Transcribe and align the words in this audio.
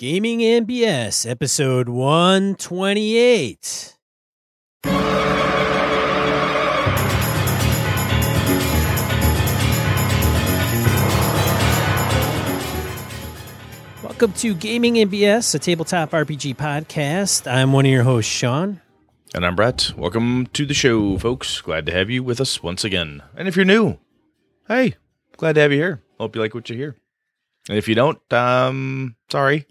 Gaming 0.00 0.42
and 0.42 0.66
BS, 0.66 1.28
episode 1.28 1.90
128. 1.90 3.98
Welcome 14.02 14.32
to 14.32 14.54
Gaming 14.54 14.96
and 14.96 15.12
BS, 15.12 15.54
a 15.54 15.58
tabletop 15.58 16.12
RPG 16.12 16.56
podcast. 16.56 17.46
I'm 17.46 17.74
one 17.74 17.84
of 17.84 17.92
your 17.92 18.04
hosts, 18.04 18.32
Sean. 18.32 18.80
And 19.34 19.44
I'm 19.44 19.54
Brett. 19.54 19.92
Welcome 19.98 20.46
to 20.54 20.64
the 20.64 20.72
show, 20.72 21.18
folks. 21.18 21.60
Glad 21.60 21.84
to 21.84 21.92
have 21.92 22.08
you 22.08 22.22
with 22.22 22.40
us 22.40 22.62
once 22.62 22.84
again. 22.84 23.22
And 23.36 23.46
if 23.46 23.54
you're 23.54 23.66
new, 23.66 23.98
hey, 24.66 24.94
glad 25.36 25.56
to 25.56 25.60
have 25.60 25.72
you 25.72 25.78
here. 25.78 26.02
Hope 26.18 26.34
you 26.34 26.40
like 26.40 26.54
what 26.54 26.70
you 26.70 26.76
hear. 26.76 26.96
And 27.68 27.76
if 27.76 27.86
you 27.86 27.94
don't, 27.94 28.18
um, 28.32 29.16
sorry. 29.28 29.66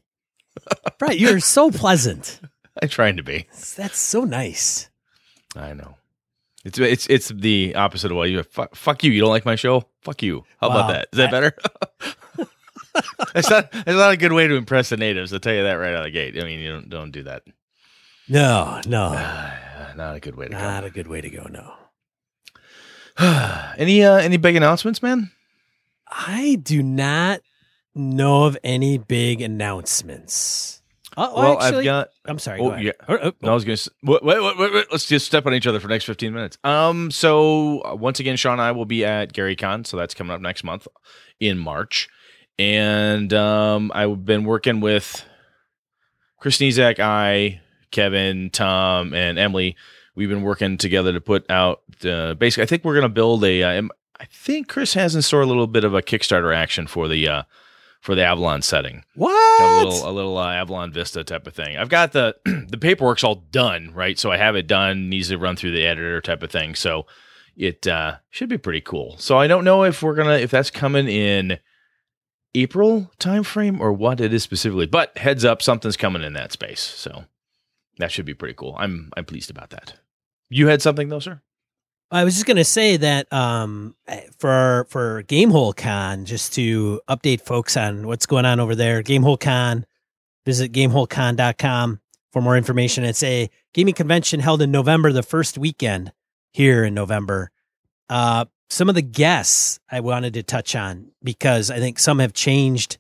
Brett, 0.97 1.19
you're 1.19 1.39
so 1.39 1.71
pleasant. 1.71 2.39
I'm 2.81 2.89
trying 2.89 3.17
to 3.17 3.23
be. 3.23 3.47
That's 3.75 3.97
so 3.97 4.23
nice. 4.23 4.89
I 5.55 5.73
know. 5.73 5.95
It's 6.65 6.77
it's 6.77 7.07
it's 7.07 7.29
the 7.29 7.75
opposite 7.75 8.11
of 8.11 8.17
what 8.17 8.29
you 8.29 8.43
fuck, 8.43 8.75
fuck 8.75 9.03
you. 9.03 9.11
You 9.11 9.21
don't 9.21 9.29
like 9.29 9.45
my 9.45 9.55
show? 9.55 9.86
Fuck 10.01 10.21
you. 10.23 10.43
How 10.61 10.69
Wow. 10.69 10.75
about 10.75 10.87
that? 10.93 11.07
Is 11.14 11.17
that 11.17 11.31
better? 11.31 11.55
It's 13.36 13.50
not. 13.50 13.69
It's 13.71 13.86
not 13.87 14.11
a 14.11 14.17
good 14.17 14.33
way 14.33 14.47
to 14.47 14.55
impress 14.55 14.89
the 14.89 14.97
natives. 14.97 15.31
I'll 15.31 15.39
tell 15.39 15.53
you 15.53 15.64
that 15.64 15.73
right 15.73 15.93
out 15.93 16.00
of 16.00 16.03
the 16.05 16.11
gate. 16.11 16.37
I 16.37 16.43
mean, 16.43 16.59
you 16.59 16.69
don't 16.69 16.89
don't 16.89 17.11
do 17.11 17.23
that. 17.23 17.43
No, 18.28 18.81
no, 18.87 19.11
not 19.95 20.15
a 20.15 20.19
good 20.19 20.36
way 20.36 20.47
to 20.47 20.51
not 20.51 20.83
a 20.83 20.89
good 20.89 21.07
way 21.07 21.21
to 21.21 21.29
go. 21.29 21.43
No, 21.50 21.73
any 23.78 24.03
uh, 24.03 24.15
any 24.17 24.37
big 24.37 24.55
announcements, 24.55 25.01
man? 25.01 25.31
I 26.07 26.59
do 26.61 26.81
not 26.83 27.41
know 27.96 28.43
of 28.46 28.57
any 28.64 28.98
big 28.98 29.42
announcements. 29.42 30.82
Oh, 31.18 31.34
well, 31.36 31.60
actually, 31.61 31.79
I've 31.79 31.86
got. 31.86 32.09
I'm 32.25 32.39
sorry. 32.39 32.59
Oh, 32.62 32.66
go 32.66 32.72
ahead. 32.72 32.86
yeah. 32.86 32.92
Oh, 33.08 33.17
oh, 33.23 33.31
No, 33.42 33.52
I 33.52 33.53
was 33.53 33.64
gonna. 33.66 33.73
s- 33.73 33.90
Wait, 34.04 34.23
wait, 34.23 34.42
wait, 34.42 34.58
wait, 34.58 34.73
wait. 34.73 34.86
Let's 34.92 35.06
just 35.06 35.26
step 35.26 35.46
on 35.46 35.54
each 35.54 35.68
other 35.68 35.80
for 35.80 35.88
the 35.88 35.94
next 35.94 36.06
fifteen 36.06 36.34
minutes. 36.34 36.58
Um. 36.64 37.12
So 37.12 37.81
uh, 37.84 37.96
once 37.96 38.20
again, 38.20 38.38
Sean 38.38 38.54
and 38.54 38.62
I 38.62 38.72
will 38.72 38.86
be 38.86 39.04
at 39.04 39.34
Gary 39.34 39.56
Con, 39.56 39.84
so 39.86 39.98
that's 39.98 40.14
coming 40.14 40.31
up 40.34 40.40
next 40.40 40.64
month 40.64 40.88
in 41.40 41.58
March, 41.58 42.08
and 42.58 43.34
um, 43.34 43.92
I've 43.94 44.24
been 44.24 44.44
working 44.46 44.80
with 44.81 45.26
Chris 46.40 46.58
Sniezak, 46.58 47.00
I, 47.00 47.59
Kevin, 47.92 48.50
Tom, 48.52 49.14
and 49.14 49.38
Emily. 49.38 49.76
We've 50.16 50.30
been 50.30 50.44
working 50.44 50.78
together 50.78 51.12
to 51.14 51.22
put 51.22 51.50
out. 51.50 51.81
Uh, 52.06 52.34
basically, 52.36 52.64
I 52.64 52.68
think 52.68 52.86
we're 52.86 52.96
gonna 52.96 53.09
build 53.09 53.44
a. 53.44 53.64
Uh, 53.64 53.81
I 54.22 54.26
think 54.26 54.68
Chris 54.70 54.94
has 54.94 55.16
in 55.16 55.22
store 55.22 55.42
a 55.42 55.46
little 55.46 55.68
bit 55.68 55.84
of 55.84 55.94
a 55.94 56.02
Kickstarter 56.02 56.56
action 56.56 56.88
for 56.88 57.08
the 57.08 57.28
uh, 57.28 57.44
for 58.00 58.16
the 58.16 58.23
Avalon 58.23 58.61
setting 58.61 59.03
what? 59.16 59.61
a 59.61 59.83
little 59.83 60.09
a 60.09 60.11
little 60.11 60.38
uh, 60.38 60.53
Avalon 60.53 60.92
Vista 60.92 61.23
type 61.23 61.47
of 61.47 61.53
thing. 61.53 61.78
I've 61.78 61.89
got 61.89 62.14
the 62.14 62.36
the 62.69 62.78
paperwork's 62.78 63.23
all 63.23 63.36
done, 63.52 63.91
right? 63.94 64.17
So 64.17 64.31
I 64.31 64.38
have 64.38 64.56
it 64.56 64.67
done. 64.67 65.09
Needs 65.09 65.30
to 65.30 65.38
run 65.38 65.56
through 65.56 65.72
the 65.72 65.86
editor 65.86 66.22
type 66.22 66.44
of 66.44 66.52
thing. 66.52 66.75
So 66.75 67.06
it 67.56 67.88
uh, 67.88 68.17
should 68.30 68.50
be 68.50 68.58
pretty 68.58 68.81
cool. 68.81 69.17
So 69.17 69.38
I 69.38 69.47
don't 69.47 69.66
know 69.66 69.83
if 69.83 70.02
we're 70.02 70.16
gonna 70.16 70.38
if 70.38 70.52
that's 70.52 70.72
coming 70.72 71.08
in 71.08 71.59
April 72.56 73.11
timeframe 73.19 73.80
or 73.80 73.94
what 73.94 74.22
it 74.22 74.34
is 74.34 74.44
specifically, 74.44 74.88
but 74.88 75.17
heads 75.17 75.45
up, 75.45 75.61
something's 75.61 75.97
coming 75.97 76.23
in 76.23 76.34
that 76.34 76.52
space. 76.52 76.81
So 76.81 77.25
that 77.97 78.11
should 78.11 78.25
be 78.25 78.34
pretty 78.34 78.56
cool. 78.56 78.75
I'm 78.80 79.11
I'm 79.17 79.25
pleased 79.25 79.52
about 79.52 79.72
that. 79.72 79.95
You 80.50 80.67
had 80.67 80.81
something 80.81 81.09
though, 81.09 81.19
sir? 81.19 81.41
I 82.12 82.24
was 82.24 82.34
just 82.34 82.48
gonna 82.48 82.64
say 82.64 82.98
that 82.98 83.32
um, 83.32 83.96
for 84.40 84.88
for 84.90 85.24
Gamehole 85.24 85.76
Con, 85.76 86.26
just 86.26 86.54
to 86.54 87.02
update 87.08 87.42
folks 87.42 87.78
on 87.78 88.08
what's 88.08 88.26
going 88.26 88.46
on 88.46 88.60
over 88.60 88.74
there. 88.74 89.04
Gamehole 89.04 89.40
Con, 89.40 89.86
visit 90.46 90.72
gameholecon.com 90.72 92.00
for 92.32 92.42
more 92.42 92.58
information. 92.58 93.04
It's 93.04 93.22
a 93.22 93.50
gaming 93.74 93.94
convention 93.94 94.40
held 94.40 94.62
in 94.62 94.72
November, 94.72 95.12
the 95.12 95.24
first 95.24 95.58
weekend 95.58 96.12
here 96.52 96.84
in 96.84 96.96
November. 96.96 97.52
Uh, 98.09 98.46
some 98.72 98.90
of 98.90 98.96
the 98.96 99.03
guests 99.03 99.80
I 99.92 100.00
wanted 100.00 100.34
to 100.34 100.44
touch 100.44 100.75
on 100.75 101.12
because 101.24 101.69
I 101.69 101.78
think 101.78 102.00
some 102.00 102.19
have 102.19 102.34
changed 102.34 102.98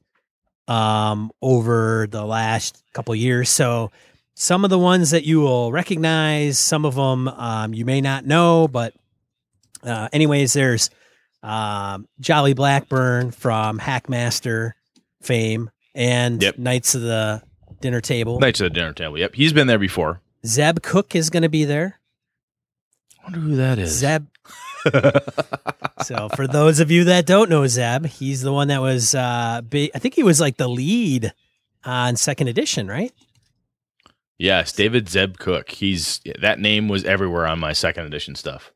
um, 0.67 1.31
over 1.41 2.07
the 2.09 2.25
last 2.25 2.83
couple 2.93 3.15
years. 3.15 3.49
So 3.49 3.91
some 4.39 4.63
of 4.63 4.69
the 4.69 4.79
ones 4.79 5.11
that 5.11 5.25
you 5.25 5.41
will 5.41 5.69
recognize, 5.69 6.57
some 6.57 6.85
of 6.85 6.95
them 6.95 7.27
um, 7.27 7.73
you 7.73 7.83
may 7.83 7.99
not 7.99 8.25
know, 8.25 8.69
but 8.69 8.93
uh, 9.83 10.07
anyways, 10.13 10.53
there's 10.53 10.89
um, 11.43 12.07
Jolly 12.21 12.53
Blackburn 12.53 13.31
from 13.31 13.79
Hackmaster 13.79 14.71
fame 15.21 15.69
and 15.93 16.41
Yep. 16.41 16.57
Knights 16.57 16.95
of 16.95 17.01
the 17.01 17.43
Dinner 17.81 17.99
Table. 17.99 18.39
Knights 18.39 18.61
of 18.61 18.65
the 18.65 18.69
dinner 18.69 18.93
table. 18.93 19.17
Yep, 19.17 19.35
he's 19.35 19.51
been 19.51 19.67
there 19.67 19.77
before. 19.77 20.21
Zeb 20.45 20.81
Cook 20.83 21.15
is 21.17 21.29
going 21.29 21.43
to 21.43 21.49
be 21.49 21.65
there. 21.65 21.99
I 23.19 23.23
wonder 23.25 23.39
who 23.41 23.55
that 23.57 23.77
is. 23.77 23.91
Zeb. 23.91 24.25
so 26.05 26.29
for 26.29 26.47
those 26.47 26.79
of 26.79 26.89
you 26.91 27.03
that 27.03 27.25
don't 27.25 27.49
know 27.49 27.67
Zeb, 27.67 28.05
he's 28.05 28.41
the 28.41 28.53
one 28.53 28.69
that 28.69 28.81
was 28.81 29.13
uh 29.13 29.59
big, 29.67 29.91
I 29.93 29.99
think 29.99 30.13
he 30.13 30.23
was 30.23 30.39
like 30.39 30.55
the 30.55 30.69
lead 30.69 31.33
on 31.83 32.15
second 32.15 32.47
edition, 32.47 32.87
right? 32.87 33.11
Yes, 34.39 34.71
David 34.71 35.07
Zeb 35.09 35.37
Cook. 35.37 35.69
He's 35.69 36.21
that 36.39 36.59
name 36.59 36.87
was 36.87 37.03
everywhere 37.05 37.45
on 37.45 37.59
my 37.59 37.73
second 37.73 38.05
edition 38.05 38.33
stuff. 38.35 38.71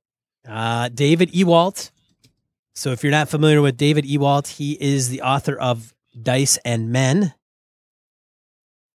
Uh 0.48 0.90
David 0.90 1.32
Ewalt. 1.32 1.90
So 2.76 2.92
if 2.92 3.04
you're 3.04 3.12
not 3.12 3.30
familiar 3.30 3.62
with 3.62 3.78
David 3.78 4.06
Ewalt, 4.06 4.48
he 4.48 4.74
is 4.80 5.10
the 5.10 5.22
author 5.22 5.56
of 5.56 5.94
Dice 6.22 6.58
and 6.66 6.92
Men. 6.92 7.34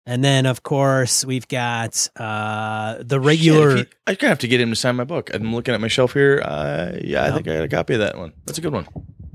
And 0.07 0.25
then 0.25 0.47
of 0.47 0.63
course 0.63 1.25
we've 1.25 1.47
got 1.49 2.09
uh 2.17 2.99
the 3.03 3.21
regular 3.21 3.79
Shit, 3.79 3.89
he- 3.89 3.95
I 4.07 4.15
gonna 4.15 4.29
have 4.31 4.39
to 4.41 4.49
get 4.49 4.61
him 4.61 4.71
to 4.71 4.77
sign 4.77 4.97
my 4.97 5.05
book. 5.05 5.31
I'm 5.35 5.55
looking 5.55 5.75
at 5.75 5.81
my 5.81 5.89
shelf 5.89 6.13
here. 6.15 6.41
Uh, 6.45 6.93
yeah, 7.03 7.23
I 7.25 7.27
Yeah. 7.29 7.35
think 7.35 7.49
I 7.49 7.55
got 7.57 7.65
a 7.65 7.69
copy 7.69 7.95
of 7.95 8.01
that 8.01 8.17
one. 8.17 8.33
That's 8.47 8.59
a 8.59 8.63
good 8.63 8.73
one. 8.73 8.87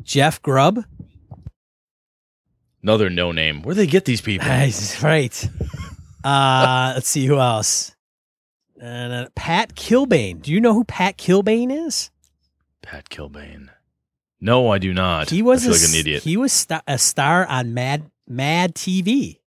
Jeff 0.03 0.41
Grubb. 0.41 0.83
Another 2.81 3.09
no 3.09 3.31
name. 3.31 3.61
Where 3.61 3.73
do 3.75 3.79
they 3.81 3.87
get 3.87 4.05
these 4.05 4.19
people? 4.21 4.47
Nice, 4.47 5.01
right. 5.03 5.47
Uh, 6.23 6.93
let's 6.95 7.07
see 7.09 7.25
who 7.25 7.39
else. 7.39 7.95
Uh, 8.81 9.25
Pat 9.35 9.75
Kilbane. 9.75 10.41
Do 10.41 10.51
you 10.51 10.59
know 10.61 10.73
who 10.73 10.83
Pat 10.83 11.17
Kilbane 11.17 11.71
is? 11.87 12.11
Pat 12.81 13.09
Kilbane. 13.09 13.69
No, 14.41 14.69
I 14.69 14.77
do 14.77 14.93
not. 14.93 15.29
He 15.29 15.41
was 15.41 15.65
a, 15.65 15.71
like 15.71 15.79
an 15.87 15.95
idiot. 15.95 16.23
He 16.23 16.35
was 16.35 16.51
sta- 16.51 16.81
a 16.87 16.97
star 16.97 17.45
on 17.47 17.73
Mad 17.73 18.09
Mad 18.27 18.75
TV. 18.75 19.39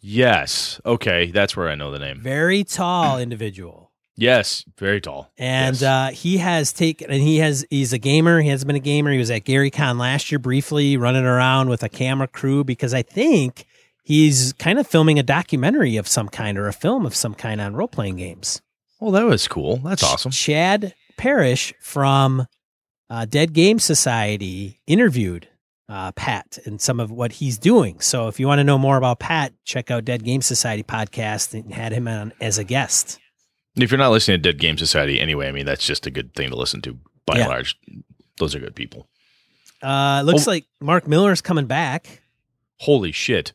yes. 0.00 0.80
Okay, 0.84 1.30
that's 1.30 1.56
where 1.56 1.68
I 1.68 1.74
know 1.74 1.90
the 1.90 1.98
name. 1.98 2.20
Very 2.20 2.64
tall 2.64 3.18
individual, 3.18 3.90
Yes, 4.16 4.64
very 4.78 5.00
tall. 5.00 5.30
and 5.38 5.80
Yes. 5.80 5.82
uh, 5.82 6.10
he 6.14 6.36
has 6.38 6.72
taken. 6.74 7.10
And 7.10 7.22
he 7.22 7.38
has. 7.38 7.64
He's 7.70 7.92
a 7.94 7.98
gamer. 7.98 8.40
He 8.42 8.48
has 8.50 8.64
been 8.64 8.76
a 8.76 8.80
gamer. 8.80 9.12
He 9.12 9.18
was 9.18 9.30
at 9.30 9.44
Gary 9.44 9.70
Con 9.70 9.96
last 9.98 10.30
year 10.30 10.38
briefly, 10.38 10.96
running 10.98 11.24
around 11.24 11.68
with 11.70 11.82
a 11.82 11.88
camera 11.88 12.28
crew 12.28 12.62
because 12.64 12.92
I 12.92 13.02
think 13.02 13.64
he's 14.02 14.52
kind 14.54 14.78
of 14.78 14.86
filming 14.86 15.18
a 15.18 15.22
documentary 15.22 15.96
of 15.96 16.08
some 16.08 16.28
kind 16.28 16.56
or 16.58 16.66
a 16.68 16.72
film 16.72 17.06
of 17.06 17.14
some 17.14 17.34
kind 17.34 17.60
on 17.60 17.74
role 17.74 17.88
playing 17.88 18.16
games. 18.16 18.60
well, 19.00 19.10
that 19.12 19.24
was 19.24 19.46
cool. 19.48 19.76
That's 19.78 20.02
Ch- 20.02 20.04
awesome. 20.04 20.30
Chad 20.32 20.94
Parrish 21.16 21.72
from 21.80 22.46
uh, 23.08 23.24
Dead 23.24 23.52
Game 23.52 23.78
Society 23.78 24.80
interviewed 24.86 25.48
uh, 25.88 26.12
Pat 26.12 26.58
and 26.64 26.80
some 26.80 27.00
of 27.00 27.10
what 27.10 27.32
he's 27.32 27.58
doing. 27.58 27.98
So 28.00 28.28
if 28.28 28.38
you 28.38 28.46
want 28.46 28.60
to 28.60 28.64
know 28.64 28.78
more 28.78 28.96
about 28.96 29.18
Pat, 29.18 29.52
check 29.64 29.90
out 29.90 30.04
Dead 30.04 30.22
Game 30.24 30.42
Society 30.42 30.82
podcast 30.82 31.52
and 31.54 31.74
had 31.74 31.92
him 31.92 32.06
on 32.06 32.32
as 32.40 32.58
a 32.58 32.64
guest. 32.64 33.18
If 33.76 33.90
you're 33.90 33.98
not 33.98 34.10
listening 34.10 34.40
to 34.42 34.52
Dead 34.52 34.60
Game 34.60 34.78
Society 34.78 35.20
anyway, 35.20 35.48
I 35.48 35.52
mean 35.52 35.66
that's 35.66 35.84
just 35.86 36.06
a 36.06 36.10
good 36.10 36.34
thing 36.34 36.50
to 36.50 36.56
listen 36.56 36.80
to. 36.82 36.98
By 37.26 37.36
Yeah. 37.36 37.40
and 37.42 37.50
large, 37.50 37.76
those 38.38 38.54
are 38.54 38.60
good 38.60 38.74
people. 38.74 39.08
Uh, 39.82 40.22
looks 40.24 40.46
Oh. 40.46 40.50
like 40.50 40.66
Marc 40.80 41.06
Miller's 41.08 41.40
coming 41.40 41.66
back. 41.66 42.22
Holy 42.80 43.12
shit! 43.12 43.52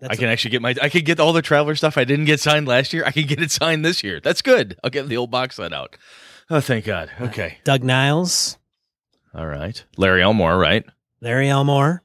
That's 0.00 0.12
I 0.12 0.16
can 0.16 0.28
actually 0.28 0.52
get 0.52 0.62
my. 0.62 0.74
I 0.80 0.88
can 0.88 1.04
get 1.04 1.20
all 1.20 1.32
the 1.34 1.42
Traveller 1.42 1.74
stuff 1.74 1.98
I 1.98 2.04
didn't 2.04 2.24
get 2.24 2.40
signed 2.40 2.66
last 2.66 2.92
year. 2.92 3.04
I 3.04 3.10
can 3.10 3.26
get 3.26 3.40
it 3.40 3.50
signed 3.50 3.84
this 3.84 4.02
year. 4.02 4.18
That's 4.18 4.40
good. 4.40 4.78
I'll 4.82 4.90
get 4.90 5.08
the 5.08 5.16
old 5.16 5.30
box 5.30 5.56
set 5.56 5.72
out. 5.74 5.96
Oh, 6.48 6.60
thank 6.60 6.86
God. 6.86 7.10
Okay. 7.20 7.58
Doug 7.64 7.84
Niles, 7.84 8.58
All 9.34 9.46
right. 9.46 9.84
Larry 9.96 10.22
Elmore, 10.22 10.58
right? 10.58 10.84
Larry 11.20 11.48
Elmore, 11.48 12.02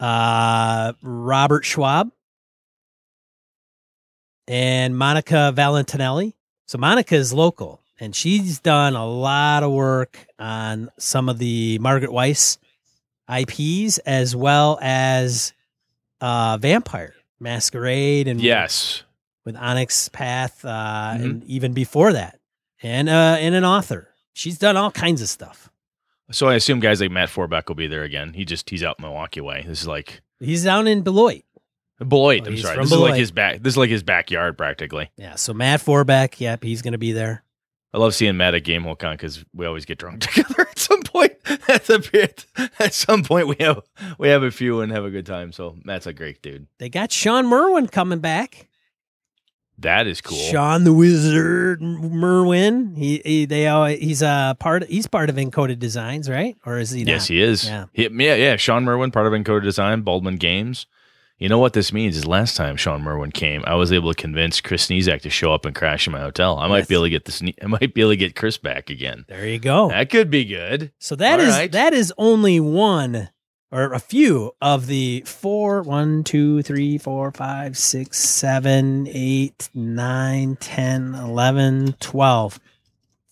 uh, 0.00 0.92
Robert 1.02 1.64
Schwalb, 1.64 2.12
and 4.46 4.96
Monica 4.96 5.52
Valentinelli. 5.54 6.34
So 6.66 6.78
Monica 6.78 7.16
is 7.16 7.32
local, 7.32 7.82
and 7.98 8.14
she's 8.14 8.60
done 8.60 8.94
a 8.94 9.06
lot 9.06 9.62
of 9.62 9.72
work 9.72 10.26
on 10.38 10.90
some 10.98 11.28
of 11.28 11.38
the 11.38 11.78
Margaret 11.80 12.10
Weis 12.10 12.58
IPs 13.28 13.98
as 13.98 14.36
well 14.36 14.78
as 14.80 15.52
uh, 16.20 16.56
Vampire 16.60 17.14
Masquerade 17.40 18.28
and 18.28 18.40
Yes. 18.40 19.02
with 19.44 19.56
Onyx 19.56 20.08
Path, 20.08 20.64
uh, 20.64 21.14
Mhm. 21.18 21.24
and 21.24 21.44
even 21.44 21.72
before 21.72 22.12
that, 22.12 22.38
and 22.82 23.08
uh, 23.08 23.36
and 23.38 23.54
an 23.54 23.64
author. 23.64 24.08
She's 24.32 24.58
done 24.58 24.76
all 24.76 24.90
kinds 24.90 25.22
of 25.22 25.28
stuff. 25.28 25.70
So 26.30 26.48
I 26.48 26.54
assume 26.56 26.80
guys 26.80 27.00
like 27.00 27.10
Matt 27.10 27.28
Forbeck 27.30 27.68
will 27.68 27.76
be 27.76 27.86
there 27.86 28.02
again. 28.02 28.32
He 28.34 28.44
just 28.44 28.68
he's 28.68 28.82
out 28.82 28.98
Milwaukee 29.00 29.40
way. 29.40 29.64
This 29.66 29.80
is 29.82 29.86
like 29.86 30.20
He's 30.40 30.64
down 30.64 30.86
in 30.86 31.02
Beloit. 31.02 31.44
Beloit. 32.06 32.42
Oh, 32.44 32.50
I'm 32.50 32.56
sorry. 32.58 32.76
This 32.76 32.92
is 32.92 32.98
like 32.98 33.14
his 33.14 33.30
back. 33.30 33.62
This 33.62 33.72
is 33.72 33.76
like 33.78 33.88
his 33.88 34.02
backyard 34.02 34.58
practically. 34.58 35.10
Yeah. 35.16 35.36
So 35.36 35.54
Matt 35.54 35.80
Forbeck. 35.80 36.38
Yep, 36.40 36.62
he's 36.64 36.82
going 36.82 36.92
to 36.92 36.98
be 36.98 37.12
there. 37.12 37.42
I 37.96 37.98
love 37.98 38.14
seeing 38.14 38.36
Matt 38.36 38.54
at 38.54 38.62
Gamehole 38.62 38.98
Con 38.98 39.14
because 39.14 39.42
we 39.54 39.64
always 39.64 39.86
get 39.86 39.96
drunk 39.96 40.20
together 40.20 40.68
at 40.70 40.78
some 40.78 41.02
point. 41.02 41.32
At 41.68 41.84
the 41.86 42.44
at 42.78 42.92
some 42.92 43.22
point 43.24 43.48
we 43.48 43.56
have 43.60 43.80
we 44.18 44.28
have 44.28 44.42
a 44.42 44.50
few 44.50 44.80
and 44.80 44.92
have 44.92 45.04
a 45.04 45.10
good 45.10 45.26
time. 45.26 45.52
So 45.52 45.76
Matt's 45.84 46.06
a 46.06 46.12
great 46.12 46.42
dude. 46.42 46.66
They 46.78 46.88
got 46.88 47.10
Shawn 47.10 47.46
Merwin 47.46 47.86
coming 47.88 48.18
back. 48.18 48.68
That 49.78 50.06
is 50.06 50.20
cool. 50.20 50.36
Shawn 50.38 50.84
the 50.84 50.92
Wizard 50.92 51.80
Merwin. 51.80 52.94
He, 52.96 53.20
he 53.24 53.44
they 53.46 53.68
all 53.68 53.86
he's 53.86 54.22
a 54.22 54.56
part. 54.58 54.84
He's 54.88 55.06
part 55.06 55.30
of 55.30 55.36
Encoded 55.36 55.78
Designs, 55.78 56.28
right? 56.28 56.56
Or 56.66 56.78
is 56.78 56.90
he? 56.90 57.04
Not? 57.04 57.10
yes, 57.12 57.26
he 57.28 57.40
is. 57.40 57.64
Yeah. 57.66 57.86
He- 57.92 58.08
yeah, 58.10 58.34
yeah. 58.34 58.56
Shawn 58.56 58.84
Merwin, 58.84 59.10
part 59.10 59.26
of 59.26 59.32
Encoded 59.32 59.62
Design, 59.62 60.02
Baldman 60.02 60.36
Games. 60.36 60.86
You 61.38 61.50
know 61.50 61.58
what 61.58 61.74
this 61.74 61.92
means 61.92 62.16
is 62.16 62.26
last 62.26 62.56
time 62.56 62.76
Shawn 62.76 63.02
Merwin 63.02 63.30
came, 63.30 63.62
I 63.66 63.74
was 63.74 63.92
able 63.92 64.12
to 64.12 64.20
convince 64.20 64.62
Chris 64.62 64.86
Sniezak 64.86 65.20
to 65.20 65.30
show 65.30 65.52
up 65.52 65.66
and 65.66 65.74
crash 65.74 66.06
in 66.06 66.12
my 66.14 66.20
hotel. 66.20 66.58
I 66.58 66.66
might 66.66 66.88
be 66.88 66.94
able 66.94 67.04
to 67.04 67.10
get 67.10 67.26
this. 67.26 67.42
I 67.42 67.66
might 67.66 67.92
be 67.92 68.00
able 68.00 68.12
to 68.12 68.16
get 68.16 68.34
Chris 68.34 68.56
back 68.56 68.88
again. 68.88 69.26
There 69.28 69.46
you 69.46 69.58
go. 69.58 69.88
That 69.90 70.08
could 70.08 70.30
be 70.30 70.46
good. 70.46 70.92
So 70.98 71.14
that 71.16 71.38
All 71.38 71.46
is 71.46 71.52
right. 71.52 71.70
that 71.72 71.92
is 71.92 72.12
only 72.16 72.58
one 72.58 73.28
or 73.70 73.92
a 73.92 73.98
few 73.98 74.52
of 74.62 74.86
the 74.86 75.24
four, 75.26 75.82
one, 75.82 76.24
two, 76.24 76.62
three, 76.62 76.96
four, 76.96 77.30
five, 77.32 77.76
six, 77.76 78.18
seven, 78.18 79.06
eight, 79.10 79.68
nine, 79.74 80.56
ten, 80.56 81.14
eleven, 81.14 81.94
twelve. 82.00 82.58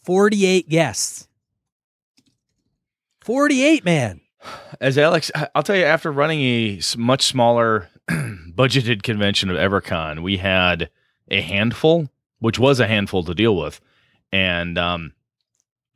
48 0.05 0.69
guests. 0.69 1.29
48, 3.23 3.85
man. 3.87 4.21
As 4.79 4.99
Alex, 4.99 5.31
I'll 5.55 5.63
tell 5.63 5.77
you, 5.77 5.85
after 5.85 6.13
running 6.13 6.41
a 6.43 6.81
much 6.99 7.23
smaller 7.23 7.89
budgeted 8.11 9.03
convention 9.03 9.51
of 9.51 9.57
EverCon, 9.57 10.23
we 10.23 10.37
had 10.37 10.91
a 11.31 11.41
handful, 11.41 12.09
which 12.39 12.59
was 12.59 12.81
a 12.81 12.87
handful 12.87 13.25
to 13.25 13.35
deal 13.35 13.57
with, 13.57 13.81
and 14.33 14.79
um, 14.79 15.13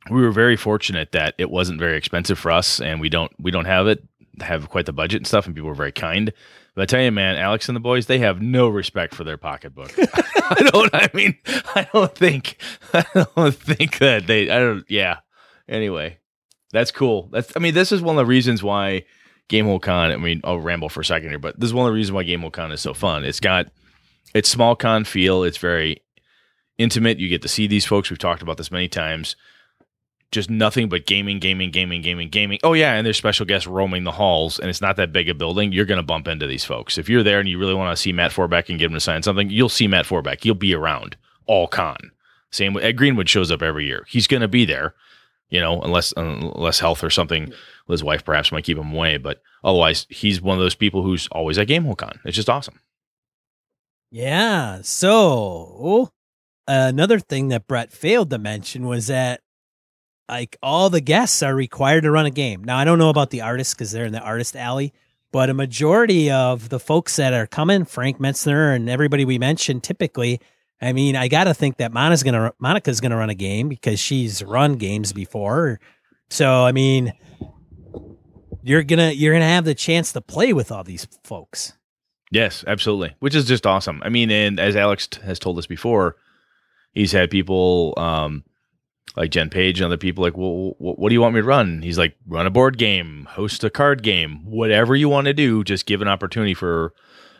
we 0.09 0.21
were 0.21 0.31
very 0.31 0.55
fortunate 0.55 1.11
that 1.11 1.35
it 1.37 1.49
wasn't 1.49 1.79
very 1.79 1.97
expensive 1.97 2.39
for 2.39 2.51
us, 2.51 2.79
and 2.79 2.99
we 2.99 3.09
don't 3.09 3.31
we 3.39 3.51
don't 3.51 3.65
have 3.65 3.87
it 3.87 4.03
have 4.41 4.69
quite 4.69 4.85
the 4.85 4.93
budget 4.93 5.17
and 5.17 5.27
stuff, 5.27 5.45
and 5.45 5.55
people 5.55 5.69
were 5.69 5.75
very 5.75 5.91
kind. 5.91 6.33
But 6.75 6.83
I 6.83 6.85
tell 6.85 7.01
you, 7.01 7.11
man, 7.11 7.35
Alex 7.35 7.67
and 7.67 7.75
the 7.75 7.81
boys, 7.81 8.05
they 8.05 8.19
have 8.19 8.41
no 8.41 8.69
respect 8.69 9.13
for 9.13 9.23
their 9.23 9.37
pocketbook. 9.37 9.93
I 10.49 10.69
don't. 10.71 10.89
I 10.93 11.09
mean, 11.13 11.37
I 11.75 11.87
don't 11.93 12.15
think. 12.15 12.57
I 12.93 13.03
don't 13.35 13.55
think 13.55 13.99
that 13.99 14.27
they. 14.27 14.49
I 14.49 14.59
don't. 14.59 14.85
Yeah. 14.89 15.17
Anyway, 15.67 16.17
that's 16.71 16.91
cool. 16.91 17.29
That's. 17.31 17.51
I 17.55 17.59
mean, 17.59 17.73
this 17.73 17.91
is 17.91 18.01
one 18.01 18.15
of 18.15 18.19
the 18.19 18.25
reasons 18.25 18.63
why 18.63 19.03
Gamehole 19.49 19.81
Con. 19.81 20.11
I 20.11 20.17
mean, 20.17 20.41
I'll 20.43 20.59
ramble 20.59 20.89
for 20.89 21.01
a 21.01 21.05
second 21.05 21.29
here, 21.29 21.39
but 21.39 21.59
this 21.59 21.67
is 21.67 21.73
one 21.73 21.85
of 21.85 21.91
the 21.91 21.95
reasons 21.95 22.13
why 22.13 22.23
Gamehole 22.23 22.53
Con 22.53 22.71
is 22.71 22.81
so 22.81 22.93
fun. 22.93 23.25
It's 23.25 23.39
got 23.39 23.67
it's 24.33 24.49
small 24.49 24.75
con 24.75 25.03
feel. 25.03 25.43
It's 25.43 25.57
very 25.57 26.01
intimate. 26.77 27.19
You 27.19 27.29
get 27.29 27.41
to 27.41 27.47
see 27.47 27.67
these 27.67 27.85
folks. 27.85 28.09
We've 28.09 28.19
talked 28.19 28.41
about 28.41 28.57
this 28.57 28.71
many 28.71 28.87
times. 28.87 29.35
Just 30.31 30.49
nothing 30.49 30.89
but 30.89 31.07
gaming, 31.07 31.39
gaming, 31.39 31.71
gaming, 31.71 32.03
gaming, 32.03 32.29
gaming. 32.29 32.59
Oh 32.63 32.73
yeah, 32.73 32.93
and 32.93 33.05
there's 33.05 33.17
special 33.17 33.47
guests 33.47 33.65
roaming 33.65 34.03
the 34.03 34.11
halls, 34.11 34.59
and 34.59 34.69
it's 34.69 34.81
not 34.81 34.95
that 34.97 35.11
big 35.11 35.27
a 35.27 35.33
building. 35.33 35.71
You're 35.71 35.85
to 35.85 36.03
bump 36.03 36.27
into 36.27 36.45
these 36.45 36.63
folks. 36.63 36.99
If 36.99 37.09
you're 37.09 37.23
there 37.23 37.39
and 37.39 37.49
you 37.49 37.57
really 37.57 37.73
want 37.73 37.95
to 37.95 38.01
see 38.01 38.13
Matt 38.13 38.31
Forbeck 38.31 38.69
and 38.69 38.77
give 38.77 38.91
him 38.91 38.95
to 38.95 38.99
sign 38.99 39.23
something, 39.23 39.49
you'll 39.49 39.69
see 39.69 39.87
Matt 39.87 40.05
Forbeck. 40.05 40.43
He'll 40.43 40.53
be 40.53 40.75
around 40.75 41.17
all 41.47 41.67
con. 41.67 42.11
Same 42.51 42.73
with 42.73 42.83
Ed 42.83 42.93
Greenwood 42.93 43.27
shows 43.27 43.51
up 43.51 43.63
every 43.63 43.87
year. 43.87 44.05
He's 44.07 44.27
to 44.27 44.47
be 44.47 44.65
there, 44.65 44.93
you 45.49 45.59
know, 45.59 45.81
unless 45.81 46.13
unless 46.15 46.79
health 46.79 47.03
or 47.03 47.09
something. 47.09 47.51
His 47.93 48.03
wife 48.03 48.23
perhaps 48.23 48.51
might 48.51 48.63
keep 48.63 48.77
him 48.77 48.91
away, 48.91 49.17
but 49.17 49.41
otherwise, 49.63 50.05
he's 50.09 50.41
one 50.41 50.57
of 50.57 50.63
those 50.63 50.75
people 50.75 51.03
who's 51.03 51.27
always 51.31 51.57
at 51.57 51.67
Gamehole 51.67 51.97
Con. 51.97 52.19
It's 52.25 52.35
just 52.35 52.49
awesome. 52.49 52.79
Yeah. 54.11 54.81
So 54.81 56.11
another 56.67 57.19
thing 57.19 57.49
that 57.49 57.67
Brett 57.67 57.91
failed 57.91 58.29
to 58.31 58.37
mention 58.37 58.87
was 58.87 59.07
that 59.07 59.41
like 60.27 60.57
all 60.61 60.89
the 60.89 61.01
guests 61.01 61.41
are 61.41 61.55
required 61.55 62.01
to 62.01 62.11
run 62.11 62.25
a 62.25 62.31
game. 62.31 62.63
Now 62.63 62.77
I 62.77 62.85
don't 62.85 62.99
know 62.99 63.09
about 63.09 63.31
the 63.31 63.41
artists 63.41 63.73
because 63.73 63.91
they're 63.91 64.05
in 64.05 64.13
the 64.13 64.21
artist 64.21 64.55
alley, 64.55 64.93
but 65.31 65.49
a 65.49 65.53
majority 65.53 66.31
of 66.31 66.69
the 66.69 66.79
folks 66.79 67.15
that 67.17 67.33
are 67.33 67.47
coming, 67.47 67.85
Frank 67.85 68.19
Mentzer 68.19 68.75
and 68.75 68.89
everybody 68.89 69.25
we 69.25 69.39
mentioned, 69.39 69.83
typically, 69.83 70.39
I 70.81 70.93
mean, 70.93 71.15
I 71.15 71.27
got 71.27 71.45
to 71.45 71.53
think 71.53 71.77
that 71.77 71.91
Monica's 71.91 72.23
gonna 72.23 72.53
Monica's 72.59 73.01
gonna 73.01 73.17
run 73.17 73.29
a 73.29 73.35
game 73.35 73.69
because 73.69 73.99
she's 73.99 74.43
run 74.43 74.75
games 74.75 75.13
before. 75.13 75.79
So 76.29 76.63
I 76.63 76.71
mean, 76.71 77.13
you're 78.61 78.83
gonna 78.83 79.11
you're 79.11 79.33
gonna 79.33 79.45
have 79.45 79.65
the 79.65 79.75
chance 79.75 80.11
to 80.13 80.21
play 80.21 80.53
with 80.53 80.71
all 80.71 80.83
these 80.83 81.07
folks. 81.23 81.73
Yes, 82.31 82.63
absolutely. 82.67 83.15
Which 83.19 83.33
is 83.35 83.45
just 83.45 83.65
awesome. 83.65 84.01
I 84.03 84.09
mean, 84.09 84.29
and 84.29 84.59
as 84.59 84.75
Alex 84.75 85.07
t- 85.07 85.21
has 85.23 85.39
told 85.39 85.57
us 85.57 85.65
before, 85.65 86.15
he's 86.93 87.11
had 87.11 87.31
people 87.31 87.93
um, 87.97 88.43
like 89.15 89.31
Jen 89.31 89.49
Page 89.49 89.79
and 89.79 89.85
other 89.87 89.97
people 89.97 90.23
like, 90.23 90.37
well, 90.37 90.75
wh- 90.77 90.99
what 90.99 91.09
do 91.09 91.13
you 91.15 91.21
want 91.21 91.33
me 91.33 91.41
to 91.41 91.47
run? 91.47 91.81
He's 91.81 91.97
like, 91.97 92.15
run 92.27 92.45
a 92.45 92.51
board 92.51 92.77
game, 92.77 93.27
host 93.31 93.63
a 93.63 93.69
card 93.71 94.03
game, 94.03 94.45
whatever 94.45 94.95
you 94.95 95.09
want 95.09 95.25
to 95.25 95.33
do. 95.33 95.63
Just 95.63 95.87
give 95.87 96.01
an 96.03 96.07
opportunity 96.07 96.53
for 96.53 96.93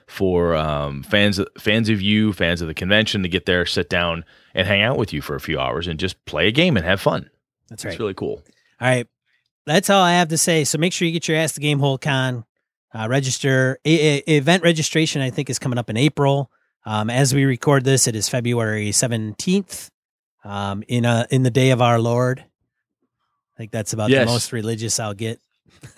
for 0.07 0.56
um, 0.56 1.04
fans 1.04 1.39
fans 1.60 1.88
of 1.89 2.01
you, 2.01 2.33
fans 2.33 2.62
of 2.62 2.68
the 2.68 2.74
convention 2.74 3.22
to 3.22 3.30
get 3.30 3.45
there, 3.45 3.65
sit 3.68 3.89
down, 3.89 4.25
and 4.56 4.68
hang 4.68 4.81
out 4.81 4.98
with 4.98 5.13
you 5.13 5.22
for 5.22 5.36
a 5.36 5.39
few 5.39 5.60
hours 5.60 5.86
and 5.88 6.00
just 6.00 6.25
play 6.25 6.48
a 6.48 6.51
game 6.51 6.75
and 6.77 6.86
have 6.86 7.00
fun. 7.00 7.30
That's 7.69 7.86
right. 7.86 7.92
It's 7.92 8.00
really 8.00 8.15
cool. 8.15 8.42
All 8.81 8.88
right. 8.88 9.07
That's 9.66 9.90
all 9.90 10.02
I 10.02 10.14
have 10.14 10.30
to 10.30 10.38
say. 10.38 10.64
So 10.64 10.78
make 10.78 10.94
sure 10.94 11.06
you 11.06 11.12
get 11.12 11.28
your 11.28 11.38
ass 11.38 11.54
to 11.54 11.62
Gamehole 11.62 12.00
Con. 12.02 12.46
Uh, 12.94 13.08
register. 13.08 13.78
A- 13.86 14.18
a- 14.18 14.38
event 14.38 14.64
registration, 14.64 15.22
I 15.22 15.30
think, 15.30 15.50
is 15.50 15.60
coming 15.60 15.78
up 15.78 15.90
in 15.92 15.98
April. 15.98 16.50
Um, 16.86 17.10
as 17.12 17.36
we 17.36 17.46
record 17.46 17.84
this, 17.84 18.08
it 18.08 18.16
is 18.16 18.28
February 18.28 18.90
17th 18.90 19.90
um, 20.44 20.84
in, 20.88 21.06
a, 21.06 21.28
in 21.30 21.44
the 21.44 21.52
day 21.52 21.70
of 21.70 21.82
our 21.84 22.00
Lord. 22.00 22.40
I 22.40 23.58
think 23.58 23.72
that's 23.72 23.94
about 23.94 24.10
Yes. 24.10 24.26
the 24.26 24.32
most 24.32 24.52
religious 24.54 25.00
I'll 25.00 25.14
get. 25.14 25.40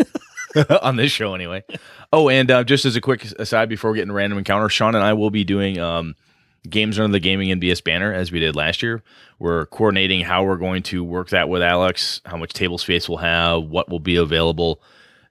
on 0.81 0.97
this 0.97 1.11
show 1.13 1.33
anyway. 1.33 1.63
Oh, 2.11 2.27
and 2.27 2.51
uh, 2.51 2.63
just 2.65 2.83
as 2.83 2.97
a 2.97 3.01
quick 3.01 3.23
aside 3.39 3.69
before 3.69 3.91
we 3.91 3.97
get 3.99 4.01
into 4.01 4.13
random 4.13 4.37
encounter, 4.39 4.67
Sean 4.67 4.95
and 4.95 5.03
I 5.03 5.13
will 5.13 5.29
be 5.31 5.45
doing 5.45 5.79
um, 5.79 6.15
games 6.69 6.99
under 6.99 7.11
the 7.11 7.19
gaming 7.19 7.49
NBS 7.59 7.83
banner 7.83 8.13
as 8.13 8.31
we 8.31 8.39
did 8.39 8.55
last 8.55 8.83
year. 8.83 9.03
We're 9.39 9.65
coordinating 9.65 10.21
how 10.21 10.43
we're 10.43 10.57
going 10.57 10.83
to 10.83 11.03
work 11.03 11.29
that 11.29 11.49
with 11.49 11.61
Alex, 11.61 12.21
how 12.25 12.37
much 12.37 12.53
table 12.53 12.77
space 12.77 13.09
we'll 13.09 13.17
have, 13.19 13.63
what 13.63 13.89
will 13.89 13.99
be 13.99 14.15
available, 14.15 14.81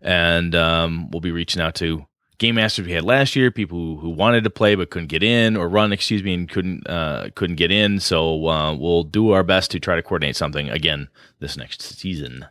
and 0.01 0.55
um, 0.55 1.11
we'll 1.11 1.21
be 1.21 1.31
reaching 1.31 1.63
out 1.63 1.75
to 1.77 2.07
game 2.39 2.55
masters 2.55 2.87
we 2.87 2.93
had 2.93 3.05
last 3.05 3.37
year, 3.37 3.51
people 3.51 3.79
who, 3.79 3.99
who 4.01 4.09
wanted 4.11 4.43
to 4.45 4.51
play 4.51 4.75
but 4.75 4.91
couldn't 4.91 5.09
get 5.09 5.23
in 5.23 5.57
or 5.57 5.69
run, 5.69 5.93
excuse 5.93 6.23
me, 6.25 6.33
and 6.35 6.49
couldn't 6.49 6.89
uh, 6.89 7.29
couldn't 7.35 7.57
get 7.57 7.71
in. 7.71 8.01
So 8.01 8.49
uh, 8.49 8.75
we'll 8.75 9.05
do 9.05 9.31
our 9.31 9.45
best 9.45 9.71
to 9.73 9.79
try 9.81 9.95
to 9.97 10.03
coordinate 10.03 10.37
something 10.37 10.69
again 10.71 11.09
this 11.39 11.57
next 11.57 11.83
season. 11.83 12.47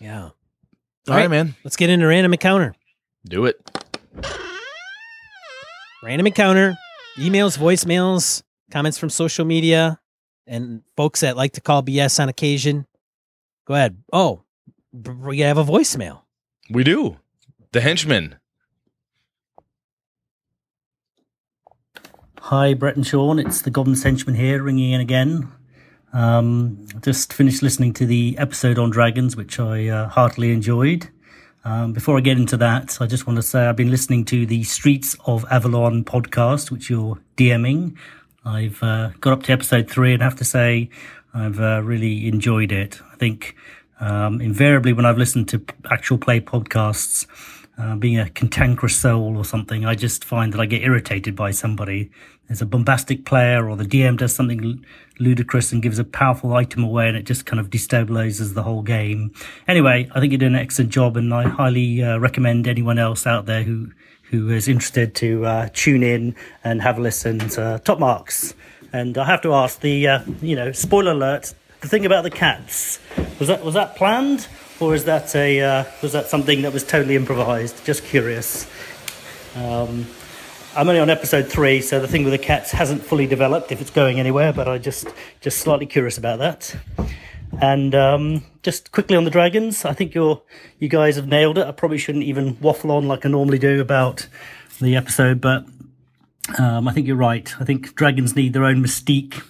Yeah. 0.00 0.22
All 0.24 0.32
right. 1.08 1.20
right, 1.22 1.30
man, 1.30 1.54
Let's 1.64 1.76
get 1.76 1.88
into 1.88 2.06
random 2.06 2.32
encounter. 2.32 2.74
do 3.26 3.46
it. 3.46 3.56
Random 6.02 6.26
encounter, 6.26 6.76
emails, 7.16 7.58
voicemails, 7.58 8.42
comments 8.70 8.98
from 8.98 9.10
social 9.10 9.44
media, 9.44 10.00
and 10.46 10.82
folks 10.96 11.20
that 11.20 11.36
like 11.36 11.52
to 11.52 11.60
call 11.60 11.82
BS 11.82 12.20
on 12.20 12.28
occasion. 12.28 12.86
Go 13.66 13.74
ahead. 13.74 14.02
Oh, 14.12 14.42
we 14.92 15.40
have 15.40 15.58
a 15.58 15.64
voicemail. 15.64 16.22
We 16.70 16.84
do. 16.84 17.18
The 17.72 17.80
henchman. 17.80 18.36
Hi, 22.40 22.74
Brett 22.74 22.96
and 22.96 23.06
Sean. 23.06 23.40
It's 23.40 23.62
the 23.62 23.70
Goblin 23.70 24.00
Henchman 24.00 24.36
here, 24.36 24.62
ringing 24.62 24.92
in 24.92 25.00
again. 25.00 25.50
Um, 26.12 26.86
just 27.02 27.32
finished 27.32 27.60
listening 27.60 27.92
to 27.94 28.06
the 28.06 28.36
episode 28.38 28.78
on 28.78 28.90
dragons, 28.90 29.36
which 29.36 29.58
I 29.58 29.88
uh, 29.88 30.08
heartily 30.08 30.52
enjoyed. 30.52 31.10
Um, 31.66 31.92
before 31.92 32.16
I 32.16 32.20
get 32.20 32.38
into 32.38 32.56
that, 32.58 32.96
I 33.00 33.06
just 33.06 33.26
want 33.26 33.38
to 33.38 33.42
say 33.42 33.66
I've 33.66 33.74
been 33.74 33.90
listening 33.90 34.24
to 34.26 34.46
the 34.46 34.62
Streets 34.62 35.16
of 35.26 35.44
Avalon 35.50 36.04
podcast, 36.04 36.70
which 36.70 36.88
you're 36.88 37.18
DMing. 37.36 37.96
I've 38.44 38.80
uh, 38.84 39.08
got 39.20 39.32
up 39.32 39.42
to 39.42 39.52
episode 39.52 39.90
three 39.90 40.12
and 40.14 40.22
have 40.22 40.36
to 40.36 40.44
say 40.44 40.88
I've 41.34 41.58
uh, 41.58 41.82
really 41.82 42.28
enjoyed 42.28 42.70
it. 42.70 43.00
I 43.12 43.16
think 43.16 43.56
um, 43.98 44.40
invariably 44.40 44.92
when 44.92 45.04
I've 45.04 45.18
listened 45.18 45.48
to 45.48 45.64
actual 45.90 46.18
play 46.18 46.40
podcasts, 46.40 47.26
uh, 47.78 47.94
being 47.96 48.18
a 48.18 48.28
cantankerous 48.30 48.96
soul 48.96 49.36
or 49.36 49.44
something, 49.44 49.84
I 49.84 49.94
just 49.94 50.24
find 50.24 50.52
that 50.52 50.60
I 50.60 50.66
get 50.66 50.82
irritated 50.82 51.36
by 51.36 51.50
somebody. 51.50 52.10
There's 52.48 52.62
a 52.62 52.66
bombastic 52.66 53.24
player 53.24 53.68
or 53.68 53.76
the 53.76 53.84
DM 53.84 54.16
does 54.16 54.34
something 54.34 54.84
ludicrous 55.18 55.72
and 55.72 55.82
gives 55.82 55.98
a 55.98 56.04
powerful 56.04 56.54
item 56.54 56.84
away 56.84 57.08
and 57.08 57.16
it 57.16 57.24
just 57.24 57.44
kind 57.44 57.58
of 57.58 57.70
destabilizes 57.70 58.54
the 58.54 58.62
whole 58.62 58.82
game. 58.82 59.32
Anyway, 59.66 60.08
I 60.14 60.20
think 60.20 60.32
you 60.32 60.38
do 60.38 60.46
an 60.46 60.54
excellent 60.54 60.92
job 60.92 61.16
and 61.16 61.34
I 61.34 61.48
highly 61.48 62.02
uh, 62.02 62.18
recommend 62.18 62.68
anyone 62.68 62.98
else 62.98 63.26
out 63.26 63.46
there 63.46 63.62
who, 63.62 63.90
who 64.30 64.48
is 64.50 64.68
interested 64.68 65.14
to 65.16 65.44
uh, 65.44 65.68
tune 65.72 66.02
in 66.02 66.34
and 66.62 66.80
have 66.82 66.98
a 66.98 67.02
listen 67.02 67.40
to 67.40 67.80
Top 67.84 67.98
Marks. 67.98 68.54
And 68.92 69.18
I 69.18 69.24
have 69.24 69.42
to 69.42 69.52
ask 69.52 69.80
the, 69.80 70.06
uh, 70.06 70.20
you 70.40 70.54
know, 70.54 70.72
spoiler 70.72 71.12
alert, 71.12 71.52
the 71.80 71.88
thing 71.88 72.06
about 72.06 72.22
the 72.22 72.30
cats, 72.30 73.00
was 73.38 73.48
that, 73.48 73.64
was 73.64 73.74
that 73.74 73.96
planned? 73.96 74.46
Or 74.78 74.94
is 74.94 75.04
that 75.04 75.34
a 75.34 75.60
uh, 75.60 75.84
was 76.02 76.12
that 76.12 76.26
something 76.26 76.62
that 76.62 76.72
was 76.72 76.84
totally 76.84 77.16
improvised? 77.16 77.84
Just 77.84 78.04
curious. 78.04 78.68
Um, 79.54 80.06
I'm 80.76 80.86
only 80.88 81.00
on 81.00 81.08
episode 81.08 81.46
three, 81.46 81.80
so 81.80 81.98
the 81.98 82.08
thing 82.08 82.24
with 82.24 82.32
the 82.32 82.38
cats 82.38 82.70
hasn't 82.72 83.02
fully 83.02 83.26
developed 83.26 83.72
if 83.72 83.80
it's 83.80 83.90
going 83.90 84.20
anywhere. 84.20 84.52
But 84.52 84.68
I 84.68 84.76
just 84.76 85.08
just 85.40 85.58
slightly 85.58 85.86
curious 85.86 86.18
about 86.18 86.38
that. 86.40 86.76
And 87.58 87.94
um, 87.94 88.44
just 88.62 88.92
quickly 88.92 89.16
on 89.16 89.24
the 89.24 89.30
dragons, 89.30 89.86
I 89.86 89.94
think 89.94 90.14
you're 90.14 90.42
you 90.78 90.88
guys 90.88 91.16
have 91.16 91.26
nailed 91.26 91.56
it. 91.56 91.66
I 91.66 91.72
probably 91.72 91.96
shouldn't 91.96 92.24
even 92.24 92.58
waffle 92.60 92.90
on 92.90 93.08
like 93.08 93.24
I 93.24 93.30
normally 93.30 93.58
do 93.58 93.80
about 93.80 94.28
the 94.78 94.94
episode, 94.94 95.40
but 95.40 95.64
um, 96.58 96.86
I 96.86 96.92
think 96.92 97.06
you're 97.06 97.16
right. 97.16 97.50
I 97.58 97.64
think 97.64 97.94
dragons 97.94 98.36
need 98.36 98.52
their 98.52 98.64
own 98.64 98.82
mystique. 98.82 99.42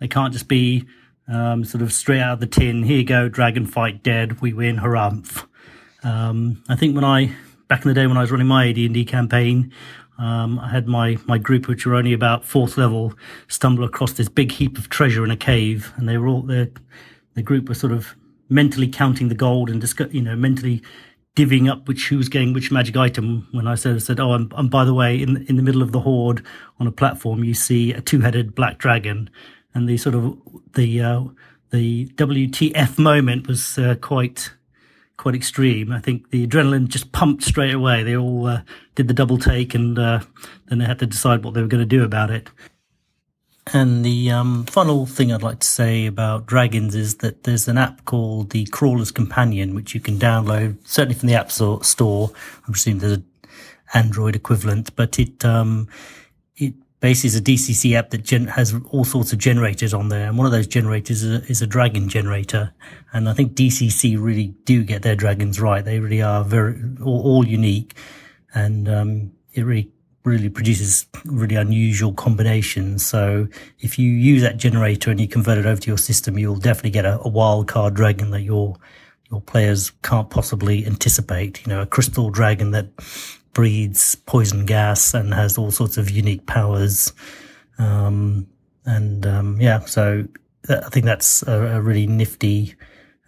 They 0.00 0.08
can't 0.08 0.32
just 0.32 0.48
be 0.48 0.86
um, 1.32 1.64
sort 1.64 1.82
of 1.82 1.92
straight 1.92 2.20
out 2.20 2.34
of 2.34 2.40
the 2.40 2.46
tin. 2.46 2.82
Here 2.82 2.98
you 2.98 3.04
go, 3.04 3.28
dragon 3.28 3.66
fight 3.66 4.02
dead, 4.02 4.40
we 4.40 4.52
win, 4.52 4.76
harumph. 4.76 5.46
Um, 6.04 6.62
I 6.68 6.76
think 6.76 6.94
when 6.94 7.04
I 7.04 7.34
back 7.68 7.84
in 7.84 7.88
the 7.88 7.94
day 7.94 8.06
when 8.06 8.18
I 8.18 8.20
was 8.20 8.30
running 8.30 8.46
my 8.46 8.68
AD&D 8.68 9.06
campaign, 9.06 9.72
um, 10.18 10.58
I 10.58 10.68
had 10.68 10.86
my, 10.86 11.16
my 11.26 11.38
group, 11.38 11.68
which 11.68 11.86
were 11.86 11.94
only 11.94 12.12
about 12.12 12.44
fourth 12.44 12.76
level, 12.76 13.14
stumble 13.48 13.82
across 13.82 14.12
this 14.12 14.28
big 14.28 14.52
heap 14.52 14.76
of 14.76 14.90
treasure 14.90 15.24
in 15.24 15.30
a 15.30 15.36
cave, 15.36 15.92
and 15.96 16.08
they 16.08 16.18
were 16.18 16.28
all 16.28 16.42
the 16.42 16.70
the 17.34 17.42
group 17.42 17.66
were 17.66 17.74
sort 17.74 17.94
of 17.94 18.14
mentally 18.50 18.86
counting 18.86 19.28
the 19.28 19.34
gold 19.34 19.70
and 19.70 19.80
discuss, 19.80 20.12
you 20.12 20.20
know, 20.20 20.36
mentally 20.36 20.82
divvying 21.34 21.70
up 21.70 21.88
which 21.88 22.08
who's 22.08 22.28
getting 22.28 22.52
which 22.52 22.70
magic 22.70 22.94
item. 22.94 23.48
When 23.52 23.66
I 23.66 23.74
said, 23.74 24.02
said, 24.02 24.20
oh, 24.20 24.34
and, 24.34 24.52
and 24.54 24.70
by 24.70 24.84
the 24.84 24.92
way, 24.92 25.20
in 25.20 25.46
in 25.48 25.56
the 25.56 25.62
middle 25.62 25.82
of 25.82 25.92
the 25.92 26.00
horde 26.00 26.44
on 26.78 26.86
a 26.86 26.92
platform, 26.92 27.42
you 27.42 27.54
see 27.54 27.92
a 27.92 28.02
two 28.02 28.20
headed 28.20 28.54
black 28.54 28.76
dragon, 28.76 29.30
and 29.74 29.88
the 29.88 29.96
sort 29.96 30.14
of 30.14 30.38
the 30.74 31.00
uh, 31.00 31.24
the 31.70 32.06
WTF 32.08 32.98
moment 32.98 33.48
was 33.48 33.78
uh, 33.78 33.94
quite 34.00 34.52
quite 35.16 35.34
extreme. 35.34 35.92
I 35.92 36.00
think 36.00 36.30
the 36.30 36.46
adrenaline 36.46 36.88
just 36.88 37.12
pumped 37.12 37.44
straight 37.44 37.74
away. 37.74 38.02
They 38.02 38.16
all 38.16 38.46
uh, 38.46 38.62
did 38.94 39.08
the 39.08 39.14
double 39.14 39.38
take, 39.38 39.74
and 39.74 39.98
uh, 39.98 40.20
then 40.66 40.78
they 40.78 40.84
had 40.84 40.98
to 40.98 41.06
decide 41.06 41.44
what 41.44 41.54
they 41.54 41.62
were 41.62 41.68
going 41.68 41.82
to 41.82 41.86
do 41.86 42.04
about 42.04 42.30
it. 42.30 42.48
And 43.72 44.04
the 44.04 44.32
um, 44.32 44.64
final 44.66 45.06
thing 45.06 45.32
I'd 45.32 45.42
like 45.42 45.60
to 45.60 45.66
say 45.66 46.06
about 46.06 46.46
Dragons 46.46 46.96
is 46.96 47.18
that 47.18 47.44
there's 47.44 47.68
an 47.68 47.78
app 47.78 48.04
called 48.04 48.50
the 48.50 48.66
Crawler's 48.66 49.12
Companion, 49.12 49.74
which 49.76 49.94
you 49.94 50.00
can 50.00 50.18
download 50.18 50.76
certainly 50.84 51.14
from 51.14 51.28
the 51.28 51.36
App 51.36 51.52
Store. 51.52 52.30
I'm 52.66 52.74
assuming 52.74 52.98
there's 52.98 53.12
an 53.12 53.26
Android 53.94 54.34
equivalent, 54.34 54.94
but 54.96 55.18
it 55.20 55.44
um, 55.44 55.86
basically 57.02 57.26
is 57.26 57.36
a 57.36 57.42
DCC 57.42 57.94
app 57.94 58.10
that 58.10 58.22
gen- 58.22 58.46
has 58.46 58.74
all 58.90 59.04
sorts 59.04 59.32
of 59.32 59.38
generators 59.38 59.92
on 59.92 60.08
there, 60.08 60.28
and 60.28 60.38
one 60.38 60.46
of 60.46 60.52
those 60.52 60.68
generators 60.68 61.22
is 61.22 61.42
a, 61.42 61.44
is 61.50 61.60
a 61.60 61.66
dragon 61.66 62.08
generator. 62.08 62.72
And 63.12 63.28
I 63.28 63.34
think 63.34 63.54
DCC 63.54 64.16
really 64.18 64.54
do 64.64 64.84
get 64.84 65.02
their 65.02 65.16
dragons 65.16 65.60
right; 65.60 65.84
they 65.84 65.98
really 65.98 66.22
are 66.22 66.44
very 66.44 66.80
all, 67.04 67.22
all 67.22 67.46
unique, 67.46 67.94
and 68.54 68.88
um, 68.88 69.32
it 69.52 69.64
really 69.64 69.90
really 70.24 70.48
produces 70.48 71.06
really 71.24 71.56
unusual 71.56 72.12
combinations. 72.12 73.04
So 73.04 73.48
if 73.80 73.98
you 73.98 74.08
use 74.08 74.40
that 74.42 74.56
generator 74.56 75.10
and 75.10 75.20
you 75.20 75.26
convert 75.26 75.58
it 75.58 75.66
over 75.66 75.80
to 75.80 75.88
your 75.88 75.98
system, 75.98 76.38
you'll 76.38 76.54
definitely 76.54 76.90
get 76.90 77.04
a, 77.04 77.18
a 77.22 77.28
wild 77.28 77.66
card 77.66 77.94
dragon 77.94 78.30
that 78.30 78.42
your 78.42 78.76
your 79.30 79.40
players 79.40 79.90
can't 80.02 80.30
possibly 80.30 80.86
anticipate. 80.86 81.66
You 81.66 81.72
know, 81.72 81.82
a 81.82 81.86
crystal 81.86 82.30
dragon 82.30 82.70
that 82.70 82.86
breathes 83.52 84.14
poison 84.14 84.66
gas 84.66 85.14
and 85.14 85.34
has 85.34 85.58
all 85.58 85.70
sorts 85.70 85.96
of 85.96 86.10
unique 86.10 86.46
powers. 86.46 87.12
Um, 87.78 88.46
and 88.84 89.26
um, 89.26 89.60
yeah, 89.60 89.80
so 89.80 90.26
I 90.68 90.88
think 90.90 91.06
that's 91.06 91.42
a, 91.42 91.76
a 91.76 91.80
really 91.80 92.06
nifty 92.06 92.74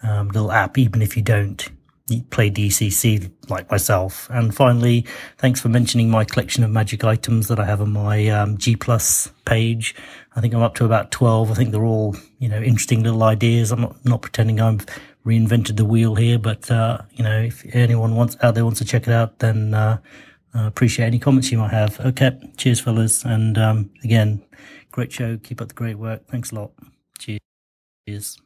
um, 0.02 0.28
little 0.28 0.52
app, 0.52 0.78
even 0.78 1.02
if 1.02 1.16
you 1.16 1.22
don't 1.22 1.68
play 2.30 2.50
DCC 2.50 3.30
like 3.48 3.70
myself. 3.70 4.28
And 4.30 4.54
finally, 4.54 5.06
thanks 5.38 5.60
for 5.60 5.68
mentioning 5.68 6.10
my 6.10 6.24
collection 6.24 6.62
of 6.62 6.70
magic 6.70 7.02
items 7.02 7.48
that 7.48 7.58
I 7.58 7.64
have 7.64 7.80
on 7.80 7.92
my 7.92 8.28
um, 8.28 8.58
G 8.58 8.76
Plus 8.76 9.30
page. 9.44 9.94
I 10.36 10.40
think 10.40 10.52
I'm 10.54 10.62
up 10.62 10.74
to 10.76 10.84
about 10.84 11.10
12. 11.10 11.50
I 11.50 11.54
think 11.54 11.70
they're 11.70 11.84
all, 11.84 12.16
you 12.38 12.48
know, 12.48 12.60
interesting 12.60 13.02
little 13.02 13.22
ideas. 13.22 13.72
I'm 13.72 13.80
not, 13.80 14.04
not 14.04 14.22
pretending 14.22 14.60
I've 14.60 14.84
reinvented 15.26 15.76
the 15.76 15.84
wheel 15.84 16.14
here, 16.14 16.38
but, 16.38 16.70
uh, 16.70 16.98
you 17.12 17.24
know, 17.24 17.40
if 17.40 17.64
anyone 17.74 18.14
wants 18.14 18.36
out 18.42 18.54
there 18.54 18.64
wants 18.64 18.78
to 18.80 18.84
check 18.84 19.06
it 19.08 19.12
out, 19.12 19.38
then, 19.38 19.72
uh, 19.74 19.98
uh, 20.54 20.66
appreciate 20.66 21.06
any 21.06 21.18
comments 21.18 21.50
you 21.50 21.58
might 21.58 21.70
have. 21.72 21.98
Okay. 22.00 22.30
Cheers, 22.56 22.80
fellas. 22.80 23.24
And, 23.24 23.56
um, 23.58 23.90
again, 24.04 24.42
great 24.92 25.12
show. 25.12 25.36
Keep 25.38 25.60
up 25.62 25.68
the 25.68 25.74
great 25.74 25.98
work. 25.98 26.26
Thanks 26.28 26.50
a 26.52 26.56
lot. 26.56 26.70
Cheers. 27.18 27.40
cheers. 28.06 28.38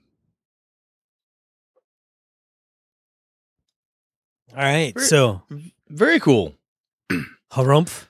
All 4.53 4.63
right. 4.65 4.95
Very- 4.95 5.07
So, 5.07 5.43
Very 5.89 6.21
cool. 6.21 6.55
harumph. 7.53 8.07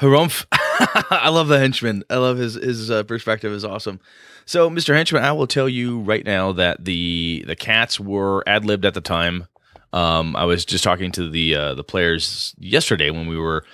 Harumph. 0.00 0.44
I 1.10 1.28
love 1.28 1.48
the 1.48 1.58
henchman. 1.58 2.04
I 2.08 2.16
love 2.16 2.38
his 2.38 2.54
his 2.54 2.90
uh, 2.90 3.02
perspective 3.02 3.52
is 3.52 3.64
awesome. 3.64 4.00
So, 4.44 4.70
Mr. 4.70 4.94
Henchman, 4.94 5.24
I 5.24 5.32
will 5.32 5.46
tell 5.46 5.68
you 5.68 6.00
right 6.00 6.24
now 6.24 6.52
that 6.52 6.84
the 6.84 7.44
the 7.46 7.56
cats 7.56 8.00
were 8.00 8.42
ad 8.46 8.64
libbed 8.64 8.84
at 8.84 8.94
the 8.94 9.00
time. 9.00 9.46
Um, 9.92 10.36
I 10.36 10.44
was 10.44 10.64
just 10.64 10.84
talking 10.84 11.12
to 11.12 11.28
the 11.28 11.54
uh, 11.54 11.74
the 11.74 11.84
players 11.84 12.54
yesterday 12.58 13.10
when 13.10 13.26
we 13.26 13.36
were 13.36 13.64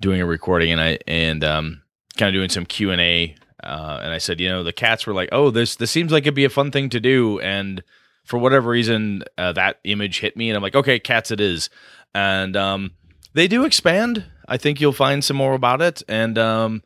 doing 0.00 0.20
a 0.20 0.26
recording, 0.26 0.70
and 0.72 0.80
I 0.80 0.98
and 1.06 1.42
um, 1.44 1.82
kind 2.16 2.28
of 2.28 2.38
doing 2.38 2.48
some 2.48 2.66
Q 2.66 2.90
and 2.90 3.00
A. 3.00 3.34
Uh, 3.62 4.00
and 4.02 4.12
I 4.12 4.18
said, 4.18 4.40
you 4.40 4.48
know, 4.48 4.62
the 4.62 4.72
cats 4.72 5.06
were 5.06 5.14
like, 5.14 5.30
"Oh, 5.32 5.50
this 5.50 5.76
this 5.76 5.90
seems 5.90 6.12
like 6.12 6.24
it'd 6.24 6.34
be 6.34 6.44
a 6.44 6.50
fun 6.50 6.70
thing 6.70 6.90
to 6.90 7.00
do," 7.00 7.40
and 7.40 7.82
for 8.24 8.38
whatever 8.38 8.70
reason, 8.70 9.24
uh, 9.36 9.52
that 9.52 9.78
image 9.84 10.20
hit 10.20 10.36
me, 10.36 10.48
and 10.48 10.56
I'm 10.56 10.62
like, 10.62 10.76
"Okay, 10.76 10.98
cats, 10.98 11.30
it 11.30 11.40
is." 11.40 11.70
And 12.14 12.56
um, 12.56 12.92
they 13.34 13.48
do 13.48 13.64
expand. 13.64 14.24
I 14.50 14.56
think 14.56 14.80
you'll 14.80 14.92
find 14.92 15.24
some 15.24 15.36
more 15.36 15.54
about 15.54 15.80
it, 15.80 16.02
and 16.08 16.36
um, 16.36 16.82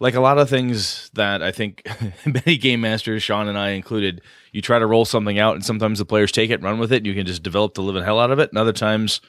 like 0.00 0.14
a 0.14 0.20
lot 0.20 0.38
of 0.38 0.48
things 0.48 1.10
that 1.12 1.42
I 1.42 1.52
think 1.52 1.86
many 2.26 2.56
game 2.56 2.80
masters, 2.80 3.22
Sean 3.22 3.48
and 3.48 3.58
I 3.58 3.70
included, 3.70 4.22
you 4.50 4.62
try 4.62 4.78
to 4.78 4.86
roll 4.86 5.04
something 5.04 5.38
out, 5.38 5.54
and 5.54 5.64
sometimes 5.64 5.98
the 5.98 6.06
players 6.06 6.32
take 6.32 6.50
it 6.50 6.62
run 6.62 6.78
with 6.78 6.90
it. 6.90 6.96
And 6.98 7.06
you 7.06 7.14
can 7.14 7.26
just 7.26 7.42
develop 7.42 7.74
the 7.74 7.82
living 7.82 8.02
hell 8.02 8.18
out 8.18 8.30
of 8.30 8.38
it, 8.38 8.48
and 8.48 8.58
other 8.58 8.72
times 8.72 9.20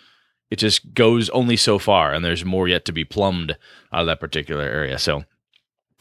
it 0.49 0.55
just 0.55 0.93
goes 0.93 1.29
only 1.31 1.57
so 1.57 1.77
far, 1.77 2.13
and 2.13 2.23
there's 2.23 2.45
more 2.45 2.69
yet 2.69 2.85
to 2.85 2.93
be 2.93 3.03
plumbed 3.03 3.57
out 3.91 4.01
of 4.01 4.07
that 4.07 4.21
particular 4.21 4.63
area. 4.63 4.97
So 4.97 5.25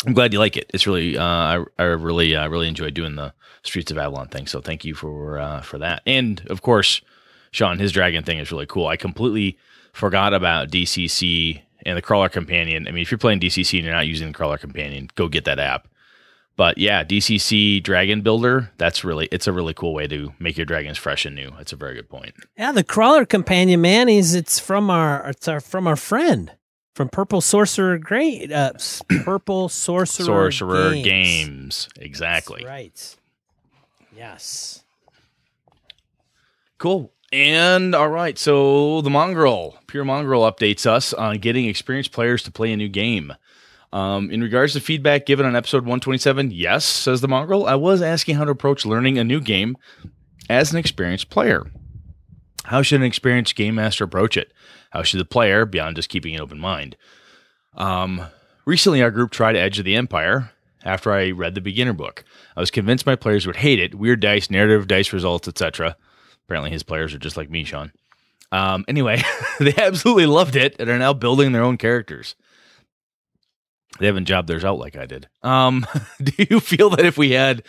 I'm 0.06 0.12
glad 0.12 0.32
you 0.32 0.38
like 0.38 0.56
it. 0.56 0.70
It's 0.72 0.86
really, 0.86 1.18
uh, 1.18 1.24
I, 1.24 1.64
I 1.80 1.82
really, 1.82 2.36
uh, 2.36 2.48
really 2.48 2.68
enjoyed 2.68 2.94
doing 2.94 3.16
the 3.16 3.34
Streets 3.64 3.90
of 3.90 3.98
Avalon 3.98 4.28
thing. 4.28 4.46
So 4.46 4.60
thank 4.60 4.84
you 4.84 4.94
for 4.94 5.38
uh, 5.38 5.62
for 5.62 5.78
that, 5.78 6.02
and 6.06 6.46
of 6.48 6.62
course, 6.62 7.00
Sean, 7.50 7.80
his 7.80 7.90
dragon 7.90 8.22
thing 8.22 8.38
is 8.38 8.52
really 8.52 8.66
cool. 8.66 8.86
I 8.86 8.96
completely 8.96 9.58
forgot 9.92 10.32
about 10.32 10.70
DCC 10.70 11.62
and 11.84 11.96
the 11.96 12.02
Crawler 12.02 12.28
Companion. 12.28 12.86
I 12.88 12.92
mean, 12.92 13.02
if 13.02 13.10
you're 13.10 13.18
playing 13.18 13.40
DCC 13.40 13.78
and 13.78 13.84
you're 13.84 13.94
not 13.94 14.06
using 14.06 14.28
the 14.28 14.34
Crawler 14.34 14.58
Companion, 14.58 15.08
go 15.14 15.28
get 15.28 15.44
that 15.44 15.58
app. 15.58 15.88
But 16.56 16.76
yeah, 16.78 17.02
DCC 17.02 17.82
Dragon 17.82 18.20
Builder, 18.20 18.70
that's 18.76 19.04
really 19.04 19.26
it's 19.32 19.46
a 19.46 19.52
really 19.52 19.74
cool 19.74 19.94
way 19.94 20.06
to 20.06 20.34
make 20.38 20.56
your 20.56 20.66
dragons 20.66 20.98
fresh 20.98 21.24
and 21.24 21.34
new. 21.34 21.50
That's 21.56 21.72
a 21.72 21.76
very 21.76 21.94
good 21.94 22.10
point. 22.10 22.34
Yeah, 22.58 22.72
the 22.72 22.84
crawler 22.84 23.24
companion 23.24 23.80
man 23.80 24.08
is 24.08 24.34
it's 24.34 24.58
from 24.58 24.90
our 24.90 25.28
it's 25.30 25.48
our 25.48 25.60
from 25.60 25.86
our 25.86 25.96
friend 25.96 26.52
from 26.94 27.08
Purple 27.08 27.40
Sorcerer 27.40 27.96
Great 27.98 28.52
uh, 28.52 28.72
Purple 29.24 29.70
Sorcerer 29.70 30.50
Sorcerer 30.52 30.90
Games. 30.92 31.04
games. 31.04 31.88
Exactly. 31.98 32.62
That's 32.64 32.68
right. 32.70 33.16
Yes. 34.14 34.84
Cool. 36.76 37.12
And 37.32 37.94
all 37.94 38.10
right, 38.10 38.36
so 38.38 39.00
the 39.00 39.08
Mongrel, 39.08 39.78
Pure 39.92 40.06
Mongrel 40.06 40.50
updates 40.50 40.86
us 40.86 41.12
on 41.12 41.36
getting 41.36 41.66
experienced 41.66 42.12
players 42.12 42.42
to 42.44 42.50
play 42.50 42.72
a 42.72 42.78
new 42.78 42.88
game. 42.88 43.34
Um, 43.92 44.30
in 44.30 44.40
regards 44.40 44.72
to 44.72 44.80
feedback 44.80 45.26
given 45.26 45.44
on 45.44 45.54
episode 45.54 45.82
127, 45.82 46.50
yes, 46.50 46.86
says 46.86 47.20
the 47.20 47.28
Mongrel, 47.28 47.66
I 47.66 47.74
was 47.74 48.00
asking 48.00 48.36
how 48.36 48.46
to 48.46 48.52
approach 48.52 48.86
learning 48.86 49.18
a 49.18 49.24
new 49.24 49.38
game 49.38 49.76
as 50.48 50.72
an 50.72 50.78
experienced 50.78 51.28
player. 51.28 51.66
How 52.64 52.80
should 52.80 53.02
an 53.02 53.06
experienced 53.06 53.54
game 53.54 53.74
master 53.74 54.04
approach 54.04 54.38
it? 54.38 54.54
How 54.92 55.02
should 55.02 55.20
the 55.20 55.26
player, 55.26 55.66
beyond 55.66 55.96
just 55.96 56.08
keeping 56.08 56.34
an 56.34 56.40
open 56.40 56.58
mind? 56.58 56.96
Um, 57.74 58.22
recently, 58.64 59.02
our 59.02 59.10
group 59.10 59.30
tried 59.30 59.56
Edge 59.56 59.78
of 59.78 59.84
the 59.84 59.96
Empire 59.96 60.52
after 60.82 61.12
I 61.12 61.32
read 61.32 61.54
the 61.54 61.60
beginner 61.60 61.92
book. 61.92 62.24
I 62.56 62.60
was 62.60 62.70
convinced 62.70 63.04
my 63.04 63.16
players 63.16 63.46
would 63.46 63.56
hate 63.56 63.78
it. 63.78 63.94
Weird 63.94 64.20
dice, 64.20 64.48
narrative 64.48 64.86
dice 64.86 65.12
results, 65.12 65.48
etc. 65.48 65.98
Apparently, 66.46 66.70
his 66.70 66.82
players 66.82 67.12
are 67.12 67.18
just 67.18 67.36
like 67.36 67.50
me, 67.50 67.64
Sean. 67.64 67.92
Um, 68.52 68.84
anyway, 68.86 69.22
they 69.58 69.74
absolutely 69.76 70.26
loved 70.26 70.54
it 70.54 70.76
and 70.78 70.88
are 70.88 70.98
now 70.98 71.12
building 71.12 71.50
their 71.52 71.62
own 71.64 71.78
characters. 71.78 72.36
They 73.98 74.06
haven't 74.06 74.26
jobbed 74.26 74.48
theirs 74.48 74.64
out 74.64 74.78
like 74.78 74.96
I 74.96 75.06
did. 75.06 75.28
Um, 75.42 75.86
do 76.22 76.46
you 76.50 76.60
feel 76.60 76.90
that 76.90 77.04
if 77.04 77.18
we 77.18 77.32
had, 77.32 77.64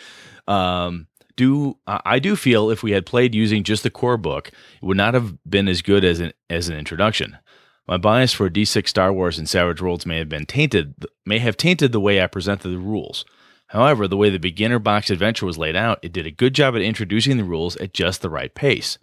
um, 0.46 1.08
do 1.36 1.78
uh, 1.86 2.00
I 2.04 2.18
do 2.18 2.36
feel 2.36 2.70
if 2.70 2.82
we 2.82 2.92
had 2.92 3.06
played 3.06 3.34
using 3.34 3.64
just 3.64 3.82
the 3.82 3.90
core 3.90 4.16
book, 4.16 4.48
it 4.48 4.84
would 4.84 4.96
not 4.96 5.14
have 5.14 5.36
been 5.48 5.68
as 5.68 5.82
good 5.82 6.04
as 6.04 6.20
an 6.20 6.32
as 6.48 6.68
an 6.68 6.76
introduction. 6.76 7.38
My 7.86 7.98
bias 7.98 8.32
for 8.32 8.48
D6 8.48 8.88
Star 8.88 9.12
Wars 9.12 9.38
and 9.38 9.48
Savage 9.48 9.82
Worlds 9.82 10.06
may 10.06 10.18
have 10.18 10.28
been 10.28 10.46
tainted, 10.46 10.94
may 11.26 11.38
have 11.38 11.56
tainted 11.56 11.92
the 11.92 12.00
way 12.00 12.22
I 12.22 12.26
presented 12.28 12.68
the 12.70 12.78
rules. 12.78 13.26
However, 13.68 14.08
the 14.08 14.16
way 14.16 14.30
the 14.30 14.38
beginner 14.38 14.78
box 14.78 15.10
adventure 15.10 15.44
was 15.44 15.58
laid 15.58 15.76
out, 15.76 15.98
it 16.02 16.12
did 16.12 16.26
a 16.26 16.30
good 16.30 16.54
job 16.54 16.74
at 16.76 16.82
introducing 16.82 17.36
the 17.36 17.44
rules 17.44 17.76
at 17.76 17.92
just 17.92 18.22
the 18.22 18.30
right 18.30 18.54
pace. 18.54 18.98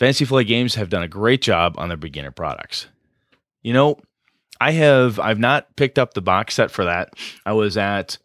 Fantasy 0.00 0.24
Flight 0.24 0.46
Games 0.46 0.76
have 0.76 0.88
done 0.88 1.02
a 1.02 1.08
great 1.08 1.42
job 1.42 1.74
on 1.76 1.88
their 1.88 1.96
beginner 1.98 2.30
products. 2.30 2.86
You 3.62 3.74
know, 3.74 3.98
I 4.58 4.72
have 4.72 5.20
I've 5.20 5.38
not 5.38 5.76
picked 5.76 5.98
up 5.98 6.14
the 6.14 6.22
box 6.22 6.54
set 6.54 6.70
for 6.70 6.86
that. 6.86 7.12
I 7.44 7.52
was 7.52 7.76
at 7.76 8.16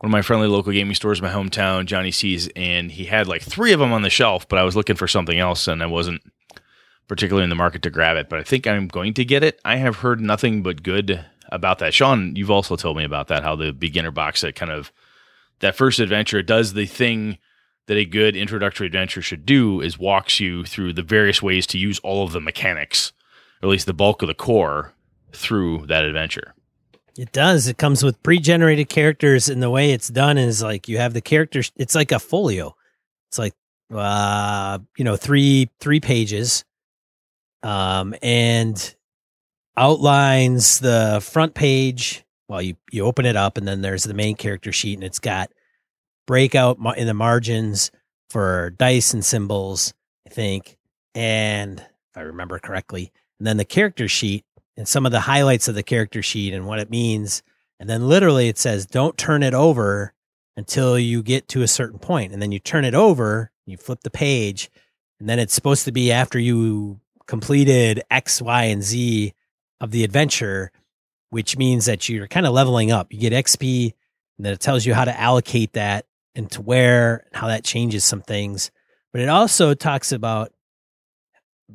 one 0.00 0.10
of 0.10 0.12
my 0.12 0.20
friendly 0.20 0.48
local 0.48 0.70
gaming 0.70 0.94
stores 0.94 1.20
in 1.20 1.24
my 1.24 1.32
hometown, 1.32 1.86
Johnny 1.86 2.10
C's, 2.10 2.50
and 2.54 2.92
he 2.92 3.06
had 3.06 3.26
like 3.26 3.40
three 3.40 3.72
of 3.72 3.80
them 3.80 3.90
on 3.90 4.02
the 4.02 4.10
shelf, 4.10 4.46
but 4.48 4.58
I 4.58 4.64
was 4.64 4.76
looking 4.76 4.96
for 4.96 5.08
something 5.08 5.38
else 5.38 5.66
and 5.66 5.82
I 5.82 5.86
wasn't 5.86 6.20
particularly 7.08 7.44
in 7.44 7.50
the 7.50 7.56
market 7.56 7.80
to 7.82 7.90
grab 7.90 8.18
it. 8.18 8.28
But 8.28 8.40
I 8.40 8.42
think 8.42 8.66
I'm 8.66 8.86
going 8.86 9.14
to 9.14 9.24
get 9.24 9.42
it. 9.42 9.58
I 9.64 9.76
have 9.76 9.96
heard 9.96 10.20
nothing 10.20 10.62
but 10.62 10.82
good 10.82 11.24
about 11.50 11.78
that. 11.78 11.94
Sean, 11.94 12.36
you've 12.36 12.50
also 12.50 12.76
told 12.76 12.98
me 12.98 13.04
about 13.04 13.28
that, 13.28 13.42
how 13.42 13.56
the 13.56 13.72
beginner 13.72 14.10
box 14.10 14.40
set 14.40 14.56
kind 14.56 14.70
of 14.70 14.92
that 15.60 15.74
first 15.74 16.00
adventure 16.00 16.42
does 16.42 16.74
the 16.74 16.84
thing 16.84 17.38
that 17.86 17.96
a 17.96 18.04
good 18.04 18.36
introductory 18.36 18.86
adventure 18.86 19.22
should 19.22 19.44
do 19.44 19.80
is 19.80 19.98
walks 19.98 20.40
you 20.40 20.64
through 20.64 20.94
the 20.94 21.02
various 21.02 21.42
ways 21.42 21.66
to 21.68 21.78
use 21.78 21.98
all 22.00 22.24
of 22.24 22.32
the 22.32 22.40
mechanics, 22.40 23.12
or 23.62 23.66
at 23.66 23.70
least 23.70 23.86
the 23.86 23.92
bulk 23.92 24.22
of 24.22 24.28
the 24.28 24.34
core, 24.34 24.92
through 25.32 25.86
that 25.86 26.04
adventure. 26.04 26.54
It 27.16 27.32
does. 27.32 27.68
It 27.68 27.78
comes 27.78 28.02
with 28.02 28.22
pre-generated 28.22 28.88
characters, 28.88 29.48
and 29.48 29.62
the 29.62 29.70
way 29.70 29.92
it's 29.92 30.08
done 30.08 30.38
is 30.38 30.62
like 30.62 30.88
you 30.88 30.98
have 30.98 31.14
the 31.14 31.20
characters. 31.20 31.70
It's 31.76 31.94
like 31.94 32.10
a 32.10 32.18
folio. 32.18 32.74
It's 33.28 33.38
like 33.38 33.54
uh, 33.92 34.78
you 34.96 35.04
know, 35.04 35.16
three 35.16 35.70
three 35.78 36.00
pages, 36.00 36.64
um, 37.62 38.14
and 38.22 38.94
outlines 39.76 40.80
the 40.80 41.20
front 41.22 41.54
page. 41.54 42.24
Well, 42.48 42.62
you 42.62 42.76
you 42.90 43.04
open 43.04 43.26
it 43.26 43.36
up, 43.36 43.58
and 43.58 43.68
then 43.68 43.80
there's 43.82 44.04
the 44.04 44.14
main 44.14 44.34
character 44.34 44.72
sheet, 44.72 44.94
and 44.94 45.04
it's 45.04 45.20
got 45.20 45.50
breakout 46.26 46.78
in 46.96 47.06
the 47.06 47.14
margins 47.14 47.90
for 48.30 48.70
dice 48.70 49.14
and 49.14 49.24
symbols, 49.24 49.94
I 50.26 50.30
think, 50.30 50.76
and 51.14 51.78
if 51.80 52.16
I 52.16 52.20
remember 52.22 52.58
correctly, 52.58 53.12
and 53.38 53.46
then 53.46 53.56
the 53.56 53.64
character 53.64 54.08
sheet 54.08 54.44
and 54.76 54.88
some 54.88 55.06
of 55.06 55.12
the 55.12 55.20
highlights 55.20 55.68
of 55.68 55.74
the 55.74 55.82
character 55.82 56.22
sheet 56.22 56.54
and 56.54 56.66
what 56.66 56.78
it 56.78 56.90
means. 56.90 57.42
And 57.78 57.88
then 57.88 58.08
literally 58.08 58.48
it 58.48 58.58
says, 58.58 58.86
don't 58.86 59.16
turn 59.16 59.42
it 59.42 59.54
over 59.54 60.12
until 60.56 60.98
you 60.98 61.22
get 61.22 61.48
to 61.48 61.62
a 61.62 61.68
certain 61.68 61.98
point. 61.98 62.32
And 62.32 62.40
then 62.40 62.52
you 62.52 62.58
turn 62.58 62.84
it 62.84 62.94
over, 62.94 63.50
you 63.66 63.76
flip 63.76 64.00
the 64.02 64.10
page, 64.10 64.70
and 65.20 65.28
then 65.28 65.38
it's 65.38 65.54
supposed 65.54 65.84
to 65.84 65.92
be 65.92 66.12
after 66.12 66.38
you 66.38 67.00
completed 67.26 68.02
X, 68.10 68.42
Y, 68.42 68.64
and 68.64 68.82
Z 68.82 69.32
of 69.80 69.90
the 69.90 70.04
adventure, 70.04 70.70
which 71.30 71.56
means 71.56 71.86
that 71.86 72.08
you're 72.08 72.28
kind 72.28 72.46
of 72.46 72.52
leveling 72.52 72.92
up. 72.92 73.12
You 73.12 73.18
get 73.18 73.32
XP, 73.32 73.94
and 74.38 74.46
then 74.46 74.52
it 74.52 74.60
tells 74.60 74.86
you 74.86 74.94
how 74.94 75.04
to 75.04 75.18
allocate 75.18 75.72
that 75.74 76.06
and 76.34 76.50
to 76.52 76.62
where, 76.62 77.24
and 77.26 77.36
how 77.36 77.48
that 77.48 77.64
changes 77.64 78.04
some 78.04 78.22
things. 78.22 78.70
But 79.12 79.22
it 79.22 79.28
also 79.28 79.74
talks 79.74 80.12
about 80.12 80.52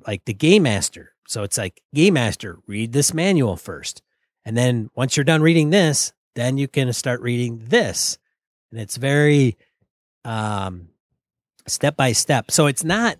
like 0.05 0.25
the 0.25 0.33
game 0.33 0.63
master 0.63 1.13
so 1.29 1.43
it's 1.43 1.59
like, 1.59 1.83
Game 1.93 2.15
Master, 2.15 2.57
read 2.65 2.91
this 2.91 3.13
manual 3.13 3.55
first. 3.55 4.01
And 4.45 4.57
then 4.57 4.89
once 4.95 5.15
you're 5.15 5.23
done 5.23 5.43
reading 5.43 5.69
this, 5.69 6.11
then 6.33 6.57
you 6.57 6.67
can 6.67 6.91
start 6.91 7.21
reading 7.21 7.61
this. 7.65 8.17
And 8.71 8.81
it's 8.81 8.97
very 8.97 9.55
um, 10.25 10.89
step 11.67 11.95
by 11.95 12.13
step. 12.13 12.49
So 12.49 12.65
it's 12.65 12.83
not, 12.83 13.19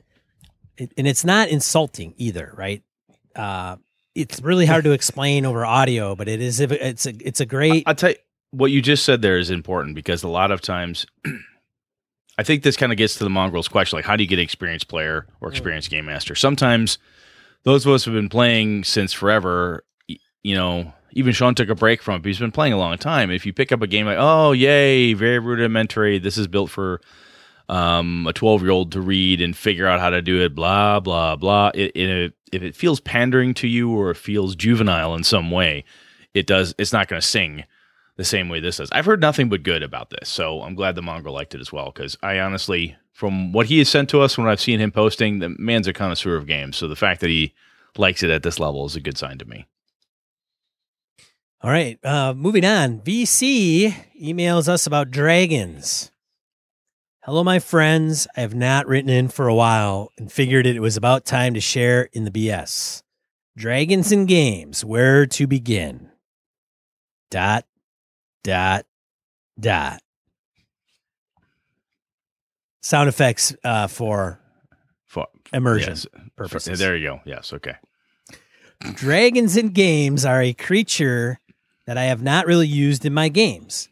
and 0.79 1.07
it's 1.07 1.23
not 1.23 1.49
insulting 1.49 2.15
either, 2.17 2.51
right? 2.57 2.81
Uh, 3.35 3.75
it's 4.15 4.41
really 4.41 4.65
hard 4.65 4.85
to 4.85 4.91
explain 4.93 5.45
over 5.45 5.63
audio, 5.63 6.15
but 6.15 6.27
it 6.27 6.41
is. 6.41 6.59
It's 6.59 7.05
a 7.05 7.15
it's 7.23 7.41
a 7.41 7.45
great. 7.45 7.83
I'll 7.85 7.93
tell 7.93 8.09
you 8.09 8.15
what 8.51 8.71
you 8.71 8.81
just 8.81 9.05
said 9.05 9.21
there 9.21 9.37
is 9.37 9.49
important 9.49 9.95
because 9.95 10.23
a 10.23 10.27
lot 10.27 10.51
of 10.51 10.61
times, 10.61 11.05
I 12.37 12.43
think 12.43 12.63
this 12.63 12.77
kind 12.77 12.91
of 12.91 12.97
gets 12.97 13.15
to 13.15 13.23
the 13.23 13.29
mongrel's 13.29 13.67
question, 13.67 13.97
like 13.97 14.05
how 14.05 14.15
do 14.15 14.23
you 14.23 14.29
get 14.29 14.39
an 14.39 14.43
experienced 14.43 14.87
player 14.87 15.27
or 15.41 15.49
experienced 15.49 15.89
game 15.89 16.05
master? 16.05 16.35
Sometimes 16.35 16.97
those 17.63 17.85
of 17.85 17.91
us 17.91 18.05
who've 18.05 18.13
been 18.13 18.29
playing 18.29 18.85
since 18.85 19.13
forever, 19.13 19.83
you 20.07 20.55
know, 20.55 20.93
even 21.11 21.33
Sean 21.33 21.55
took 21.55 21.69
a 21.69 21.75
break 21.75 22.01
from 22.01 22.15
it. 22.15 22.19
But 22.19 22.27
he's 22.27 22.39
been 22.39 22.51
playing 22.51 22.73
a 22.73 22.77
long 22.77 22.97
time. 22.97 23.31
If 23.31 23.45
you 23.45 23.53
pick 23.53 23.71
up 23.71 23.81
a 23.81 23.87
game 23.87 24.05
like, 24.05 24.17
oh, 24.19 24.51
yay, 24.51 25.13
very 25.13 25.39
rudimentary. 25.39 26.19
This 26.19 26.37
is 26.37 26.47
built 26.47 26.69
for 26.69 27.01
um, 27.67 28.25
a 28.27 28.33
12 28.33 28.61
year 28.61 28.71
old 28.71 28.91
to 28.93 29.01
read 29.01 29.41
and 29.41 29.55
figure 29.55 29.87
out 29.87 29.99
how 29.99 30.09
to 30.09 30.21
do 30.21 30.41
it, 30.41 30.55
blah, 30.55 30.99
blah, 30.99 31.35
blah. 31.35 31.71
It, 31.73 31.95
it, 31.95 32.33
if 32.51 32.63
it 32.63 32.75
feels 32.75 32.99
pandering 32.99 33.53
to 33.55 33.67
you 33.67 33.91
or 33.91 34.11
it 34.11 34.17
feels 34.17 34.55
juvenile 34.55 35.15
in 35.15 35.23
some 35.23 35.51
way, 35.51 35.83
it 36.33 36.47
does, 36.47 36.73
it's 36.77 36.93
not 36.93 37.07
going 37.07 37.21
to 37.21 37.27
sing 37.27 37.65
the 38.19 38.25
same 38.25 38.49
way 38.49 38.59
this 38.59 38.75
does. 38.75 38.89
I've 38.91 39.05
heard 39.05 39.21
nothing 39.21 39.47
but 39.47 39.63
good 39.63 39.81
about 39.81 40.09
this. 40.09 40.27
So 40.27 40.61
I'm 40.61 40.75
glad 40.75 40.95
the 40.95 41.01
Mongrel 41.01 41.33
liked 41.33 41.55
it 41.55 41.61
as 41.61 41.71
well 41.71 41.89
because 41.95 42.17
I 42.21 42.39
honestly 42.39 42.97
from 43.13 43.53
what 43.53 43.67
he 43.67 43.77
has 43.77 43.87
sent 43.87 44.09
to 44.09 44.19
us 44.19 44.37
when 44.37 44.45
I've 44.45 44.59
seen 44.59 44.81
him 44.81 44.91
posting, 44.91 45.39
the 45.39 45.55
man's 45.57 45.87
a 45.87 45.93
connoisseur 45.93 46.35
of 46.35 46.45
games. 46.45 46.75
So 46.75 46.89
the 46.89 46.97
fact 46.97 47.21
that 47.21 47.29
he 47.29 47.53
likes 47.97 48.21
it 48.21 48.29
at 48.29 48.43
this 48.43 48.59
level 48.59 48.85
is 48.85 48.97
a 48.97 48.99
good 48.99 49.17
sign 49.17 49.37
to 49.37 49.45
me. 49.45 49.67
All 51.61 51.71
right, 51.71 51.97
uh, 52.03 52.33
moving 52.33 52.65
on. 52.65 52.99
VC 52.99 53.93
emails 54.21 54.67
us 54.67 54.85
about 54.85 55.11
dragons. 55.11 56.11
Hello, 57.23 57.41
my 57.41 57.59
friends. 57.59 58.27
I 58.35 58.41
have 58.41 58.55
not 58.55 58.85
written 58.85 59.09
in 59.09 59.29
for 59.29 59.47
a 59.47 59.55
while 59.55 60.11
and 60.17 60.29
figured 60.29 60.65
it 60.65 60.81
was 60.81 60.97
about 60.97 61.25
time 61.25 61.53
to 61.53 61.61
share 61.61 62.09
in 62.11 62.25
the 62.25 62.31
BS. 62.31 63.01
Dragons 63.55 64.11
and 64.11 64.27
games, 64.27 64.83
where 64.83 65.25
to 65.25 65.47
begin? 65.47 66.09
Dot, 67.31 67.65
dot, 68.43 68.85
dot 69.59 70.01
sound 72.81 73.09
effects 73.09 73.55
uh, 73.63 73.87
for 73.87 74.39
for 75.05 75.27
immersion 75.53 75.91
yes. 75.91 76.07
purposes. 76.35 76.79
there 76.79 76.95
you 76.95 77.07
go. 77.07 77.21
Yes. 77.25 77.53
Okay. 77.53 77.75
Dragons 78.93 79.57
in 79.57 79.69
games 79.69 80.25
are 80.25 80.41
a 80.41 80.53
creature 80.53 81.39
that 81.85 81.97
I 81.97 82.05
have 82.05 82.21
not 82.21 82.45
really 82.45 82.67
used 82.67 83.05
in 83.05 83.13
my 83.13 83.29
games. 83.29 83.89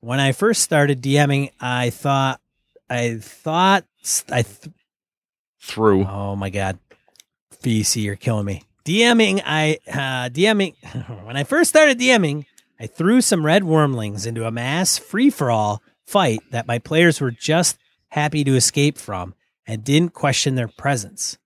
When 0.00 0.20
I 0.20 0.32
first 0.32 0.62
started 0.62 1.02
DMing, 1.02 1.50
I 1.60 1.90
thought, 1.90 2.40
I 2.88 3.18
thought, 3.20 3.84
I 4.30 4.42
th- 4.42 4.74
through. 5.60 6.04
Oh 6.04 6.36
my 6.36 6.50
god, 6.50 6.78
VC, 7.62 8.02
you're 8.04 8.16
killing 8.16 8.46
me. 8.46 8.62
DMing, 8.84 9.42
I 9.44 9.78
uh, 9.88 10.28
DMing. 10.28 10.74
when 11.24 11.36
I 11.36 11.44
first 11.44 11.70
started 11.70 11.98
DMing, 11.98 12.46
I 12.84 12.86
threw 12.86 13.22
some 13.22 13.46
red 13.46 13.62
wyrmlings 13.62 14.26
into 14.26 14.44
a 14.44 14.50
mass 14.50 14.98
free 14.98 15.30
for 15.30 15.50
all 15.50 15.80
fight 16.06 16.40
that 16.50 16.66
my 16.66 16.78
players 16.78 17.18
were 17.18 17.30
just 17.30 17.78
happy 18.08 18.44
to 18.44 18.56
escape 18.56 18.98
from 18.98 19.34
and 19.66 19.82
didn't 19.82 20.12
question 20.12 20.54
their 20.54 20.68
presence. 20.68 21.38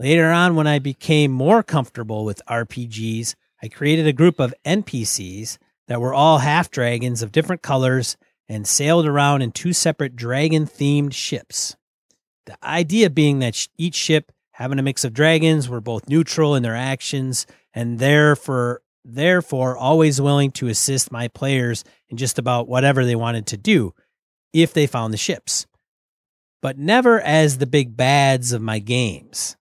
Later 0.00 0.32
on, 0.32 0.56
when 0.56 0.66
I 0.66 0.80
became 0.80 1.30
more 1.30 1.62
comfortable 1.62 2.24
with 2.24 2.42
RPGs, 2.48 3.36
I 3.62 3.68
created 3.68 4.08
a 4.08 4.12
group 4.12 4.40
of 4.40 4.56
NPCs 4.66 5.58
that 5.86 6.00
were 6.00 6.12
all 6.12 6.38
half 6.38 6.68
dragons 6.68 7.22
of 7.22 7.30
different 7.30 7.62
colors 7.62 8.16
and 8.48 8.66
sailed 8.66 9.06
around 9.06 9.42
in 9.42 9.52
two 9.52 9.72
separate 9.72 10.16
dragon 10.16 10.66
themed 10.66 11.14
ships. 11.14 11.76
The 12.46 12.58
idea 12.60 13.08
being 13.08 13.38
that 13.38 13.68
each 13.78 13.94
ship, 13.94 14.32
having 14.50 14.80
a 14.80 14.82
mix 14.82 15.04
of 15.04 15.14
dragons, 15.14 15.68
were 15.68 15.80
both 15.80 16.08
neutral 16.08 16.56
in 16.56 16.64
their 16.64 16.74
actions 16.74 17.46
and 17.72 18.00
therefore, 18.00 18.81
therefore 19.04 19.76
always 19.76 20.20
willing 20.20 20.50
to 20.50 20.68
assist 20.68 21.12
my 21.12 21.28
players 21.28 21.84
in 22.08 22.16
just 22.16 22.38
about 22.38 22.68
whatever 22.68 23.04
they 23.04 23.16
wanted 23.16 23.46
to 23.46 23.56
do 23.56 23.92
if 24.52 24.72
they 24.72 24.86
found 24.86 25.12
the 25.12 25.18
ships 25.18 25.66
but 26.62 26.78
never 26.78 27.20
as 27.20 27.58
the 27.58 27.66
big 27.66 27.96
bads 27.96 28.52
of 28.52 28.62
my 28.62 28.78
games. 28.78 29.56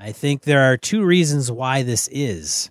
I 0.00 0.10
think 0.10 0.42
there 0.42 0.62
are 0.62 0.76
two 0.76 1.04
reasons 1.04 1.52
why 1.52 1.82
this 1.82 2.08
is. 2.10 2.70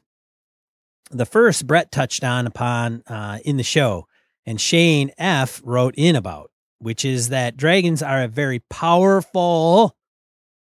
The 1.11 1.25
first, 1.25 1.67
Brett 1.67 1.91
touched 1.91 2.23
on 2.23 2.47
upon 2.47 3.03
uh, 3.07 3.37
in 3.45 3.57
the 3.57 3.63
show, 3.63 4.07
and 4.45 4.59
Shane 4.59 5.11
F 5.17 5.61
wrote 5.63 5.93
in 5.95 6.15
about, 6.15 6.51
which 6.79 7.05
is 7.05 7.29
that 7.29 7.57
dragons 7.57 8.01
are 8.01 8.23
a 8.23 8.27
very 8.27 8.59
powerful 8.69 9.95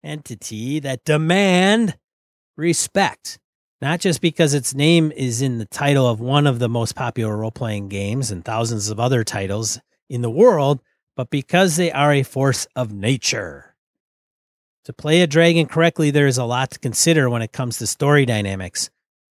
entity 0.05 0.81
that 0.81 1.05
demand 1.05 1.96
respect. 2.57 3.38
Not 3.83 3.99
just 3.99 4.21
because 4.21 4.55
its 4.55 4.77
name 4.77 5.11
is 5.11 5.42
in 5.42 5.59
the 5.59 5.64
title 5.64 6.09
of 6.09 6.21
one 6.21 6.47
of 6.47 6.61
the 6.61 6.68
most 6.68 6.95
popular 6.95 7.37
role 7.37 7.51
playing 7.51 7.88
games 7.88 8.31
and 8.31 8.45
thousands 8.45 8.90
of 8.90 9.01
other 9.01 9.25
titles 9.25 9.81
in 10.09 10.23
the 10.23 10.31
world, 10.31 10.81
but 11.16 11.31
because 11.31 11.75
they 11.75 11.90
are 11.90 12.12
a 12.12 12.23
force 12.23 12.68
of 12.77 12.92
nature. 12.92 13.75
To 14.85 14.92
play 14.92 15.21
a 15.21 15.27
dragon 15.27 15.66
correctly, 15.66 16.12
there 16.12 16.29
is 16.29 16.38
a 16.38 16.45
lot 16.45 16.71
to 16.71 16.79
consider 16.79 17.29
when 17.29 17.42
it 17.42 17.51
comes 17.51 17.79
to 17.79 17.88
story 17.88 18.25
dynamics. 18.25 18.88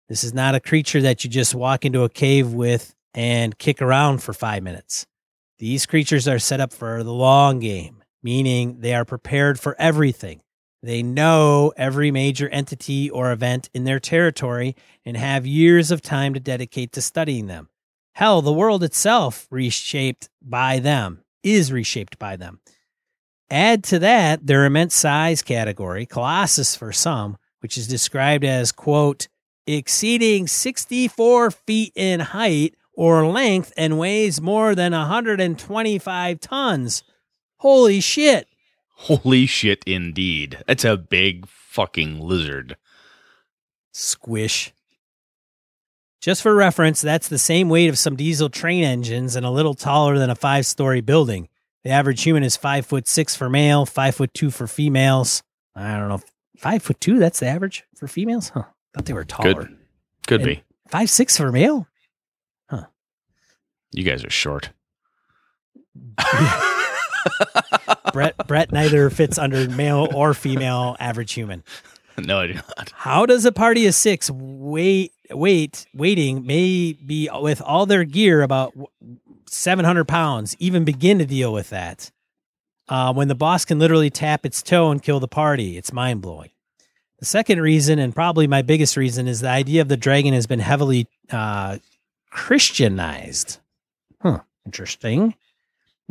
This 0.09 0.21
is 0.21 0.33
not 0.33 0.53
a 0.53 0.59
creature 0.59 1.01
that 1.01 1.23
you 1.23 1.29
just 1.29 1.55
walk 1.55 1.85
into 1.85 2.03
a 2.03 2.09
cave 2.09 2.51
with 2.51 2.93
and 3.13 3.57
kick 3.57 3.81
around 3.81 4.21
for 4.21 4.33
five 4.33 4.63
minutes. 4.63 5.07
These 5.59 5.85
creatures 5.85 6.27
are 6.27 6.39
set 6.39 6.59
up 6.59 6.73
for 6.73 7.05
the 7.05 7.13
long 7.13 7.59
game, 7.59 8.03
meaning 8.21 8.81
they 8.81 8.95
are 8.95 9.05
prepared 9.05 9.61
for 9.61 9.77
everything. 9.79 10.41
They 10.83 11.03
know 11.03 11.73
every 11.77 12.11
major 12.11 12.49
entity 12.49 13.09
or 13.09 13.31
event 13.31 13.69
in 13.73 13.83
their 13.83 13.99
territory 13.99 14.75
and 15.05 15.15
have 15.15 15.45
years 15.45 15.91
of 15.91 16.01
time 16.01 16.33
to 16.33 16.39
dedicate 16.39 16.91
to 16.93 17.01
studying 17.01 17.47
them. 17.47 17.69
Hell, 18.13 18.41
the 18.41 18.51
world 18.51 18.83
itself 18.83 19.47
reshaped 19.51 20.29
by 20.41 20.79
them 20.79 21.23
is 21.43 21.71
reshaped 21.71 22.19
by 22.19 22.35
them. 22.35 22.59
Add 23.49 23.83
to 23.85 23.99
that 23.99 24.45
their 24.47 24.65
immense 24.65 24.95
size 24.95 25.41
category, 25.41 26.05
Colossus 26.05 26.75
for 26.75 26.91
some, 26.91 27.37
which 27.59 27.77
is 27.77 27.87
described 27.87 28.43
as, 28.43 28.71
quote, 28.71 29.27
exceeding 29.67 30.47
64 30.47 31.51
feet 31.51 31.91
in 31.95 32.19
height 32.19 32.75
or 32.93 33.27
length 33.27 33.73
and 33.77 33.99
weighs 33.99 34.41
more 34.41 34.73
than 34.75 34.93
125 34.93 36.39
tons. 36.39 37.03
Holy 37.57 37.99
shit. 37.99 38.47
Holy 39.05 39.47
shit, 39.47 39.83
indeed. 39.87 40.59
That's 40.67 40.85
a 40.85 40.95
big 40.95 41.47
fucking 41.47 42.19
lizard. 42.19 42.77
Squish. 43.91 44.73
Just 46.21 46.43
for 46.43 46.53
reference, 46.53 47.01
that's 47.01 47.27
the 47.27 47.39
same 47.39 47.67
weight 47.67 47.87
of 47.87 47.97
some 47.97 48.15
diesel 48.15 48.47
train 48.47 48.83
engines 48.83 49.35
and 49.35 49.43
a 49.43 49.49
little 49.49 49.73
taller 49.73 50.19
than 50.19 50.29
a 50.29 50.35
five 50.35 50.67
story 50.67 51.01
building. 51.01 51.49
The 51.83 51.89
average 51.89 52.21
human 52.21 52.43
is 52.43 52.55
five 52.55 52.85
foot 52.85 53.07
six 53.07 53.35
for 53.35 53.49
male, 53.49 53.87
five 53.87 54.13
foot 54.13 54.35
two 54.35 54.51
for 54.51 54.67
females. 54.67 55.41
I 55.75 55.97
don't 55.97 56.09
know. 56.09 56.21
Five 56.57 56.83
foot 56.83 57.01
two, 57.01 57.17
that's 57.17 57.39
the 57.39 57.47
average 57.47 57.83
for 57.95 58.07
females? 58.07 58.49
Huh. 58.49 58.65
Thought 58.93 59.05
they 59.05 59.13
were 59.13 59.25
taller. 59.25 59.63
Good. 59.63 59.77
Could 60.27 60.43
be. 60.43 60.63
Five 60.89 61.09
six 61.09 61.37
for 61.37 61.51
male? 61.51 61.87
Huh. 62.69 62.85
You 63.91 64.03
guys 64.03 64.23
are 64.23 64.29
short. 64.29 64.69
Brett 68.13 68.35
Brett 68.47 68.71
neither 68.71 69.09
fits 69.09 69.37
under 69.37 69.67
male 69.69 70.07
or 70.13 70.33
female 70.33 70.95
average 70.99 71.33
human. 71.33 71.63
no, 72.17 72.39
I 72.39 72.47
do 72.47 72.53
not. 72.53 72.91
How 72.95 73.25
does 73.25 73.45
a 73.45 73.51
party 73.51 73.85
of 73.87 73.93
six 73.93 74.29
wait 74.31 75.13
wait 75.29 75.85
waiting 75.93 76.45
may 76.45 76.93
be 76.93 77.29
with 77.33 77.61
all 77.61 77.85
their 77.85 78.03
gear 78.03 78.41
about 78.41 78.73
seven 79.47 79.85
hundred 79.85 80.07
pounds 80.07 80.55
even 80.59 80.83
begin 80.83 81.19
to 81.19 81.25
deal 81.25 81.53
with 81.53 81.69
that? 81.69 82.11
Uh, 82.89 83.13
when 83.13 83.29
the 83.29 83.35
boss 83.35 83.63
can 83.63 83.79
literally 83.79 84.09
tap 84.09 84.45
its 84.45 84.61
toe 84.61 84.91
and 84.91 85.01
kill 85.01 85.21
the 85.21 85.27
party, 85.27 85.77
it's 85.77 85.93
mind 85.93 86.21
blowing. 86.21 86.49
The 87.19 87.25
second 87.25 87.61
reason, 87.61 87.99
and 87.99 88.13
probably 88.13 88.47
my 88.47 88.63
biggest 88.63 88.97
reason, 88.97 89.27
is 89.27 89.39
the 89.39 89.47
idea 89.47 89.81
of 89.81 89.87
the 89.87 89.95
dragon 89.95 90.33
has 90.33 90.47
been 90.47 90.59
heavily 90.59 91.07
uh, 91.29 91.77
Christianized. 92.31 93.59
Huh, 94.21 94.39
interesting. 94.65 95.35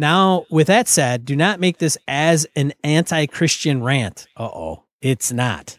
Now, 0.00 0.46
with 0.48 0.68
that 0.68 0.88
said, 0.88 1.26
do 1.26 1.36
not 1.36 1.60
make 1.60 1.76
this 1.76 1.98
as 2.08 2.46
an 2.56 2.72
anti 2.82 3.26
Christian 3.26 3.82
rant. 3.82 4.26
Uh 4.34 4.44
oh, 4.46 4.84
it's 5.02 5.30
not. 5.30 5.78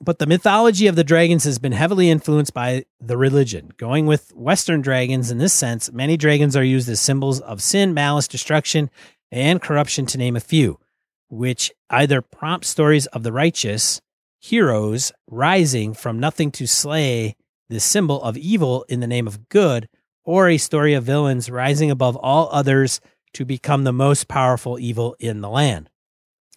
But 0.00 0.18
the 0.18 0.26
mythology 0.26 0.86
of 0.86 0.96
the 0.96 1.04
dragons 1.04 1.44
has 1.44 1.58
been 1.58 1.72
heavily 1.72 2.08
influenced 2.08 2.54
by 2.54 2.86
the 2.98 3.18
religion. 3.18 3.72
Going 3.76 4.06
with 4.06 4.34
Western 4.34 4.80
dragons 4.80 5.30
in 5.30 5.36
this 5.36 5.52
sense, 5.52 5.92
many 5.92 6.16
dragons 6.16 6.56
are 6.56 6.64
used 6.64 6.88
as 6.88 7.02
symbols 7.02 7.38
of 7.42 7.62
sin, 7.62 7.92
malice, 7.92 8.26
destruction, 8.26 8.88
and 9.30 9.60
corruption, 9.60 10.06
to 10.06 10.18
name 10.18 10.34
a 10.34 10.40
few, 10.40 10.80
which 11.28 11.70
either 11.90 12.22
prompt 12.22 12.64
stories 12.64 13.04
of 13.08 13.24
the 13.24 13.32
righteous 13.32 14.00
heroes 14.40 15.12
rising 15.30 15.92
from 15.92 16.18
nothing 16.18 16.50
to 16.52 16.66
slay 16.66 17.36
the 17.68 17.80
symbol 17.80 18.22
of 18.22 18.38
evil 18.38 18.86
in 18.88 19.00
the 19.00 19.06
name 19.06 19.26
of 19.26 19.50
good, 19.50 19.86
or 20.24 20.48
a 20.48 20.58
story 20.58 20.94
of 20.94 21.04
villains 21.04 21.50
rising 21.50 21.90
above 21.90 22.16
all 22.16 22.48
others 22.50 23.00
to 23.34 23.44
become 23.44 23.84
the 23.84 23.92
most 23.92 24.28
powerful 24.28 24.78
evil 24.78 25.16
in 25.18 25.40
the 25.40 25.50
land. 25.50 25.90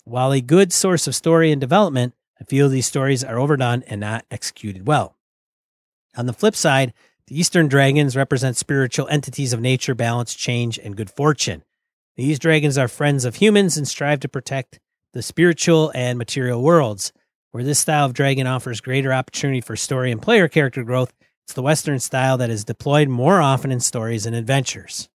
While 0.06 0.32
a 0.32 0.42
good 0.42 0.72
source 0.72 1.08
of 1.08 1.16
story 1.16 1.52
and 1.52 1.60
development, 1.60 2.14
I 2.40 2.44
feel 2.46 2.70
these 2.70 2.88
stories 2.88 3.24
are 3.24 3.38
overdone 3.40 3.84
and 3.88 4.00
not 4.00 4.26
executed 4.32 4.88
well. 4.88 5.18
On 6.16 6.28
the 6.28 6.34
flip 6.34 6.56
side, 6.56 6.94
the 7.28 7.38
Eastern 7.38 7.68
dragons 7.68 8.16
represent 8.16 8.56
spiritual 8.56 9.08
entities 9.10 9.52
of 9.52 9.60
nature, 9.60 9.94
balance, 9.94 10.34
change, 10.34 10.80
and 10.80 10.96
good 10.96 11.10
fortune. 11.10 11.64
These 12.16 12.40
dragons 12.40 12.78
are 12.78 12.88
friends 12.88 13.26
of 13.26 13.36
humans 13.36 13.76
and 13.76 13.88
strive 13.88 14.22
to 14.22 14.30
protect 14.30 14.80
the 15.14 15.22
spiritual 15.22 15.92
and 15.94 16.18
material 16.18 16.64
worlds. 16.64 17.12
Where 17.52 17.64
this 17.64 17.80
style 17.80 18.06
of 18.06 18.14
dragon 18.14 18.48
offers 18.48 18.82
greater 18.82 19.12
opportunity 19.12 19.62
for 19.62 19.76
story 19.76 20.12
and 20.12 20.22
player 20.22 20.48
character 20.48 20.84
growth, 20.84 21.14
it's 21.48 21.54
the 21.54 21.62
Western 21.62 21.98
style 21.98 22.38
that 22.40 22.50
is 22.50 22.66
deployed 22.66 23.08
more 23.08 23.40
often 23.40 23.72
in 23.72 23.80
stories 23.80 24.26
and 24.26 24.36
adventures. 24.36 25.08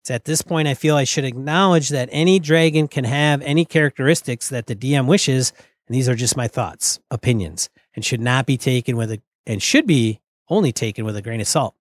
It's 0.00 0.10
at 0.10 0.24
this 0.24 0.40
point 0.40 0.66
I 0.66 0.72
feel 0.72 0.96
I 0.96 1.04
should 1.04 1.26
acknowledge 1.26 1.90
that 1.90 2.08
any 2.10 2.38
dragon 2.38 2.88
can 2.88 3.04
have 3.04 3.42
any 3.42 3.66
characteristics 3.66 4.48
that 4.48 4.66
the 4.66 4.74
DM 4.74 5.06
wishes, 5.06 5.52
and 5.86 5.94
these 5.94 6.08
are 6.08 6.14
just 6.14 6.38
my 6.38 6.48
thoughts, 6.48 7.00
opinions, 7.10 7.68
and 7.94 8.02
should 8.02 8.22
not 8.22 8.46
be 8.46 8.56
taken 8.56 8.96
with 8.96 9.12
a 9.12 9.20
and 9.46 9.62
should 9.62 9.86
be 9.86 10.22
only 10.48 10.72
taken 10.72 11.04
with 11.04 11.18
a 11.18 11.22
grain 11.22 11.42
of 11.42 11.46
salt. 11.46 11.74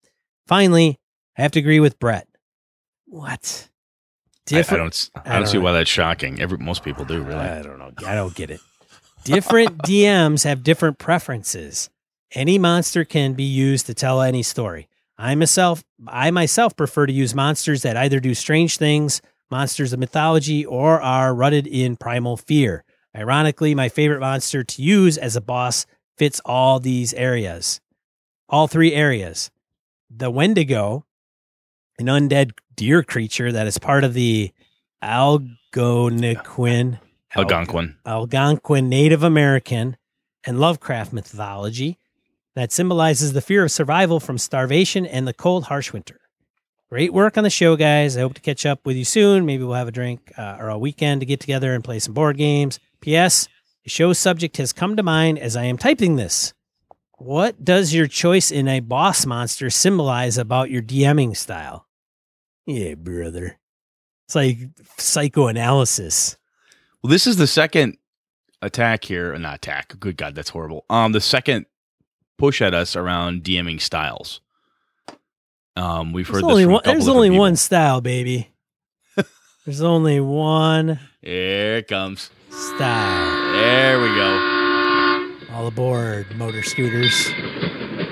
Finally, 0.47 1.00
I 1.38 1.43
have 1.43 1.54
to 1.54 1.60
agree 1.60 1.80
with 1.80 1.97
Brett. 1.97 2.28
What? 3.06 3.69
I, 4.52 4.60
I 4.60 4.62
don't. 4.63 5.10
I, 5.15 5.19
I 5.19 5.23
don't 5.23 5.36
don't 5.36 5.47
see 5.47 5.58
know. 5.60 5.63
why 5.63 5.71
that's 5.71 5.89
shocking. 5.89 6.41
Every 6.41 6.58
most 6.58 6.84
people 6.84 7.06
do 7.06 7.23
really. 7.23 7.39
I 7.39 7.62
don't 7.62 7.80
know. 7.80 7.91
I 8.06 8.15
don't 8.15 8.36
get 8.36 8.52
it. 8.52 8.60
Different 9.23 9.78
DMs 9.84 10.43
have 10.43 10.62
different 10.62 10.97
preferences. 10.97 11.89
Any 12.33 12.57
monster 12.57 13.05
can 13.05 13.33
be 13.33 13.43
used 13.43 13.85
to 13.85 13.93
tell 13.93 14.21
any 14.21 14.43
story. 14.43 14.89
I 15.17 15.33
myself, 15.35 15.83
I 16.07 16.29
myself 16.31 16.75
prefer 16.75 17.05
to 17.05 17.13
use 17.13 17.33
monsters 17.33 17.81
that 17.83 17.97
either 17.97 18.19
do 18.19 18.33
strange 18.33 18.77
things, 18.77 19.21
monsters 19.49 19.93
of 19.93 19.99
mythology, 19.99 20.65
or 20.65 21.01
are 21.01 21.33
rooted 21.33 21.67
in 21.67 21.95
primal 21.95 22.37
fear. 22.37 22.83
Ironically, 23.15 23.73
my 23.73 23.89
favorite 23.89 24.19
monster 24.19 24.63
to 24.63 24.81
use 24.81 25.17
as 25.17 25.35
a 25.35 25.41
boss 25.41 25.85
fits 26.17 26.41
all 26.45 26.79
these 26.79 27.13
areas, 27.13 27.79
all 28.49 28.67
three 28.67 28.93
areas. 28.93 29.49
The 30.09 30.29
Wendigo, 30.29 31.05
an 31.97 32.05
undead 32.05 32.51
deer 32.75 33.03
creature 33.03 33.51
that 33.51 33.67
is 33.67 33.77
part 33.77 34.03
of 34.03 34.13
the 34.13 34.51
Algonquin. 35.01 36.99
Algonquin. 37.35 37.95
Algonquin 38.05 38.89
Native 38.89 39.23
American 39.23 39.97
and 40.45 40.59
Lovecraft 40.59 41.11
mythology 41.13 41.97
that 42.57 42.71
symbolizes 42.71 43.33
the 43.33 43.41
fear 43.41 43.63
of 43.63 43.71
survival 43.71 44.19
from 44.19 44.37
starvation 44.37 45.05
and 45.05 45.27
the 45.27 45.33
cold, 45.33 45.65
harsh 45.65 45.93
winter. 45.93 46.19
Great 46.89 47.13
work 47.13 47.37
on 47.37 47.43
the 47.43 47.49
show, 47.49 47.75
guys. 47.75 48.17
I 48.17 48.21
hope 48.21 48.33
to 48.35 48.41
catch 48.41 48.65
up 48.65 48.85
with 48.85 48.95
you 48.97 49.05
soon. 49.05 49.45
Maybe 49.45 49.63
we'll 49.63 49.75
have 49.75 49.89
a 49.89 49.91
drink 49.91 50.31
uh, 50.37 50.57
or 50.59 50.69
a 50.69 50.77
weekend 50.77 51.21
to 51.21 51.25
get 51.25 51.39
together 51.39 51.73
and 51.73 51.83
play 51.83 51.99
some 51.99 52.13
board 52.13 52.37
games. 52.37 52.79
P.S. 53.01 53.47
The 53.83 53.89
show's 53.89 54.17
subject 54.17 54.57
has 54.57 54.73
come 54.73 54.95
to 54.95 55.03
mind 55.03 55.37
as 55.37 55.55
I 55.55 55.65
am 55.65 55.77
typing 55.77 56.15
this. 56.15 56.53
What 57.19 57.63
does 57.63 57.93
your 57.93 58.07
choice 58.07 58.51
in 58.51 58.67
a 58.67 58.79
boss 58.79 59.25
monster 59.25 59.69
symbolize 59.69 60.37
about 60.37 60.69
your 60.71 60.81
DMing 60.81 61.35
style? 61.35 61.87
Yeah, 62.65 62.95
brother. 62.95 63.57
It's 64.27 64.35
like 64.35 64.57
psychoanalysis. 64.97 66.37
Well, 67.03 67.09
this 67.11 67.27
is 67.27 67.37
the 67.37 67.47
second 67.47 67.97
attack 68.61 69.03
here. 69.03 69.33
uh, 69.33 69.37
Not 69.37 69.55
attack. 69.55 69.99
Good 69.99 70.17
God, 70.17 70.35
that's 70.35 70.49
horrible. 70.49 70.85
Um, 70.89 71.11
the 71.11 71.21
second 71.21 71.65
push 72.38 72.62
at 72.62 72.73
us 72.73 72.95
around 72.95 73.43
DMing 73.43 73.82
styles. 73.82 74.41
Um, 75.76 76.12
we've 76.13 76.28
There's 76.28 76.41
heard 76.43 76.50
only 76.50 76.65
one. 76.65 76.82
There's 76.86 77.08
only 77.08 77.30
people. 77.30 77.39
one 77.41 77.56
style, 77.56 78.02
baby. 78.02 78.50
there's 79.65 79.82
only 79.82 80.19
one 80.19 81.00
Here 81.21 81.78
it 81.78 81.88
comes. 81.88 82.32
style. 82.50 83.52
There 83.54 84.02
we 84.02 84.08
go. 84.15 85.54
All 85.54 85.67
aboard, 85.67 86.36
motor 86.36 86.63
scooters. 86.63 87.28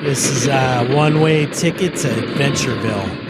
This 0.04 0.26
is 0.30 0.48
a 0.48 0.86
one-way 0.96 1.46
ticket 1.48 1.96
to 1.98 2.08
Adventureville. 2.10 3.24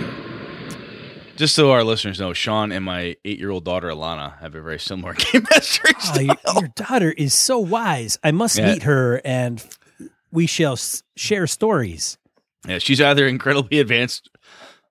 Just 1.38 1.54
so 1.56 1.72
our 1.72 1.84
listeners 1.84 2.18
know, 2.20 2.32
Sean 2.32 2.72
and 2.72 2.86
my 2.86 3.18
eight-year-old 3.26 3.66
daughter 3.66 3.90
Alana 3.90 4.40
have 4.40 4.56
a 4.56 4.62
very 4.62 4.80
similar 4.80 5.14
game 5.32 5.46
mastery 5.52 5.92
Oh, 6.14 6.20
your, 6.20 6.36
your 6.62 6.68
daughter 6.76 7.12
is 7.12 7.34
so 7.34 7.60
wise. 7.60 8.18
I 8.24 8.32
must 8.32 8.58
Yeah. 8.58 8.72
meet 8.74 8.84
her, 8.84 9.22
and 9.26 9.62
we 10.36 10.45
shall 10.45 10.74
s- 10.74 11.02
share 11.15 11.48
stories. 11.48 12.17
Yeah, 12.67 12.78
she's 12.80 13.02
either 13.02 13.28
incredibly 13.28 13.80
advanced 13.80 14.30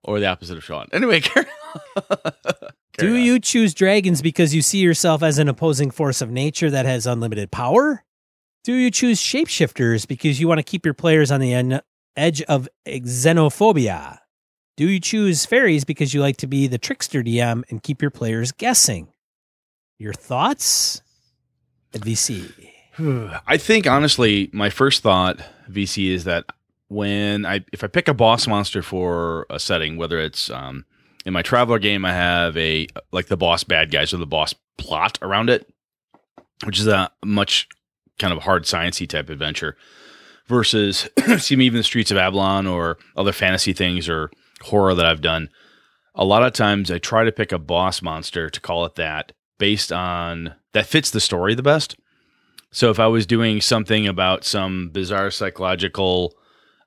or 0.03 0.19
the 0.21 0.27
opposite 0.27 0.57
of 0.57 0.65
Sean. 0.65 0.87
Anyway, 0.93 1.21
Do 2.99 3.15
on. 3.15 3.21
you 3.23 3.39
choose 3.41 3.75
dragons 3.75 4.23
because 4.23 4.55
you 4.55 4.63
see 4.63 4.79
yourself 4.79 5.23
as 5.23 5.39
an 5.39 5.49
opposing 5.49 5.91
force 5.91 6.21
of 6.21 6.31
nature 6.31 6.71
that 6.71 6.87
has 6.87 7.07
unlimited 7.07 7.51
power? 7.51 8.05
Do 8.63 8.73
you 8.75 8.91
choose 8.91 9.21
shapeshifters 9.21 10.07
because 10.09 10.41
you 10.41 10.49
want 10.49 10.59
to 10.59 10.63
keep 10.63 10.85
your 10.85 10.95
players 10.95 11.31
on 11.31 11.41
the 11.41 11.53
en- 11.53 11.81
edge 12.17 12.43
of 12.43 12.69
xenophobia? 12.87 14.19
Do 14.77 14.89
you 14.89 15.01
choose 15.01 15.45
fairies 15.47 15.85
because 15.85 16.15
you 16.15 16.21
like 16.21 16.37
to 16.39 16.47
be 16.47 16.67
the 16.67 16.79
trickster 16.79 17.23
DM 17.23 17.63
and 17.71 17.83
keep 17.83 18.01
your 18.03 18.11
players 18.11 18.53
guessing? 18.53 19.09
Your 19.99 20.13
thoughts? 20.13 21.03
At 21.93 22.01
VC. 22.01 22.71
I 23.47 23.57
think 23.57 23.87
honestly, 23.87 24.51
my 24.53 24.71
first 24.71 25.03
thought, 25.03 25.39
VC, 25.71 26.11
is 26.11 26.25
that 26.25 26.45
when 26.89 27.45
I 27.45 27.65
if 27.73 27.83
I 27.83 27.89
pick 27.89 28.09
a 28.09 28.15
boss 28.15 28.47
monster 28.47 28.83
for 28.83 29.47
a 29.51 29.59
setting, 29.59 29.97
whether 29.97 30.19
it's 30.19 30.51
um, 30.51 30.85
in 31.25 31.33
my 31.33 31.43
Traveller 31.43 31.79
game, 31.79 32.05
I 32.05 32.13
have 32.13 32.57
a 32.57 32.87
like 33.13 33.27
the 33.27 33.37
boss 33.37 33.65
bad 33.65 33.91
guys 33.91 34.13
or 34.13 34.19
the 34.19 34.27
boss 34.27 34.55
plot 34.79 35.19
around 35.23 35.51
it, 35.51 35.69
which 36.65 36.79
is 36.79 36.87
a 36.87 37.11
much 37.25 37.69
kind 38.19 38.33
of 38.33 38.43
hard 38.43 38.65
sciencey 38.65 39.09
type 39.09 39.29
adventure, 39.29 39.77
versus 40.47 41.09
see 41.39 41.57
me 41.57 41.67
even 41.67 41.79
the 41.79 41.85
streets 41.85 42.11
of 42.11 42.17
Avalon 42.17 42.67
or 42.67 42.99
other 43.17 43.33
fantasy 43.33 43.73
things 43.73 44.09
or 44.09 44.31
horror 44.63 44.95
that 44.95 45.07
I've 45.07 45.23
done. 45.23 45.49
A 46.15 46.25
lot 46.25 46.45
of 46.45 46.53
times, 46.53 46.93
I 46.93 46.99
try 46.99 47.25
to 47.25 47.33
pick 47.33 47.51
a 47.51 47.59
boss 47.59 48.01
monster 48.01 48.49
to 48.49 48.61
call 48.61 48.85
it 48.85 48.95
that 48.95 49.33
based 49.59 49.91
on 49.91 50.55
that 50.73 50.87
fits 50.87 51.11
the 51.11 51.21
story 51.21 51.55
the 51.55 51.63
best. 51.63 51.97
So 52.75 52.91
if 52.91 52.99
I 52.99 53.07
was 53.07 53.25
doing 53.25 53.61
something 53.61 54.09
about 54.09 54.45
some 54.45 54.91
bizarre 54.91 55.31
psychological 55.31 56.35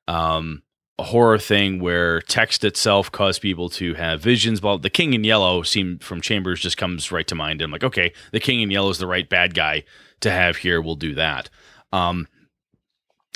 um, 0.10 0.62
horror 1.00 1.40
thing 1.40 1.80
where 1.80 2.20
text 2.20 2.66
itself 2.66 3.10
caused 3.10 3.42
people 3.42 3.70
to 3.70 3.94
have 3.94 4.22
visions, 4.22 4.62
well, 4.62 4.78
the 4.78 4.90
King 4.90 5.14
in 5.14 5.24
Yellow 5.24 5.64
seemed 5.64 6.04
from 6.04 6.20
Chambers 6.20 6.60
just 6.60 6.76
comes 6.76 7.10
right 7.10 7.26
to 7.28 7.36
mind. 7.36 7.62
I'm 7.62 7.72
like, 7.72 7.86
okay, 7.86 8.12
the 8.34 8.42
King 8.42 8.60
in 8.60 8.70
Yellow 8.70 8.90
is 8.90 8.98
the 8.98 9.08
right 9.08 9.30
bad 9.30 9.54
guy 9.54 9.86
to 10.20 10.30
have 10.30 10.58
here. 10.58 10.82
We'll 10.82 10.96
do 10.96 11.16
that. 11.16 11.50
Um, 11.94 12.28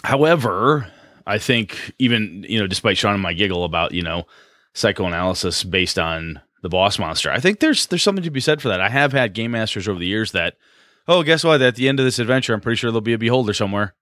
however, 0.04 0.92
I 1.26 1.38
think 1.38 1.94
even 2.00 2.46
you 2.50 2.60
know, 2.60 2.68
despite 2.68 2.98
Sean 2.98 3.14
and 3.14 3.24
my 3.24 3.32
giggle 3.32 3.64
about 3.64 3.94
you 3.94 4.02
know 4.02 4.26
psychoanalysis 4.74 5.64
based 5.64 5.98
on 5.98 6.42
the 6.64 6.70
boss 6.70 7.00
monster, 7.00 7.32
I 7.32 7.40
think 7.40 7.62
there's 7.62 7.88
there's 7.88 8.04
something 8.04 8.26
to 8.26 8.30
be 8.30 8.42
said 8.42 8.62
for 8.62 8.68
that. 8.68 8.82
I 8.82 8.90
have 8.90 9.14
had 9.14 9.34
game 9.34 9.52
masters 9.52 9.88
over 9.88 10.00
the 10.00 10.06
years 10.06 10.34
that, 10.34 10.58
oh, 11.12 11.24
guess 11.24 11.44
what? 11.44 11.62
At 11.62 11.76
the 11.76 11.88
end 11.90 12.00
of 12.00 12.06
this 12.06 12.20
adventure, 12.20 12.54
I'm 12.54 12.62
pretty 12.62 12.78
sure 12.78 12.90
there'll 12.92 13.02
be 13.02 13.14
a 13.14 13.18
beholder 13.18 13.54
somewhere. 13.54 13.94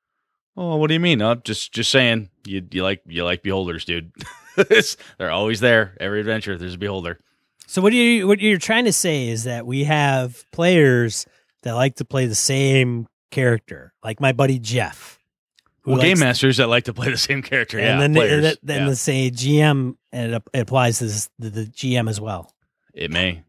Oh, 0.57 0.75
what 0.77 0.87
do 0.87 0.93
you 0.93 0.99
mean? 0.99 1.21
Oh, 1.21 1.35
just 1.35 1.71
just 1.73 1.89
saying. 1.91 2.29
You 2.45 2.65
you 2.71 2.83
like 2.83 3.01
you 3.07 3.23
like 3.23 3.43
beholders, 3.43 3.85
dude. 3.85 4.11
They're 5.17 5.31
always 5.31 5.59
there. 5.59 5.95
Every 5.99 6.19
adventure, 6.19 6.57
there's 6.57 6.75
a 6.75 6.77
beholder. 6.77 7.19
So 7.67 7.81
what 7.81 7.93
you 7.93 8.27
what 8.27 8.39
you're 8.39 8.57
trying 8.57 8.85
to 8.85 8.93
say 8.93 9.27
is 9.29 9.43
that 9.45 9.65
we 9.65 9.83
have 9.85 10.43
players 10.51 11.25
that 11.63 11.73
like 11.73 11.95
to 11.97 12.05
play 12.05 12.25
the 12.25 12.35
same 12.35 13.07
character, 13.31 13.93
like 14.03 14.19
my 14.19 14.31
buddy 14.31 14.59
Jeff. 14.59 15.19
who 15.81 15.91
Well, 15.91 16.01
game 16.01 16.19
masters 16.19 16.57
that 16.57 16.67
like 16.67 16.85
to 16.85 16.93
play 16.93 17.09
the 17.11 17.17
same 17.17 17.41
character. 17.41 17.77
and 17.77 17.87
yeah, 17.87 17.99
then 17.99 18.13
players. 18.13 18.41
then, 18.41 18.55
then 18.63 18.81
Yeah. 18.81 18.89
the 18.89 18.95
say 18.95 19.29
GM 19.31 19.95
and 20.11 20.33
it, 20.35 20.43
applies 20.55 20.97
to 20.99 21.05
the 21.37 21.65
GM 21.67 22.09
as 22.09 22.19
well. 22.19 22.51
It 22.93 23.11
may. 23.11 23.43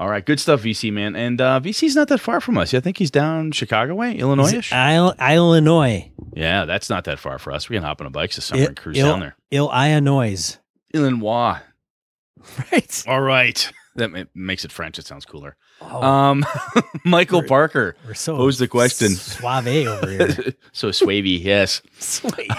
All 0.00 0.08
right. 0.08 0.24
Good 0.24 0.40
stuff, 0.40 0.62
VC 0.62 0.90
man. 0.90 1.14
And 1.14 1.40
uh, 1.42 1.60
VC's 1.60 1.94
not 1.94 2.08
that 2.08 2.20
far 2.20 2.40
from 2.40 2.56
us. 2.56 2.72
I 2.72 2.80
think 2.80 2.96
he's 2.96 3.10
down 3.10 3.52
Chicago 3.52 3.94
way, 3.94 4.14
Illinois 4.16 4.46
Is 4.46 4.52
ish. 4.54 4.72
it 4.72 4.76
Il- 4.76 5.14
Illinois, 5.20 6.10
yeah, 6.34 6.64
that's 6.64 6.88
not 6.88 7.04
that 7.04 7.18
far 7.18 7.38
for 7.38 7.52
us. 7.52 7.68
We 7.68 7.76
can 7.76 7.82
hop 7.82 8.00
on 8.00 8.06
a 8.06 8.10
bike 8.10 8.32
this 8.32 8.46
summer 8.46 8.62
Il- 8.62 8.68
and 8.68 8.76
cruise 8.78 8.96
Il- 8.96 9.06
down 9.06 9.20
there. 9.20 9.36
Illinois, 9.50 10.56
Illinois. 10.94 11.58
right? 12.72 13.04
All 13.06 13.20
right. 13.20 13.70
That 13.96 14.28
makes 14.34 14.64
it 14.64 14.72
French. 14.72 14.98
It 14.98 15.06
sounds 15.06 15.26
cooler. 15.26 15.56
Oh, 15.82 16.02
Um, 16.02 16.46
Michael 17.04 17.40
We're- 17.40 17.48
Parker 17.48 17.96
we're 18.06 18.14
so 18.14 18.36
pose 18.36 18.58
the 18.58 18.68
question. 18.68 19.08
suave 19.16 19.66
over 19.86 20.08
here. 20.10 20.54
so 20.72 20.88
swavy, 20.92 21.42
yes. 21.44 21.82
Sweet. 21.98 22.50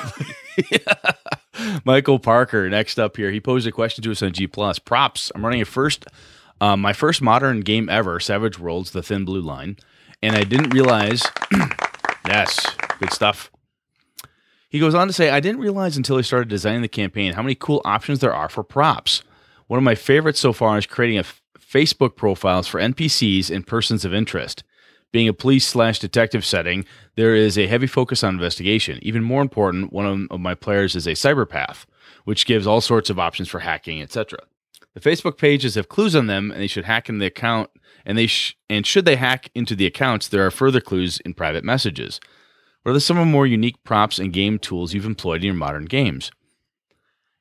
Michael 1.86 2.20
Parker, 2.20 2.70
next 2.70 3.00
up 3.00 3.18
here, 3.18 3.32
he 3.32 3.40
posed 3.40 3.66
a 3.68 3.72
question 3.72 4.04
to 4.04 4.12
us 4.12 4.22
on 4.22 4.32
G 4.34 4.46
Plus. 4.48 4.80
Props. 4.80 5.32
I'm 5.34 5.44
running 5.44 5.62
a 5.62 5.66
first, 5.66 6.06
um, 6.62 6.80
my 6.80 6.94
first 6.94 7.22
modern 7.22 7.62
game 7.62 7.90
ever, 7.90 8.20
Savage 8.20 8.60
Worlds, 8.60 8.92
The 8.92 9.02
Thin 9.02 9.26
Blue 9.26 9.42
Line, 9.42 9.78
and 10.22 10.36
I 10.36 10.44
didn't 10.44 10.74
realize. 10.74 11.24
yes, 12.28 12.66
good 13.00 13.12
stuff. 13.12 13.52
He 14.70 14.80
goes 14.80 14.96
on 14.96 15.08
to 15.08 15.14
say, 15.14 15.32
I 15.32 15.42
didn't 15.42 15.60
realize 15.60 15.98
until 15.98 16.18
I 16.18 16.22
started 16.22 16.48
designing 16.48 16.84
the 16.84 16.88
campaign 16.88 17.34
how 17.34 17.42
many 17.42 17.56
cool 17.56 17.82
options 17.84 18.20
there 18.20 18.34
are 18.34 18.48
for 18.48 18.64
props. 18.64 19.24
One 19.68 19.80
of 19.80 19.84
my 19.84 19.96
favorites 19.96 20.40
so 20.40 20.54
far 20.54 20.78
is 20.78 20.86
creating 20.86 21.18
a 21.18 21.22
f- 21.22 21.42
Facebook 21.60 22.16
profiles 22.16 22.68
for 22.68 22.80
NPCs 22.80 23.54
and 23.54 23.66
persons 23.66 24.06
of 24.06 24.14
interest. 24.14 24.64
Being 25.12 25.28
a 25.28 25.34
police 25.34 25.66
slash 25.66 26.00
detective 26.00 26.46
setting, 26.46 26.86
there 27.16 27.36
is 27.36 27.58
a 27.58 27.68
heavy 27.68 27.88
focus 27.88 28.24
on 28.24 28.36
investigation. 28.36 29.00
Even 29.02 29.24
more 29.24 29.42
important, 29.42 29.92
one 29.92 30.06
of, 30.06 30.20
of 30.30 30.40
my 30.40 30.56
players 30.56 30.96
is 30.96 31.08
a 31.08 31.12
cyberpath, 31.12 31.86
which 32.24 32.46
gives 32.46 32.68
all 32.68 32.82
sorts 32.82 33.10
of 33.10 33.20
options 33.20 33.50
for 33.50 33.60
hacking, 33.60 34.02
etc. 34.02 34.40
The 34.94 35.00
Facebook 35.00 35.38
pages 35.38 35.76
have 35.76 35.90
clues 35.90 36.16
on 36.16 36.28
them, 36.28 36.52
and 36.52 36.62
they 36.62 36.68
should 36.68 36.86
hack 36.86 37.08
in 37.08 37.20
the 37.20 37.26
account. 37.26 37.70
And 38.06 38.18
they 38.18 38.28
sh- 38.28 38.58
and 38.70 38.86
should 38.86 39.06
they 39.06 39.16
hack 39.16 39.50
into 39.56 39.76
the 39.76 39.86
accounts, 39.86 40.28
there 40.28 40.46
are 40.46 40.52
further 40.52 40.82
clues 40.82 41.20
in 41.20 41.34
private 41.34 41.64
messages. 41.64 42.20
What 42.84 42.96
are 42.96 43.00
some 43.00 43.18
of 43.18 43.28
the 43.28 43.32
more 43.32 43.46
unique 43.46 43.84
props 43.84 44.18
and 44.18 44.34
game 44.34 44.58
tools 44.58 44.94
you've 44.94 45.06
employed 45.06 45.42
in 45.42 45.46
your 45.46 45.54
modern 45.54 45.86
games? 45.86 46.32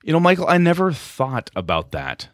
You 0.05 0.13
know, 0.13 0.21
Michael, 0.21 0.49
I 0.49 0.59
never 0.59 0.93
thought 0.93 1.51
about 1.57 1.93
that. 1.93 2.29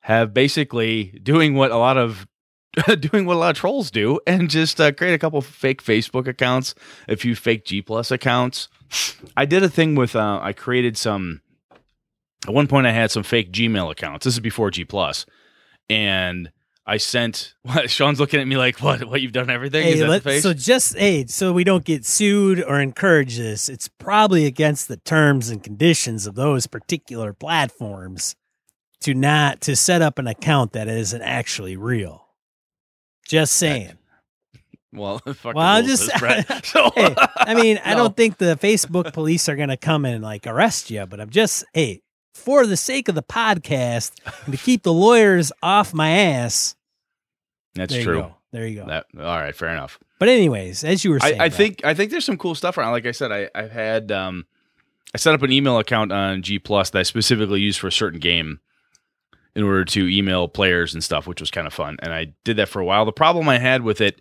Have 0.00 0.34
basically 0.34 1.18
doing 1.22 1.54
what 1.54 1.70
a 1.70 1.76
lot 1.76 1.96
of 1.96 2.26
doing 3.00 3.26
what 3.26 3.36
a 3.36 3.38
lot 3.38 3.50
of 3.50 3.56
trolls 3.56 3.90
do 3.90 4.18
and 4.26 4.50
just 4.50 4.80
uh, 4.80 4.92
create 4.92 5.14
a 5.14 5.18
couple 5.18 5.40
fake 5.42 5.82
Facebook 5.82 6.26
accounts, 6.26 6.74
a 7.08 7.16
few 7.16 7.36
fake 7.36 7.64
G 7.64 7.82
Plus 7.82 8.10
accounts. 8.10 8.68
I 9.36 9.44
did 9.44 9.62
a 9.62 9.68
thing 9.68 9.94
with 9.94 10.16
uh, 10.16 10.40
I 10.42 10.52
created 10.52 10.96
some. 10.96 11.40
At 12.46 12.54
one 12.54 12.66
point, 12.66 12.86
I 12.86 12.92
had 12.92 13.10
some 13.10 13.22
fake 13.22 13.52
Gmail 13.52 13.90
accounts. 13.90 14.24
This 14.24 14.34
is 14.34 14.40
before 14.40 14.70
G 14.70 14.84
Plus, 14.84 15.26
and 15.88 16.50
I 16.86 16.96
sent. 16.96 17.54
What, 17.62 17.88
Sean's 17.90 18.18
looking 18.18 18.40
at 18.40 18.48
me 18.48 18.56
like, 18.56 18.78
"What? 18.80 19.04
What? 19.04 19.20
You've 19.20 19.32
done 19.32 19.48
everything?" 19.50 19.86
is 19.86 19.94
Hey, 19.94 20.00
that 20.00 20.04
the 20.06 20.10
let, 20.10 20.22
face? 20.24 20.42
so 20.42 20.52
just 20.52 20.96
hey, 20.98 21.26
so 21.26 21.52
we 21.52 21.62
don't 21.64 21.84
get 21.84 22.04
sued 22.04 22.62
or 22.62 22.80
encourage 22.80 23.36
this, 23.36 23.68
it's 23.68 23.86
probably 23.88 24.44
against 24.46 24.88
the 24.88 24.96
terms 24.96 25.48
and 25.50 25.62
conditions 25.62 26.26
of 26.26 26.34
those 26.34 26.66
particular 26.66 27.32
platforms 27.32 28.34
to 29.02 29.14
not 29.14 29.60
to 29.60 29.76
set 29.76 30.02
up 30.02 30.18
an 30.18 30.26
account 30.26 30.72
that 30.72 30.88
isn't 30.88 31.22
actually 31.22 31.76
real. 31.76 32.26
Just 33.28 33.52
saying. 33.54 33.96
well, 34.92 35.18
fuck 35.34 35.54
Well, 35.54 35.58
I'll 35.64 35.82
just- 35.84 36.10
Brett. 36.18 36.66
So, 36.66 36.90
hey, 36.96 37.14
I 37.36 37.54
mean, 37.54 37.80
I 37.84 37.94
don't 37.94 38.16
think 38.16 38.38
the 38.38 38.56
Facebook 38.60 39.12
police 39.12 39.48
are 39.48 39.56
going 39.56 39.68
to 39.70 39.76
come 39.76 40.04
and 40.04 40.22
like 40.22 40.46
arrest 40.46 40.90
you, 40.90 41.06
but 41.06 41.20
I'm 41.20 41.30
just 41.30 41.64
hey, 41.72 42.02
for 42.32 42.66
the 42.66 42.76
sake 42.76 43.08
of 43.08 43.14
the 43.14 43.22
podcast 43.22 44.12
and 44.44 44.52
to 44.52 44.58
keep 44.62 44.82
the 44.82 44.92
lawyers 44.92 45.52
off 45.62 45.94
my 45.94 46.10
ass. 46.10 46.74
that's 47.74 47.92
there 47.92 48.02
true. 48.02 48.18
You. 48.18 48.34
There 48.52 48.66
you 48.66 48.80
go. 48.80 48.86
That 48.86 49.06
all 49.18 49.38
right, 49.38 49.54
fair 49.54 49.70
enough. 49.70 49.98
but 50.18 50.28
anyways, 50.28 50.84
as 50.84 51.04
you 51.04 51.10
were 51.10 51.20
saying, 51.20 51.40
I, 51.40 51.46
I 51.46 51.48
think 51.48 51.84
I 51.84 51.94
think 51.94 52.10
there's 52.10 52.24
some 52.24 52.36
cool 52.36 52.54
stuff 52.54 52.76
around. 52.76 52.92
Like 52.92 53.06
I 53.06 53.12
said, 53.12 53.32
I, 53.32 53.48
I've 53.54 53.72
had 53.72 54.12
um, 54.12 54.46
I 55.14 55.18
set 55.18 55.34
up 55.34 55.42
an 55.42 55.52
email 55.52 55.78
account 55.78 56.12
on 56.12 56.42
G 56.42 56.58
Plus 56.58 56.90
that 56.90 56.98
I 56.98 57.02
specifically 57.02 57.60
used 57.60 57.80
for 57.80 57.86
a 57.86 57.92
certain 57.92 58.20
game 58.20 58.60
in 59.54 59.64
order 59.64 59.84
to 59.84 60.08
email 60.08 60.48
players 60.48 60.94
and 60.94 61.02
stuff, 61.02 61.26
which 61.26 61.40
was 61.40 61.50
kind 61.50 61.66
of 61.66 61.74
fun. 61.74 61.96
And 62.02 62.12
I 62.12 62.34
did 62.44 62.56
that 62.56 62.68
for 62.68 62.80
a 62.80 62.84
while. 62.84 63.04
The 63.04 63.12
problem 63.12 63.48
I 63.48 63.58
had 63.58 63.82
with 63.82 64.00
it, 64.00 64.20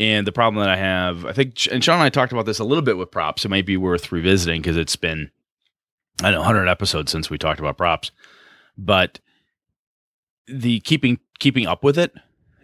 and 0.00 0.26
the 0.26 0.32
problem 0.32 0.62
that 0.62 0.70
I 0.70 0.76
have, 0.76 1.24
I 1.24 1.32
think, 1.32 1.54
and 1.70 1.82
Sean 1.82 1.96
and 1.96 2.04
I 2.04 2.08
talked 2.08 2.32
about 2.32 2.46
this 2.46 2.58
a 2.58 2.64
little 2.64 2.82
bit 2.82 2.96
with 2.96 3.10
props. 3.10 3.44
It 3.44 3.48
might 3.50 3.66
be 3.66 3.76
worth 3.76 4.10
revisiting 4.10 4.62
because 4.62 4.76
it's 4.76 4.96
been 4.96 5.30
I 6.22 6.30
know 6.30 6.38
100 6.38 6.68
episodes 6.68 7.10
since 7.10 7.30
we 7.30 7.38
talked 7.38 7.60
about 7.60 7.78
props, 7.78 8.10
but 8.76 9.20
the 10.46 10.80
keeping 10.80 11.18
keeping 11.38 11.66
up 11.66 11.84
with 11.84 11.98
it 11.98 12.12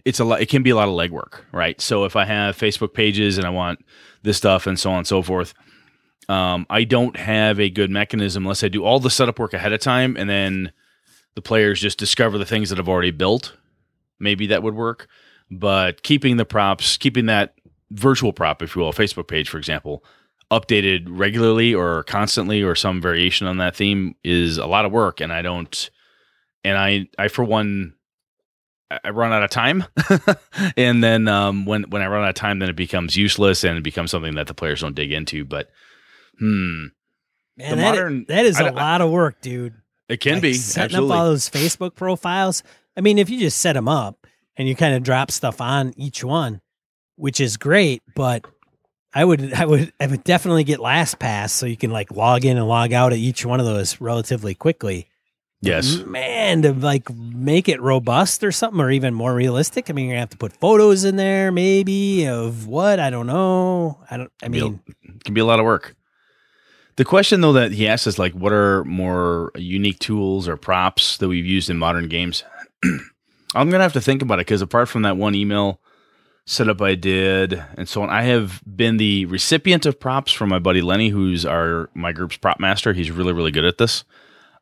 it's 0.05 0.21
a 0.21 0.25
lot 0.25 0.41
it 0.41 0.49
can 0.49 0.63
be 0.63 0.71
a 0.71 0.77
lot 0.77 0.89
of 0.89 0.95
legwork 0.95 1.41
right? 1.53 1.81
So 1.81 2.05
if 2.05 2.17
i 2.17 2.25
have 2.25 2.57
facebook 2.57 2.95
pages 2.95 3.39
and 3.39 3.47
i 3.47 3.51
want 3.51 3.85
this 4.23 4.37
stuff 4.37 4.67
and 4.67 4.79
so 4.79 4.91
on 4.91 4.99
and 4.99 5.07
so 5.07 5.23
forth 5.23 5.55
um, 6.29 6.67
i 6.69 6.85
don't 6.85 7.17
have 7.17 7.61
a 7.61 7.71
good 7.71 7.91
mechanism 7.91 8.45
unless 8.45 8.65
i 8.65 8.69
do 8.69 8.85
all 8.85 8.99
the 8.99 9.11
setup 9.11 9.39
work 9.39 9.55
ahead 9.55 9.73
of 9.73 9.81
time 9.81 10.17
and 10.17 10.29
then 10.29 10.73
the 11.37 11.43
players 11.43 11.81
just 11.81 11.99
discover 11.99 12.39
the 12.39 12.47
things 12.47 12.71
that 12.71 12.79
i've 12.79 12.89
already 12.89 13.11
built. 13.11 13.57
Maybe 14.19 14.47
that 14.49 14.63
would 14.63 14.75
work 14.75 15.09
but 15.51 16.03
keeping 16.03 16.39
the 16.39 16.45
props 16.45 16.97
keeping 16.97 17.27
that 17.27 17.55
virtual 17.93 18.33
prop 18.33 18.63
if 18.63 18.75
you 18.75 18.83
will 18.83 18.89
a 18.89 18.93
facebook 18.93 19.29
page 19.29 19.49
for 19.49 19.59
example 19.59 20.03
updated 20.53 21.07
regularly 21.09 21.75
or 21.75 22.03
constantly 22.05 22.63
or 22.63 22.75
some 22.75 23.01
variation 23.01 23.47
on 23.47 23.57
that 23.59 23.75
theme 23.75 24.15
is 24.23 24.59
a 24.59 24.67
lot 24.67 24.85
of 24.85 24.93
work 24.93 25.21
and 25.21 25.33
i 25.33 25.43
don't 25.43 25.91
and 26.63 26.79
i 26.79 27.07
i 27.19 27.27
for 27.29 27.43
one 27.45 27.93
I- 28.91 29.01
I 29.07 29.11
run 29.11 29.33
out 29.33 29.43
of 29.43 29.51
time, 29.51 29.83
and 30.77 31.03
then 31.03 31.27
um, 31.27 31.67
when 31.67 31.83
when 31.91 32.03
I 32.03 32.07
run 32.07 32.23
out 32.23 32.29
of 32.29 32.35
time, 32.37 32.61
then 32.61 32.69
it 32.69 32.77
becomes 32.77 33.17
useless 33.17 33.65
and 33.65 33.77
it 33.77 33.83
becomes 33.83 34.13
something 34.13 34.37
that 34.37 34.47
the 34.47 34.55
players 34.55 34.81
don't 34.83 34.95
dig 34.95 35.11
into. 35.11 35.45
But 35.45 35.71
hmm, 36.39 36.85
man, 37.57 37.77
that, 37.77 37.79
modern- 37.79 38.25
that 38.29 38.47
is 38.47 38.61
I 38.61 38.69
a 38.69 38.73
lot 38.73 39.01
of 39.01 39.11
work, 39.11 39.41
dude. 39.41 39.75
it 40.09 40.19
can 40.21 40.35
Like, 40.35 40.43
be 40.43 40.53
setting 40.55 40.85
absolutely. 40.95 41.15
up 41.15 41.19
all 41.19 41.25
those 41.27 41.51
Facebook 41.51 41.97
profiles. 41.97 42.63
I 42.97 43.01
mean, 43.01 43.19
if 43.19 43.29
you 43.29 43.41
just 43.41 43.59
set 43.59 43.73
them 43.73 43.89
up 43.89 44.25
and 44.57 44.69
you 44.69 44.77
kind 44.77 44.95
of 44.95 45.03
drop 45.03 45.33
stuff 45.33 45.61
on 45.61 45.93
each 45.97 46.23
one, 46.23 46.61
which 47.17 47.41
is 47.41 47.57
great, 47.57 48.05
but 48.15 48.47
I 49.15 49.25
would, 49.25 49.53
I 49.55 49.65
would, 49.65 49.93
I 49.99 50.07
would 50.07 50.25
definitely 50.25 50.65
get 50.65 50.79
LastPass 50.79 51.51
so 51.51 51.67
you 51.67 51.77
can 51.77 51.91
like 51.91 52.11
log 52.11 52.45
in 52.45 52.57
and 52.57 52.69
log 52.69 52.93
out 52.93 53.13
at 53.13 53.19
each 53.19 53.47
one 53.47 53.61
of 53.61 53.67
those 53.67 54.01
relatively 54.01 54.55
quickly. 54.55 55.09
yes, 55.63 55.99
man, 56.05 56.63
to 56.63 56.73
like 56.73 57.09
make 57.15 57.69
it 57.69 57.81
robust 57.81 58.45
or 58.45 58.53
something, 58.53 58.81
or 58.81 58.91
even 58.91 59.15
more 59.15 59.35
realistic. 59.35 59.89
I 59.89 59.95
mean, 59.95 60.07
you're 60.07 60.15
gonna 60.15 60.21
have 60.21 60.31
to 60.31 60.37
put 60.37 60.53
photos 60.53 61.05
in 61.05 61.17
there, 61.17 61.51
maybe 61.51 62.27
of 62.27 62.67
what 62.67 63.01
I 63.01 63.09
don't 63.11 63.27
know. 63.27 64.01
I 64.11 64.19
don't. 64.19 64.33
I 64.43 64.49
mean, 64.49 64.81
it 65.03 65.25
can 65.25 65.33
be 65.35 65.41
a 65.41 65.47
lot 65.47 65.61
of 65.61 65.65
work. 65.65 65.97
The 66.97 67.05
question 67.05 67.41
though 67.41 67.53
that 67.55 67.73
he 67.73 67.89
asks 67.89 68.07
is 68.07 68.19
like, 68.19 68.33
what 68.33 68.53
are 68.53 68.85
more 68.85 69.51
unique 69.55 69.99
tools 69.99 70.49
or 70.49 70.57
props 70.57 71.17
that 71.19 71.29
we've 71.29 71.47
used 71.47 71.69
in 71.71 71.79
modern 71.79 72.09
games? 72.09 72.43
I'm 73.55 73.71
gonna 73.71 73.83
have 73.83 73.93
to 73.95 74.01
think 74.01 74.23
about 74.23 74.39
it 74.39 74.47
because 74.47 74.63
apart 74.63 74.89
from 74.89 75.03
that 75.03 75.17
one 75.17 75.35
email 75.35 75.81
setup 76.47 76.81
I 76.81 76.95
did 76.95 77.63
and 77.77 77.89
so 77.89 78.03
on, 78.03 78.09
I 78.09 78.23
have 78.23 78.63
been 78.65 78.97
the 78.97 79.27
recipient 79.27 79.85
of 79.85 79.99
props 79.99 80.33
from 80.33 80.49
my 80.49 80.61
buddy 80.61 80.81
Lenny, 80.81 81.09
who's 81.09 81.45
our 81.45 81.91
my 81.95 82.13
group's 82.13 82.37
prop 82.37 82.61
master. 82.61 82.93
He's 82.93 83.11
really 83.11 83.33
really 83.33 83.51
good 83.51 83.65
at 83.65 83.79
this. 83.79 84.05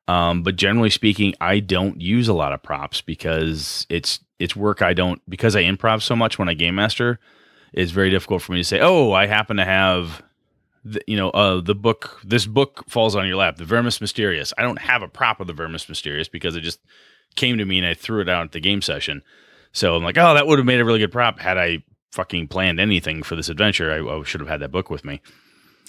Um, 0.08 0.42
but 0.42 0.56
generally 0.56 0.90
speaking, 0.90 1.34
I 1.40 1.60
don't 1.60 2.00
use 2.00 2.28
a 2.28 2.34
lot 2.34 2.52
of 2.52 2.62
props 2.62 3.00
because 3.00 3.86
it's 3.88 4.20
it's 4.38 4.56
work 4.56 4.82
I 4.82 4.92
don't 4.92 5.22
because 5.28 5.56
I 5.56 5.62
improv 5.62 6.02
so 6.02 6.16
much 6.16 6.38
when 6.38 6.48
I 6.48 6.54
game 6.54 6.74
master. 6.74 7.18
it's 7.72 7.90
very 7.90 8.10
difficult 8.10 8.42
for 8.42 8.52
me 8.52 8.58
to 8.58 8.64
say, 8.64 8.80
oh, 8.80 9.12
I 9.12 9.26
happen 9.26 9.56
to 9.56 9.64
have, 9.64 10.22
the, 10.84 11.00
you 11.06 11.16
know, 11.16 11.30
uh, 11.30 11.60
the 11.60 11.74
book. 11.74 12.20
This 12.24 12.46
book 12.46 12.84
falls 12.88 13.16
on 13.16 13.26
your 13.26 13.36
lap, 13.36 13.56
the 13.56 13.64
Vermis 13.64 13.98
Mysteriis. 13.98 14.52
I 14.56 14.62
don't 14.62 14.80
have 14.80 15.02
a 15.02 15.08
prop 15.08 15.40
of 15.40 15.46
the 15.46 15.52
Vermis 15.52 15.86
Mysteriis 15.86 16.30
because 16.30 16.56
it 16.56 16.60
just 16.60 16.80
came 17.34 17.58
to 17.58 17.64
me 17.64 17.78
and 17.78 17.86
I 17.86 17.94
threw 17.94 18.20
it 18.20 18.28
out 18.28 18.44
at 18.44 18.52
the 18.52 18.60
game 18.60 18.80
session. 18.80 19.22
So 19.74 19.94
I'm 19.94 20.02
like, 20.02 20.16
oh, 20.16 20.32
that 20.34 20.46
would 20.46 20.58
have 20.58 20.64
made 20.66 20.80
a 20.80 20.84
really 20.84 21.00
good 21.00 21.12
prop 21.12 21.38
had 21.38 21.58
I 21.58 21.84
fucking 22.12 22.48
planned 22.48 22.80
anything 22.80 23.22
for 23.22 23.37
this 23.37 23.48
adventure. 23.50 23.92
I, 23.92 23.98
I 23.98 24.22
should 24.22 24.40
have 24.40 24.48
had 24.48 24.60
that 24.60 24.70
book 24.72 24.88
with 24.88 25.04
me. 25.04 25.20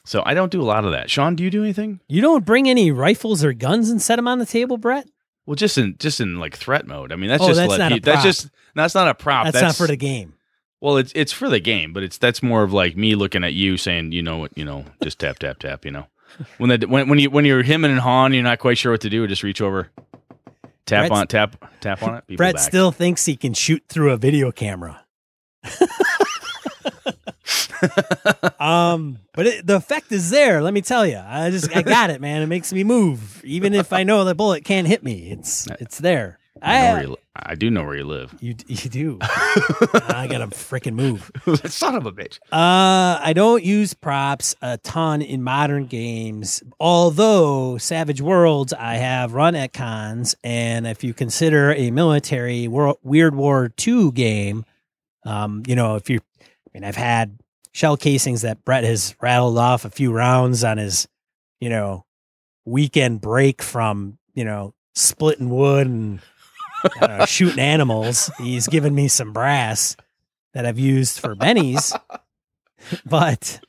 So 0.04 0.21
I 0.26 0.34
don't 0.34 0.52
do 0.52 0.62
a 0.62 0.63
lot 0.65 0.86
of 0.86 0.91
that. 0.91 1.10
Sean, 1.10 1.36
do 1.36 1.43
you 1.43 1.50
do 1.50 1.63
anything? 1.63 2.00
You 2.08 2.21
don't 2.21 2.45
bring 2.45 2.67
any 2.69 2.91
rifles 2.91 3.43
or 3.43 3.54
guns 3.54 3.89
and 3.89 4.02
set 4.02 4.17
them 4.17 4.28
on 4.28 4.39
the 4.39 4.45
table, 4.45 4.78
Brett? 4.78 5.08
Well, 5.45 5.56
just 5.56 5.78
in 5.78 5.95
just 6.00 6.19
in 6.19 6.39
like 6.39 6.58
threat 6.58 6.88
mode. 6.88 7.12
I 7.12 7.15
mean, 7.15 7.30
that's 7.30 7.43
Oh, 7.43 7.48
just 7.48 7.60
that's 7.60 7.78
not 7.78 7.91
a 7.91 7.95
pe- 7.95 8.00
that's 8.02 8.24
just 8.24 8.50
that's 8.76 8.95
not 8.95 9.08
a 9.08 9.13
prop. 9.13 9.45
That's, 9.45 9.62
not 9.62 9.76
for 9.76 9.88
the 9.88 9.95
game. 9.95 10.34
Well, 10.82 10.98
it's 10.98 11.12
it's 11.15 11.32
for 11.32 11.50
the 11.50 11.60
game, 11.60 11.93
but 11.93 12.04
it's 12.04 12.17
that's 12.17 12.41
more 12.43 12.63
of 12.63 12.74
like 12.74 12.98
me 12.98 13.15
looking 13.15 13.43
at 13.43 13.54
you 13.54 13.78
saying, 13.78 14.12
you 14.12 14.21
know 14.24 14.38
what, 14.38 14.58
you 14.58 14.65
know, 14.65 14.86
just 15.04 15.19
tap 15.19 15.38
tap 15.39 15.60
tap, 15.60 15.86
you 15.86 15.91
know. 15.91 16.08
When 16.58 16.69
that 16.71 16.89
when 16.89 17.08
when 17.10 17.19
you 17.19 17.30
when 17.30 17.45
you're 17.45 17.62
him 17.63 17.86
and 17.86 18.00
Han, 18.00 18.34
you're 18.34 18.43
not 18.43 18.60
quite 18.60 18.78
sure 18.80 18.91
what 18.91 19.02
to 19.02 19.10
do. 19.10 19.26
Just 19.28 19.43
reach 19.43 19.62
over, 19.62 19.89
tap 20.86 21.12
on 21.12 21.28
tap 21.28 21.71
tap 21.82 22.04
on 22.04 22.15
it. 22.15 22.28
People 22.28 22.38
Brett 22.38 22.56
back. 22.56 22.63
still 22.63 22.91
thinks 22.91 23.26
he 23.26 23.36
can 23.36 23.54
shoot 23.54 23.84
through 23.88 24.12
a 24.12 24.17
video 24.17 24.52
camera. 24.52 25.02
um, 28.60 29.19
but 29.34 29.48
it, 29.48 29.67
the 29.67 29.76
effect 29.76 30.12
is 30.12 30.30
there. 30.30 30.62
Let 30.62 30.74
me 30.74 30.82
tell 30.82 31.06
you, 31.06 31.21
I 31.24 31.50
just 31.50 31.76
I 31.76 31.82
got 31.82 32.10
it, 32.10 32.21
man. 32.21 32.41
It 32.41 32.48
makes 32.48 32.74
me 32.74 32.84
move, 32.84 33.43
even 33.43 33.74
if 33.74 33.93
I 33.93 34.04
know 34.04 34.24
the 34.24 34.36
bullet 34.36 34.63
can't 34.63 34.88
hit 34.88 35.04
me. 35.04 35.32
It's 35.32 35.67
it's 35.80 36.00
there. 36.00 36.39
I, 36.65 36.82
know 36.82 36.88
I 36.88 36.93
where 36.93 37.01
you, 37.04 37.10
li- 37.10 37.15
I 37.36 37.56
do 37.56 37.69
know 37.69 37.84
where 37.84 37.95
you 37.95 38.06
live. 38.06 38.36
you 38.39 38.56
you 38.67 38.89
do. 38.89 39.17
I 39.21 40.28
gotta 40.30 40.47
freaking 40.47 40.93
move. 40.93 41.32
Son 41.65 41.95
of 41.95 42.06
a 42.06 42.12
bitch. 42.12 42.39
Uh, 42.51 43.19
I 43.21 43.34
don't 43.36 43.63
use 43.63 43.93
props 43.93 44.56
a 44.62 44.78
ton 44.78 45.21
in 45.21 45.43
modern 45.43 45.86
games, 45.86 46.63
although 46.80 47.78
Savage 47.78 48.21
Worlds 48.21 48.73
I 48.73 48.95
have 48.95 49.34
run 49.34 49.56
at 49.56 49.73
cons, 49.73 50.36
and 50.43 50.88
if 50.88 51.04
you 51.04 51.13
consider 51.13 51.73
a 51.73 51.91
military 51.91 52.67
Wor- 52.67 52.97
Weird 53.04 53.36
War 53.36 53.71
II 53.86 54.12
game, 54.12 54.65
um, 55.25 55.63
you 55.67 55.75
know, 55.75 55.95
if 55.95 56.10
you, 56.10 56.19
I 56.41 56.45
mean, 56.73 56.84
I've 56.84 56.95
had 56.95 57.38
shell 57.73 57.97
casings 57.97 58.43
that 58.43 58.63
Brett 58.63 58.84
has 58.84 59.15
rattled 59.21 59.58
off 59.58 59.86
a 59.86 59.89
few 59.89 60.13
rounds 60.13 60.63
on 60.63 60.78
his, 60.78 61.08
you 61.60 61.69
know, 61.69 62.06
weekend 62.63 63.21
break 63.21 63.62
from, 63.62 64.17
you 64.34 64.45
know, 64.45 64.73
splitting 64.93 65.49
wood 65.49 65.88
and 65.88 66.21
know, 67.02 67.26
shooting 67.26 67.60
animals. 67.60 68.30
He's 68.38 68.67
given 68.67 68.93
me 68.95 69.08
some 69.08 69.34
brass 69.34 69.95
that 70.54 70.65
I've 70.65 70.80
used 70.80 71.19
for 71.19 71.36
bennies, 71.36 71.98
but 73.06 73.60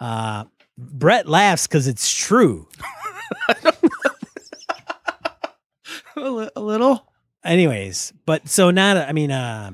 uh, 0.00 0.44
Brett 0.76 1.26
laughs 1.28 1.66
because 1.66 1.86
it's 1.88 2.12
true. 2.14 2.68
A, 6.16 6.30
li- 6.30 6.50
a 6.54 6.60
little. 6.60 7.06
Anyways, 7.44 8.12
but 8.24 8.48
so 8.48 8.70
not, 8.70 8.96
a- 8.96 9.08
I 9.08 9.12
mean, 9.12 9.30
uh, 9.32 9.72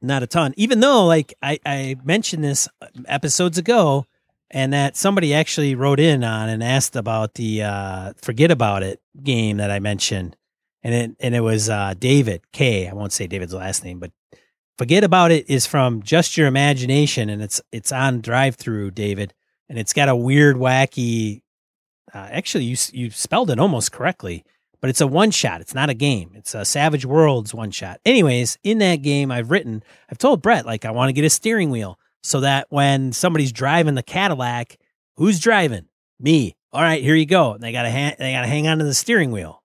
not 0.00 0.22
a 0.22 0.26
ton. 0.26 0.54
Even 0.56 0.80
though, 0.80 1.04
like 1.06 1.34
I, 1.42 1.58
I 1.66 1.96
mentioned 2.02 2.42
this 2.42 2.66
episodes 3.06 3.58
ago, 3.58 4.06
and 4.50 4.72
that 4.72 4.96
somebody 4.96 5.34
actually 5.34 5.74
wrote 5.74 6.00
in 6.00 6.24
on 6.24 6.48
and 6.48 6.62
asked 6.64 6.96
about 6.96 7.34
the 7.34 7.62
uh, 7.62 8.12
"Forget 8.16 8.50
About 8.50 8.82
It" 8.82 9.00
game 9.22 9.58
that 9.58 9.70
I 9.70 9.78
mentioned, 9.80 10.34
and 10.82 10.94
it 10.94 11.16
and 11.20 11.34
it 11.34 11.40
was 11.40 11.68
uh, 11.68 11.94
David 11.98 12.42
K. 12.52 12.88
I 12.88 12.92
won't 12.94 13.12
say 13.12 13.26
David's 13.26 13.54
last 13.54 13.84
name, 13.84 13.98
but 13.98 14.12
"Forget 14.78 15.04
About 15.04 15.30
it 15.30 15.48
is 15.48 15.66
from 15.66 16.02
Just 16.02 16.36
Your 16.36 16.46
Imagination, 16.46 17.28
and 17.28 17.42
it's 17.42 17.60
it's 17.72 17.92
on 17.92 18.22
DriveThru, 18.22 18.94
David, 18.94 19.34
and 19.68 19.78
it's 19.78 19.92
got 19.92 20.08
a 20.08 20.16
weird, 20.16 20.56
wacky. 20.56 21.42
Uh, 22.12 22.28
actually, 22.30 22.64
you 22.64 22.76
you 22.92 23.10
spelled 23.10 23.50
it 23.50 23.58
almost 23.58 23.92
correctly 23.92 24.44
but 24.80 24.90
it's 24.90 25.00
a 25.00 25.06
one 25.06 25.30
shot. 25.30 25.60
It's 25.60 25.74
not 25.74 25.90
a 25.90 25.94
game. 25.94 26.32
It's 26.34 26.54
a 26.54 26.64
Savage 26.64 27.04
Worlds 27.04 27.54
one 27.54 27.70
shot. 27.70 28.00
Anyways, 28.04 28.58
in 28.62 28.78
that 28.78 28.96
game, 28.96 29.30
I've 29.30 29.50
written, 29.50 29.82
I've 30.10 30.18
told 30.18 30.42
Brett, 30.42 30.66
like, 30.66 30.84
I 30.84 30.90
want 30.90 31.10
to 31.10 31.12
get 31.12 31.24
a 31.24 31.30
steering 31.30 31.70
wheel 31.70 31.98
so 32.22 32.40
that 32.40 32.66
when 32.70 33.12
somebody's 33.12 33.52
driving 33.52 33.94
the 33.94 34.02
Cadillac, 34.02 34.78
who's 35.16 35.38
driving? 35.38 35.86
Me. 36.18 36.56
All 36.72 36.82
right, 36.82 37.02
here 37.02 37.14
you 37.14 37.26
go. 37.26 37.54
And 37.54 37.62
they 37.62 37.72
gotta 37.72 37.90
hang, 37.90 38.14
they 38.18 38.32
gotta 38.32 38.46
hang 38.46 38.68
on 38.68 38.78
to 38.78 38.84
the 38.84 38.94
steering 38.94 39.30
wheel. 39.30 39.59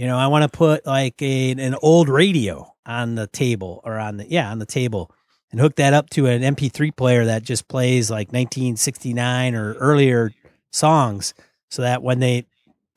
You 0.00 0.06
know, 0.06 0.16
I 0.16 0.28
want 0.28 0.50
to 0.50 0.56
put 0.56 0.86
like 0.86 1.20
a, 1.20 1.50
an 1.50 1.74
old 1.82 2.08
radio 2.08 2.74
on 2.86 3.16
the 3.16 3.26
table 3.26 3.82
or 3.84 3.98
on 3.98 4.16
the 4.16 4.26
yeah 4.30 4.50
on 4.50 4.58
the 4.58 4.64
table 4.64 5.10
and 5.50 5.60
hook 5.60 5.76
that 5.76 5.92
up 5.92 6.08
to 6.10 6.24
an 6.24 6.40
MP3 6.40 6.96
player 6.96 7.26
that 7.26 7.42
just 7.42 7.68
plays 7.68 8.10
like 8.10 8.28
1969 8.28 9.54
or 9.54 9.74
earlier 9.74 10.32
songs, 10.72 11.34
so 11.70 11.82
that 11.82 12.02
when 12.02 12.18
they 12.18 12.46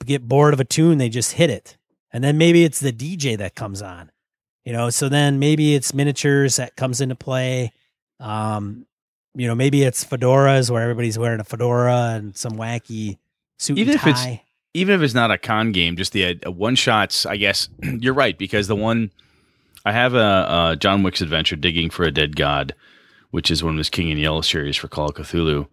get 0.05 0.29
bored 0.29 0.53
of 0.53 0.61
a 0.61 0.63
tune, 0.63 0.97
they 0.97 1.09
just 1.09 1.33
hit 1.33 1.49
it. 1.49 1.75
And 2.13 2.23
then 2.23 2.37
maybe 2.37 2.63
it's 2.63 2.79
the 2.79 2.93
DJ 2.93 3.37
that 3.37 3.53
comes 3.53 3.81
on, 3.81 4.09
you 4.63 4.71
know, 4.71 4.89
so 4.89 5.09
then 5.09 5.39
maybe 5.39 5.75
it's 5.75 5.93
miniatures 5.93 6.55
that 6.55 6.77
comes 6.77 7.01
into 7.01 7.15
play. 7.15 7.73
Um, 8.21 8.85
you 9.35 9.47
know, 9.47 9.55
maybe 9.55 9.83
it's 9.83 10.05
fedoras 10.05 10.71
where 10.71 10.81
everybody's 10.81 11.19
wearing 11.19 11.41
a 11.41 11.43
fedora 11.43 12.13
and 12.15 12.33
some 12.33 12.53
wacky 12.53 13.17
suit 13.59 13.77
Even 13.77 13.91
and 13.91 13.99
if 13.99 14.07
it's- 14.07 14.23
tie. 14.23 14.42
Even 14.73 14.95
if 14.95 15.01
it's 15.01 15.13
not 15.13 15.31
a 15.31 15.37
con 15.37 15.71
game, 15.71 15.95
just 15.95 16.13
the 16.13 16.39
uh, 16.45 16.51
one 16.51 16.75
shots, 16.75 17.25
I 17.25 17.37
guess 17.37 17.69
you're 17.81 18.13
right 18.13 18.37
because 18.37 18.67
the 18.67 18.75
one 18.75 19.11
I 19.85 19.91
have 19.91 20.13
a, 20.13 20.71
a 20.71 20.77
John 20.79 21.03
Wick's 21.03 21.21
adventure 21.21 21.55
digging 21.55 21.89
for 21.89 22.03
a 22.03 22.11
dead 22.11 22.35
god, 22.35 22.73
which 23.31 23.51
is 23.51 23.63
one 23.63 23.73
of 23.73 23.77
his 23.77 23.89
King 23.89 24.09
in 24.09 24.17
Yellow 24.17 24.41
series 24.41 24.77
for 24.77 24.87
Call 24.87 25.09
of 25.09 25.15
Cthulhu, 25.15 25.67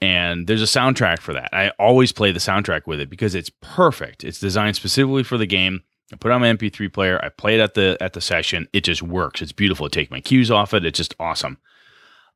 and 0.00 0.46
there's 0.46 0.62
a 0.62 0.66
soundtrack 0.66 1.20
for 1.20 1.32
that. 1.32 1.50
I 1.52 1.70
always 1.78 2.12
play 2.12 2.32
the 2.32 2.40
soundtrack 2.40 2.86
with 2.86 3.00
it 3.00 3.08
because 3.08 3.34
it's 3.34 3.50
perfect. 3.60 4.24
It's 4.24 4.40
designed 4.40 4.76
specifically 4.76 5.22
for 5.22 5.38
the 5.38 5.46
game. 5.46 5.82
I 6.12 6.16
put 6.16 6.32
on 6.32 6.40
my 6.40 6.52
MP3 6.52 6.92
player. 6.92 7.24
I 7.24 7.30
play 7.30 7.54
it 7.54 7.60
at 7.60 7.74
the 7.74 7.96
at 8.00 8.12
the 8.12 8.20
session. 8.20 8.68
It 8.72 8.82
just 8.82 9.02
works. 9.02 9.40
It's 9.40 9.52
beautiful. 9.52 9.86
I 9.86 9.88
take 9.88 10.10
my 10.10 10.20
cues 10.20 10.50
off 10.50 10.74
it. 10.74 10.84
It's 10.84 10.98
just 10.98 11.14
awesome. 11.18 11.56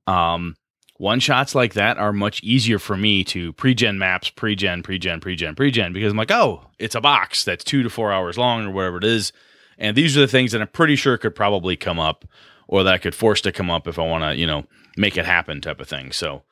Um, 0.07 0.55
one 0.99 1.21
shots 1.21 1.55
like 1.55 1.75
that 1.75 1.99
are 1.99 2.13
much 2.13 2.43
easier 2.43 2.79
for 2.79 2.97
me 2.97 3.23
to 3.25 3.53
pre-gen 3.55 3.99
maps, 3.99 4.31
pre-gen, 4.31 4.83
pre-gen, 4.83 5.21
pre-gen, 5.21 5.55
pre-gen 5.55 5.93
because 5.93 6.11
I'm 6.11 6.17
like, 6.19 6.31
oh, 6.31 6.63
it's 6.79 6.95
a 6.95 7.01
box 7.01 7.45
that's 7.45 7.65
two 7.65 7.83
to 7.83 7.91
four 7.91 8.13
hours 8.13 8.39
long 8.39 8.67
or 8.67 8.71
whatever 8.71 8.99
it 8.99 9.05
is, 9.05 9.33
and 9.79 9.97
these 9.97 10.17
are 10.17 10.21
the 10.21 10.27
things 10.29 10.53
that 10.53 10.61
I'm 10.63 10.69
pretty 10.69 10.97
sure 10.97 11.19
could 11.19 11.35
probably 11.35 11.77
come 11.77 11.99
up 11.99 12.25
or 12.69 12.83
that 12.83 12.95
I 12.95 12.99
could 12.99 13.15
force 13.15 13.41
to 13.43 13.53
come 13.53 13.71
up 13.71 13.87
if 13.87 13.99
I 13.99 14.03
want 14.07 14.25
to, 14.25 14.37
you 14.41 14.47
know, 14.47 14.65
make 14.97 15.17
it 15.17 15.27
happen 15.27 15.61
type 15.61 15.81
of 15.81 15.89
thing. 15.89 16.13
So 16.13 16.43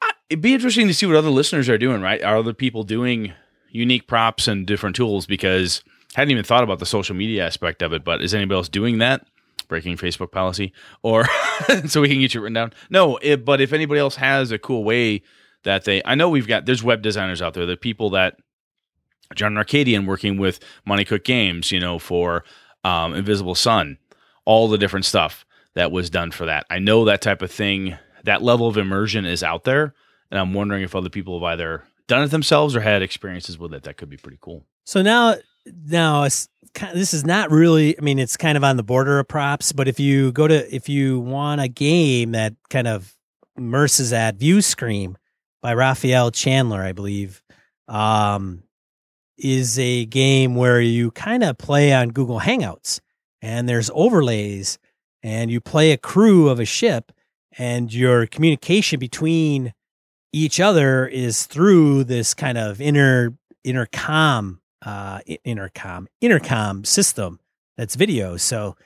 I- 0.00 0.12
it'd 0.30 0.42
be 0.42 0.54
interesting 0.54 0.86
to 0.88 0.94
see 0.94 1.06
what 1.06 1.16
other 1.16 1.28
listeners 1.30 1.68
are 1.68 1.78
doing. 1.78 2.00
Right? 2.00 2.22
Are 2.22 2.36
other 2.38 2.54
people 2.54 2.82
doing 2.82 3.32
unique 3.70 4.06
props 4.08 4.48
and 4.48 4.66
different 4.66 4.96
tools? 4.96 5.26
Because 5.26 5.82
I 6.16 6.20
hadn't 6.20 6.32
even 6.32 6.44
thought 6.44 6.64
about 6.64 6.78
the 6.78 6.86
social 6.86 7.14
media 7.14 7.44
aspect 7.46 7.82
of 7.82 7.92
it, 7.92 8.02
but 8.04 8.22
is 8.22 8.34
anybody 8.34 8.56
else 8.56 8.68
doing 8.68 8.98
that? 8.98 9.26
Breaking 9.68 9.96
Facebook 9.96 10.32
policy, 10.32 10.72
or 11.02 11.26
so 11.86 12.00
we 12.00 12.08
can 12.08 12.20
get 12.20 12.34
you 12.34 12.40
written 12.40 12.54
down. 12.54 12.72
No, 12.90 13.18
it, 13.18 13.44
but 13.44 13.60
if 13.60 13.72
anybody 13.72 14.00
else 14.00 14.16
has 14.16 14.50
a 14.50 14.58
cool 14.58 14.82
way 14.82 15.22
that 15.64 15.84
they, 15.84 16.02
I 16.04 16.14
know 16.14 16.28
we've 16.28 16.48
got 16.48 16.66
there's 16.66 16.82
web 16.82 17.02
designers 17.02 17.42
out 17.42 17.54
there, 17.54 17.66
the 17.66 17.76
people 17.76 18.10
that 18.10 18.38
John 19.34 19.56
Arcadian 19.56 20.06
working 20.06 20.38
with 20.38 20.60
Monte 20.86 21.04
Cook 21.04 21.24
Games, 21.24 21.70
you 21.70 21.80
know, 21.80 21.98
for 21.98 22.44
um, 22.84 23.14
Invisible 23.14 23.54
Sun, 23.54 23.98
all 24.44 24.68
the 24.68 24.78
different 24.78 25.04
stuff 25.04 25.44
that 25.74 25.92
was 25.92 26.10
done 26.10 26.30
for 26.30 26.46
that. 26.46 26.66
I 26.70 26.78
know 26.78 27.04
that 27.04 27.20
type 27.20 27.42
of 27.42 27.50
thing, 27.50 27.96
that 28.24 28.42
level 28.42 28.66
of 28.66 28.76
immersion 28.76 29.26
is 29.26 29.42
out 29.42 29.64
there, 29.64 29.94
and 30.30 30.40
I'm 30.40 30.54
wondering 30.54 30.82
if 30.82 30.94
other 30.94 31.10
people 31.10 31.38
have 31.38 31.44
either 31.44 31.84
done 32.06 32.22
it 32.22 32.30
themselves 32.30 32.74
or 32.74 32.80
had 32.80 33.02
experiences 33.02 33.58
with 33.58 33.74
it. 33.74 33.82
That 33.84 33.96
could 33.96 34.08
be 34.08 34.16
pretty 34.16 34.38
cool. 34.40 34.64
So 34.84 35.02
now, 35.02 35.36
now 35.86 36.24
it's 36.24 36.48
this 36.94 37.14
is 37.14 37.24
not 37.24 37.50
really. 37.50 37.98
I 37.98 38.02
mean, 38.02 38.18
it's 38.18 38.36
kind 38.36 38.56
of 38.56 38.64
on 38.64 38.76
the 38.76 38.82
border 38.82 39.18
of 39.18 39.28
props. 39.28 39.72
But 39.72 39.88
if 39.88 39.98
you 39.98 40.32
go 40.32 40.46
to, 40.46 40.74
if 40.74 40.88
you 40.88 41.20
want 41.20 41.60
a 41.60 41.68
game 41.68 42.32
that 42.32 42.54
kind 42.70 42.86
of 42.86 43.14
immerses 43.56 44.10
that 44.10 44.38
Viewscream 44.38 45.16
by 45.62 45.74
Rafael 45.74 46.30
Chandler, 46.30 46.82
I 46.82 46.92
believe, 46.92 47.42
um, 47.88 48.62
is 49.36 49.78
a 49.78 50.04
game 50.06 50.54
where 50.54 50.80
you 50.80 51.10
kind 51.10 51.42
of 51.42 51.58
play 51.58 51.92
on 51.92 52.10
Google 52.10 52.40
Hangouts, 52.40 53.00
and 53.42 53.68
there's 53.68 53.90
overlays, 53.94 54.78
and 55.22 55.50
you 55.50 55.60
play 55.60 55.92
a 55.92 55.96
crew 55.96 56.48
of 56.48 56.60
a 56.60 56.64
ship, 56.64 57.12
and 57.56 57.92
your 57.92 58.26
communication 58.26 59.00
between 59.00 59.72
each 60.32 60.60
other 60.60 61.06
is 61.06 61.46
through 61.46 62.04
this 62.04 62.34
kind 62.34 62.58
of 62.58 62.80
inner 62.80 63.34
intercom 63.64 64.60
uh 64.88 65.20
intercom 65.44 66.08
intercom 66.20 66.84
system 66.84 67.38
that's 67.76 67.94
video 67.96 68.36
so 68.36 68.76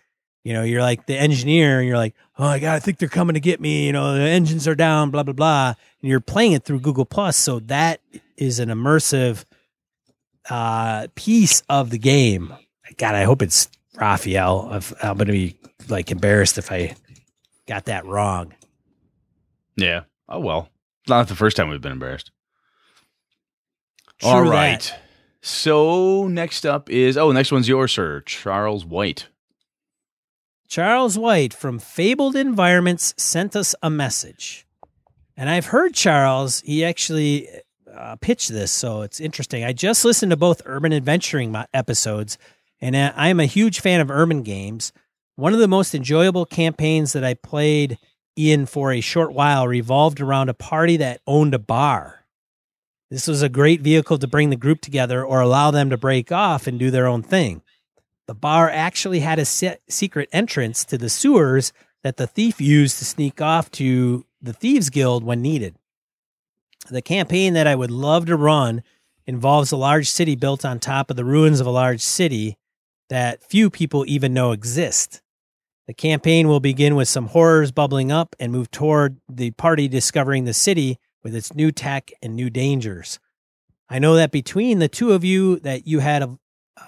you 0.43 0.53
know 0.53 0.63
you're 0.65 0.83
like 0.83 1.07
the 1.07 1.17
engineer 1.17 1.79
and 1.79 1.87
you're 1.87 1.97
like 1.97 2.15
oh 2.39 2.45
my 2.45 2.59
god 2.59 2.75
i 2.75 2.79
think 2.81 2.99
they're 2.99 3.09
coming 3.09 3.35
to 3.35 3.41
get 3.41 3.61
me 3.61 3.87
you 3.87 3.93
know 3.93 4.15
the 4.15 4.21
engines 4.23 4.67
are 4.67 4.75
down 4.75 5.11
blah 5.11 5.23
blah 5.23 5.33
blah 5.33 5.69
and 6.01 6.11
you're 6.11 6.19
playing 6.21 6.53
it 6.53 6.65
through 6.65 6.81
google 6.81 7.05
plus 7.05 7.37
so 7.37 7.61
that 7.61 8.01
is 8.37 8.59
an 8.59 8.69
immersive 8.69 9.45
uh 10.51 11.07
piece 11.15 11.63
of 11.69 11.91
the 11.91 11.99
game 11.99 12.53
god 12.97 13.15
i 13.15 13.23
hope 13.23 13.41
it's 13.43 13.69
rafael 13.95 14.69
i'm 15.03 15.17
gonna 15.19 15.31
be 15.33 15.57
like 15.89 16.11
embarrassed 16.11 16.59
if 16.59 16.73
i 16.73 16.95
got 17.69 17.85
that 17.85 18.05
wrong 18.07 18.53
Yeah. 19.77 20.03
Oh 20.29 20.41
well. 20.41 20.69
Not 21.09 21.29
the 21.29 21.35
first 21.37 21.57
time 21.57 21.69
we've 21.69 21.81
been 21.81 21.93
embarrassed. 21.93 22.31
True 24.21 24.31
All 24.31 24.45
that. 24.51 25.02
So 25.45 26.29
next 26.29 26.65
up 26.65 26.89
is 26.89 27.19
oh, 27.19 27.33
next 27.33 27.51
one's 27.51 27.69
yours, 27.69 27.93
sir. 27.93 28.21
Charles 28.21 28.85
White. 28.85 29.27
Charles 30.69 31.19
White 31.19 31.53
from 31.53 31.81
Fabled 31.81 32.37
Environments 32.37 33.13
sent 33.19 33.57
us 33.57 33.75
a 33.83 33.91
message. 33.91 34.67
And 35.37 35.51
I've 35.51 35.67
heard 35.67 35.95
Charles, 35.95 36.61
he 36.61 36.85
actually 36.85 37.49
uh, 37.93 38.17
pitched 38.17 38.51
this, 38.51 38.71
so 38.71 39.03
it's 39.03 39.21
interesting. 39.21 39.65
I 39.65 39.73
just 39.73 40.05
listened 40.05 40.31
to 40.31 40.37
both 40.37 40.63
urban 40.65 40.93
adventuring 40.93 41.55
episodes, 41.75 42.39
and 42.81 42.95
uh, 42.95 43.13
I 43.17 43.29
am 43.29 43.41
a 43.41 43.47
huge 43.47 43.81
fan 43.81 44.01
of 44.01 44.11
urban 44.11 44.43
games. 44.43 44.93
One 45.37 45.53
of 45.53 45.59
the 45.59 45.69
most 45.69 45.95
enjoyable 45.95 46.47
campaigns 46.47 47.13
that 47.15 47.25
I 47.25 47.35
played 47.35 47.99
in 48.37 48.65
for 48.67 48.93
a 48.93 49.01
short 49.01 49.33
while 49.33 49.67
revolved 49.67 50.21
around 50.21 50.49
a 50.49 50.55
party 50.55 50.97
that 50.99 51.21
owned 51.27 51.55
a 51.55 51.59
bar. 51.59 52.22
This 53.13 53.27
was 53.27 53.43
a 53.43 53.51
great 53.51 53.83
vehicle 53.83 54.17
to 54.17 54.27
bring 54.27 54.49
the 54.49 54.57
group 54.57 54.81
together 54.81 55.23
or 55.23 55.43
allow 55.43 55.71
them 55.71 55.91
to 55.91 55.99
break 55.99 56.33
off 56.33 56.67
and 56.67 56.79
do 56.79 56.91
their 56.91 57.07
own 57.07 57.23
thing. 57.23 57.61
The 58.27 58.35
bar 58.35 58.71
actually 58.71 59.21
had 59.21 59.39
a 59.39 59.45
se- 59.45 59.81
secret 59.87 60.31
entrance 60.33 60.83
to 60.87 60.97
the 60.97 61.11
sewers 61.11 61.75
that 62.03 62.17
the 62.17 62.27
thief 62.27 62.59
used 62.59 62.97
to 62.99 63.05
sneak 63.05 63.43
off 63.43 63.71
to 63.73 64.25
the 64.41 64.55
Thieves 64.55 64.89
Guild 64.89 65.25
when 65.25 65.43
needed. 65.43 65.77
The 66.91 67.03
campaign 67.03 67.53
that 67.53 67.67
I 67.67 67.75
would 67.75 67.91
love 67.91 68.25
to 68.27 68.37
run 68.37 68.83
involves 69.27 69.73
a 69.73 69.77
large 69.77 70.09
city 70.11 70.35
built 70.35 70.65
on 70.65 70.81
top 70.81 71.11
of 71.11 71.17
the 71.17 71.25
ruins 71.27 71.61
of 71.61 71.67
a 71.67 71.71
large 71.71 72.01
city 72.01 72.57
that 73.11 73.45
few 73.45 73.69
people 73.69 74.07
even 74.09 74.33
know 74.33 74.53
exist. 74.53 75.21
The 75.87 75.93
campaign 75.93 76.49
will 76.49 76.61
begin 76.61 76.95
with 76.95 77.09
some 77.09 77.27
horrors 77.27 77.73
bubbling 77.73 78.11
up 78.11 78.35
and 78.41 78.51
move 78.51 78.71
toward 78.71 79.19
the 79.29 79.51
party 79.51 79.87
discovering 79.87 80.47
the 80.47 80.55
city 80.55 80.99
with 81.23 81.35
its 81.35 81.55
new 81.55 81.71
tech 81.71 82.11
and 82.23 82.35
new 82.35 82.51
dangers. 82.51 83.19
I 83.89 83.99
know 83.99 84.15
that 84.17 84.33
between 84.33 84.79
the 84.79 84.89
two 84.89 85.13
of 85.13 85.25
you 85.25 85.59
that 85.61 85.87
you 85.87 86.01
had 86.01 86.23
a 86.23 86.39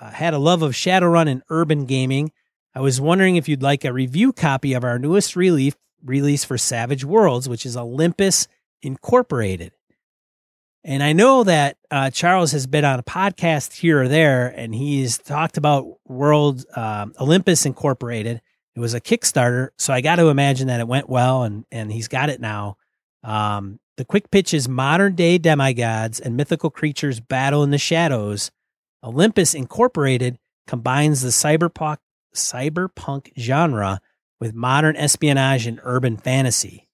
uh, 0.00 0.10
had 0.10 0.34
a 0.34 0.38
love 0.38 0.62
of 0.62 0.72
Shadowrun 0.72 1.28
and 1.28 1.42
urban 1.50 1.84
gaming. 1.84 2.32
I 2.74 2.80
was 2.80 3.00
wondering 3.00 3.36
if 3.36 3.48
you'd 3.48 3.62
like 3.62 3.84
a 3.84 3.92
review 3.92 4.32
copy 4.32 4.72
of 4.72 4.84
our 4.84 4.98
newest 4.98 5.36
release 5.36 5.76
release 6.02 6.44
for 6.44 6.58
Savage 6.58 7.04
Worlds, 7.04 7.48
which 7.48 7.64
is 7.64 7.76
Olympus 7.76 8.46
Incorporated. 8.82 9.72
And 10.86 11.02
I 11.02 11.14
know 11.14 11.44
that 11.44 11.78
uh, 11.90 12.10
Charles 12.10 12.52
has 12.52 12.66
been 12.66 12.84
on 12.84 12.98
a 12.98 13.02
podcast 13.02 13.72
here 13.72 14.02
or 14.02 14.08
there, 14.08 14.48
and 14.48 14.74
he's 14.74 15.16
talked 15.16 15.56
about 15.56 15.98
World 16.06 16.66
um, 16.76 17.14
Olympus 17.18 17.64
Incorporated. 17.64 18.42
It 18.76 18.80
was 18.80 18.92
a 18.92 19.00
Kickstarter, 19.00 19.68
so 19.78 19.94
I 19.94 20.02
got 20.02 20.16
to 20.16 20.28
imagine 20.28 20.66
that 20.66 20.80
it 20.80 20.88
went 20.88 21.08
well, 21.08 21.44
and 21.44 21.64
and 21.72 21.90
he's 21.90 22.08
got 22.08 22.28
it 22.28 22.40
now. 22.40 22.76
Um, 23.24 23.80
the 23.96 24.04
quick 24.04 24.30
pitch 24.30 24.52
is 24.52 24.68
modern 24.68 25.14
day 25.14 25.38
demigods 25.38 26.20
and 26.20 26.36
mythical 26.36 26.70
creatures 26.70 27.20
battle 27.20 27.62
in 27.62 27.70
the 27.70 27.78
shadows. 27.78 28.50
Olympus 29.02 29.54
Incorporated 29.54 30.38
combines 30.66 31.22
the 31.22 31.28
cyberpunk 31.30 31.98
cyberpunk 32.34 33.32
genre 33.38 34.00
with 34.40 34.54
modern 34.54 34.96
espionage 34.96 35.66
and 35.66 35.80
urban 35.84 36.16
fantasy. 36.16 36.88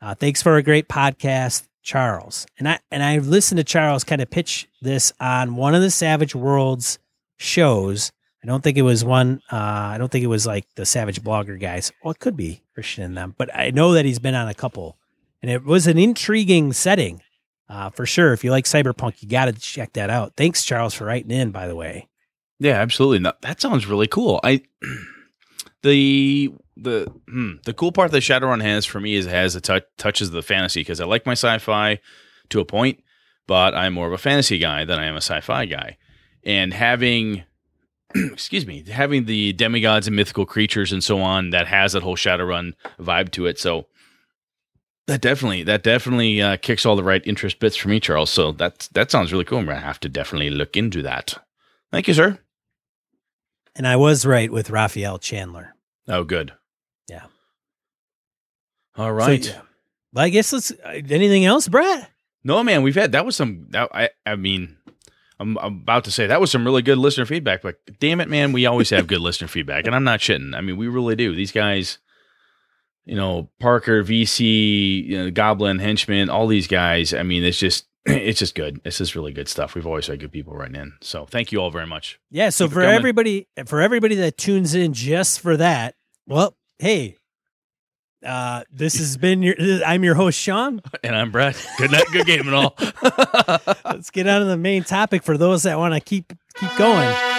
Uh, 0.00 0.14
thanks 0.14 0.42
for 0.42 0.56
a 0.56 0.62
great 0.62 0.88
podcast, 0.88 1.66
Charles. 1.82 2.46
And 2.58 2.68
I 2.68 2.78
and 2.90 3.02
I 3.02 3.18
listened 3.18 3.58
to 3.58 3.64
Charles 3.64 4.04
kind 4.04 4.22
of 4.22 4.30
pitch 4.30 4.68
this 4.80 5.12
on 5.18 5.56
one 5.56 5.74
of 5.74 5.82
the 5.82 5.90
Savage 5.90 6.34
Worlds 6.34 6.98
shows. 7.36 8.12
I 8.42 8.46
don't 8.46 8.62
think 8.62 8.78
it 8.78 8.82
was 8.82 9.04
one. 9.04 9.40
Uh, 9.50 9.56
I 9.56 9.98
don't 9.98 10.10
think 10.10 10.22
it 10.22 10.28
was 10.28 10.46
like 10.46 10.66
the 10.76 10.86
Savage 10.86 11.22
Blogger 11.22 11.58
guys. 11.58 11.92
Well, 12.02 12.12
it 12.12 12.20
could 12.20 12.36
be 12.36 12.62
Christian 12.74 13.02
in 13.02 13.14
them, 13.14 13.34
but 13.36 13.54
I 13.54 13.70
know 13.70 13.92
that 13.94 14.04
he's 14.04 14.20
been 14.20 14.36
on 14.36 14.48
a 14.48 14.54
couple, 14.54 14.96
and 15.42 15.50
it 15.50 15.64
was 15.64 15.86
an 15.86 15.98
intriguing 15.98 16.72
setting 16.72 17.20
uh, 17.68 17.90
for 17.90 18.06
sure. 18.06 18.32
If 18.32 18.44
you 18.44 18.50
like 18.50 18.64
cyberpunk, 18.64 19.22
you 19.22 19.28
got 19.28 19.46
to 19.46 19.52
check 19.52 19.92
that 19.94 20.10
out. 20.10 20.34
Thanks, 20.36 20.64
Charles, 20.64 20.94
for 20.94 21.04
writing 21.06 21.30
in. 21.30 21.50
By 21.50 21.66
the 21.66 21.74
way, 21.74 22.08
Yeah, 22.58 22.80
absolutely. 22.80 23.20
No, 23.20 23.32
that 23.42 23.60
sounds 23.60 23.86
really 23.86 24.06
cool. 24.06 24.40
I 24.44 24.62
the 25.82 26.52
the 26.76 27.12
hmm, 27.28 27.52
the 27.64 27.74
cool 27.74 27.92
part 27.92 28.12
that 28.12 28.22
Shadowrun 28.22 28.62
has 28.62 28.84
for 28.84 29.00
me 29.00 29.14
is 29.14 29.26
it 29.26 29.30
has 29.30 29.56
a 29.56 29.60
touch 29.60 29.84
touches 29.98 30.28
of 30.28 30.34
the 30.34 30.42
fantasy 30.42 30.80
because 30.80 31.00
I 31.00 31.06
like 31.06 31.26
my 31.26 31.32
sci-fi 31.32 31.98
to 32.50 32.60
a 32.60 32.64
point, 32.64 33.02
but 33.46 33.74
I'm 33.74 33.94
more 33.94 34.06
of 34.06 34.12
a 34.12 34.18
fantasy 34.18 34.58
guy 34.58 34.84
than 34.84 34.98
I 34.98 35.06
am 35.06 35.14
a 35.14 35.18
sci-fi 35.18 35.66
guy. 35.66 35.98
And 36.44 36.72
having 36.72 37.44
excuse 38.14 38.66
me, 38.66 38.84
having 38.88 39.24
the 39.24 39.52
demigods 39.54 40.06
and 40.06 40.14
mythical 40.14 40.46
creatures 40.46 40.92
and 40.92 41.02
so 41.02 41.20
on 41.20 41.50
that 41.50 41.66
has 41.66 41.94
that 41.94 42.04
whole 42.04 42.16
Shadowrun 42.16 42.74
vibe 43.00 43.32
to 43.32 43.46
it. 43.46 43.58
So 43.58 43.86
that 45.06 45.20
definitely 45.20 45.62
that 45.64 45.82
definitely 45.82 46.42
uh, 46.42 46.56
kicks 46.56 46.84
all 46.86 46.96
the 46.96 47.04
right 47.04 47.22
interest 47.26 47.58
bits 47.58 47.76
for 47.76 47.88
me, 47.88 48.00
Charles. 48.00 48.30
So 48.30 48.52
that 48.52 48.88
that 48.92 49.10
sounds 49.10 49.32
really 49.32 49.44
cool. 49.44 49.58
I'm 49.58 49.66
gonna 49.66 49.80
have 49.80 50.00
to 50.00 50.08
definitely 50.08 50.50
look 50.50 50.76
into 50.76 51.02
that. 51.02 51.34
Thank 51.92 52.08
you, 52.08 52.14
sir. 52.14 52.38
and 53.76 53.86
I 53.86 53.96
was 53.96 54.26
right 54.26 54.50
with 54.50 54.70
Rafael 54.70 55.18
Chandler. 55.18 55.74
Oh, 56.08 56.24
good. 56.24 56.52
Yeah. 57.08 57.26
All 58.96 59.12
right. 59.12 59.44
So, 59.44 59.52
yeah. 59.52 59.60
I 60.22 60.28
guess 60.30 60.52
let's. 60.52 60.70
Uh, 60.70 61.00
anything 61.10 61.44
else, 61.44 61.68
Brett? 61.68 62.10
No, 62.44 62.62
man, 62.64 62.82
we've 62.82 62.94
had 62.94 63.12
that 63.12 63.26
was 63.26 63.36
some. 63.36 63.66
That, 63.70 63.90
I 63.92 64.10
I 64.24 64.36
mean, 64.36 64.76
I'm, 65.38 65.58
I'm 65.58 65.74
about 65.82 66.04
to 66.04 66.10
say 66.10 66.26
that 66.26 66.40
was 66.40 66.50
some 66.50 66.64
really 66.64 66.82
good 66.82 66.98
listener 66.98 67.26
feedback. 67.26 67.62
But 67.62 67.76
damn 68.00 68.20
it, 68.20 68.28
man, 68.28 68.52
we 68.52 68.66
always 68.66 68.90
have 68.90 69.06
good 69.06 69.20
listener 69.28 69.48
feedback, 69.48 69.86
and 69.86 69.94
I'm 69.94 70.04
not 70.04 70.20
shitting. 70.20 70.54
I 70.54 70.60
mean, 70.60 70.76
we 70.76 70.88
really 70.88 71.16
do. 71.16 71.34
These 71.34 71.52
guys, 71.52 71.98
you 73.06 73.14
know, 73.14 73.48
Parker, 73.60 74.02
VC, 74.02 75.06
you 75.06 75.16
know, 75.16 75.30
Goblin, 75.30 75.78
Henchman, 75.78 76.28
all 76.28 76.46
these 76.46 76.66
guys. 76.66 77.14
I 77.14 77.22
mean, 77.22 77.44
it's 77.44 77.58
just 77.58 77.86
it's 78.04 78.38
just 78.38 78.54
good. 78.54 78.80
It's 78.84 78.98
just 78.98 79.14
really 79.14 79.32
good 79.32 79.48
stuff. 79.48 79.74
We've 79.74 79.86
always 79.86 80.08
had 80.08 80.20
good 80.20 80.32
people 80.32 80.54
writing 80.54 80.76
in. 80.76 80.92
So 81.00 81.24
thank 81.24 81.52
you 81.52 81.60
all 81.60 81.70
very 81.70 81.86
much. 81.86 82.18
Yeah. 82.30 82.50
So 82.50 82.66
Keep 82.66 82.74
for 82.74 82.82
everybody, 82.82 83.48
for 83.66 83.80
everybody 83.80 84.16
that 84.16 84.36
tunes 84.36 84.74
in 84.74 84.92
just 84.92 85.40
for 85.40 85.56
that, 85.56 85.94
well, 86.26 86.56
hey, 86.78 87.16
uh, 88.24 88.64
this 88.72 88.98
has 88.98 89.16
been 89.18 89.42
your. 89.42 89.54
I'm 89.86 90.02
your 90.02 90.16
host, 90.16 90.38
Sean. 90.38 90.82
And 91.04 91.14
I'm 91.14 91.30
Brett. 91.30 91.64
Good 91.78 91.92
night. 91.92 92.06
Good 92.12 92.26
game 92.26 92.48
and 92.48 92.54
all. 92.54 92.76
Let's 93.84 94.10
get 94.10 94.26
on 94.26 94.40
to 94.40 94.46
the 94.46 94.58
main 94.58 94.82
topic 94.82 95.22
for 95.22 95.38
those 95.38 95.62
that 95.62 95.78
want 95.78 95.94
to 95.94 96.00
keep 96.00 96.32
keep 96.56 96.76
going. 96.76 97.35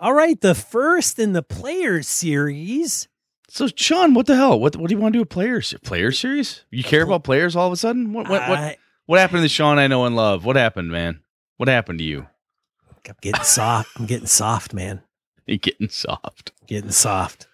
All 0.00 0.14
right, 0.14 0.40
the 0.40 0.54
first 0.54 1.18
in 1.18 1.34
the 1.34 1.42
Players 1.42 2.08
series. 2.08 3.06
so 3.50 3.68
Sean, 3.76 4.14
what 4.14 4.24
the 4.26 4.34
hell? 4.34 4.58
What 4.58 4.74
what 4.76 4.88
do 4.88 4.94
you 4.94 5.00
want 5.00 5.12
to 5.12 5.18
do? 5.18 5.22
A 5.22 5.26
players 5.26 5.74
player 5.84 6.10
series? 6.10 6.64
You 6.70 6.82
care 6.82 7.02
about 7.02 7.22
players 7.22 7.54
all 7.54 7.66
of 7.66 7.72
a 7.74 7.76
sudden? 7.76 8.14
What 8.14 8.26
what 8.26 8.48
what? 8.48 8.78
What 9.04 9.18
happened 9.18 9.42
to 9.42 9.48
Sean 9.50 9.78
I 9.78 9.88
know 9.88 10.06
and 10.06 10.16
love? 10.16 10.46
What 10.46 10.56
happened, 10.56 10.90
man? 10.90 11.20
What 11.58 11.68
happened 11.68 11.98
to 11.98 12.04
you? 12.04 12.28
I'm 13.06 13.14
getting 13.20 13.42
soft. 13.42 13.90
I'm 13.98 14.06
getting 14.06 14.26
soft, 14.26 14.72
man. 14.72 15.02
You're 15.46 15.58
getting 15.58 15.90
soft. 15.90 16.52
Getting 16.66 16.92
soft. 16.92 17.46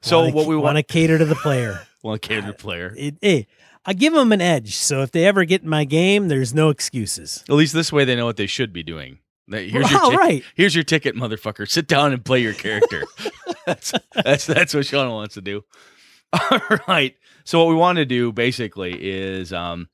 So 0.00 0.22
Wanna- 0.22 0.34
what 0.34 0.46
we 0.48 0.56
want 0.56 0.78
to 0.78 0.82
cater 0.82 1.16
to 1.16 1.24
the 1.24 1.36
player. 1.36 1.86
want 2.02 2.22
to 2.22 2.28
cater 2.28 2.48
to 2.48 2.52
player. 2.54 2.92
It, 2.96 3.18
hey, 3.20 3.46
I 3.86 3.92
give 3.92 4.14
them 4.14 4.32
an 4.32 4.40
edge. 4.40 4.74
So 4.74 5.02
if 5.02 5.12
they 5.12 5.26
ever 5.26 5.44
get 5.44 5.62
in 5.62 5.68
my 5.68 5.84
game, 5.84 6.26
there's 6.26 6.52
no 6.52 6.70
excuses. 6.70 7.44
At 7.48 7.54
least 7.54 7.72
this 7.72 7.92
way 7.92 8.04
they 8.04 8.16
know 8.16 8.26
what 8.26 8.36
they 8.36 8.48
should 8.48 8.72
be 8.72 8.82
doing. 8.82 9.19
Here's 9.50 9.90
your 9.90 10.10
tic- 10.10 10.18
right. 10.18 10.44
Here's 10.54 10.74
your 10.74 10.84
ticket, 10.84 11.16
motherfucker. 11.16 11.68
Sit 11.68 11.88
down 11.88 12.12
and 12.12 12.24
play 12.24 12.40
your 12.40 12.54
character. 12.54 13.04
that's 13.66 13.92
that's 14.14 14.46
that's 14.46 14.74
what 14.74 14.86
Sean 14.86 15.10
wants 15.10 15.34
to 15.34 15.40
do. 15.40 15.64
All 16.32 16.60
right. 16.86 17.16
So 17.44 17.58
what 17.58 17.68
we 17.68 17.74
want 17.74 17.96
to 17.96 18.04
do 18.04 18.32
basically 18.32 18.96
is 19.00 19.52
um 19.52 19.88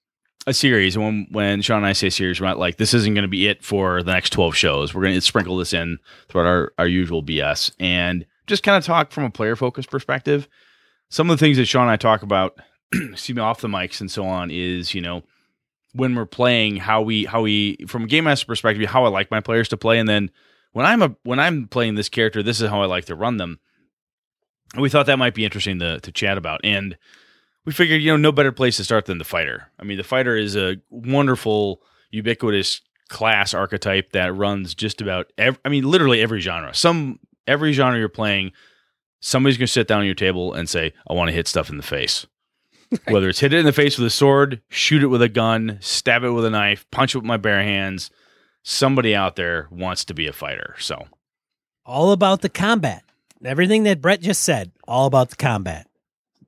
a 0.46 0.54
series. 0.54 0.96
When 0.96 1.26
when 1.30 1.62
Sean 1.62 1.78
and 1.78 1.86
I 1.86 1.92
say 1.92 2.10
series, 2.10 2.40
we're 2.40 2.46
not 2.46 2.58
like 2.58 2.76
this 2.76 2.94
isn't 2.94 3.14
going 3.14 3.22
to 3.22 3.28
be 3.28 3.48
it 3.48 3.64
for 3.64 4.02
the 4.02 4.12
next 4.12 4.30
twelve 4.30 4.56
shows. 4.56 4.94
We're 4.94 5.02
going 5.02 5.14
to 5.14 5.20
sprinkle 5.20 5.56
this 5.56 5.72
in 5.72 5.98
throughout 6.28 6.46
our 6.46 6.72
our 6.78 6.88
usual 6.88 7.22
BS 7.22 7.72
and 7.80 8.26
just 8.46 8.62
kind 8.62 8.76
of 8.76 8.84
talk 8.84 9.10
from 9.10 9.24
a 9.24 9.30
player 9.30 9.56
focused 9.56 9.90
perspective. 9.90 10.48
Some 11.08 11.30
of 11.30 11.38
the 11.38 11.44
things 11.44 11.56
that 11.56 11.66
Sean 11.66 11.82
and 11.82 11.90
I 11.90 11.96
talk 11.96 12.22
about, 12.22 12.58
excuse 12.92 13.36
me, 13.36 13.42
off 13.42 13.60
the 13.60 13.68
mics 13.68 14.00
and 14.00 14.10
so 14.10 14.26
on, 14.26 14.50
is 14.50 14.94
you 14.94 15.00
know 15.00 15.22
when 15.96 16.14
we're 16.14 16.26
playing 16.26 16.76
how 16.76 17.02
we 17.02 17.24
how 17.24 17.42
we 17.42 17.76
from 17.86 18.04
a 18.04 18.06
game 18.06 18.24
master 18.24 18.46
perspective 18.46 18.88
how 18.88 19.04
I 19.04 19.08
like 19.08 19.30
my 19.30 19.40
players 19.40 19.68
to 19.70 19.76
play 19.76 19.98
and 19.98 20.08
then 20.08 20.30
when 20.72 20.86
I'm 20.86 21.02
a 21.02 21.16
when 21.22 21.38
I'm 21.38 21.68
playing 21.68 21.94
this 21.94 22.08
character 22.08 22.42
this 22.42 22.60
is 22.60 22.68
how 22.68 22.82
I 22.82 22.86
like 22.86 23.06
to 23.06 23.14
run 23.14 23.36
them. 23.36 23.58
And 24.74 24.82
we 24.82 24.90
thought 24.90 25.06
that 25.06 25.18
might 25.18 25.34
be 25.34 25.44
interesting 25.44 25.78
to 25.78 26.00
to 26.00 26.12
chat 26.12 26.38
about 26.38 26.60
and 26.64 26.96
we 27.64 27.72
figured 27.72 28.02
you 28.02 28.10
know 28.10 28.16
no 28.16 28.32
better 28.32 28.52
place 28.52 28.76
to 28.76 28.84
start 28.84 29.06
than 29.06 29.18
the 29.18 29.24
fighter. 29.24 29.70
I 29.78 29.84
mean 29.84 29.96
the 29.96 30.04
fighter 30.04 30.36
is 30.36 30.56
a 30.56 30.76
wonderful 30.90 31.82
ubiquitous 32.10 32.80
class 33.08 33.54
archetype 33.54 34.12
that 34.12 34.34
runs 34.34 34.74
just 34.74 35.00
about 35.00 35.32
every, 35.38 35.60
I 35.64 35.68
mean 35.68 35.84
literally 35.84 36.20
every 36.20 36.40
genre. 36.40 36.74
Some 36.74 37.20
every 37.46 37.72
genre 37.72 37.98
you're 37.98 38.08
playing 38.08 38.52
somebody's 39.20 39.58
going 39.58 39.66
to 39.66 39.72
sit 39.72 39.88
down 39.88 40.02
at 40.02 40.06
your 40.06 40.14
table 40.14 40.54
and 40.54 40.68
say 40.68 40.92
I 41.08 41.12
want 41.14 41.28
to 41.28 41.34
hit 41.34 41.48
stuff 41.48 41.70
in 41.70 41.76
the 41.76 41.82
face. 41.82 42.26
Whether 43.08 43.28
it's 43.28 43.40
hit 43.40 43.52
it 43.52 43.58
in 43.58 43.66
the 43.66 43.72
face 43.72 43.98
with 43.98 44.06
a 44.06 44.10
sword, 44.10 44.60
shoot 44.68 45.02
it 45.02 45.08
with 45.08 45.22
a 45.22 45.28
gun, 45.28 45.78
stab 45.80 46.24
it 46.24 46.30
with 46.30 46.44
a 46.44 46.50
knife, 46.50 46.86
punch 46.90 47.14
it 47.14 47.18
with 47.18 47.24
my 47.24 47.36
bare 47.36 47.62
hands, 47.62 48.10
somebody 48.62 49.14
out 49.14 49.36
there 49.36 49.68
wants 49.70 50.04
to 50.06 50.14
be 50.14 50.26
a 50.26 50.32
fighter. 50.32 50.74
So 50.78 51.06
all 51.84 52.12
about 52.12 52.42
the 52.42 52.48
combat. 52.48 53.02
Everything 53.44 53.84
that 53.84 54.00
Brett 54.00 54.20
just 54.20 54.42
said, 54.42 54.72
all 54.88 55.06
about 55.06 55.30
the 55.30 55.36
combat. 55.36 55.86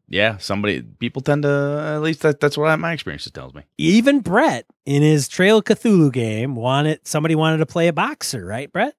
Yeah, 0.08 0.38
somebody 0.38 0.80
people 0.80 1.20
tend 1.20 1.42
to 1.42 1.94
at 1.96 2.02
least 2.02 2.22
that, 2.22 2.40
that's 2.40 2.56
what 2.56 2.74
my 2.78 2.92
experience 2.92 3.30
tells 3.30 3.52
me. 3.54 3.62
Even 3.76 4.20
Brett 4.20 4.64
in 4.86 5.02
his 5.02 5.28
Trail 5.28 5.58
of 5.58 5.64
Cthulhu 5.64 6.10
game 6.10 6.54
wanted 6.54 7.06
somebody 7.06 7.34
wanted 7.34 7.58
to 7.58 7.66
play 7.66 7.88
a 7.88 7.92
boxer, 7.92 8.44
right, 8.44 8.72
Brett? 8.72 8.94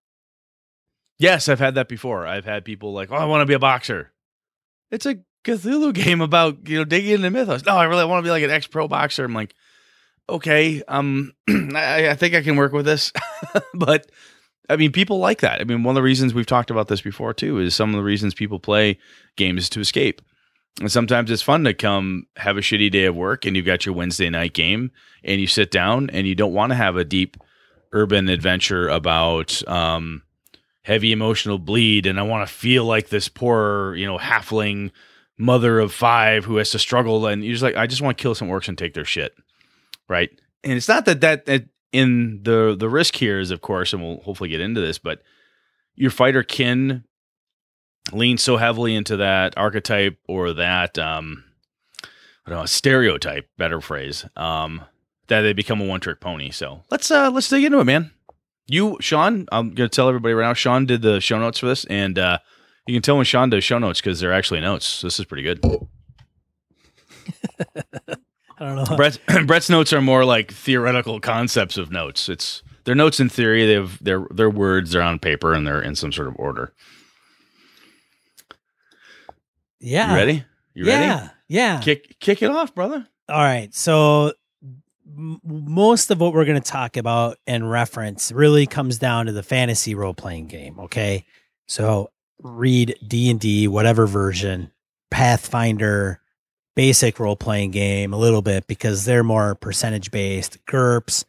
Yes, 1.18 1.50
I've 1.50 1.60
had 1.60 1.76
that 1.76 1.90
before. 1.90 2.28
I've 2.28 2.46
had 2.46 2.64
people 2.64 2.94
like, 2.94 3.12
"Oh, 3.12 3.16
I 3.16 3.26
want 3.26 3.42
to 3.42 3.46
be 3.46 3.56
a 3.56 3.60
boxer." 3.60 4.14
It's 4.92 5.06
a 5.06 5.18
Cthulhu 5.44 5.94
game 5.94 6.22
about 6.22 6.68
you 6.68 6.78
know 6.78 6.86
digging 6.86 7.16
into 7.16 7.30
mythos. 7.30 7.66
No, 7.66 7.76
I 7.76 7.86
really 7.86 8.06
want 8.06 8.24
to 8.24 8.28
be 8.28 8.32
like 8.32 8.44
an 8.44 8.50
ex 8.50 8.68
pro 8.68 8.88
boxer. 8.88 9.26
I'm 9.26 9.34
like, 9.34 9.54
okay, 10.28 10.84
um, 10.88 11.34
I, 11.50 12.10
I 12.10 12.16
think 12.16 12.36
I 12.36 12.42
can 12.42 12.56
work 12.56 12.74
with 12.74 12.86
this, 12.86 13.12
but 13.74 14.10
I 14.70 14.76
mean, 14.76 14.92
people 14.92 15.18
like 15.18 15.42
that. 15.42 15.60
I 15.60 15.64
mean, 15.64 15.84
one 15.84 15.94
of 15.94 15.96
the 15.96 16.04
reasons 16.04 16.34
we've 16.34 16.46
talked 16.46 16.70
about 16.70 16.88
this 16.88 17.02
before 17.02 17.34
too 17.34 17.60
is 17.60 17.76
some 17.76 17.90
of 17.90 17.96
the 17.96 18.04
reasons 18.04 18.34
people 18.34 18.60
play 18.60 19.00
games 19.36 19.68
to 19.70 19.80
escape. 19.80 20.22
And 20.80 20.92
sometimes 20.92 21.32
it's 21.32 21.42
fun 21.42 21.64
to 21.64 21.74
come 21.74 22.28
have 22.38 22.56
a 22.56 22.62
shitty 22.62 22.92
day 22.92 23.06
of 23.06 23.16
work 23.16 23.46
and 23.46 23.56
you've 23.56 23.66
got 23.66 23.86
your 23.86 23.96
Wednesday 23.96 24.30
night 24.30 24.54
game 24.54 24.92
and 25.24 25.42
you 25.42 25.48
sit 25.48 25.72
down 25.72 26.10
and 26.12 26.28
you 26.28 26.36
don't 26.36 26.54
want 26.54 26.72
to 26.72 26.76
have 26.76 26.96
a 26.96 27.04
deep 27.04 27.36
urban 27.92 28.30
adventure 28.30 28.88
about 28.88 29.68
um, 29.68 30.22
heavy 30.84 31.12
emotional 31.12 31.58
bleed 31.58 32.06
and 32.06 32.20
I 32.20 32.24
want 32.24 32.48
to 32.48 32.54
feel 32.54 32.86
like 32.86 33.10
this 33.10 33.28
poor, 33.28 33.96
you 33.96 34.06
know, 34.06 34.20
halfling 34.20 34.92
mother 35.40 35.80
of 35.80 35.94
five 35.94 36.46
who 36.46 36.58
has 36.58 36.70
to 36.72 36.80
struggle 36.80 37.26
and 37.26 37.44
you're 37.44 37.54
just 37.54 37.64
like, 37.64 37.78
I 37.78 37.88
just 37.88 38.02
want 38.02 38.18
to 38.18 38.22
kill 38.22 38.36
some 38.36 38.50
orcs 38.50 38.68
and 38.68 38.78
take 38.78 38.94
their 38.94 39.06
shit. 39.06 39.34
Right. 40.08 40.30
And 40.64 40.74
it's 40.74 40.90
not 40.90 41.06
that 41.06 41.22
that, 41.22 41.46
that 41.46 41.70
in 41.92 42.44
the 42.44 42.76
the 42.78 42.90
risk 42.90 43.16
here 43.16 43.40
is 43.40 43.50
of 43.50 43.62
course, 43.62 43.94
and 43.94 44.04
we'll 44.04 44.20
hopefully 44.22 44.50
get 44.50 44.60
into 44.60 44.82
this, 44.82 45.00
but 45.00 45.22
your 45.96 46.12
fighter 46.12 46.44
can 46.44 47.06
lean 48.12 48.38
so 48.38 48.58
heavily 48.58 48.96
into 48.96 49.18
that 49.18 49.58
archetype 49.58 50.18
or 50.28 50.54
that 50.54 51.00
um 51.00 51.46
I 52.04 52.52
don't 52.52 52.60
know, 52.60 52.66
stereotype, 52.66 53.48
better 53.58 53.80
phrase, 53.80 54.26
um, 54.36 54.84
that 55.28 55.42
they 55.42 55.54
become 55.54 55.82
a 55.82 55.86
one 55.86 56.00
trick 56.00 56.20
pony. 56.20 56.50
So 56.50 56.84
let's 56.92 57.10
uh 57.12 57.32
let's 57.32 57.48
dig 57.48 57.64
into 57.64 57.80
it, 57.80 57.86
man. 57.86 58.12
You, 58.68 58.98
Sean, 59.00 59.48
I'm 59.52 59.74
gonna 59.74 59.90
tell 59.90 60.10
everybody 60.10 60.34
right 60.34 60.48
now. 60.48 60.54
Sean 60.54 60.86
did 60.86 61.02
the 61.02 61.22
show 61.22 61.40
notes 61.40 61.60
for 61.60 61.68
this, 61.68 61.86
and 61.86 62.20
uh 62.20 62.40
you 62.90 62.96
can 62.96 63.04
tell 63.04 63.18
when 63.18 63.26
Sean 63.26 63.52
does 63.52 63.64
show 63.64 63.78
notes 63.78 64.02
because 64.02 64.20
they're 64.20 64.34
actually 64.34 64.62
notes. 64.62 65.02
This 65.02 65.20
is 65.20 65.26
pretty 65.26 65.44
good. 65.44 65.64
I 68.58 68.66
don't 68.66 68.76
know. 68.76 68.98
Brett's, 68.98 69.20
Brett's 69.46 69.70
notes 69.70 69.94
are 69.94 70.02
more 70.02 70.26
like 70.26 70.52
theoretical 70.52 71.20
concepts 71.20 71.78
of 71.78 71.92
notes. 71.92 72.28
It's 72.28 72.64
they're 72.86 72.96
notes 72.96 73.20
in 73.20 73.30
theory. 73.30 73.68
They 73.68 73.74
have 73.74 74.04
their 74.04 74.26
their 74.32 74.50
words 74.50 74.92
They're 74.92 75.04
on 75.04 75.20
paper 75.20 75.54
and 75.54 75.68
they're 75.68 75.82
in 75.82 75.94
some 75.94 76.12
sort 76.12 76.30
of 76.30 76.36
order. 76.38 76.74
Yeah. 79.80 80.10
You 80.10 80.16
ready? 80.16 80.44
You 80.74 80.86
yeah. 80.86 81.20
ready? 81.20 81.32
Yeah. 81.48 81.80
Kick 81.82 82.20
kick 82.20 82.42
it 82.42 82.50
off, 82.50 82.74
brother. 82.74 83.08
All 83.30 83.38
right. 83.38 83.72
So 83.74 84.34
m- 85.06 85.40
most 85.44 86.10
of 86.10 86.20
what 86.20 86.34
we're 86.34 86.46
going 86.46 86.60
to 86.60 86.72
talk 86.72 86.98
about 86.98 87.38
and 87.46 87.70
reference 87.70 88.32
really 88.32 88.66
comes 88.66 88.98
down 88.98 89.28
to 89.28 89.32
the 89.32 89.44
fantasy 89.44 89.94
role 89.94 90.16
playing 90.16 90.48
game. 90.48 90.80
Okay. 90.80 91.26
So 91.68 92.10
read 92.42 92.96
D 93.06 93.30
and 93.30 93.40
D, 93.40 93.68
whatever 93.68 94.08
version, 94.08 94.72
Pathfinder, 95.12 96.22
basic 96.76 97.20
role 97.20 97.36
playing 97.36 97.72
game 97.72 98.14
a 98.14 98.18
little 98.18 98.42
bit 98.42 98.68
because 98.68 99.06
they're 99.06 99.24
more 99.24 99.56
percentage 99.56 100.12
based, 100.12 100.64
GURPS. 100.66 101.26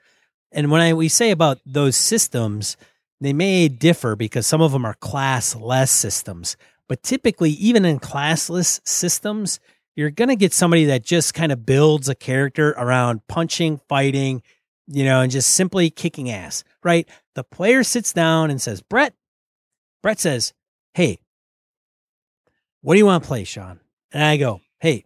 And 0.53 0.71
when 0.71 0.81
I, 0.81 0.95
we 0.95 1.09
say 1.09 1.31
about 1.31 1.59
those 1.65 1.97
systems, 1.97 2.77
they 3.21 3.33
may 3.33 3.69
differ 3.69 4.17
because 4.17 4.47
some 4.47 4.61
of 4.61 4.73
them 4.73 4.85
are 4.85 4.95
classless 4.95 5.89
systems. 5.89 6.57
But 6.89 7.03
typically, 7.03 7.51
even 7.53 7.85
in 7.85 8.01
classless 8.01 8.81
systems, 8.87 9.61
you're 9.95 10.11
going 10.11 10.29
to 10.29 10.37
get 10.37 10.53
somebody 10.53 10.87
that 10.87 11.05
just 11.05 11.35
kind 11.35 11.53
of 11.53 11.67
builds 11.67 12.09
a 12.09 12.15
character 12.15 12.71
around 12.71 13.27
punching, 13.29 13.81
fighting, 13.89 14.43
you 14.87 15.05
know, 15.05 15.21
and 15.21 15.31
just 15.31 15.51
simply 15.51 15.91
kicking 15.91 16.31
ass, 16.31 16.65
right? 16.83 17.09
The 17.35 17.45
player 17.45 17.85
sits 17.85 18.13
down 18.13 18.51
and 18.51 18.61
says, 18.61 18.83
Brett, 18.83 19.15
Brett 20.03 20.19
says, 20.19 20.53
Hey, 20.95 21.21
what 22.83 22.95
do 22.95 22.99
you 22.99 23.07
want 23.07 23.23
to 23.23 23.29
play, 23.29 23.45
Sean? 23.45 23.81
And 24.13 24.23
I 24.23 24.37
go, 24.37 24.61
Hey, 24.81 25.05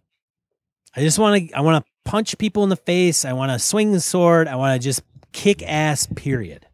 I 0.95 1.01
just 1.01 1.19
want 1.19 1.49
to, 1.49 1.53
I 1.55 1.61
want 1.61 1.83
to 1.83 1.91
punch 2.09 2.37
people 2.37 2.63
in 2.63 2.69
the 2.69 2.75
face. 2.75 3.25
I 3.25 3.33
want 3.33 3.51
to 3.51 3.59
swing 3.59 3.91
the 3.91 3.99
sword. 3.99 4.47
I 4.47 4.55
want 4.55 4.79
to 4.79 4.83
just 4.83 5.03
kick 5.33 5.61
ass, 5.63 6.07
period. 6.15 6.67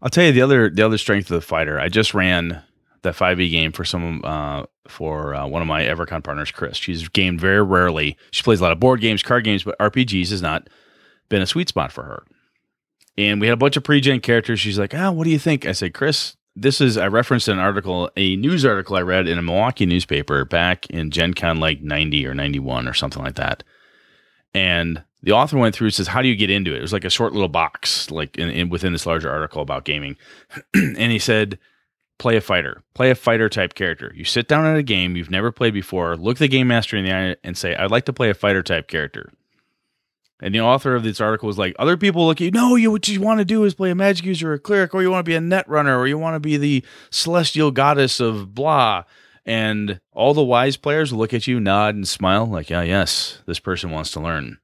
I'll 0.00 0.10
tell 0.10 0.24
you 0.24 0.32
the 0.32 0.42
other 0.42 0.70
the 0.70 0.84
other 0.84 0.98
strength 0.98 1.30
of 1.30 1.34
the 1.34 1.46
fighter. 1.46 1.80
I 1.80 1.88
just 1.88 2.14
ran 2.14 2.62
that 3.02 3.14
5e 3.14 3.50
game 3.50 3.72
for 3.72 3.84
some 3.84 4.22
uh, 4.24 4.64
for 4.86 5.34
uh, 5.34 5.46
one 5.46 5.60
of 5.62 5.68
my 5.68 5.82
Evercon 5.82 6.22
partners, 6.22 6.50
Chris. 6.50 6.76
She's 6.76 7.08
gamed 7.08 7.40
very 7.40 7.62
rarely. 7.62 8.16
She 8.30 8.42
plays 8.42 8.60
a 8.60 8.62
lot 8.62 8.72
of 8.72 8.80
board 8.80 9.00
games, 9.00 9.22
card 9.22 9.44
games, 9.44 9.64
but 9.64 9.78
RPGs 9.78 10.30
has 10.30 10.42
not 10.42 10.68
been 11.28 11.42
a 11.42 11.46
sweet 11.46 11.68
spot 11.68 11.90
for 11.90 12.04
her. 12.04 12.24
And 13.16 13.40
we 13.40 13.48
had 13.48 13.54
a 13.54 13.58
bunch 13.58 13.76
of 13.76 13.82
pre-gen 13.82 14.20
characters. 14.20 14.60
She's 14.60 14.78
like, 14.78 14.94
"Ah, 14.94 15.06
oh, 15.06 15.12
what 15.12 15.24
do 15.24 15.30
you 15.30 15.38
think?" 15.38 15.66
I 15.66 15.72
said, 15.72 15.94
"Chris, 15.94 16.36
this 16.62 16.80
is." 16.80 16.96
I 16.96 17.06
referenced 17.06 17.48
an 17.48 17.58
article, 17.58 18.10
a 18.16 18.36
news 18.36 18.64
article 18.64 18.96
I 18.96 19.02
read 19.02 19.28
in 19.28 19.38
a 19.38 19.42
Milwaukee 19.42 19.86
newspaper 19.86 20.44
back 20.44 20.86
in 20.90 21.10
Gen 21.10 21.34
Con 21.34 21.58
like 21.58 21.82
ninety 21.82 22.26
or 22.26 22.34
ninety 22.34 22.58
one 22.58 22.88
or 22.88 22.94
something 22.94 23.22
like 23.22 23.36
that. 23.36 23.64
And 24.54 25.02
the 25.22 25.32
author 25.32 25.58
went 25.58 25.74
through 25.74 25.88
and 25.88 25.94
says, 25.94 26.08
"How 26.08 26.22
do 26.22 26.28
you 26.28 26.36
get 26.36 26.50
into 26.50 26.72
it?" 26.74 26.78
It 26.78 26.82
was 26.82 26.92
like 26.92 27.04
a 27.04 27.10
short 27.10 27.32
little 27.32 27.48
box, 27.48 28.10
like 28.10 28.36
in, 28.36 28.48
in 28.50 28.68
within 28.68 28.92
this 28.92 29.06
larger 29.06 29.30
article 29.30 29.62
about 29.62 29.84
gaming. 29.84 30.16
and 30.74 31.12
he 31.12 31.18
said, 31.18 31.58
"Play 32.18 32.36
a 32.36 32.40
fighter, 32.40 32.82
play 32.94 33.10
a 33.10 33.14
fighter 33.14 33.48
type 33.48 33.74
character. 33.74 34.12
You 34.14 34.24
sit 34.24 34.48
down 34.48 34.66
at 34.66 34.76
a 34.76 34.82
game 34.82 35.16
you've 35.16 35.30
never 35.30 35.52
played 35.52 35.74
before, 35.74 36.16
look 36.16 36.38
the 36.38 36.48
game 36.48 36.68
master 36.68 36.96
in 36.96 37.04
the 37.04 37.14
eye, 37.14 37.36
and 37.42 37.56
say, 37.56 37.74
"I'd 37.74 37.90
like 37.90 38.04
to 38.06 38.12
play 38.12 38.30
a 38.30 38.34
fighter 38.34 38.62
type 38.62 38.88
character." 38.88 39.32
And 40.40 40.54
the 40.54 40.60
author 40.60 40.94
of 40.94 41.02
this 41.02 41.20
article 41.20 41.48
was 41.48 41.58
like, 41.58 41.74
"Other 41.78 41.96
people 41.96 42.26
look 42.26 42.40
at 42.40 42.44
you. 42.44 42.50
No, 42.50 42.76
you 42.76 42.90
what 42.90 43.08
you 43.08 43.20
want 43.20 43.38
to 43.38 43.44
do 43.44 43.64
is 43.64 43.74
play 43.74 43.90
a 43.90 43.94
magic 43.94 44.24
user, 44.24 44.52
or 44.52 44.54
a 44.54 44.58
cleric, 44.58 44.94
or 44.94 45.02
you 45.02 45.10
want 45.10 45.24
to 45.24 45.28
be 45.28 45.34
a 45.34 45.40
net 45.40 45.68
runner, 45.68 45.98
or 45.98 46.06
you 46.06 46.16
want 46.16 46.36
to 46.36 46.40
be 46.40 46.56
the 46.56 46.84
celestial 47.10 47.70
goddess 47.70 48.20
of 48.20 48.54
blah." 48.54 49.04
And 49.44 50.00
all 50.12 50.34
the 50.34 50.44
wise 50.44 50.76
players 50.76 51.12
look 51.12 51.32
at 51.32 51.46
you, 51.46 51.58
nod, 51.58 51.94
and 51.94 52.06
smile, 52.06 52.46
like, 52.46 52.70
"Yeah, 52.70 52.82
yes, 52.82 53.42
this 53.46 53.58
person 53.58 53.90
wants 53.90 54.10
to 54.12 54.20
learn." 54.20 54.58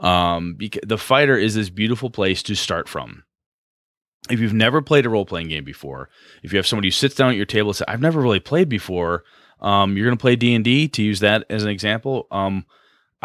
um, 0.00 0.58
the 0.84 0.98
fighter 0.98 1.36
is 1.36 1.54
this 1.54 1.70
beautiful 1.70 2.10
place 2.10 2.42
to 2.44 2.54
start 2.54 2.88
from. 2.88 3.24
If 4.28 4.40
you've 4.40 4.52
never 4.52 4.82
played 4.82 5.06
a 5.06 5.08
role 5.08 5.24
playing 5.24 5.48
game 5.48 5.64
before, 5.64 6.10
if 6.42 6.52
you 6.52 6.56
have 6.58 6.66
somebody 6.66 6.88
who 6.88 6.92
sits 6.92 7.14
down 7.14 7.30
at 7.30 7.36
your 7.36 7.46
table 7.46 7.70
and 7.70 7.76
says, 7.76 7.86
"I've 7.88 8.00
never 8.00 8.20
really 8.20 8.40
played 8.40 8.68
before," 8.68 9.24
um, 9.60 9.96
you're 9.96 10.06
going 10.06 10.16
to 10.16 10.20
play 10.20 10.36
D 10.36 10.54
and 10.54 10.64
D. 10.64 10.88
To 10.88 11.02
use 11.02 11.20
that 11.20 11.44
as 11.48 11.62
an 11.62 11.70
example, 11.70 12.26
um, 12.30 12.66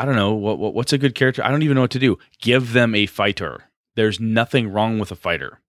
I 0.01 0.05
don't 0.05 0.15
know 0.15 0.33
what, 0.33 0.59
what 0.59 0.73
what's 0.73 0.93
a 0.93 0.97
good 0.97 1.15
character. 1.15 1.43
I 1.43 1.51
don't 1.51 1.63
even 1.63 1.75
know 1.75 1.81
what 1.81 1.91
to 1.91 1.99
do. 1.99 2.17
Give 2.41 2.73
them 2.73 2.95
a 2.95 3.05
fighter. 3.05 3.65
There's 3.95 4.19
nothing 4.19 4.71
wrong 4.71 4.99
with 4.99 5.11
a 5.11 5.15
fighter. 5.15 5.59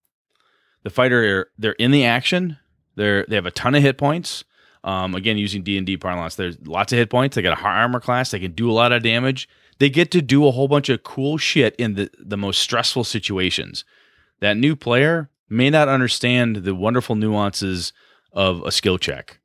The 0.84 0.90
fighter 0.90 1.50
they're 1.58 1.72
in 1.72 1.90
the 1.90 2.04
action. 2.04 2.58
They're 2.96 3.26
they 3.28 3.36
have 3.36 3.46
a 3.46 3.50
ton 3.50 3.74
of 3.74 3.82
hit 3.82 3.98
points. 3.98 4.44
Um, 4.84 5.14
again, 5.14 5.38
using 5.38 5.62
D 5.62 5.78
and 5.78 5.86
D 5.86 5.96
parlance, 5.96 6.34
there's 6.34 6.58
lots 6.66 6.92
of 6.92 6.98
hit 6.98 7.10
points. 7.10 7.36
They 7.36 7.42
got 7.42 7.58
a 7.58 7.62
high 7.62 7.80
armor 7.80 8.00
class. 8.00 8.30
They 8.30 8.40
can 8.40 8.52
do 8.52 8.70
a 8.70 8.72
lot 8.72 8.90
of 8.90 9.02
damage 9.02 9.48
they 9.82 9.90
get 9.90 10.12
to 10.12 10.22
do 10.22 10.46
a 10.46 10.52
whole 10.52 10.68
bunch 10.68 10.88
of 10.88 11.02
cool 11.02 11.38
shit 11.38 11.74
in 11.74 11.94
the, 11.94 12.08
the 12.16 12.36
most 12.36 12.60
stressful 12.60 13.02
situations. 13.02 13.84
That 14.38 14.56
new 14.56 14.76
player 14.76 15.28
may 15.48 15.70
not 15.70 15.88
understand 15.88 16.58
the 16.58 16.72
wonderful 16.72 17.16
nuances 17.16 17.92
of 18.32 18.62
a 18.62 18.70
skill 18.70 18.96
check 18.96 19.40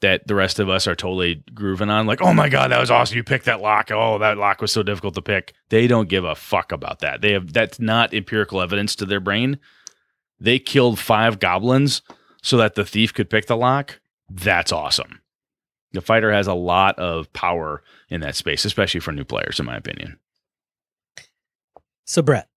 that 0.00 0.26
the 0.26 0.34
rest 0.34 0.58
of 0.58 0.68
us 0.68 0.86
are 0.86 0.94
totally 0.94 1.42
grooving 1.54 1.90
on. 1.90 2.06
Like, 2.06 2.22
oh 2.22 2.32
my 2.32 2.48
God, 2.48 2.70
that 2.70 2.80
was 2.80 2.90
awesome. 2.90 3.16
You 3.16 3.24
picked 3.24 3.44
that 3.44 3.60
lock. 3.60 3.90
Oh, 3.90 4.18
that 4.18 4.38
lock 4.38 4.60
was 4.60 4.72
so 4.72 4.82
difficult 4.82 5.14
to 5.14 5.22
pick. 5.22 5.54
They 5.68 5.86
don't 5.86 6.08
give 6.08 6.24
a 6.24 6.34
fuck 6.34 6.72
about 6.72 7.00
that. 7.00 7.20
They 7.20 7.32
have 7.32 7.52
that's 7.52 7.78
not 7.78 8.14
empirical 8.14 8.60
evidence 8.60 8.96
to 8.96 9.04
their 9.04 9.20
brain. 9.20 9.58
They 10.38 10.58
killed 10.58 10.98
five 10.98 11.38
goblins 11.38 12.02
so 12.42 12.56
that 12.56 12.74
the 12.74 12.84
thief 12.84 13.12
could 13.12 13.28
pick 13.28 13.46
the 13.46 13.56
lock. 13.56 14.00
That's 14.30 14.72
awesome. 14.72 15.20
The 15.92 16.00
fighter 16.00 16.32
has 16.32 16.46
a 16.46 16.54
lot 16.54 16.98
of 16.98 17.32
power 17.32 17.82
in 18.08 18.20
that 18.20 18.36
space, 18.36 18.64
especially 18.64 19.00
for 19.00 19.12
new 19.12 19.24
players, 19.24 19.58
in 19.58 19.66
my 19.66 19.76
opinion. 19.76 20.18
So, 22.06 22.22
Brett. 22.22 22.48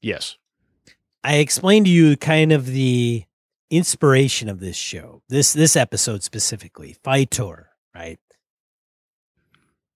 Yes. 0.00 0.36
I 1.24 1.36
explained 1.36 1.86
to 1.86 1.92
you 1.92 2.16
kind 2.16 2.52
of 2.52 2.66
the 2.66 3.24
inspiration 3.72 4.48
of 4.48 4.60
this 4.60 4.76
show, 4.76 5.22
this 5.28 5.52
this 5.52 5.74
episode 5.76 6.22
specifically, 6.22 6.94
Fightor, 7.02 7.66
right? 7.94 8.18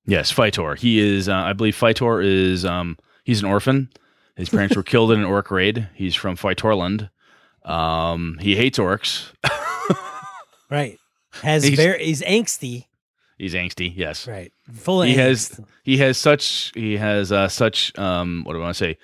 Yes, 0.06 0.32
Fightor. 0.32 0.76
He 0.78 0.98
is, 0.98 1.28
uh, 1.28 1.34
I 1.34 1.52
believe, 1.52 1.74
Fightor 1.76 2.22
is, 2.24 2.64
um, 2.64 2.96
he's 3.24 3.40
an 3.42 3.48
orphan. 3.48 3.90
His 4.36 4.48
parents 4.48 4.76
were 4.76 4.82
killed 4.84 5.10
in 5.12 5.18
an 5.20 5.24
orc 5.26 5.50
raid. 5.50 5.88
He's 5.94 6.14
from 6.14 6.36
Fightorland. 6.36 7.10
Um, 7.64 8.38
he 8.40 8.54
hates 8.54 8.78
orcs. 8.78 9.32
right. 10.70 10.98
Has 11.42 11.64
He's- 11.64 11.76
very 11.76 12.04
he's 12.04 12.22
angsty. 12.22 12.86
He's 13.38 13.52
angsty. 13.54 13.92
Yes. 13.94 14.26
Right. 14.26 14.50
Full 14.72 15.02
He 15.02 15.14
angst. 15.14 15.16
has 15.16 15.60
he 15.84 15.96
has 15.98 16.16
such 16.16 16.72
he 16.74 16.96
has 16.96 17.30
uh, 17.32 17.48
such 17.48 17.96
um 17.98 18.42
what 18.44 18.52
do 18.54 18.60
I 18.60 18.62
want 18.62 18.76
to 18.76 18.78
say 18.84 18.98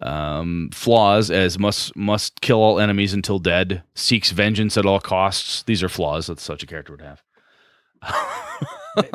Um, 0.00 0.68
flaws 0.74 1.30
as 1.30 1.58
must 1.58 1.96
must 1.96 2.40
kill 2.42 2.58
all 2.58 2.78
enemies 2.78 3.14
until 3.14 3.38
dead. 3.38 3.82
Seeks 3.94 4.30
vengeance 4.30 4.76
at 4.76 4.84
all 4.84 5.00
costs. 5.00 5.62
These 5.62 5.82
are 5.82 5.88
flaws 5.88 6.26
that 6.26 6.38
such 6.38 6.62
a 6.62 6.66
character 6.66 6.92
would 6.92 7.00
have. 7.00 7.22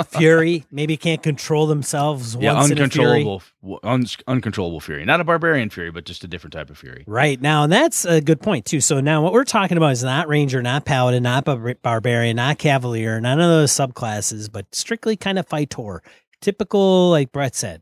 Fury 0.09 0.65
maybe 0.71 0.95
can't 0.95 1.23
control 1.23 1.65
themselves. 1.65 2.35
yeah, 2.35 2.51
a 2.51 2.63
fury. 2.65 2.81
uncontrollable, 2.81 3.41
un- 3.83 4.05
uncontrollable 4.27 4.79
fury. 4.79 5.05
Not 5.05 5.21
a 5.21 5.23
barbarian 5.23 5.69
fury, 5.71 5.89
but 5.91 6.05
just 6.05 6.23
a 6.23 6.27
different 6.27 6.53
type 6.53 6.69
of 6.69 6.77
fury. 6.77 7.03
Right 7.07 7.41
now, 7.41 7.63
and 7.63 7.71
that's 7.73 8.05
a 8.05 8.21
good 8.21 8.41
point 8.41 8.65
too. 8.65 8.79
So 8.79 8.99
now, 8.99 9.23
what 9.23 9.33
we're 9.33 9.43
talking 9.43 9.77
about 9.77 9.91
is 9.93 10.03
not 10.03 10.27
ranger, 10.27 10.61
not 10.61 10.85
paladin, 10.85 11.23
not 11.23 11.45
bar- 11.45 11.75
barbarian, 11.81 12.35
not 12.35 12.59
cavalier, 12.59 13.19
none 13.19 13.39
of 13.39 13.49
those 13.49 13.71
subclasses, 13.71 14.51
but 14.51 14.67
strictly 14.73 15.15
kind 15.15 15.39
of 15.39 15.47
fighter. 15.47 16.03
Typical, 16.41 17.09
like 17.09 17.31
Brett 17.31 17.55
said, 17.55 17.81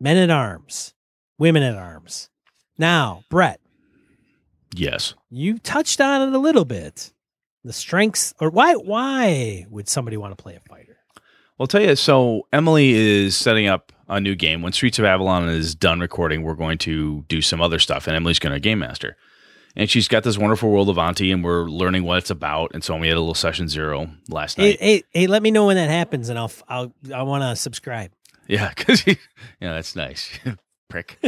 men 0.00 0.16
at 0.16 0.30
arms, 0.30 0.93
women 1.38 1.62
at 1.62 1.76
arms. 1.76 2.28
Now, 2.78 3.24
Brett, 3.30 3.60
Yes. 4.74 5.14
you 5.30 5.58
touched 5.58 6.00
on 6.00 6.28
it 6.28 6.34
a 6.34 6.38
little 6.38 6.64
bit. 6.64 7.12
The 7.64 7.72
strengths, 7.72 8.34
or 8.40 8.50
why? 8.50 8.74
Why 8.74 9.66
would 9.70 9.88
somebody 9.88 10.16
want 10.16 10.36
to 10.36 10.42
play 10.42 10.54
a 10.56 10.60
fighter? 10.60 10.98
Well, 11.16 11.22
I'll 11.60 11.66
tell 11.66 11.80
you. 11.82 11.96
So 11.96 12.46
Emily 12.52 12.92
is 12.92 13.36
setting 13.36 13.68
up 13.68 13.92
a 14.08 14.20
new 14.20 14.34
game. 14.34 14.60
When 14.60 14.72
Streets 14.72 14.98
of 14.98 15.04
Avalon 15.06 15.48
is 15.48 15.74
done 15.74 16.00
recording, 16.00 16.42
we're 16.42 16.54
going 16.56 16.76
to 16.78 17.24
do 17.28 17.40
some 17.40 17.62
other 17.62 17.78
stuff, 17.78 18.06
and 18.06 18.16
Emily's 18.16 18.38
going 18.38 18.52
to 18.52 18.60
game 18.60 18.80
master. 18.80 19.16
And 19.76 19.88
she's 19.88 20.08
got 20.08 20.24
this 20.24 20.36
wonderful 20.36 20.70
world 20.70 20.88
of 20.90 20.98
Auntie, 20.98 21.32
and 21.32 21.42
we're 21.42 21.64
learning 21.64 22.04
what 22.04 22.18
it's 22.18 22.30
about. 22.30 22.72
And 22.74 22.84
so 22.84 22.96
we 22.96 23.08
had 23.08 23.16
a 23.16 23.20
little 23.20 23.34
session 23.34 23.68
zero 23.68 24.08
last 24.28 24.56
Hey, 24.56 24.70
night. 24.70 24.80
hey, 24.80 25.02
hey, 25.12 25.26
let 25.26 25.42
me 25.42 25.50
know 25.50 25.66
when 25.66 25.76
that 25.76 25.88
happens, 25.90 26.28
and 26.28 26.38
I'll, 26.38 26.52
I'll, 26.68 26.92
I 27.14 27.22
want 27.22 27.42
to 27.42 27.56
subscribe. 27.56 28.10
Yeah, 28.46 28.72
because 28.76 29.06
yeah, 29.06 29.14
that's 29.60 29.96
nice. 29.96 30.30
Prick. 30.94 31.18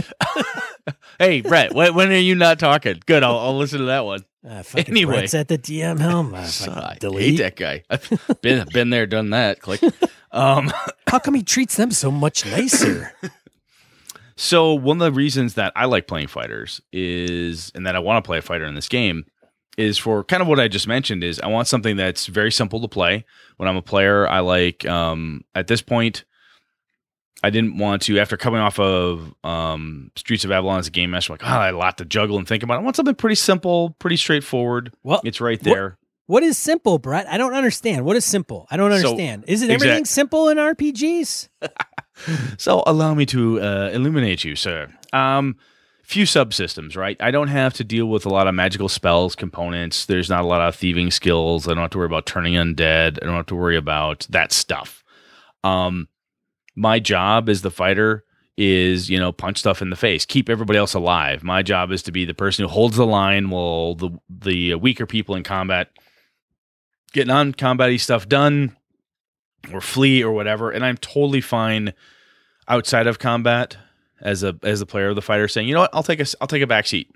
hey, 1.18 1.40
Brett, 1.40 1.74
when, 1.74 1.92
when 1.96 2.12
are 2.12 2.16
you 2.16 2.36
not 2.36 2.60
talking? 2.60 3.00
Good, 3.04 3.24
I'll, 3.24 3.36
I'll 3.36 3.56
listen 3.58 3.80
to 3.80 3.86
that 3.86 4.04
one. 4.04 4.20
Uh, 4.48 4.62
Anyway. 4.76 5.14
Brett's 5.16 5.34
at 5.34 5.48
the 5.48 5.58
DM 5.58 5.98
helm. 5.98 6.32
Uh, 6.34 6.44
So, 6.44 6.66
fucking 6.70 6.82
I 6.84 6.90
hate 6.92 7.00
delete. 7.00 7.38
that 7.38 7.56
guy. 7.56 7.82
I've 7.90 8.40
been 8.42 8.64
been 8.72 8.90
there, 8.90 9.06
done 9.06 9.30
that. 9.30 9.60
Click. 9.60 9.82
Um, 10.30 10.72
How 11.08 11.18
come 11.18 11.34
he 11.34 11.42
treats 11.42 11.76
them 11.76 11.90
so 11.90 12.12
much 12.12 12.46
nicer? 12.46 13.12
So 14.38 14.74
one 14.74 15.00
of 15.00 15.04
the 15.12 15.16
reasons 15.18 15.54
that 15.54 15.72
I 15.74 15.86
like 15.86 16.06
playing 16.06 16.26
fighters 16.26 16.80
is, 16.92 17.72
and 17.74 17.86
that 17.86 17.96
I 17.96 18.00
want 18.00 18.22
to 18.22 18.26
play 18.28 18.36
a 18.36 18.42
fighter 18.42 18.66
in 18.66 18.74
this 18.74 18.86
game, 18.86 19.24
is 19.78 19.96
for 19.96 20.22
kind 20.24 20.42
of 20.42 20.46
what 20.46 20.60
I 20.60 20.68
just 20.68 20.86
mentioned. 20.86 21.24
Is 21.24 21.40
I 21.40 21.46
want 21.46 21.68
something 21.68 21.96
that's 21.96 22.26
very 22.26 22.52
simple 22.52 22.78
to 22.82 22.86
play. 22.88 23.24
When 23.56 23.66
I'm 23.66 23.76
a 23.76 23.82
player, 23.82 24.28
I 24.28 24.40
like 24.40 24.84
um, 24.86 25.42
at 25.54 25.68
this 25.68 25.80
point. 25.80 26.24
I 27.42 27.50
didn't 27.50 27.78
want 27.78 28.02
to 28.02 28.18
after 28.18 28.36
coming 28.36 28.60
off 28.60 28.78
of 28.78 29.32
um, 29.44 30.10
Streets 30.16 30.44
of 30.44 30.50
Avalon 30.50 30.78
as 30.78 30.88
a 30.88 30.90
game 30.90 31.10
master. 31.10 31.32
Like, 31.34 31.42
oh, 31.44 31.48
I 31.48 31.66
had 31.66 31.74
a 31.74 31.78
lot 31.78 31.98
to 31.98 32.04
juggle 32.04 32.38
and 32.38 32.48
think 32.48 32.62
about. 32.62 32.78
I 32.80 32.82
want 32.82 32.96
something 32.96 33.14
pretty 33.14 33.34
simple, 33.36 33.90
pretty 33.98 34.16
straightforward. 34.16 34.92
well, 35.02 35.20
It's 35.24 35.40
right 35.40 35.60
there. 35.60 35.98
what 36.26 36.42
is 36.42 36.56
simple, 36.58 36.98
Brett? 36.98 37.28
I 37.28 37.36
don't 37.38 37.54
understand. 37.54 38.04
What 38.04 38.16
is 38.16 38.24
simple? 38.24 38.66
I 38.70 38.76
don't 38.76 38.90
So- 38.90 38.96
understand. 38.96 39.44
is 39.46 39.62
it 39.62 39.66
exact- 39.70 39.82
everything 39.84 40.04
simple 40.06 40.48
in 40.48 40.56
RPGs? 40.58 41.48
So 42.56 42.82
allow 42.86 43.12
me 43.12 43.26
to 43.26 43.60
uh, 43.60 43.90
illuminate 43.92 44.42
you, 44.42 44.56
sir. 44.56 44.88
Um, 45.12 45.56
few 46.02 46.24
subsystems, 46.24 46.96
right? 46.96 47.16
I 47.20 47.30
don't 47.30 47.48
have 47.48 47.74
to 47.74 47.84
deal 47.84 48.06
with 48.06 48.24
a 48.24 48.30
lot 48.30 48.46
of 48.46 48.54
magical 48.54 48.88
spells, 48.88 49.36
components. 49.36 50.06
There's 50.06 50.30
not 50.30 50.42
a 50.42 50.46
lot 50.46 50.62
of 50.66 50.74
thieving 50.74 51.10
skills. 51.10 51.66
I 51.68 51.72
don't 51.74 51.82
have 51.82 51.90
to 51.90 51.98
worry 51.98 52.06
about 52.06 52.24
turning 52.24 52.54
undead. 52.54 53.18
I 53.20 53.26
don't 53.26 53.34
have 53.34 53.46
to 53.46 53.54
worry 53.54 53.76
about 53.76 54.26
that 54.30 54.50
stuff. 54.50 55.04
Um, 55.62 56.08
my 56.76 56.98
job 56.98 57.48
as 57.48 57.62
the 57.62 57.70
fighter 57.70 58.24
is, 58.56 59.10
you 59.10 59.18
know, 59.18 59.32
punch 59.32 59.58
stuff 59.58 59.82
in 59.82 59.90
the 59.90 59.96
face, 59.96 60.24
keep 60.24 60.48
everybody 60.48 60.78
else 60.78 60.94
alive. 60.94 61.42
My 61.42 61.62
job 61.62 61.90
is 61.90 62.02
to 62.04 62.12
be 62.12 62.24
the 62.24 62.34
person 62.34 62.64
who 62.64 62.70
holds 62.70 62.96
the 62.96 63.06
line 63.06 63.50
while 63.50 63.94
the 63.94 64.10
the 64.30 64.74
weaker 64.76 65.06
people 65.06 65.34
in 65.34 65.42
combat 65.42 65.90
get 67.12 67.26
non 67.26 67.52
combat 67.52 67.98
stuff 68.00 68.28
done 68.28 68.76
or 69.72 69.80
flee 69.80 70.22
or 70.22 70.32
whatever. 70.32 70.70
And 70.70 70.84
I'm 70.84 70.96
totally 70.98 71.40
fine 71.40 71.92
outside 72.68 73.06
of 73.06 73.18
combat 73.18 73.76
as 74.20 74.42
a 74.42 74.58
as 74.62 74.80
the 74.80 74.86
player 74.86 75.08
of 75.08 75.16
the 75.16 75.22
fighter 75.22 75.48
saying, 75.48 75.68
you 75.68 75.74
know 75.74 75.80
what, 75.80 75.94
I'll 75.94 76.02
take 76.02 76.20
a 76.20 76.26
I'll 76.40 76.48
take 76.48 76.62
a 76.62 76.66
back 76.66 76.86
seat. 76.86 77.10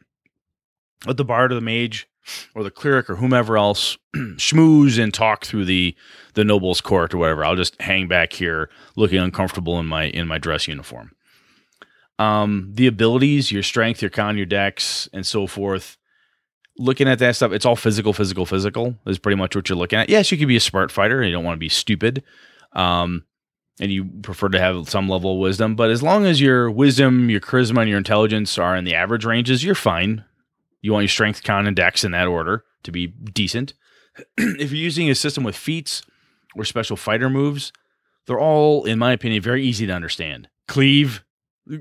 Let 1.07 1.17
the 1.17 1.25
bard 1.25 1.53
or 1.53 1.55
the 1.55 1.61
mage 1.61 2.09
or 2.55 2.63
the 2.63 2.71
cleric 2.71 3.09
or 3.09 3.17
whomever 3.17 3.57
else 3.57 3.97
schmooze 4.17 5.03
and 5.03 5.13
talk 5.13 5.45
through 5.45 5.65
the 5.65 5.95
the 6.35 6.45
noble's 6.45 6.81
court 6.81 7.15
or 7.15 7.19
whatever. 7.19 7.45
I'll 7.45 7.57
just 7.57 7.81
hang 7.81 8.09
back 8.09 8.33
here 8.33 8.71
looking 8.97 9.19
uncomfortable 9.19 9.79
in 9.79 9.87
my 9.87 10.05
in 10.05 10.29
my 10.29 10.39
dress 10.39 10.69
uniform. 10.69 11.13
Um, 12.19 12.71
the 12.75 12.87
abilities, 12.87 13.51
your 13.51 13.63
strength, 13.63 14.03
your 14.03 14.11
con, 14.11 14.37
your 14.37 14.47
dex, 14.47 15.09
and 15.13 15.27
so 15.27 15.47
forth. 15.47 15.97
Looking 16.77 17.09
at 17.09 17.19
that 17.19 17.37
stuff, 17.37 17.53
it's 17.53 17.67
all 17.67 17.77
physical, 17.77 18.13
physical, 18.13 18.47
physical 18.47 18.95
is 19.07 19.19
pretty 19.19 19.37
much 19.37 19.57
what 19.57 19.69
you're 19.69 19.77
looking 19.77 19.99
at. 19.99 20.09
Yes, 20.09 20.31
you 20.31 20.39
could 20.39 20.49
be 20.49 20.57
a 20.57 20.61
smart 20.61 20.93
fighter. 20.93 21.23
You 21.23 21.33
don't 21.33 21.45
want 21.45 21.57
to 21.57 21.61
be 21.61 21.69
stupid. 21.69 22.23
Um, 22.73 23.25
and 23.81 23.91
you 23.91 24.05
prefer 24.23 24.49
to 24.51 24.61
have 24.61 24.89
some 24.89 25.09
level 25.09 25.33
of 25.33 25.39
wisdom. 25.39 25.75
But 25.75 25.91
as 25.91 26.03
long 26.03 26.27
as 26.27 26.41
your 26.41 26.71
wisdom, 26.71 27.31
your 27.31 27.41
charisma, 27.41 27.81
and 27.81 27.89
your 27.89 27.99
intelligence 27.99 28.59
are 28.59 28.77
in 28.77 28.85
the 28.85 28.95
average 28.95 29.25
ranges, 29.25 29.65
you're 29.65 29.75
fine. 29.75 30.25
You 30.83 30.93
want 30.93 31.03
your 31.05 31.09
strength, 31.09 31.43
con, 31.43 31.67
and 31.67 31.77
dex 31.77 32.05
in 32.05 32.13
that 32.13 32.27
order 32.27 32.65
to 32.85 32.93
be 32.93 33.09
decent. 33.09 33.75
if 34.39 34.71
you're 34.73 34.81
using 34.83 35.11
a 35.11 35.15
system 35.15 35.45
with 35.45 35.57
feats 35.57 36.03
or 36.57 36.65
special 36.65 36.97
fighter 36.97 37.29
moves, 37.31 37.73
they're 38.27 38.41
all, 38.41 38.85
in 38.85 38.99
my 38.99 39.13
opinion, 39.13 39.43
very 39.43 39.65
easy 39.65 39.87
to 39.87 39.93
understand. 39.93 40.49
Cleave, 40.69 41.23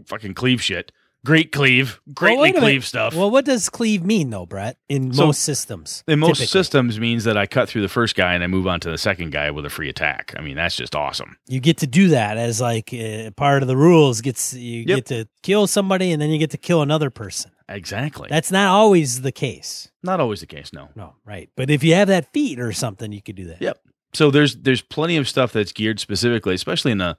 fucking 0.07 0.33
cleave 0.33 0.61
shit. 0.61 0.91
Great 1.25 1.51
cleave, 1.51 1.99
greatly 2.13 2.53
minute. 2.53 2.61
cleave 2.61 2.85
stuff. 2.85 3.13
Well, 3.13 3.29
what 3.29 3.43
does 3.43 3.67
cleave 3.69 4.05
mean, 4.05 4.29
though, 4.29 4.45
Brett? 4.45 4.77
In 4.87 5.11
So, 5.13 5.25
most 5.25 5.41
systems, 5.41 6.01
in 6.07 6.17
most 6.19 6.37
typically? 6.37 6.45
systems 6.47 6.97
means 6.97 7.25
that 7.25 7.35
I 7.35 7.45
cut 7.45 7.67
through 7.67 7.81
the 7.81 7.89
first 7.89 8.15
guy 8.15 8.33
and 8.35 8.41
I 8.41 8.47
move 8.47 8.67
on 8.67 8.79
to 8.79 8.89
the 8.89 8.97
second 8.97 9.31
guy 9.33 9.51
with 9.51 9.65
a 9.65 9.69
free 9.69 9.89
attack. 9.89 10.33
I 10.37 10.41
mean, 10.41 10.55
that's 10.55 10.77
just 10.77 10.95
awesome. 10.95 11.35
you 11.49 11.59
get 11.59 11.79
to 11.79 11.87
do 11.87 12.07
that 12.09 12.37
as 12.37 12.61
like 12.61 12.93
uh, 12.93 13.31
part 13.31 13.63
of 13.63 13.67
the 13.67 13.75
rules. 13.75 14.21
Gets 14.21 14.53
you 14.53 14.85
Yep. 14.87 14.95
get 14.95 15.05
to 15.07 15.27
kill 15.43 15.67
somebody, 15.67 16.13
and 16.13 16.21
then 16.21 16.29
you 16.29 16.39
get 16.39 16.51
to 16.51 16.57
kill 16.57 16.81
another 16.81 17.09
person. 17.09 17.51
Exactly. 17.69 18.27
That's 18.29 18.51
not 18.51 18.67
always 18.67 19.21
the 19.21 19.31
case. 19.31 19.89
not 20.03 20.19
always 20.19 20.41
the 20.41 20.47
case, 20.47 20.73
no. 20.73 20.89
No, 20.95 21.15
right? 21.23 21.49
But 21.55 21.69
if 21.69 21.83
you 21.83 21.93
have 21.93 22.07
that 22.07 22.33
feat 22.33 22.59
or 22.59 22.73
something, 22.73 23.11
you 23.11 23.21
could 23.21 23.35
do 23.35 23.45
that. 23.45 23.61
Yep. 23.61 23.79
So 24.13 24.31
there's 24.31 24.55
there's 24.57 24.81
plenty 24.81 25.17
of 25.17 25.29
stuff 25.29 25.53
that's 25.53 25.71
geared 25.71 25.99
specifically, 25.99 26.55
especially 26.55 26.91
in 26.91 26.97
the 26.97 27.17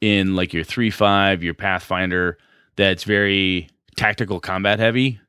in 0.00 0.36
like 0.36 0.52
your 0.52 0.64
three 0.64 0.90
five, 0.90 1.42
your 1.42 1.54
Pathfinder, 1.54 2.36
that's 2.76 3.04
very 3.04 3.70
tactical 3.96 4.38
combat 4.38 4.78
heavy. 4.78 5.20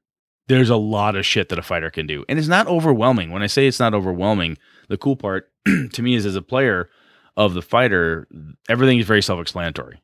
There's 0.47 0.69
a 0.69 0.75
lot 0.75 1.15
of 1.15 1.25
shit 1.25 1.49
that 1.49 1.57
a 1.57 1.63
fighter 1.63 1.89
can 1.89 2.05
do, 2.05 2.25
and 2.27 2.37
it's 2.37 2.47
not 2.49 2.67
overwhelming. 2.67 3.31
When 3.31 3.41
I 3.41 3.47
say 3.47 3.67
it's 3.67 3.79
not 3.79 3.93
overwhelming, 3.93 4.57
the 4.89 4.97
cool 4.97 5.15
part 5.15 5.49
to 5.93 6.01
me 6.01 6.13
is 6.13 6.25
as 6.25 6.35
a 6.35 6.41
player 6.41 6.89
of 7.37 7.53
the 7.53 7.61
fighter, 7.61 8.27
everything 8.69 8.99
is 8.99 9.05
very 9.05 9.21
self 9.21 9.39
explanatory. 9.39 10.01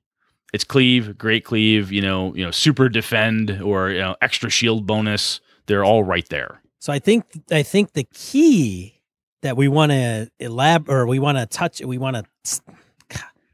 It's 0.54 0.64
cleave, 0.64 1.18
great 1.18 1.46
cleave, 1.46 1.92
you 1.92 2.02
know, 2.02 2.36
you 2.36 2.44
know, 2.44 2.52
super 2.52 2.90
defend 2.90 3.62
or 3.62 3.90
you 3.92 4.00
know, 4.00 4.16
extra 4.22 4.50
shield 4.50 4.86
bonus. 4.86 5.40
They're 5.68 5.86
all 5.86 6.04
right 6.04 6.28
there. 6.30 6.62
So 6.80 6.92
I 6.92 7.00
think 7.00 7.26
I 7.52 7.64
think 7.64 7.94
the 7.94 8.04
key 8.14 9.02
that 9.42 9.56
we 9.56 9.68
want 9.68 9.92
to 9.92 10.30
elab 10.42 10.90
or 10.90 11.08
we 11.08 11.20
want 11.20 11.38
to 11.38 11.46
touch, 11.46 11.82
we 11.82 11.98
want 11.98 12.18
to 12.18 12.62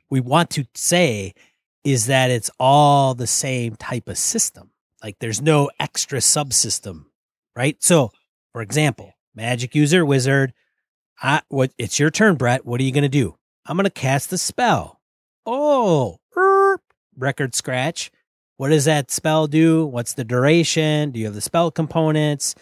we 0.10 0.20
want 0.20 0.50
to 0.52 0.66
say 0.74 1.34
is 1.84 2.08
that 2.08 2.32
it's 2.32 2.50
all 2.60 3.14
the 3.14 3.28
same 3.28 3.76
type 3.76 4.10
of 4.10 4.18
system. 4.18 4.72
Like 5.04 5.20
there's 5.20 5.42
no 5.42 5.70
extra 5.80 6.20
subsystem, 6.20 7.06
right? 7.56 7.82
So, 7.84 8.12
for 8.52 8.62
example, 8.62 9.14
magic 9.36 9.76
user, 9.76 10.06
wizard. 10.06 10.54
I, 11.22 11.42
what? 11.50 11.72
It's 11.78 12.00
your 12.00 12.10
turn, 12.12 12.36
Brett. 12.36 12.66
What 12.66 12.80
are 12.82 12.84
you 12.84 12.92
gonna 12.92 13.10
do? 13.10 13.36
I'm 13.66 13.78
gonna 13.78 13.90
cast 13.90 14.34
a 14.34 14.38
spell. 14.38 15.00
Oh, 15.46 16.18
erp, 16.36 16.57
record 17.18 17.56
scratch. 17.56 18.12
What 18.58 18.70
does 18.70 18.86
that 18.86 19.12
spell 19.12 19.48
do? 19.48 19.86
What's 19.86 20.14
the 20.14 20.24
duration? 20.24 21.12
Do 21.12 21.20
you 21.20 21.26
have 21.26 21.36
the 21.36 21.42
spell 21.42 21.70
components? 21.72 22.56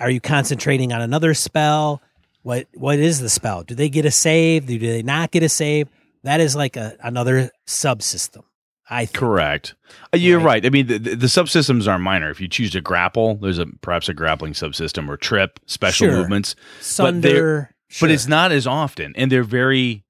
Are 0.00 0.10
you 0.10 0.20
concentrating 0.20 0.92
on 0.92 1.00
another 1.00 1.34
spell? 1.34 2.02
What 2.42 2.66
what 2.74 2.98
is 2.98 3.20
the 3.20 3.28
spell? 3.28 3.62
Do 3.62 3.74
they 3.74 3.88
get 3.88 4.04
a 4.04 4.10
save? 4.10 4.66
Do 4.66 4.78
they 4.78 5.02
not 5.02 5.30
get 5.30 5.42
a 5.42 5.48
save? 5.48 5.88
That 6.24 6.40
is 6.40 6.56
like 6.56 6.76
a 6.76 6.96
another 7.02 7.50
subsystem. 7.66 8.42
I 8.90 9.04
think. 9.04 9.18
Correct. 9.18 9.74
Uh, 10.14 10.16
You're 10.16 10.38
Right. 10.38 10.46
right. 10.62 10.66
I 10.66 10.70
mean, 10.70 10.86
the, 10.86 10.98
the, 10.98 11.26
subsystems 11.26 11.86
are 11.86 11.98
minor. 11.98 12.30
If 12.30 12.40
you 12.40 12.48
choose 12.48 12.70
to 12.70 12.80
grapple, 12.80 13.34
there's 13.34 13.58
a 13.58 13.66
perhaps 13.82 14.08
a 14.08 14.14
grappling 14.14 14.54
subsystem 14.54 15.08
or 15.10 15.18
trip, 15.18 15.60
special 15.66 16.06
Sure. 16.06 16.16
movements, 16.16 16.56
Sunder, 16.80 17.70
but 18.00 18.10
it's 18.10 18.26
not 18.26 18.50
as 18.50 18.66
often, 18.66 19.12
and 19.14 19.30
they're 19.30 19.42
very, 19.44 20.04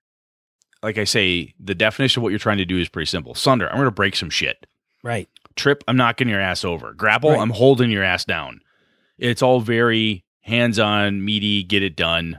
like 0.82 0.98
I 0.98 1.04
say, 1.04 1.54
the 1.58 1.74
definition 1.74 2.20
of 2.20 2.22
what 2.22 2.30
you're 2.30 2.38
trying 2.38 2.58
to 2.58 2.64
do 2.64 2.78
is 2.78 2.88
pretty 2.88 3.06
simple. 3.06 3.34
Sunder, 3.34 3.68
I'm 3.68 3.76
going 3.76 3.86
to 3.86 3.90
break 3.90 4.16
some 4.16 4.30
shit. 4.30 4.66
right. 5.02 5.28
Trip, 5.56 5.82
I'm 5.88 5.96
knocking 5.96 6.28
your 6.28 6.40
ass 6.40 6.64
over. 6.64 6.92
Grapple, 6.94 7.30
Right. 7.32 7.40
I'm 7.40 7.50
holding 7.50 7.90
your 7.90 8.04
ass 8.04 8.24
down. 8.24 8.60
It's 9.18 9.42
all 9.42 9.58
very 9.60 10.24
hands-on, 10.42 11.24
meaty, 11.24 11.64
get 11.64 11.82
it 11.82 11.96
done, 11.96 12.38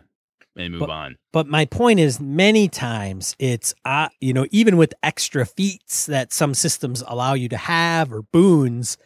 and 0.56 0.72
move 0.72 0.80
But- 0.80 0.90
on. 0.90 1.18
But 1.34 1.46
my 1.48 1.66
point 1.66 2.00
is, 2.00 2.20
many 2.22 2.70
times 2.70 3.36
it's, 3.38 3.74
uh, 3.84 4.08
you 4.22 4.32
know, 4.34 4.48
even 4.52 4.78
with 4.78 4.94
extra 5.04 5.46
feats 5.46 6.06
that 6.06 6.32
some 6.32 6.54
systems 6.54 7.04
allow 7.08 7.34
you 7.34 7.50
to 7.50 7.58
have 7.58 8.12
or 8.14 8.22
boons, 8.22 8.98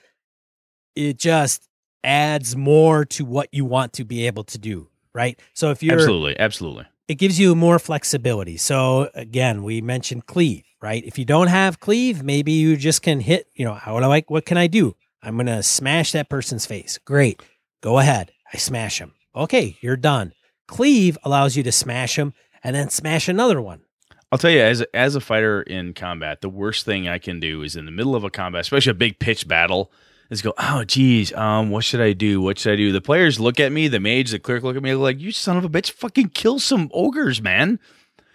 it 0.96 1.18
just 1.18 1.68
adds 2.04 2.56
more 2.56 3.06
to 3.06 3.26
what 3.26 3.50
you 3.52 3.66
want 3.66 3.94
to 3.94 4.06
be 4.06 4.28
able 4.28 4.44
to 4.44 4.58
do. 4.60 4.90
Right. 5.14 5.40
So 5.54 5.72
if 5.72 5.82
you're, 5.84 5.96
Absolutely, 5.96 6.40
absolutely. 6.40 6.86
It 7.08 7.16
gives 7.16 7.40
you 7.40 7.56
more 7.56 7.80
flexibility. 7.80 8.58
So 8.58 9.10
again, 9.14 9.64
we 9.64 9.82
mentioned 9.82 10.26
cleave, 10.26 10.64
right? 10.82 11.04
If 11.04 11.18
you 11.18 11.26
don't 11.26 11.48
have 11.48 11.80
cleave, 11.80 12.24
maybe 12.24 12.54
you 12.54 12.78
just 12.78 13.02
can 13.02 13.20
hit, 13.20 13.48
you 13.54 13.66
know, 13.66 13.74
how 13.74 14.00
do 14.00 14.06
I, 14.06 14.24
what 14.28 14.46
can 14.46 14.58
I 14.58 14.68
do? 14.68 14.96
I'm 15.22 15.36
going 15.36 15.48
to 15.48 15.64
smash 15.64 16.12
that 16.14 16.30
person's 16.30 16.66
face. 16.66 17.00
Great. 17.06 17.42
Go 17.82 18.00
ahead. 18.00 18.32
I 18.54 18.58
smash 18.58 19.00
him. 19.00 19.14
Okay. 19.36 19.78
You're 19.82 19.98
done. 19.98 20.34
Cleave 20.68 21.18
allows 21.24 21.56
you 21.56 21.64
to 21.64 21.72
smash 21.72 22.18
him 22.18 22.34
and 22.64 22.76
then 22.76 22.90
smash 22.90 23.28
another 23.28 23.62
one. 23.62 23.82
I'll 24.32 24.40
tell 24.40 24.52
you, 24.52 24.62
as 24.62 24.82
a, 24.82 24.96
as 24.96 25.16
a 25.16 25.22
fighter 25.22 25.62
in 25.62 25.94
combat, 25.94 26.42
the 26.42 26.50
worst 26.50 26.86
thing 26.86 27.08
I 27.08 27.20
can 27.20 27.40
do 27.40 27.62
is 27.62 27.76
in 27.76 27.86
the 27.86 27.92
middle 27.92 28.16
of 28.16 28.24
a 28.24 28.32
combat, 28.32 28.62
especially 28.62 28.90
a 28.90 28.96
big 28.96 29.20
pitch 29.20 29.48
battle, 29.48 29.92
is 30.34 30.42
go, 30.42 30.54
oh, 30.58 30.84
geez, 30.84 31.32
um, 31.34 31.70
what 31.70 31.84
should 31.84 32.02
I 32.02 32.14
do? 32.14 32.42
What 32.42 32.60
should 32.60 32.74
I 32.74 32.76
do? 32.76 32.92
The 32.92 33.02
players 33.02 33.40
look 33.40 33.60
at 33.60 33.72
me, 33.72 33.88
the 33.88 34.00
mage, 34.00 34.32
the 34.32 34.40
clerk 34.40 34.64
look 34.64 34.76
at 34.76 34.84
me, 34.84 34.90
they're 34.90 34.98
like, 34.98 35.20
you 35.20 35.32
son 35.32 35.58
of 35.58 35.64
a 35.64 35.70
bitch, 35.70 35.92
fucking 35.92 36.30
kill 36.30 36.60
some 36.60 36.90
ogres, 36.94 37.42
man. 37.42 37.80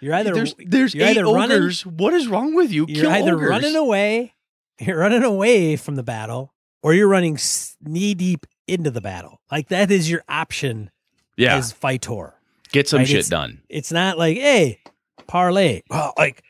You're 0.01 0.13
either, 0.15 0.33
there's 0.33 0.55
there's 0.57 0.95
eight 0.95 1.01
either 1.17 1.25
running- 1.25 1.57
ogres. 1.57 1.85
what 1.85 2.13
is 2.13 2.27
wrong 2.27 2.55
with 2.55 2.71
you? 2.71 2.85
you're 2.87 3.03
kill 3.03 3.11
either 3.11 3.35
ogres. 3.35 3.49
running 3.49 3.75
away, 3.75 4.33
you're 4.79 4.97
running 4.97 5.23
away 5.23 5.75
from 5.75 5.95
the 5.95 6.03
battle 6.03 6.53
or 6.81 6.93
you're 6.93 7.09
running 7.09 7.37
knee 7.81 8.13
deep 8.13 8.45
into 8.65 8.89
the 8.91 9.01
battle. 9.01 9.41
Like 9.51 9.67
that 9.69 9.91
is 9.91 10.09
your 10.09 10.23
option 10.29 10.89
yeah, 11.35 11.57
as 11.57 11.73
Fightor. 11.73 12.31
get 12.71 12.87
some 12.87 12.99
right, 12.99 13.07
shit 13.07 13.15
it's- 13.17 13.29
done. 13.29 13.61
It's 13.67 13.91
not 13.91 14.17
like, 14.17 14.37
hey, 14.37 14.79
parlay. 15.27 15.81
Well, 15.89 16.13
like, 16.17 16.43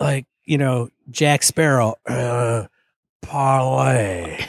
like 0.00 0.24
you 0.44 0.56
know, 0.56 0.88
Jack 1.10 1.42
Sparrow, 1.42 1.96
uh, 2.06 2.68
parlay. 3.22 4.44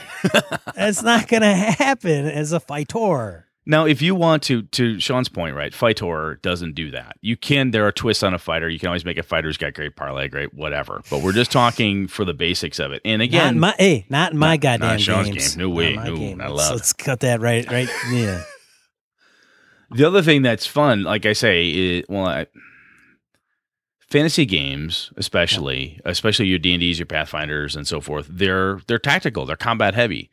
That's 0.76 1.02
not 1.02 1.28
gonna 1.28 1.54
happen 1.56 2.26
as 2.28 2.52
a 2.52 2.60
fighter. 2.60 3.46
Now, 3.66 3.86
if 3.86 4.02
you 4.02 4.16
want 4.16 4.42
to, 4.44 4.64
to 4.64 5.00
Sean's 5.00 5.30
point, 5.30 5.56
right, 5.56 5.72
Fightor 5.72 6.42
doesn't 6.42 6.74
do 6.74 6.90
that. 6.90 7.18
You 7.22 7.38
can, 7.38 7.70
there 7.70 7.86
are 7.86 7.92
twists 7.92 8.24
on 8.24 8.34
a 8.34 8.40
fighter. 8.40 8.68
You 8.68 8.80
can 8.80 8.88
always 8.88 9.06
make 9.06 9.20
a 9.20 9.24
fighter 9.24 9.48
who's 9.48 9.58
got 9.58 9.76
great 9.76 9.96
parlay, 9.96 10.28
great 10.28 10.56
whatever. 10.56 11.04
But 11.12 11.22
we're 11.22 11.34
just 11.34 11.52
talking 11.52 12.08
for 12.08 12.26
the 12.26 12.34
basics 12.34 12.80
of 12.80 12.92
it. 12.94 13.02
And 13.06 13.22
again, 13.22 13.56
in 13.56 13.60
my, 13.60 13.76
hey, 13.78 14.08
not 14.10 14.34
my 14.34 14.56
Not- 14.56 14.62
goddamn 14.62 14.90
not 14.90 15.02
Sean's 15.02 15.28
games. 15.30 15.56
game. 15.56 15.60
No 15.60 15.70
way. 15.70 15.96
No, 15.96 16.16
game. 16.16 16.38
not 16.40 16.52
let's, 16.54 16.72
let's 16.72 16.94
cut 16.94 17.20
that 17.20 17.42
right, 17.42 17.70
right. 17.70 17.90
Yeah. 18.12 18.42
the 19.92 20.06
other 20.06 20.24
thing 20.24 20.42
that's 20.42 20.66
fun, 20.66 21.04
like 21.04 21.28
I 21.28 21.34
say, 21.34 21.70
is, 21.70 22.06
well, 22.10 22.26
I, 22.26 22.48
fantasy 24.10 24.46
games, 24.46 25.12
especially, 25.18 26.00
especially 26.06 26.48
your 26.48 26.60
D 26.60 26.74
and 26.74 26.80
D's, 26.82 27.00
your 27.00 27.06
Pathfinders, 27.06 27.76
and 27.76 27.88
so 27.88 28.02
forth, 28.02 28.28
they're 28.30 28.80
they're 28.88 29.00
tactical. 29.00 29.46
They're 29.46 29.56
combat 29.56 29.94
heavy. 29.94 30.30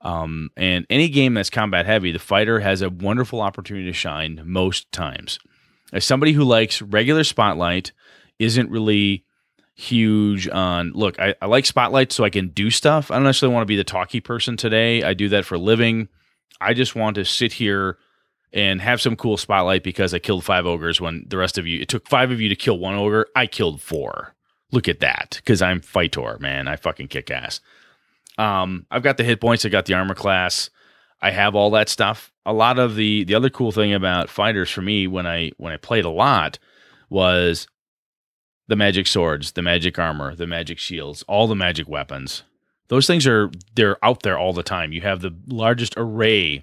Um, 0.00 0.50
and 0.56 0.86
any 0.88 1.08
game 1.08 1.34
that's 1.34 1.50
combat 1.50 1.86
heavy, 1.86 2.12
the 2.12 2.18
fighter 2.20 2.60
has 2.60 2.82
a 2.82 2.90
wonderful 2.90 3.40
opportunity 3.40 3.86
to 3.86 3.92
shine 3.92 4.42
most 4.44 4.90
times. 4.92 5.40
As 5.92 6.04
somebody 6.04 6.32
who 6.32 6.44
likes 6.44 6.80
regular 6.80 7.24
spotlight, 7.24 7.92
isn't 8.38 8.70
really 8.70 9.24
huge 9.74 10.48
on 10.48 10.92
look, 10.92 11.18
I, 11.18 11.34
I 11.40 11.46
like 11.46 11.66
spotlight 11.66 12.12
so 12.12 12.24
I 12.24 12.30
can 12.30 12.48
do 12.48 12.70
stuff. 12.70 13.10
I 13.10 13.14
don't 13.14 13.24
necessarily 13.24 13.54
want 13.54 13.62
to 13.62 13.68
be 13.68 13.76
the 13.76 13.84
talky 13.84 14.20
person 14.20 14.56
today. 14.56 15.02
I 15.02 15.14
do 15.14 15.28
that 15.30 15.44
for 15.44 15.56
a 15.56 15.58
living. 15.58 16.08
I 16.60 16.74
just 16.74 16.94
want 16.94 17.16
to 17.16 17.24
sit 17.24 17.52
here 17.52 17.98
and 18.52 18.80
have 18.80 19.00
some 19.00 19.16
cool 19.16 19.36
spotlight 19.36 19.82
because 19.82 20.14
I 20.14 20.18
killed 20.18 20.44
five 20.44 20.66
ogres 20.66 21.00
when 21.00 21.24
the 21.28 21.36
rest 21.36 21.58
of 21.58 21.66
you 21.66 21.80
it 21.80 21.88
took 21.88 22.08
five 22.08 22.30
of 22.30 22.40
you 22.40 22.48
to 22.48 22.56
kill 22.56 22.78
one 22.78 22.94
ogre. 22.94 23.26
I 23.36 23.46
killed 23.46 23.80
four. 23.80 24.34
Look 24.72 24.88
at 24.88 25.00
that. 25.00 25.40
Because 25.42 25.62
I'm 25.62 25.80
Fightor, 25.80 26.38
man. 26.40 26.68
I 26.68 26.76
fucking 26.76 27.08
kick 27.08 27.30
ass. 27.30 27.60
Um, 28.36 28.86
I've 28.90 29.02
got 29.02 29.16
the 29.16 29.24
hit 29.24 29.40
points, 29.40 29.64
I 29.64 29.68
got 29.68 29.86
the 29.86 29.94
armor 29.94 30.14
class, 30.14 30.70
I 31.20 31.30
have 31.32 31.54
all 31.54 31.70
that 31.70 31.88
stuff. 31.88 32.32
A 32.46 32.52
lot 32.52 32.78
of 32.78 32.94
the 32.94 33.24
the 33.24 33.34
other 33.34 33.50
cool 33.50 33.72
thing 33.72 33.92
about 33.92 34.30
fighters 34.30 34.70
for 34.70 34.82
me 34.82 35.06
when 35.06 35.26
I 35.26 35.50
when 35.56 35.72
I 35.72 35.76
played 35.76 36.04
a 36.04 36.10
lot 36.10 36.58
was 37.10 37.66
the 38.68 38.76
magic 38.76 39.06
swords, 39.06 39.52
the 39.52 39.62
magic 39.62 39.98
armor, 39.98 40.34
the 40.34 40.46
magic 40.46 40.78
shields, 40.78 41.24
all 41.26 41.46
the 41.46 41.56
magic 41.56 41.88
weapons. 41.88 42.44
Those 42.88 43.06
things 43.06 43.26
are 43.26 43.50
they're 43.74 44.02
out 44.04 44.22
there 44.22 44.38
all 44.38 44.52
the 44.52 44.62
time. 44.62 44.92
You 44.92 45.00
have 45.00 45.20
the 45.20 45.34
largest 45.48 45.94
array 45.96 46.62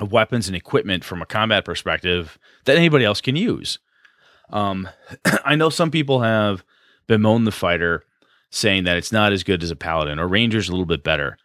of 0.00 0.12
weapons 0.12 0.48
and 0.48 0.56
equipment 0.56 1.04
from 1.04 1.22
a 1.22 1.26
combat 1.26 1.64
perspective 1.64 2.38
that 2.64 2.76
anybody 2.76 3.04
else 3.04 3.20
can 3.20 3.36
use. 3.36 3.78
Um, 4.50 4.88
I 5.44 5.54
know 5.54 5.70
some 5.70 5.90
people 5.90 6.22
have 6.22 6.64
bemoaned 7.06 7.46
the 7.46 7.52
fighter, 7.52 8.04
saying 8.50 8.84
that 8.84 8.96
it's 8.96 9.12
not 9.12 9.32
as 9.32 9.42
good 9.42 9.62
as 9.62 9.70
a 9.70 9.76
paladin 9.76 10.18
or 10.18 10.28
ranger's 10.28 10.68
a 10.68 10.72
little 10.72 10.86
bit 10.86 11.02
better. 11.02 11.36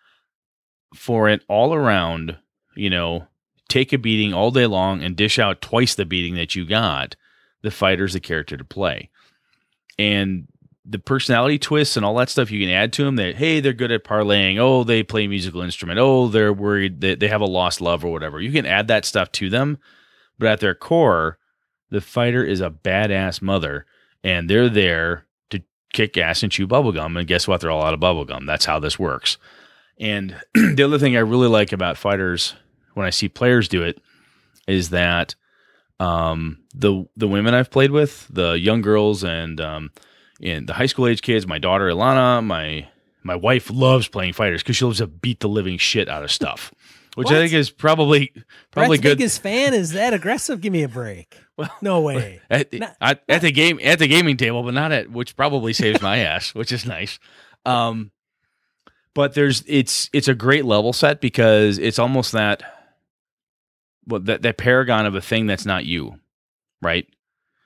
For 0.95 1.30
it 1.30 1.43
all 1.47 1.74
around, 1.74 2.38
you 2.76 2.89
know, 2.89 3.28
take 3.68 3.93
a 3.93 3.97
beating 3.97 4.34
all 4.34 4.52
day 4.52 4.66
long 4.66 5.04
and 5.04 5.16
dish 5.16 5.39
out 5.39 5.62
twice 5.62 5.95
the 5.95 6.06
beating 6.06 6.36
that 6.36 6.56
you 6.56 6.66
got, 6.66 7.16
the 7.62 7.72
fighter's 7.72 8.14
the 8.14 8.20
character 8.20 8.58
to 8.58 8.64
play. 8.64 9.10
And 9.97 10.47
the 10.90 11.00
personality 11.00 11.60
twists 11.60 11.96
and 11.96 12.06
all 12.06 12.16
that 12.16 12.30
stuff 12.30 12.50
you 12.50 12.66
can 12.66 12.74
add 12.74 12.92
to 12.94 13.04
them 13.04 13.16
that 13.18 13.36
hey 13.36 13.60
they're 13.60 13.74
good 13.74 13.92
at 13.92 14.04
parlaying. 14.04 14.58
Oh 14.58 14.84
they 14.84 15.04
play 15.04 15.28
musical 15.28 15.62
instrument. 15.62 16.00
Oh 16.00 16.28
they're 16.28 16.54
worried 16.54 17.02
that 17.02 17.20
they 17.20 17.28
have 17.28 17.42
a 17.42 17.46
lost 17.46 17.80
love 17.80 18.04
or 18.04 18.12
whatever. 18.12 18.42
You 18.42 18.52
can 18.52 18.66
add 18.66 18.88
that 18.88 19.06
stuff 19.06 19.32
to 19.34 19.50
them 19.50 19.78
but 20.40 20.48
at 20.50 20.60
their 20.60 20.76
core 20.76 21.38
the 21.92 22.02
fighter 22.02 22.44
is 22.44 22.62
a 22.62 22.70
badass 22.70 23.42
mother 23.42 23.86
and 24.24 24.50
they're 24.50 24.70
there 24.70 25.26
to 25.52 25.62
kick 25.94 26.18
ass 26.18 26.42
and 26.44 26.52
chew 26.52 26.68
bubblegum 26.68 27.18
and 27.18 27.28
guess 27.28 27.48
what? 27.48 27.62
They're 27.62 27.72
all 27.72 27.84
out 27.84 27.94
of 27.94 28.00
bubblegum. 28.00 28.48
That's 28.48 28.66
how 28.66 28.80
this 28.80 28.98
works. 28.98 29.38
And 30.00 30.40
the 30.54 30.84
other 30.84 30.98
thing 30.98 31.16
i 31.16 31.20
really 31.20 31.48
like 31.48 31.72
about 31.72 31.98
fighters 31.98 32.56
when 32.96 33.06
i 33.06 33.12
see 33.12 33.30
players 33.30 33.68
do 33.68 33.84
it 33.84 34.02
is 34.68 34.90
that 34.90 35.36
um, 36.00 36.60
the 36.74 37.06
the 37.16 37.28
women 37.28 37.54
i've 37.54 37.70
played 37.70 37.92
with 37.92 38.28
the 38.32 38.54
young 38.54 38.82
girls 38.82 39.24
and 39.24 39.60
um, 39.62 39.92
and 40.42 40.68
the 40.68 40.74
high 40.74 40.86
school 40.86 41.08
age 41.08 41.22
kids, 41.22 41.46
my 41.48 41.58
daughter 41.58 41.88
Ilana, 41.88 42.44
my 42.46 42.88
my 43.24 43.36
wife 43.36 43.70
loves 43.70 44.08
playing 44.08 44.34
fighters 44.34 44.62
because 44.64 44.78
she 44.78 44.86
loves 44.86 45.00
to 45.00 45.08
beat 45.08 45.40
the 45.42 45.50
living 45.50 45.78
shit 45.78 46.08
out 46.08 46.24
of 46.24 46.32
stuff, 46.32 46.74
which 47.16 47.28
I 47.30 47.34
think 47.36 47.54
is 47.54 47.70
probably 47.70 48.32
probably 48.72 48.98
Brett's 48.98 49.02
good. 49.04 49.18
biggest 49.18 49.42
fan 49.42 49.74
is 49.74 49.92
that 49.92 50.14
aggressive. 50.14 50.62
Give 50.62 50.74
me 50.74 50.84
a 50.84 50.90
break. 50.90 51.38
Well, 51.60 51.76
no 51.82 52.00
way. 52.00 52.40
at, 52.50 52.72
Not- 52.72 52.96
at, 53.02 53.22
at 53.28 53.42
the 53.42 53.52
game 53.52 53.82
at 53.84 54.00
the 54.00 54.08
gaming 54.08 54.38
table, 54.38 54.64
but 54.64 54.74
not 54.74 54.94
at 54.94 55.12
which 55.12 55.36
probably 55.36 55.74
saves 55.74 56.02
my 56.02 56.20
ass, 56.20 56.56
which 56.56 56.72
is 56.72 56.86
nice. 56.86 57.20
Um, 57.66 58.12
but 59.14 59.34
there's 59.34 59.62
it's 59.68 60.10
it's 60.14 60.30
a 60.30 60.34
great 60.34 60.64
level 60.64 60.94
set 60.94 61.20
because 61.20 61.78
it's 61.78 62.00
almost 62.00 62.32
that 62.32 62.64
well 64.08 64.22
that 64.22 64.42
that 64.44 64.58
paragon 64.58 65.06
of 65.06 65.16
a 65.16 65.20
thing 65.22 65.48
that's 65.48 65.66
not 65.66 65.86
you, 65.86 66.18
right? 66.82 67.06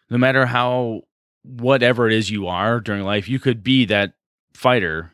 No 0.10 0.18
matter 0.18 0.48
how 0.48 1.02
whatever 1.44 2.08
it 2.08 2.14
is 2.14 2.30
you 2.30 2.48
are 2.48 2.80
during 2.80 3.04
life, 3.04 3.28
you 3.28 3.40
could 3.40 3.64
be 3.64 3.86
that 3.86 4.14
fighter. 4.54 5.12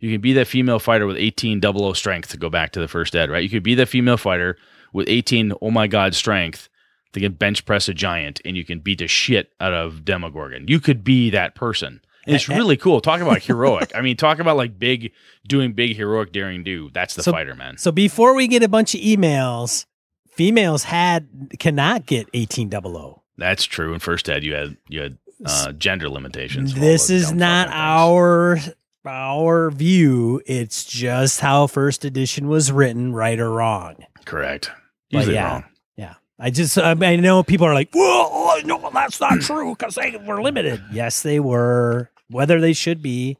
You 0.00 0.10
can 0.10 0.20
be 0.20 0.32
that 0.34 0.48
female 0.48 0.78
fighter 0.78 1.06
with 1.06 1.16
18 1.16 1.60
double 1.60 1.84
O 1.84 1.92
strength 1.92 2.30
to 2.30 2.36
go 2.36 2.50
back 2.50 2.72
to 2.72 2.80
the 2.80 2.88
first 2.88 3.14
ed, 3.14 3.30
right? 3.30 3.42
You 3.42 3.48
could 3.50 3.62
be 3.62 3.74
that 3.76 3.86
female 3.88 4.16
fighter 4.16 4.56
with 4.92 5.08
18 5.08 5.52
oh 5.62 5.70
my 5.70 5.86
god 5.86 6.14
strength 6.14 6.68
to 7.12 7.20
can 7.20 7.32
bench 7.32 7.64
press 7.64 7.88
a 7.88 7.94
giant 7.94 8.40
and 8.44 8.56
you 8.56 8.64
can 8.64 8.80
beat 8.80 8.98
the 8.98 9.06
shit 9.06 9.52
out 9.60 9.72
of 9.72 10.04
Demogorgon. 10.04 10.66
You 10.68 10.80
could 10.80 11.04
be 11.04 11.30
that 11.30 11.54
person. 11.54 12.00
And 12.26 12.36
it's 12.36 12.48
really 12.48 12.76
cool. 12.76 13.00
Talk 13.00 13.20
about 13.20 13.42
heroic. 13.42 13.92
I 13.94 14.00
mean, 14.00 14.16
talk 14.16 14.38
about 14.38 14.56
like 14.56 14.78
big 14.78 15.12
doing 15.46 15.72
big 15.72 15.96
heroic 15.96 16.32
daring 16.32 16.64
do. 16.64 16.90
That's 16.92 17.14
the 17.14 17.22
So- 17.22 17.32
fighter, 17.32 17.54
man. 17.54 17.78
So 17.78 17.92
before 17.92 18.34
we 18.34 18.48
get 18.48 18.62
a 18.62 18.68
bunch 18.68 18.94
of 18.94 19.00
emails, 19.00 19.86
females 20.30 20.84
had 20.84 21.28
cannot 21.58 22.06
get 22.06 22.28
eighteen 22.34 22.68
double 22.68 22.96
O. 22.96 23.22
That's 23.38 23.64
true. 23.64 23.92
In 23.92 23.98
first 23.98 24.28
ed, 24.28 24.44
you 24.44 24.54
had 24.54 24.76
you 24.88 25.00
had 25.00 25.18
uh, 25.46 25.72
gender 25.72 26.08
limitations. 26.08 26.74
This 26.74 27.10
is 27.10 27.32
not 27.32 27.68
our 27.70 28.58
our 29.04 29.70
view. 29.70 30.40
It's 30.46 30.84
just 30.84 31.40
how 31.40 31.66
first 31.66 32.04
edition 32.04 32.48
was 32.48 32.70
written, 32.70 33.12
right 33.12 33.38
or 33.38 33.50
wrong. 33.50 33.96
correct. 34.24 34.70
Usually 35.10 35.34
yeah. 35.34 35.50
wrong. 35.50 35.64
Yeah. 35.96 36.14
I 36.38 36.50
just 36.50 36.78
I, 36.78 36.94
mean, 36.94 37.10
I 37.10 37.16
know 37.16 37.42
people 37.42 37.66
are 37.66 37.74
like, 37.74 37.90
well, 37.94 38.58
no, 38.64 38.90
that's 38.92 39.20
not 39.20 39.40
true 39.40 39.74
because 39.76 39.96
they 39.96 40.16
were 40.26 40.40
limited. 40.42 40.82
Yes, 40.92 41.22
they 41.22 41.40
were. 41.40 42.10
Whether 42.28 42.60
they 42.60 42.72
should 42.72 43.02
be 43.02 43.36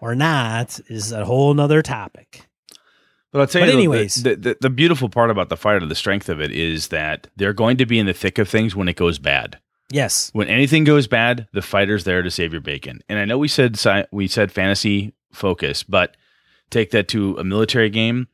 or 0.00 0.14
not 0.14 0.78
is 0.88 1.12
a 1.12 1.24
whole 1.24 1.54
nother 1.54 1.80
topic. 1.80 2.46
But 3.32 3.40
I'll 3.40 3.46
tell 3.46 3.62
But 3.62 3.66
you, 3.66 3.72
the- 3.72 3.78
anyways. 3.78 4.22
the, 4.22 4.36
the 4.36 4.56
the 4.60 4.70
beautiful 4.70 5.08
part 5.08 5.30
about 5.30 5.48
the 5.48 5.56
fighter, 5.56 5.84
the 5.86 5.94
strength 5.94 6.28
of 6.28 6.40
it, 6.40 6.52
is 6.52 6.88
that 6.88 7.28
they're 7.36 7.54
going 7.54 7.78
to 7.78 7.86
be 7.86 7.98
in 7.98 8.06
the 8.06 8.12
thick 8.12 8.38
of 8.38 8.48
things 8.48 8.76
when 8.76 8.86
it 8.88 8.96
goes 8.96 9.18
bad. 9.18 9.58
Yes. 9.94 10.30
When 10.32 10.48
anything 10.48 10.82
goes 10.82 11.06
bad, 11.06 11.46
the 11.52 11.62
fighter's 11.62 12.02
there 12.02 12.20
to 12.20 12.28
save 12.28 12.50
your 12.50 12.60
bacon. 12.60 13.00
And 13.08 13.16
I 13.16 13.24
know 13.26 13.38
we 13.38 13.46
said 13.46 13.76
sci- 13.76 14.08
we 14.10 14.26
said 14.26 14.50
fantasy 14.50 15.14
focus, 15.32 15.84
but 15.84 16.16
take 16.68 16.90
that 16.90 17.06
to 17.08 17.38
a 17.38 17.44
military 17.44 17.90
game. 17.90 18.26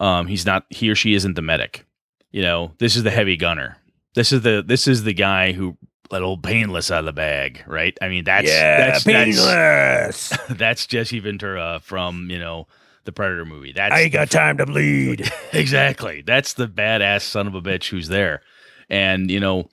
Um, 0.00 0.26
he's 0.26 0.44
not 0.44 0.66
he 0.70 0.90
or 0.90 0.96
she 0.96 1.14
isn't 1.14 1.34
the 1.34 1.42
medic. 1.42 1.86
You 2.32 2.42
know, 2.42 2.72
this 2.78 2.96
is 2.96 3.04
the 3.04 3.12
heavy 3.12 3.36
gunner. 3.36 3.76
This 4.16 4.32
is 4.32 4.42
the 4.42 4.64
this 4.66 4.88
is 4.88 5.04
the 5.04 5.14
guy 5.14 5.52
who 5.52 5.76
let 6.10 6.22
old 6.22 6.42
painless 6.42 6.90
out 6.90 6.98
of 6.98 7.04
the 7.04 7.12
bag, 7.12 7.62
right? 7.68 7.96
I 8.02 8.08
mean, 8.08 8.24
that's 8.24 8.48
that's, 8.48 9.04
painless. 9.04 10.30
That's, 10.30 10.36
that's 10.58 10.86
Jesse 10.88 11.20
Ventura 11.20 11.78
from 11.84 12.30
you 12.30 12.40
know 12.40 12.66
the 13.04 13.12
Predator 13.12 13.44
movie. 13.44 13.72
That's 13.72 13.94
I 13.94 14.00
ain't 14.00 14.12
got 14.12 14.28
time 14.28 14.56
to 14.58 14.66
bleed. 14.66 15.30
exactly. 15.52 16.22
That's 16.22 16.54
the 16.54 16.66
badass 16.66 17.22
son 17.22 17.46
of 17.46 17.54
a 17.54 17.62
bitch 17.62 17.90
who's 17.90 18.08
there, 18.08 18.42
and 18.90 19.30
you 19.30 19.38
know, 19.38 19.68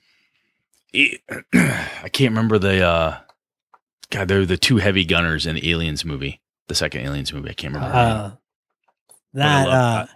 it, 0.94 1.20
I 2.02 2.08
can't 2.08 2.30
remember 2.30 2.58
the 2.58 2.82
uh, 2.86 3.18
God. 4.10 4.28
They're 4.28 4.46
the 4.46 4.56
two 4.56 4.76
heavy 4.78 5.04
gunners 5.04 5.46
in 5.46 5.56
the 5.56 5.70
Aliens 5.70 6.04
movie, 6.04 6.40
the 6.68 6.74
second 6.74 7.02
Aliens 7.02 7.32
movie. 7.32 7.50
I 7.50 7.54
can't 7.54 7.74
remember. 7.74 7.96
Uh, 7.96 8.30
But 9.32 9.42
I 9.42 9.46
not 9.62 9.68
love- 9.68 10.08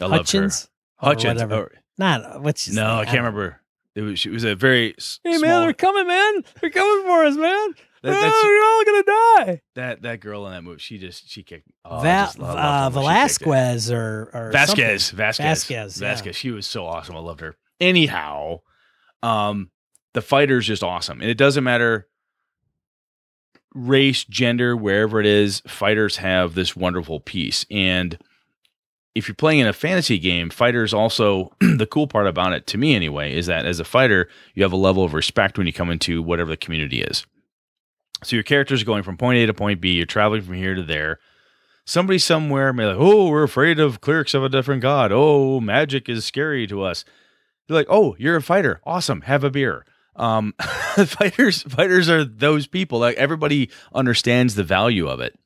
uh, 0.00 0.04
I 0.04 0.08
her. 0.08 0.16
Hutchins. 0.16 0.68
Hutchins. 0.96 1.42
or- 1.42 1.72
Not 1.96 2.42
what's 2.42 2.68
no, 2.68 2.82
name? 2.88 2.98
I 2.98 3.04
can't 3.04 3.18
remember. 3.18 3.60
It 3.94 4.02
was. 4.02 4.24
It 4.26 4.30
was 4.30 4.44
a 4.44 4.54
very. 4.54 4.94
Hey 5.24 5.38
man, 5.38 5.62
they're 5.62 5.72
coming, 5.72 6.06
man. 6.06 6.44
They're 6.60 6.70
coming 6.70 7.04
for 7.04 7.24
us, 7.24 7.36
man. 7.36 7.74
That- 8.04 8.14
oh, 8.32 8.84
you're 8.84 8.94
all 8.94 9.02
gonna 9.02 9.46
die. 9.46 9.60
that 9.74 10.02
that 10.02 10.20
girl 10.20 10.46
in 10.46 10.52
that 10.52 10.62
movie. 10.62 10.78
She 10.78 10.98
just 10.98 11.28
she 11.28 11.42
kicked. 11.42 11.66
Oh, 11.84 11.96
I 11.98 12.02
Va- 12.02 12.08
uh, 12.08 12.20
loved 12.38 12.38
she 12.38 12.84
kicked. 12.84 12.94
Velasquez 12.94 13.90
or 13.90 14.30
or 14.32 14.50
Vasquez, 14.52 15.04
something. 15.06 15.16
Vasquez, 15.16 15.46
Vasquez, 15.64 16.00
yeah. 16.00 16.08
Vasquez. 16.08 16.36
She 16.36 16.50
was 16.52 16.66
so 16.66 16.86
awesome. 16.86 17.16
I 17.16 17.18
loved 17.18 17.40
her. 17.40 17.56
Anyhow, 17.80 18.60
um, 19.24 19.70
the 20.14 20.22
fighter's 20.22 20.66
just 20.66 20.82
awesome, 20.82 21.20
and 21.20 21.30
it 21.30 21.38
doesn't 21.38 21.64
matter 21.64 22.08
race, 23.74 24.24
gender, 24.24 24.76
wherever 24.76 25.20
it 25.20 25.26
is. 25.26 25.60
Fighters 25.66 26.16
have 26.16 26.54
this 26.54 26.74
wonderful 26.74 27.20
piece, 27.20 27.64
and 27.70 28.18
if 29.14 29.26
you're 29.26 29.34
playing 29.34 29.60
in 29.60 29.66
a 29.66 29.72
fantasy 29.72 30.18
game, 30.18 30.48
fighters 30.50 30.94
also 30.94 31.52
the 31.60 31.86
cool 31.86 32.06
part 32.06 32.26
about 32.26 32.52
it 32.52 32.66
to 32.68 32.78
me 32.78 32.94
anyway 32.94 33.34
is 33.34 33.46
that 33.46 33.66
as 33.66 33.80
a 33.80 33.84
fighter, 33.84 34.28
you 34.54 34.62
have 34.62 34.72
a 34.72 34.76
level 34.76 35.04
of 35.04 35.14
respect 35.14 35.58
when 35.58 35.66
you 35.66 35.72
come 35.72 35.90
into 35.90 36.22
whatever 36.22 36.50
the 36.50 36.56
community 36.56 37.02
is. 37.02 37.26
So 38.22 38.36
your 38.36 38.42
character's 38.44 38.84
going 38.84 39.02
from 39.02 39.16
point 39.16 39.38
A 39.38 39.46
to 39.46 39.54
point 39.54 39.80
B. 39.80 39.92
You're 39.92 40.06
traveling 40.06 40.42
from 40.42 40.54
here 40.54 40.74
to 40.74 40.82
there 40.82 41.18
somebody 41.88 42.18
somewhere 42.18 42.70
may 42.72 42.82
be 42.82 42.88
like, 42.88 42.98
oh, 42.98 43.30
we're 43.30 43.42
afraid 43.44 43.80
of 43.80 44.02
clerics 44.02 44.34
of 44.34 44.44
a 44.44 44.48
different 44.50 44.82
god. 44.82 45.10
Oh, 45.10 45.58
magic 45.58 46.08
is 46.08 46.24
scary 46.26 46.66
to 46.66 46.82
us. 46.82 47.04
You're 47.66 47.78
like, 47.78 47.86
oh, 47.88 48.14
you're 48.18 48.36
a 48.36 48.42
fighter. 48.42 48.80
Awesome. 48.84 49.22
Have 49.22 49.42
a 49.42 49.50
beer. 49.50 49.86
Um, 50.18 50.54
fighters, 50.60 51.62
fighters 51.62 52.08
are 52.08 52.24
those 52.24 52.66
people. 52.66 52.98
Like 52.98 53.16
everybody 53.16 53.70
understands 53.94 54.54
the 54.54 54.64
value 54.64 55.08
of 55.08 55.20
it. 55.20 55.38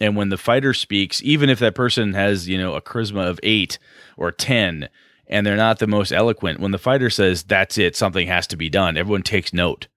And 0.00 0.16
when 0.16 0.30
the 0.30 0.38
fighter 0.38 0.74
speaks, 0.74 1.22
even 1.22 1.50
if 1.50 1.58
that 1.58 1.74
person 1.74 2.14
has, 2.14 2.48
you 2.48 2.58
know, 2.58 2.74
a 2.74 2.80
charisma 2.80 3.28
of 3.28 3.38
eight 3.42 3.78
or 4.16 4.32
10, 4.32 4.88
and 5.26 5.46
they're 5.46 5.56
not 5.56 5.78
the 5.78 5.86
most 5.86 6.12
eloquent, 6.12 6.60
when 6.60 6.72
the 6.72 6.78
fighter 6.78 7.10
says, 7.10 7.42
that's 7.42 7.78
it, 7.78 7.94
something 7.94 8.26
has 8.26 8.46
to 8.48 8.56
be 8.56 8.68
done, 8.68 8.96
everyone 8.96 9.22
takes 9.22 9.52
note 9.52 9.88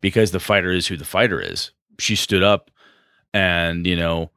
because 0.00 0.30
the 0.30 0.40
fighter 0.40 0.70
is 0.70 0.86
who 0.86 0.96
the 0.96 1.04
fighter 1.04 1.40
is. 1.40 1.70
She 1.98 2.16
stood 2.16 2.42
up 2.42 2.70
and, 3.32 3.86
you 3.86 3.96
know, 3.96 4.30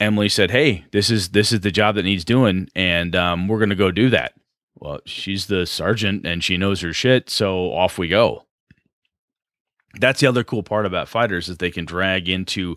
Emily 0.00 0.30
said, 0.30 0.50
"Hey, 0.50 0.86
this 0.92 1.10
is 1.10 1.28
this 1.28 1.52
is 1.52 1.60
the 1.60 1.70
job 1.70 1.94
that 1.96 2.04
needs 2.04 2.24
doing, 2.24 2.68
and 2.74 3.14
um, 3.14 3.46
we're 3.46 3.64
to 3.66 3.74
go 3.74 3.90
do 3.90 4.08
that." 4.10 4.32
Well, 4.74 5.00
she's 5.04 5.46
the 5.46 5.66
sergeant 5.66 6.26
and 6.26 6.42
she 6.42 6.56
knows 6.56 6.80
her 6.80 6.94
shit, 6.94 7.28
so 7.28 7.70
off 7.72 7.98
we 7.98 8.08
go. 8.08 8.46
That's 9.98 10.20
the 10.20 10.26
other 10.26 10.44
cool 10.44 10.62
part 10.62 10.86
about 10.86 11.08
fighters 11.08 11.48
is 11.48 11.56
they 11.56 11.70
can 11.70 11.84
drag 11.84 12.28
into 12.28 12.76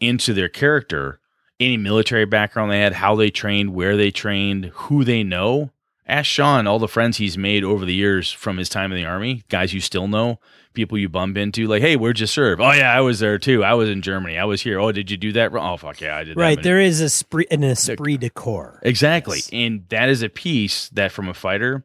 into 0.00 0.32
their 0.32 0.48
character 0.48 1.20
any 1.60 1.76
military 1.76 2.24
background 2.24 2.72
they 2.72 2.80
had, 2.80 2.94
how 2.94 3.14
they 3.14 3.30
trained, 3.30 3.74
where 3.74 3.96
they 3.96 4.10
trained, 4.10 4.66
who 4.74 5.04
they 5.04 5.22
know. 5.22 5.70
Ask 6.06 6.26
Sean 6.26 6.66
all 6.66 6.78
the 6.78 6.88
friends 6.88 7.18
he's 7.18 7.38
made 7.38 7.62
over 7.62 7.84
the 7.84 7.94
years 7.94 8.32
from 8.32 8.56
his 8.56 8.68
time 8.68 8.90
in 8.90 8.96
the 8.96 9.04
army, 9.04 9.44
guys 9.48 9.72
you 9.72 9.80
still 9.80 10.08
know, 10.08 10.40
people 10.72 10.98
you 10.98 11.08
bump 11.08 11.36
into, 11.36 11.68
like, 11.68 11.82
hey, 11.82 11.94
where'd 11.94 12.18
you 12.18 12.26
serve? 12.26 12.60
Oh 12.60 12.72
yeah, 12.72 12.92
I 12.92 13.00
was 13.00 13.20
there 13.20 13.38
too. 13.38 13.62
I 13.62 13.74
was 13.74 13.88
in 13.88 14.02
Germany. 14.02 14.36
I 14.36 14.44
was 14.44 14.62
here. 14.62 14.80
Oh, 14.80 14.90
did 14.90 15.10
you 15.10 15.16
do 15.16 15.32
that? 15.32 15.54
Oh 15.54 15.76
fuck 15.76 16.00
yeah, 16.00 16.16
I 16.16 16.24
did. 16.24 16.36
Right, 16.36 16.60
there 16.60 16.80
is 16.80 17.00
a 17.00 17.04
esprit, 17.04 17.46
an 17.52 17.62
esprit 17.62 18.16
de 18.16 18.30
corps. 18.30 18.80
Exactly. 18.82 19.36
Yes. 19.36 19.50
And 19.52 19.88
that 19.90 20.08
is 20.08 20.22
a 20.22 20.28
piece 20.28 20.88
that 20.88 21.12
from 21.12 21.28
a 21.28 21.34
fighter, 21.34 21.84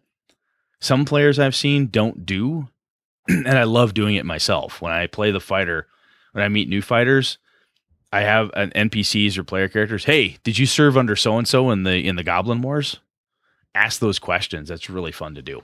some 0.79 1.05
players 1.05 1.37
I've 1.37 1.55
seen 1.55 1.87
don't 1.87 2.25
do. 2.25 2.69
and 3.27 3.57
I 3.57 3.63
love 3.63 3.93
doing 3.93 4.15
it 4.15 4.25
myself. 4.25 4.81
When 4.81 4.91
I 4.91 5.07
play 5.07 5.31
the 5.31 5.39
fighter, 5.39 5.87
when 6.33 6.43
I 6.43 6.47
meet 6.49 6.69
new 6.69 6.81
fighters, 6.81 7.37
I 8.13 8.21
have 8.21 8.51
an 8.53 8.71
NPCs 8.75 9.37
or 9.37 9.43
player 9.43 9.67
characters. 9.67 10.05
Hey, 10.05 10.37
did 10.43 10.57
you 10.57 10.65
serve 10.65 10.95
under 10.97 11.15
so 11.15 11.37
and 11.37 11.47
so 11.47 11.69
in 11.71 11.83
the 11.83 12.07
in 12.07 12.15
the 12.15 12.23
Goblin 12.23 12.61
Wars? 12.61 12.99
Ask 13.73 13.99
those 13.99 14.19
questions. 14.19 14.69
That's 14.69 14.89
really 14.89 15.11
fun 15.11 15.35
to 15.35 15.41
do. 15.41 15.63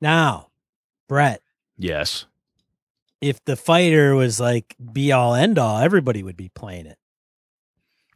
Now, 0.00 0.48
Brett, 1.08 1.42
Yes. 1.76 2.26
if 3.20 3.44
the 3.44 3.56
fighter 3.56 4.14
was 4.14 4.38
like 4.40 4.76
be 4.92 5.12
all 5.12 5.34
end 5.34 5.58
all, 5.58 5.78
everybody 5.78 6.22
would 6.22 6.36
be 6.36 6.48
playing 6.50 6.86
it. 6.86 6.98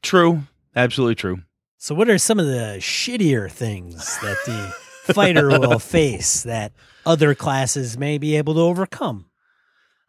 True. 0.03 0.43
Absolutely 0.77 1.15
true. 1.15 1.43
So, 1.79 1.95
what 1.95 2.09
are 2.09 2.19
some 2.19 2.39
of 2.39 2.47
the 2.47 2.77
shittier 2.79 3.51
things 3.51 4.19
that 4.23 4.37
the 4.47 4.75
fighter 5.05 5.49
will 5.49 5.79
face 5.79 6.43
that 6.43 6.73
other 7.07 7.35
classes 7.35 7.99
may 7.99 8.19
be 8.19 8.37
able 8.37 8.55
to 8.55 8.61
overcome? 8.61 9.27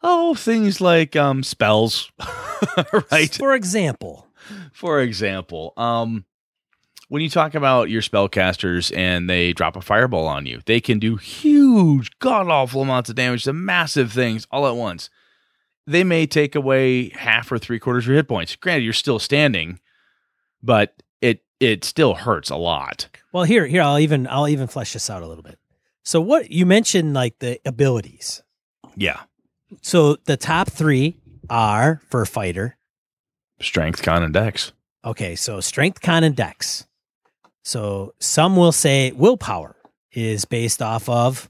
Oh, 0.02 0.36
things 0.36 0.80
like 0.82 1.16
um 1.16 1.44
spells. 1.44 2.12
right. 3.12 3.34
For 3.34 3.54
example, 3.56 4.28
for 4.72 5.02
example, 5.02 5.74
um, 5.78 6.26
when 7.08 7.22
you 7.22 7.30
talk 7.30 7.56
about 7.56 7.90
your 7.90 8.02
spellcasters 8.02 8.96
and 8.96 9.30
they 9.30 9.54
drop 9.54 9.76
a 9.76 9.82
fireball 9.82 10.28
on 10.28 10.46
you, 10.46 10.62
they 10.66 10.80
can 10.80 11.00
do 11.00 11.18
huge, 11.18 12.18
god 12.20 12.48
awful 12.50 12.82
amounts 12.82 13.10
of 13.10 13.16
damage 13.16 13.44
to 13.44 13.54
massive 13.54 14.12
things 14.12 14.48
all 14.52 14.68
at 14.68 14.76
once. 14.76 15.10
They 15.88 16.04
may 16.04 16.26
take 16.26 16.56
away 16.56 17.10
half 17.10 17.52
or 17.52 17.60
three 17.60 17.80
quarters 17.80 18.06
of 18.06 18.08
your 18.08 18.16
hit 18.18 18.28
points. 18.28 18.56
Granted, 18.56 18.84
you're 18.84 18.94
still 18.94 19.20
standing, 19.20 19.80
but 20.64 21.04
it 21.60 21.84
still 21.84 22.16
hurts 22.16 22.50
a 22.50 22.56
lot. 22.56 23.08
well, 23.32 23.44
here, 23.44 23.66
here, 23.66 23.82
I'll 23.82 24.00
even, 24.00 24.28
I'll 24.28 24.48
even 24.48 24.68
flesh 24.68 24.94
this 24.94 25.10
out 25.10 25.24
a 25.24 25.28
little 25.28 25.44
bit. 25.44 25.58
So, 26.04 26.22
what 26.22 26.52
you 26.52 26.66
mentioned, 26.66 27.14
like 27.14 27.40
the 27.40 27.60
abilities. 27.66 28.44
Yeah, 28.96 29.22
So, 29.82 30.16
the 30.26 30.38
top 30.38 30.70
three 30.70 31.18
are 31.50 32.02
for 32.10 32.26
fighter. 32.26 32.78
strength, 33.62 34.02
con, 34.02 34.24
and 34.24 34.34
dex. 34.34 34.72
Okay, 35.04 35.36
so 35.36 35.60
strength, 35.60 36.02
con, 36.02 36.24
and 36.24 36.36
dex. 36.36 36.86
So, 37.64 38.14
some 38.20 38.56
will 38.56 38.72
say 38.72 39.12
willpower 39.12 39.76
is 40.12 40.46
based 40.46 40.82
off 40.82 41.10
of 41.10 41.50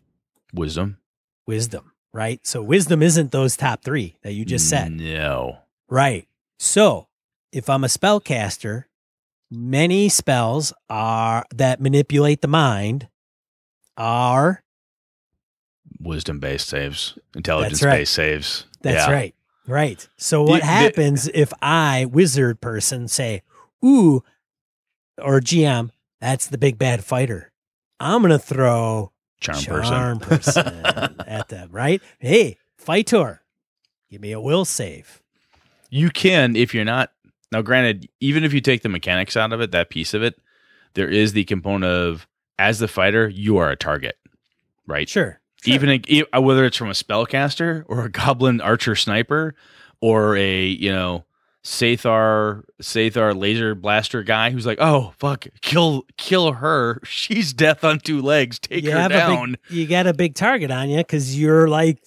Wisdom. 0.54 0.98
wisdom, 1.46 1.92
right? 2.14 2.40
So, 2.48 2.62
wisdom 2.64 3.02
isn't 3.04 3.32
those 3.32 3.58
top 3.58 3.84
three 3.84 4.16
that 4.24 4.34
you 4.34 4.46
just 4.46 4.70
said. 4.70 4.92
No. 4.94 5.58
Right. 5.90 6.28
So, 6.58 7.08
if 7.52 7.70
I'm 7.70 7.84
a 7.84 7.88
spellcaster, 7.88 8.86
many 9.56 10.10
spells 10.10 10.74
are 10.90 11.46
that 11.54 11.80
manipulate 11.82 12.42
the 12.42 12.48
mind 12.48 13.08
are 13.98 14.64
Wisdom 16.00 16.40
based 16.40 16.68
saves, 16.68 17.18
intelligence 17.36 17.82
right. 17.82 18.00
based 18.00 18.14
saves. 18.14 18.66
that's 18.82 19.08
Yeah. 19.08 19.14
right. 19.14 19.36
Right. 19.68 20.08
So 20.18 20.44
what 20.44 20.56
The- 20.56 20.60
the- 20.60 20.66
happens 20.66 21.28
if 21.34 21.52
I 21.62 22.06
wizard 22.06 22.62
person 22.62 23.08
say, 23.08 23.42
"Ooh," 23.84 24.24
or 25.18 25.40
GM, 25.40 25.92
that's 26.20 26.48
the 26.48 26.58
big 26.58 26.78
bad 26.78 27.04
fighter. 27.04 27.52
I'm 28.00 28.22
going 28.22 28.32
to 28.32 28.38
throw 28.40 29.12
Charm, 29.40 29.60
charm 29.60 30.20
person. 30.20 30.64
person 30.64 31.22
at 31.28 31.48
them, 31.50 31.70
right? 31.72 32.02
Hey, 32.20 32.58
fighter. 32.78 33.42
Give 34.12 34.22
me 34.22 34.32
a 34.34 34.40
will 34.42 34.66
save. 34.66 35.22
You 35.90 36.10
can 36.10 36.56
if 36.56 36.74
you're 36.74 36.86
not 36.86 37.12
now. 37.56 37.62
Granted, 37.62 38.10
even 38.20 38.44
if 38.44 38.54
you 38.54 38.62
take 38.62 38.82
the 38.82 38.90
mechanics 38.90 39.38
out 39.38 39.54
of 39.54 39.62
it, 39.62 39.72
that 39.72 39.90
piece 39.90 40.14
of 40.14 40.22
it, 40.22 40.36
there 40.94 41.10
is 41.10 41.34
the 41.34 41.46
component 41.46 41.92
of 41.92 42.28
as 42.58 42.80
the 42.80 42.88
fighter, 42.88 43.28
you 43.28 43.58
are 43.58 43.70
a 43.70 43.76
target, 43.76 44.18
right? 44.88 45.10
Sure. 45.10 45.40
Even 45.66 45.90
a, 45.90 46.02
e- 46.08 46.24
whether 46.40 46.66
it's 46.66 46.78
from 46.78 46.90
a 46.90 46.94
spellcaster 46.94 47.84
or 47.88 48.06
a 48.06 48.10
goblin 48.10 48.62
archer 48.62 48.96
sniper 48.96 49.56
or 50.00 50.38
a 50.38 50.66
you 50.66 50.92
know 50.92 51.26
Sathar 51.66 52.64
Sathar 52.80 53.36
laser 53.36 53.74
blaster 53.74 54.22
guy 54.22 54.52
who's 54.52 54.68
like, 54.68 54.78
oh 54.80 55.14
fuck, 55.18 55.48
kill 55.62 56.06
kill 56.16 56.52
her. 56.54 57.00
She's 57.06 57.54
death 57.54 57.84
on 57.84 58.00
two 58.00 58.22
legs. 58.22 58.60
Take 58.60 58.84
you 58.84 58.92
her 58.92 59.10
down. 59.10 59.58
Big, 59.68 59.78
you 59.78 59.88
got 59.88 60.06
a 60.06 60.14
big 60.14 60.36
target 60.36 60.70
on 60.70 60.92
you 60.92 60.98
because 60.98 61.38
you're 61.40 61.68
like 61.68 61.98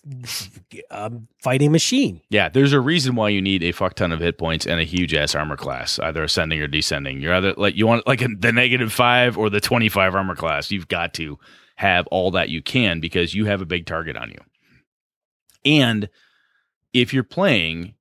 a 0.93 1.11
fighting 1.43 1.73
machine. 1.73 2.21
Yeah, 2.31 2.49
there's 2.49 2.73
a 2.73 2.79
reason 2.81 3.17
why 3.17 3.31
you 3.31 3.43
need 3.43 3.65
a 3.65 3.73
fuck 3.73 3.95
ton 3.95 4.13
of 4.13 4.21
hit 4.21 4.39
points 4.39 4.65
and 4.65 4.79
a 4.79 4.85
huge 4.85 5.13
ass 5.13 5.35
armor 5.35 5.57
class, 5.57 5.99
either 5.99 6.23
ascending 6.23 6.63
or 6.63 6.69
descending. 6.69 7.21
You're 7.21 7.35
either 7.35 7.55
like 7.55 7.75
you 7.75 7.89
want 7.89 8.07
like 8.07 8.23
a, 8.23 8.29
the 8.29 8.53
negative 8.53 8.93
five 8.93 9.37
or 9.37 9.51
the 9.51 9.61
25 9.61 10.15
armor 10.15 10.37
class. 10.37 10.71
You've 10.71 10.87
got 10.87 11.15
to 11.15 11.37
have 11.75 12.07
all 12.13 12.31
that 12.31 12.49
you 12.49 12.63
can 12.63 13.01
because 13.01 13.35
you 13.35 13.47
have 13.47 13.61
a 13.61 13.67
big 13.67 13.87
target 13.87 14.17
on 14.17 14.31
you. 14.31 14.39
And 15.65 16.09
if 16.93 17.13
you're 17.13 17.25
playing, 17.25 17.95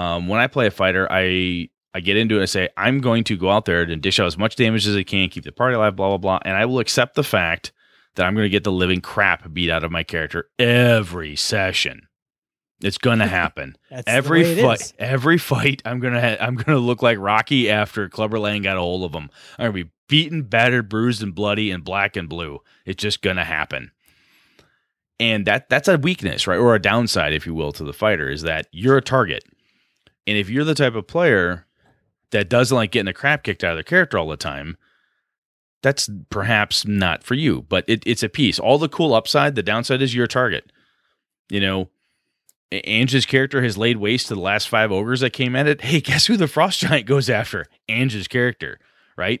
um, 0.00 0.28
when 0.28 0.40
I 0.40 0.46
play 0.46 0.66
a 0.66 0.70
fighter, 0.70 1.06
I 1.10 1.68
I 1.92 2.00
get 2.00 2.16
into 2.16 2.36
it 2.36 2.40
and 2.40 2.48
say 2.50 2.68
I'm 2.76 3.00
going 3.00 3.24
to 3.24 3.36
go 3.36 3.50
out 3.50 3.64
there 3.64 3.82
and 3.82 4.00
dish 4.00 4.18
out 4.20 4.26
as 4.26 4.38
much 4.38 4.56
damage 4.56 4.86
as 4.86 4.96
I 4.96 5.02
can, 5.02 5.28
keep 5.28 5.44
the 5.44 5.52
party 5.52 5.74
alive, 5.74 5.96
blah 5.96 6.08
blah 6.08 6.18
blah, 6.18 6.38
and 6.44 6.56
I 6.56 6.64
will 6.66 6.78
accept 6.78 7.14
the 7.14 7.24
fact 7.24 7.72
that 8.14 8.26
I'm 8.26 8.34
going 8.34 8.44
to 8.44 8.50
get 8.50 8.64
the 8.64 8.72
living 8.72 9.00
crap 9.00 9.52
beat 9.52 9.70
out 9.70 9.84
of 9.84 9.90
my 9.92 10.02
character 10.02 10.48
every 10.58 11.36
session. 11.36 12.08
It's 12.82 12.98
gonna 12.98 13.26
happen. 13.42 13.76
every 14.06 14.42
fight, 14.62 14.92
every 14.98 15.38
fight, 15.38 15.82
I'm 15.84 16.00
gonna 16.00 16.20
ha- 16.20 16.44
I'm 16.44 16.54
gonna 16.54 16.78
look 16.78 17.02
like 17.02 17.18
Rocky 17.18 17.70
after 17.70 18.08
Clubber 18.08 18.38
Lang 18.38 18.62
got 18.62 18.76
a 18.78 18.80
hold 18.80 19.04
of 19.04 19.14
him. 19.14 19.28
I'm 19.58 19.72
gonna 19.72 19.84
be 19.84 19.90
beaten, 20.08 20.42
battered, 20.44 20.88
bruised, 20.88 21.22
and 21.22 21.34
bloody, 21.34 21.70
and 21.70 21.84
black 21.84 22.16
and 22.16 22.28
blue. 22.28 22.60
It's 22.86 23.02
just 23.02 23.20
gonna 23.20 23.44
happen. 23.44 23.90
And 25.18 25.46
that 25.46 25.68
that's 25.68 25.88
a 25.88 25.98
weakness, 25.98 26.46
right, 26.46 26.58
or 26.58 26.74
a 26.74 26.80
downside, 26.80 27.34
if 27.34 27.46
you 27.46 27.54
will, 27.54 27.72
to 27.72 27.84
the 27.84 27.92
fighter 27.92 28.30
is 28.30 28.42
that 28.42 28.66
you're 28.72 28.96
a 28.96 29.02
target. 29.02 29.44
And 30.30 30.38
if 30.38 30.48
you're 30.48 30.62
the 30.62 30.76
type 30.76 30.94
of 30.94 31.08
player 31.08 31.66
that 32.30 32.48
doesn't 32.48 32.76
like 32.76 32.92
getting 32.92 33.06
the 33.06 33.12
crap 33.12 33.42
kicked 33.42 33.64
out 33.64 33.72
of 33.72 33.76
their 33.78 33.82
character 33.82 34.16
all 34.16 34.28
the 34.28 34.36
time, 34.36 34.76
that's 35.82 36.08
perhaps 36.30 36.86
not 36.86 37.24
for 37.24 37.34
you. 37.34 37.66
But 37.68 37.84
it, 37.88 38.04
it's 38.06 38.22
a 38.22 38.28
piece. 38.28 38.60
All 38.60 38.78
the 38.78 38.88
cool 38.88 39.12
upside, 39.12 39.56
the 39.56 39.62
downside 39.64 40.00
is 40.00 40.14
you're 40.14 40.28
target. 40.28 40.70
You 41.48 41.58
know, 41.58 41.90
Ange's 42.70 43.26
character 43.26 43.60
has 43.60 43.76
laid 43.76 43.96
waste 43.96 44.28
to 44.28 44.36
the 44.36 44.40
last 44.40 44.68
five 44.68 44.92
ogres 44.92 45.18
that 45.18 45.32
came 45.32 45.56
at 45.56 45.66
it. 45.66 45.80
Hey, 45.80 46.00
guess 46.00 46.26
who 46.26 46.36
the 46.36 46.46
frost 46.46 46.78
giant 46.78 47.06
goes 47.06 47.28
after? 47.28 47.66
Ange's 47.88 48.28
character, 48.28 48.78
right? 49.16 49.40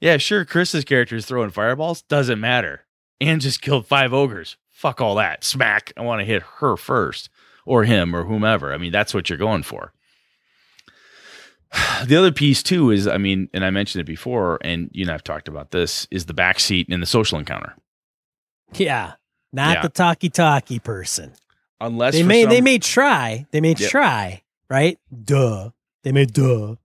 Yeah, 0.00 0.18
sure, 0.18 0.44
Chris's 0.44 0.84
character 0.84 1.16
is 1.16 1.26
throwing 1.26 1.50
fireballs. 1.50 2.02
Doesn't 2.02 2.38
matter. 2.38 2.82
Ange 3.20 3.42
just 3.42 3.60
killed 3.60 3.88
five 3.88 4.12
ogres. 4.12 4.56
Fuck 4.70 5.00
all 5.00 5.16
that. 5.16 5.42
Smack. 5.42 5.92
I 5.96 6.02
want 6.02 6.20
to 6.20 6.24
hit 6.24 6.44
her 6.60 6.76
first, 6.76 7.28
or 7.66 7.82
him, 7.82 8.14
or 8.14 8.22
whomever. 8.22 8.72
I 8.72 8.78
mean, 8.78 8.92
that's 8.92 9.12
what 9.12 9.28
you're 9.28 9.36
going 9.36 9.64
for. 9.64 9.92
The 12.06 12.16
other 12.16 12.32
piece 12.32 12.64
too 12.64 12.90
is, 12.90 13.06
I 13.06 13.16
mean, 13.16 13.48
and 13.54 13.64
I 13.64 13.70
mentioned 13.70 14.00
it 14.00 14.06
before, 14.06 14.58
and 14.62 14.90
you 14.92 15.04
know 15.04 15.14
I've 15.14 15.22
talked 15.22 15.46
about 15.46 15.70
this, 15.70 16.08
is 16.10 16.26
the 16.26 16.34
backseat 16.34 16.88
in 16.88 16.98
the 16.98 17.06
social 17.06 17.38
encounter. 17.38 17.76
Yeah, 18.74 19.12
not 19.52 19.76
yeah. 19.76 19.82
the 19.82 19.88
talkie 19.88 20.28
talkie 20.28 20.80
person. 20.80 21.32
Unless 21.80 22.14
they 22.14 22.24
may 22.24 22.42
some, 22.42 22.50
they 22.50 22.60
may 22.60 22.78
try. 22.78 23.46
They 23.52 23.60
may 23.60 23.74
yep. 23.78 23.90
try 23.90 24.42
right? 24.72 24.98
Duh. 25.24 25.70
They 26.02 26.12
may 26.12 26.24
duh. 26.24 26.76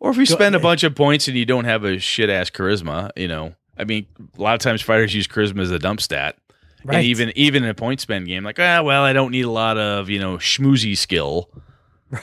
Or 0.00 0.10
if 0.10 0.16
you 0.16 0.26
spend 0.26 0.54
a 0.54 0.60
bunch 0.60 0.82
of 0.82 0.94
points 0.94 1.28
and 1.28 1.36
you 1.36 1.46
don't 1.46 1.64
have 1.64 1.84
a 1.84 1.98
shit 1.98 2.28
ass 2.28 2.50
charisma 2.50 3.10
you 3.16 3.28
know. 3.28 3.54
I 3.78 3.84
mean 3.84 4.06
a 4.36 4.42
lot 4.42 4.54
of 4.54 4.60
times 4.60 4.82
fighters 4.82 5.14
use 5.14 5.28
charisma 5.28 5.60
as 5.60 5.70
a 5.70 5.78
dump 5.78 6.00
stat. 6.00 6.36
Right. 6.82 6.96
and 6.96 7.04
even 7.04 7.32
even 7.36 7.62
in 7.62 7.68
a 7.68 7.74
point 7.74 8.00
spend 8.00 8.26
game 8.26 8.42
like 8.42 8.58
ah 8.58 8.80
well 8.80 9.02
i 9.02 9.12
don't 9.12 9.32
need 9.32 9.44
a 9.44 9.50
lot 9.50 9.76
of 9.76 10.08
you 10.08 10.18
know 10.18 10.36
schmoozy 10.36 10.96
skill. 10.96 11.50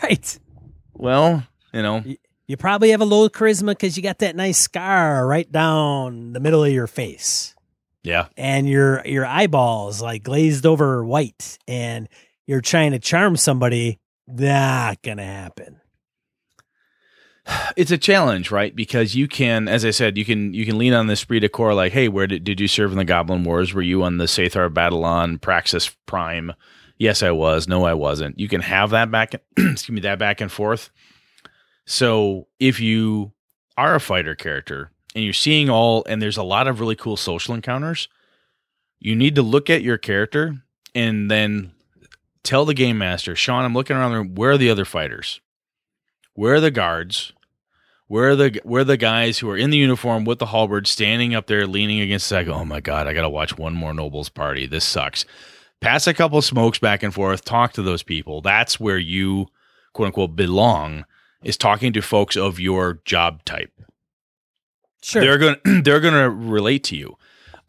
Right. 0.04 0.38
Well 0.94 1.48
you 1.74 1.82
know 1.82 2.04
you, 2.48 2.58
probably 2.58 2.92
have 2.92 3.02
a 3.02 3.06
low 3.06 3.28
charisma 3.30 3.68
because 3.68 3.98
you 3.98 4.04
got 4.04 4.20
that 4.20 4.36
nice 4.36 4.58
scar 4.58 5.28
right 5.28 5.52
down 5.52 6.34
the 6.34 6.40
middle 6.40 6.64
of 6.64 6.72
your 6.72 6.88
face 6.88 7.56
yeah. 8.08 8.28
And 8.38 8.70
your 8.70 9.06
your 9.06 9.26
eyeballs 9.26 10.02
like 10.02 10.24
glazed 10.24 10.66
over 10.66 11.04
white 11.04 11.58
and 11.68 12.08
you're 12.46 12.62
trying 12.62 12.92
to 12.92 13.00
charm 13.00 13.36
somebody, 13.36 14.00
not 14.26 15.02
gonna 15.02 15.26
happen. 15.26 15.82
It's 17.76 17.92
a 17.92 17.98
challenge, 17.98 18.50
right? 18.50 18.74
Because 18.74 19.14
you 19.16 19.28
can, 19.28 19.68
as 19.68 19.84
I 19.84 19.92
said, 19.92 20.18
you 20.18 20.24
can 20.24 20.54
you 20.54 20.66
can 20.66 20.78
lean 20.78 20.94
on 20.94 21.08
the 21.08 21.14
esprit 21.14 21.42
de 21.42 21.50
corps, 21.50 21.74
like, 21.74 21.92
hey, 21.92 22.08
where 22.08 22.28
did, 22.28 22.46
did 22.46 22.62
you 22.62 22.70
serve 22.70 22.92
in 22.92 22.98
the 22.98 23.04
Goblin 23.04 23.44
Wars? 23.44 23.74
Were 23.74 23.82
you 23.82 24.04
on 24.04 24.18
the 24.18 24.26
Sathar 24.26 24.74
Battalion 24.74 25.38
Praxis 25.38 25.90
Prime? 26.06 26.54
Yes, 26.98 27.22
I 27.22 27.32
was. 27.32 27.68
No, 27.68 27.84
I 27.84 27.94
wasn't. 27.94 28.40
You 28.40 28.48
can 28.48 28.62
have 28.62 28.92
that 28.92 29.12
back, 29.12 29.36
excuse 29.58 29.90
me, 29.90 30.02
that 30.02 30.18
back 30.18 30.40
and 30.40 30.52
forth. 30.52 30.92
So 31.88 32.48
if 32.60 32.80
you 32.80 33.32
are 33.78 33.96
a 33.96 34.00
fighter 34.00 34.36
character 34.36 34.92
and 35.16 35.24
you're 35.24 35.34
seeing 35.34 35.70
all, 35.70 36.06
and 36.08 36.22
there's 36.22 36.38
a 36.38 36.44
lot 36.44 36.68
of 36.68 36.80
really 36.80 36.98
cool 36.98 37.18
social 37.18 37.56
encounters, 37.56 38.10
you 39.00 39.16
need 39.16 39.36
to 39.36 39.42
look 39.42 39.70
at 39.70 39.82
your 39.82 39.98
character 39.98 40.58
and 40.94 41.32
then 41.32 41.72
tell 42.44 42.66
the 42.66 42.74
game 42.74 42.98
master, 42.98 43.36
Sean, 43.36 43.64
I'm 43.64 43.74
looking 43.74 43.96
around 43.96 44.12
the 44.12 44.18
room. 44.18 44.36
Where 44.36 44.52
are 44.52 44.58
the 44.58 44.70
other 44.70 44.86
fighters? 44.86 45.40
Where 46.34 46.56
are 46.56 46.60
the 46.60 46.72
guards? 46.72 47.32
Where 48.08 48.30
are 48.30 48.36
the 48.36 48.62
where 48.64 48.82
are 48.82 48.86
the 48.86 48.98
guys 48.98 49.40
who 49.40 49.50
are 49.50 49.58
in 49.58 49.70
the 49.70 49.78
uniform 49.78 50.26
with 50.26 50.40
the 50.40 50.46
halberd 50.48 50.88
standing 50.88 51.36
up 51.36 51.48
there 51.48 51.68
leaning 51.68 52.02
against 52.02 52.30
the 52.30 52.36
side? 52.36 52.50
Oh 52.50 52.66
my 52.66 52.80
god, 52.80 53.08
I 53.08 53.14
gotta 53.14 53.30
watch 53.30 53.58
one 53.58 53.74
more 53.74 53.94
nobles 53.94 54.30
party. 54.30 54.66
This 54.66 54.86
sucks. 54.86 55.26
Pass 55.82 56.08
a 56.08 56.14
couple 56.14 56.42
smokes 56.42 56.80
back 56.80 57.04
and 57.04 57.14
forth, 57.14 57.46
talk 57.46 57.74
to 57.74 57.82
those 57.82 58.04
people. 58.04 58.42
That's 58.42 58.80
where 58.80 58.98
you 58.98 59.48
quote 59.94 60.08
unquote 60.08 60.36
belong, 60.36 61.06
is 61.44 61.58
talking 61.58 61.94
to 61.94 62.02
folks 62.02 62.36
of 62.36 62.60
your 62.60 63.02
job 63.06 63.44
type. 63.46 63.72
Sure. 65.02 65.22
They're 65.22 65.38
going 65.38 65.56
to 65.64 65.82
they're 65.84 66.00
going 66.00 66.14
to 66.14 66.30
relate 66.30 66.84
to 66.86 66.96
you. 66.96 67.18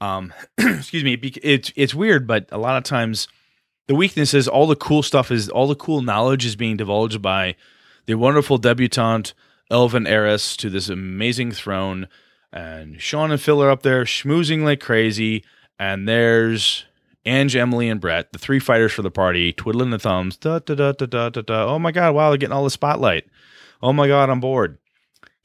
Um, 0.00 0.32
excuse 0.58 1.04
me. 1.04 1.14
It's 1.42 1.72
it's 1.76 1.94
weird, 1.94 2.26
but 2.26 2.48
a 2.50 2.58
lot 2.58 2.76
of 2.76 2.84
times 2.84 3.28
the 3.86 3.94
weakness 3.94 4.34
is 4.34 4.48
all 4.48 4.66
the 4.66 4.76
cool 4.76 5.02
stuff 5.02 5.30
is 5.30 5.48
all 5.48 5.66
the 5.66 5.74
cool 5.74 6.02
knowledge 6.02 6.44
is 6.44 6.56
being 6.56 6.76
divulged 6.76 7.20
by 7.22 7.56
the 8.06 8.14
wonderful 8.14 8.58
debutante 8.58 9.34
elven 9.70 10.06
heiress 10.06 10.56
to 10.56 10.70
this 10.70 10.88
amazing 10.88 11.52
throne, 11.52 12.08
and 12.52 13.00
Sean 13.00 13.30
and 13.30 13.40
Phil 13.40 13.62
are 13.62 13.70
up 13.70 13.82
there 13.82 14.04
schmoozing 14.04 14.62
like 14.62 14.80
crazy, 14.80 15.44
and 15.78 16.08
there's 16.08 16.86
Ange, 17.26 17.56
Emily, 17.56 17.88
and 17.88 18.00
Brett, 18.00 18.32
the 18.32 18.38
three 18.38 18.58
fighters 18.58 18.92
for 18.92 19.02
the 19.02 19.10
party, 19.10 19.52
twiddling 19.52 19.90
the 19.90 19.98
thumbs. 19.98 20.36
Da 20.36 20.60
da 20.60 20.74
da 20.74 20.92
da 20.92 21.06
da 21.06 21.28
da 21.28 21.40
da. 21.42 21.66
Oh 21.66 21.78
my 21.78 21.92
god! 21.92 22.14
Wow, 22.14 22.30
they're 22.30 22.38
getting 22.38 22.54
all 22.54 22.64
the 22.64 22.70
spotlight. 22.70 23.26
Oh 23.82 23.92
my 23.92 24.08
god, 24.08 24.30
I'm 24.30 24.40
bored 24.40 24.78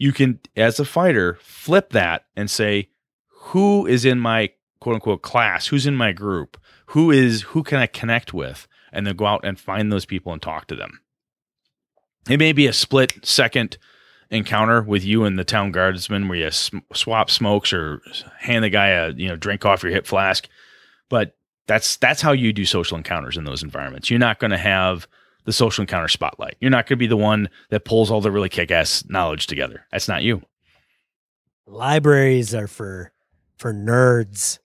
you 0.03 0.11
can, 0.11 0.37
as 0.57 0.81
a 0.81 0.85
fighter, 0.85 1.37
flip 1.41 1.91
that 1.91 2.25
and 2.35 2.51
say, 2.51 2.89
who 3.29 3.85
is 3.85 4.03
in 4.03 4.19
my 4.19 4.49
quote 4.81 4.95
unquote 4.95 5.21
class? 5.21 5.67
Who's 5.67 5.87
in 5.87 5.95
my 5.95 6.11
group? 6.11 6.57
Who 6.87 7.09
is, 7.09 7.43
who 7.43 7.63
can 7.63 7.77
I 7.77 7.87
connect 7.87 8.33
with? 8.33 8.67
And 8.91 9.07
then 9.07 9.15
go 9.15 9.25
out 9.25 9.45
and 9.45 9.57
find 9.57 9.91
those 9.91 10.05
people 10.05 10.33
and 10.33 10.41
talk 10.41 10.67
to 10.67 10.75
them. 10.75 10.99
It 12.29 12.37
may 12.37 12.51
be 12.51 12.67
a 12.67 12.73
split 12.73 13.25
second 13.25 13.77
encounter 14.29 14.81
with 14.81 15.05
you 15.05 15.23
and 15.23 15.39
the 15.39 15.45
town 15.45 15.71
guardsman 15.71 16.27
where 16.27 16.37
you 16.37 16.51
sm- 16.51 16.79
swap 16.93 17.29
smokes 17.29 17.71
or 17.71 18.01
hand 18.39 18.65
the 18.65 18.69
guy 18.69 18.87
a 18.87 19.11
you 19.11 19.29
know 19.29 19.35
drink 19.35 19.63
off 19.63 19.83
your 19.83 19.91
hip 19.91 20.07
flask 20.07 20.47
but 21.07 21.35
that's 21.67 21.97
that's 21.97 22.21
how 22.21 22.31
you 22.31 22.51
do 22.51 22.65
social 22.65 22.97
encounters 22.97 23.37
in 23.37 23.43
those 23.43 23.61
environments 23.61 24.09
you're 24.09 24.17
not 24.17 24.39
going 24.39 24.49
to 24.49 24.57
have 24.57 25.07
the 25.45 25.53
social 25.53 25.81
encounter 25.81 26.07
spotlight. 26.07 26.55
You're 26.59 26.71
not 26.71 26.85
going 26.87 26.97
to 26.97 26.99
be 26.99 27.07
the 27.07 27.17
one 27.17 27.49
that 27.69 27.85
pulls 27.85 28.11
all 28.11 28.21
the 28.21 28.31
really 28.31 28.49
kick 28.49 28.71
ass 28.71 29.03
knowledge 29.07 29.47
together. 29.47 29.85
That's 29.91 30.07
not 30.07 30.23
you. 30.23 30.41
Libraries 31.65 32.53
are 32.53 32.67
for 32.67 33.11
for 33.57 33.73
nerds, 33.73 34.59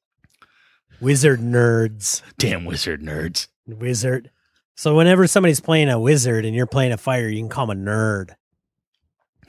wizard 1.00 1.40
nerds. 1.40 2.22
Damn 2.38 2.64
wizard 2.64 3.02
nerds. 3.02 3.48
Wizard. 3.66 4.30
So 4.74 4.96
whenever 4.96 5.26
somebody's 5.26 5.60
playing 5.60 5.88
a 5.88 5.98
wizard 5.98 6.44
and 6.44 6.54
you're 6.54 6.66
playing 6.66 6.92
a 6.92 6.96
fire, 6.96 7.28
you 7.28 7.40
can 7.40 7.48
call 7.48 7.66
them 7.66 7.86
a 7.86 7.90
nerd. 7.90 8.34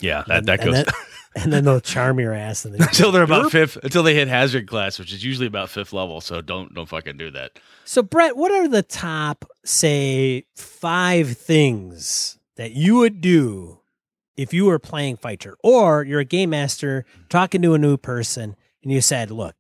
Yeah, 0.02 0.24
that, 0.28 0.40
and, 0.40 0.48
that 0.48 0.64
goes. 0.64 0.84
and 1.36 1.54
then 1.54 1.64
they'll 1.64 1.80
charm 1.80 2.20
your 2.20 2.34
ass 2.34 2.66
and 2.66 2.76
until 2.76 3.12
they're 3.12 3.24
about 3.24 3.52
fifth 3.52 3.78
until 3.84 4.02
they 4.02 4.16
hit 4.16 4.28
hazard 4.28 4.68
class, 4.68 4.98
which 4.98 5.14
is 5.14 5.24
usually 5.24 5.48
about 5.48 5.70
fifth 5.70 5.94
level. 5.94 6.22
So 6.22 6.42
don't 6.42 6.74
don't 6.74 6.90
fucking 6.90 7.18
do 7.18 7.30
that. 7.32 7.60
So 7.86 8.02
Brett, 8.02 8.36
what 8.36 8.52
are 8.52 8.68
the 8.68 8.84
top 8.84 9.46
say 9.64 10.46
five 10.56 11.38
things 11.38 12.40
that 12.56 12.72
you 12.72 12.96
would 12.96 13.22
do 13.22 13.80
if 14.38 14.54
you 14.54 14.66
were 14.66 14.80
playing 14.80 15.18
fighter 15.18 15.56
or 15.64 16.04
you're 16.04 16.20
a 16.20 16.26
game 16.26 16.50
master 16.50 17.06
talking 17.30 17.62
to 17.62 17.74
a 17.74 17.78
new 17.78 17.98
person 17.98 18.56
and 18.82 18.92
you 18.92 19.02
said, 19.02 19.30
"Look, 19.30 19.56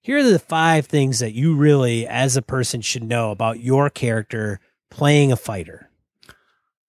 here 0.00 0.18
are 0.18 0.22
the 0.22 0.38
five 0.38 0.86
things 0.86 1.18
that 1.18 1.32
you 1.32 1.54
really 1.54 2.06
as 2.06 2.36
a 2.36 2.42
person 2.42 2.80
should 2.80 3.04
know 3.04 3.30
about 3.30 3.60
your 3.60 3.90
character 3.90 4.58
playing 4.90 5.32
a 5.32 5.36
fighter." 5.36 5.90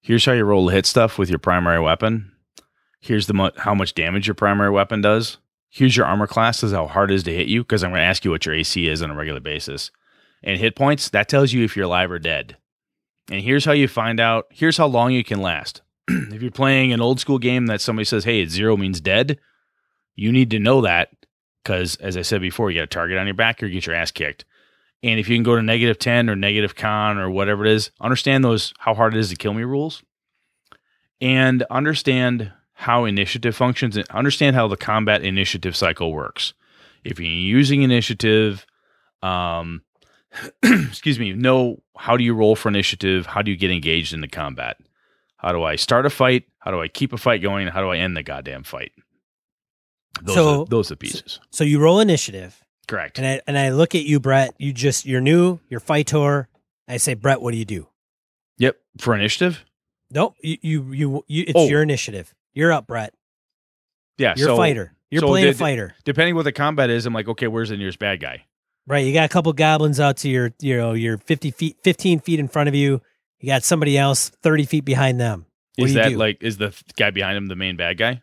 Here's 0.04 0.26
how 0.26 0.32
you 0.32 0.46
roll 0.46 0.70
hit 0.70 0.86
stuff 0.86 1.20
with 1.20 1.30
your 1.30 1.38
primary 1.38 1.80
weapon 1.80 2.31
here's 3.02 3.28
the 3.28 3.34
mu- 3.34 3.50
how 3.58 3.76
much 3.76 3.94
damage 3.94 4.28
your 4.28 4.36
primary 4.36 4.70
weapon 4.70 5.02
does. 5.02 5.38
Here's 5.70 5.98
your 5.98 6.06
armor 6.06 6.28
class. 6.28 6.62
How 6.62 6.88
hard 6.88 7.12
it 7.12 7.16
is 7.16 7.24
to 7.24 7.34
hit 7.34 7.48
you 7.48 7.64
because 7.64 7.84
I'm 7.84 7.92
going 7.92 8.02
to 8.02 8.06
ask 8.06 8.24
you 8.24 8.32
what 8.32 8.46
your 8.46 8.56
AC 8.56 8.88
is 8.88 9.02
on 9.02 9.12
a 9.12 9.16
regular 9.16 9.40
basis. 9.40 9.92
And 10.44 10.60
hit 10.60 10.76
points, 10.76 11.10
that 11.10 11.30
tells 11.30 11.54
you 11.54 11.64
if 11.64 11.76
you're 11.76 11.86
alive 11.86 12.12
or 12.12 12.20
dead. 12.20 12.58
And 13.30 13.42
here's 13.42 13.66
how 13.66 13.72
you 13.72 13.88
find 13.88 14.20
out. 14.20 14.48
Here's 14.50 14.78
how 14.78 14.88
long 14.88 15.12
you 15.12 15.24
can 15.24 15.42
last. 15.42 15.82
if 16.08 16.42
you're 16.42 16.52
playing 16.52 16.92
an 16.92 17.02
old 17.02 17.20
school 17.20 17.40
game 17.40 17.68
that 17.68 17.82
somebody 17.82 18.06
says, 18.06 18.24
hey, 18.24 18.46
zero 18.46 18.76
means 18.76 19.00
dead, 19.00 19.40
you 20.16 20.32
need 20.32 20.50
to 20.52 20.60
know 20.60 20.82
that 20.82 21.10
because, 21.64 21.96
as 21.98 22.18
I 22.18 22.22
said 22.22 22.42
before, 22.42 22.72
you 22.72 22.80
got 22.80 22.86
a 22.86 22.88
target 22.88 23.18
on 23.18 23.28
your 23.28 23.36
back 23.36 23.62
or 23.62 23.68
you 23.68 23.74
get 23.74 23.86
your 23.86 23.96
ass 23.96 24.12
kicked. 24.12 24.46
And 25.04 25.20
if 25.20 25.30
you 25.30 25.36
can 25.36 25.44
go 25.44 25.56
to 25.56 25.64
negative 25.64 26.00
10 26.00 26.30
or 26.30 26.36
negative 26.36 26.76
con 26.76 27.18
or 27.18 27.30
whatever 27.30 27.66
it 27.66 27.72
is, 27.72 27.92
understand 28.00 28.44
those, 28.44 28.74
how 28.80 28.94
hard 28.94 29.16
it 29.16 29.20
is 29.20 29.30
to 29.30 29.36
kill 29.36 29.54
me 29.54 29.64
rules. 29.64 30.04
And 31.20 31.64
understand 31.70 32.52
how 32.82 33.06
initiative 33.06 33.56
functions 33.56 33.96
and 33.96 34.10
understand 34.10 34.56
how 34.56 34.68
the 34.68 34.76
combat 34.76 35.24
initiative 35.24 35.76
cycle 35.76 36.12
works. 36.12 36.56
If 37.04 37.20
you're 37.20 37.30
using 37.30 37.84
initiative, 37.84 38.66
um, 39.22 39.84
excuse 40.64 41.20
me, 41.20 41.32
know 41.32 41.84
how 41.96 42.18
do 42.18 42.24
you 42.24 42.34
roll 42.34 42.56
for 42.56 42.70
initiative? 42.70 43.28
How 43.28 43.44
do 43.44 43.52
you 43.52 43.58
get 43.58 43.70
engaged 43.70 44.16
in 44.16 44.22
the 44.22 44.28
combat? 44.28 44.78
How 45.38 45.52
do 45.52 45.62
I 45.62 45.76
start 45.76 46.08
a 46.08 46.10
fight? 46.10 46.46
How 46.58 46.72
do 46.72 46.82
I 46.82 46.88
keep 46.88 47.14
a 47.14 47.18
fight 47.18 47.44
going? 47.44 47.68
How 47.68 47.82
do 47.82 47.90
I 47.90 47.98
end 47.98 48.18
the 48.18 48.24
goddamn 48.24 48.64
fight? 48.64 48.94
Those 50.24 50.36
so 50.36 50.62
are, 50.62 50.66
those 50.66 50.92
are 50.92 50.96
pieces. 50.96 51.40
So 51.52 51.64
you 51.64 51.80
roll 51.80 52.00
initiative. 52.00 52.64
Correct. 52.88 53.20
And 53.20 53.28
I 53.28 53.42
and 53.46 53.60
I 53.60 53.70
look 53.70 53.94
at 53.94 54.06
you, 54.06 54.20
Brett. 54.20 54.56
You 54.58 54.74
just 54.74 55.06
you're 55.06 55.22
new. 55.22 55.60
You're 55.70 55.80
Fightor. 55.80 56.48
I 56.88 56.98
say, 56.98 57.14
Brett, 57.14 57.42
what 57.42 57.52
do 57.52 57.58
you 57.58 57.66
do? 57.66 57.88
Yep. 58.58 58.78
For 58.98 59.14
initiative. 59.16 59.64
Nope. 60.10 60.36
You 60.42 60.58
you 60.62 60.92
you. 60.92 61.26
you 61.28 61.44
it's 61.48 61.54
Oh. 61.56 61.68
your 61.68 61.84
initiative. 61.84 62.34
You're 62.54 62.72
up, 62.72 62.88
Brett. 62.88 63.14
Yeah. 64.18 64.34
You're 64.38 64.48
so 64.50 64.54
a 64.54 64.58
fighter. 64.58 64.94
You're 65.10 65.22
so 65.22 65.28
playing 65.28 65.50
a 65.50 65.54
fighter. 65.54 65.96
depending 66.06 66.36
what 66.36 66.44
the 66.44 66.52
combat 66.52 66.90
is, 66.90 67.06
I'm 67.06 67.14
like, 67.14 67.28
okay, 67.28 67.48
where's 67.48 67.70
the 67.70 67.78
nearest 67.78 68.00
bad 68.00 68.20
guy? 68.22 68.46
Right. 68.88 69.06
You 69.06 69.14
got 69.14 69.26
a 69.26 69.30
couple 69.30 69.52
goblins 69.54 70.00
out 70.00 70.18
to 70.18 70.30
your, 70.30 70.54
you 70.60 70.78
know, 70.78 70.94
your 70.94 71.18
50 71.18 71.52
feet, 71.52 71.78
15 71.84 72.20
feet 72.20 72.40
in 72.40 72.48
front 72.48 72.70
of 72.70 72.76
you. 72.76 73.02
You 73.40 73.48
got 73.48 73.64
somebody 73.64 73.98
else 73.98 74.30
30 74.42 74.66
feet 74.66 74.86
behind 74.86 75.20
them. 75.20 75.46
What 75.78 75.90
is 75.90 75.94
that 75.96 76.10
do? 76.10 76.18
like 76.18 76.38
is 76.42 76.58
the 76.58 76.74
guy 76.96 77.12
behind 77.12 77.38
him 77.38 77.48
the 77.48 77.56
main 77.56 77.76
bad 77.76 77.98
guy? 77.98 78.22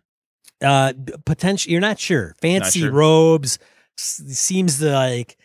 Uh, 0.63 0.93
potential. 1.25 1.73
You're 1.73 1.81
not 1.81 1.99
sure. 1.99 2.35
Fancy 2.41 2.81
sure. 2.81 2.93
robes. 2.93 3.59
s- 3.99 4.23
Seems 4.29 4.79
to 4.81 4.91
like 4.93 5.37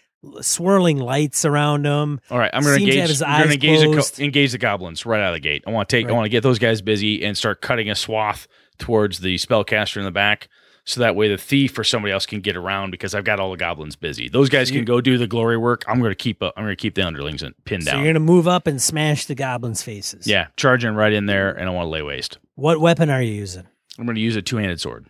swirling 0.41 0.97
lights 0.97 1.45
around 1.45 1.86
them. 1.86 2.19
All 2.29 2.38
right, 2.38 2.51
I'm 2.53 2.63
going 2.63 2.77
to 2.77 2.84
engage. 2.84 3.21
I'm 3.21 3.47
going 3.47 3.59
to 3.59 3.67
engage 3.67 4.19
engage 4.19 4.51
the 4.51 4.57
goblins 4.57 5.05
right 5.05 5.21
out 5.21 5.29
of 5.29 5.36
the 5.36 5.39
gate. 5.39 5.63
I 5.67 5.71
want 5.71 5.89
to 5.89 5.95
take. 5.95 6.07
I 6.07 6.11
want 6.11 6.25
to 6.25 6.29
get 6.29 6.43
those 6.43 6.59
guys 6.59 6.81
busy 6.81 7.23
and 7.23 7.38
start 7.38 7.61
cutting 7.61 7.89
a 7.89 7.95
swath 7.95 8.47
towards 8.80 9.19
the 9.19 9.36
spellcaster 9.36 9.97
in 9.97 10.03
the 10.03 10.11
back, 10.11 10.49
so 10.86 10.99
that 11.01 11.15
way 11.15 11.30
the 11.30 11.38
thief 11.38 11.78
or 11.80 11.84
somebody 11.84 12.11
else 12.11 12.26
can 12.26 12.41
get 12.41 12.55
around 12.57 12.91
because 12.91 13.15
I've 13.15 13.24
got 13.24 13.39
all 13.39 13.51
the 13.51 13.57
goblins 13.57 13.95
busy. 13.95 14.28
Those 14.28 14.49
guys 14.49 14.67
So 14.69 14.76
can 14.76 14.86
go 14.86 14.99
do 15.01 15.17
the 15.17 15.28
glory 15.28 15.57
work. 15.57 15.84
I'm 15.88 15.99
going 15.99 16.11
to 16.11 16.15
keep. 16.15 16.43
up 16.43 16.53
I'm 16.57 16.63
going 16.63 16.76
to 16.76 16.82
keep 16.82 16.95
the 16.95 17.05
underlings 17.05 17.43
pinned 17.65 17.84
So 17.84 17.91
down. 17.91 17.99
So 17.99 18.03
you're 18.03 18.13
gonna 18.13 18.26
move 18.26 18.47
up 18.47 18.67
and 18.67 18.82
smash 18.82 19.26
the 19.26 19.36
goblins' 19.36 19.82
faces. 19.82 20.28
yeah, 20.28 20.47
charging 20.57 20.93
right 20.95 21.13
in 21.13 21.26
there, 21.26 21.51
and 21.51 21.69
I 21.69 21.71
want 21.71 21.86
to 21.86 21.89
lay 21.89 22.01
waste. 22.01 22.38
What 22.55 22.80
weapon 22.82 23.09
are 23.09 23.21
you 23.21 23.34
using? 23.34 23.67
I'm 23.97 24.05
going 24.05 24.15
to 24.15 24.21
use 24.21 24.36
a 24.36 24.41
two 24.41 24.57
handed 24.57 24.82
sword. 24.82 25.05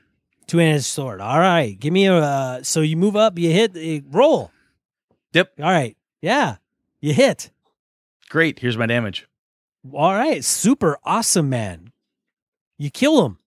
Two 0.45 0.57
handed 0.57 0.84
sword. 0.84 1.22
All 1.22 1.39
right. 1.39 1.80
Give 1.80 1.93
me 1.93 2.05
a. 2.05 2.16
Uh, 2.16 2.64
so 2.64 2.82
you 2.82 2.97
move 2.97 3.16
up. 3.16 3.39
You 3.39 3.49
hit. 3.49 3.76
uh, 3.78 4.05
roll. 4.11 4.51
Yep. 5.34 5.53
All 5.59 5.72
right. 5.72 5.95
Yeah. 6.22 6.57
You 7.01 7.14
hit. 7.14 7.49
Great. 8.30 8.59
Here's 8.59 8.78
my 8.78 8.86
damage. 8.86 9.26
All 9.91 10.14
right. 10.14 10.43
Super 10.43 10.97
awesome, 11.03 11.49
man. 11.49 11.91
You 12.78 12.89
kill 12.91 13.26
him. 13.26 13.38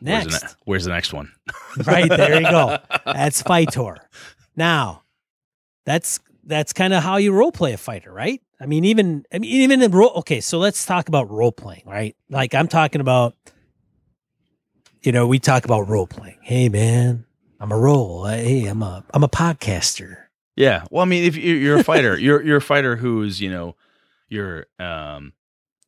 Where's 0.00 0.26
Next. 0.26 0.40
the, 0.40 0.46
ne- 0.46 0.52
where's 0.64 0.84
the 0.84 0.90
next 0.90 1.12
one? 1.12 1.32
Right, 1.86 2.08
there 2.08 2.40
you 2.40 2.50
go. 2.50 2.78
That's 3.04 3.42
Fightor. 3.42 3.98
Now, 4.56 5.02
that's 5.84 6.20
that's 6.44 6.72
kind 6.72 6.94
of 6.94 7.02
how 7.02 7.16
you 7.18 7.32
role 7.32 7.52
play 7.52 7.72
a 7.72 7.76
fighter, 7.76 8.12
right? 8.12 8.40
I 8.60 8.66
mean, 8.66 8.84
even 8.84 9.24
I 9.32 9.38
mean, 9.38 9.50
even 9.50 9.82
in 9.82 9.90
role. 9.90 10.12
Okay, 10.16 10.40
so 10.40 10.58
let's 10.58 10.86
talk 10.86 11.08
about 11.08 11.30
role 11.30 11.52
playing, 11.52 11.82
right? 11.86 12.16
Like 12.30 12.54
I'm 12.54 12.68
talking 12.68 13.00
about, 13.00 13.34
you 15.02 15.12
know, 15.12 15.26
we 15.26 15.38
talk 15.38 15.64
about 15.64 15.88
role 15.88 16.06
playing. 16.06 16.38
Hey, 16.42 16.68
man, 16.68 17.24
I'm 17.60 17.72
a 17.72 17.78
role. 17.78 18.24
Hey, 18.26 18.66
I'm 18.66 18.82
a 18.82 19.04
I'm 19.12 19.22
a 19.24 19.28
podcaster. 19.28 20.16
Yeah. 20.56 20.84
Well, 20.90 21.02
I 21.02 21.06
mean, 21.06 21.24
if 21.24 21.36
you're, 21.36 21.56
you're 21.56 21.80
a 21.80 21.84
fighter, 21.92 22.18
you're 22.18 22.42
you're 22.42 22.58
a 22.58 22.62
fighter 22.62 22.96
who's 22.96 23.40
you 23.40 23.50
know, 23.50 23.76
you're 24.28 24.66
um, 24.78 25.32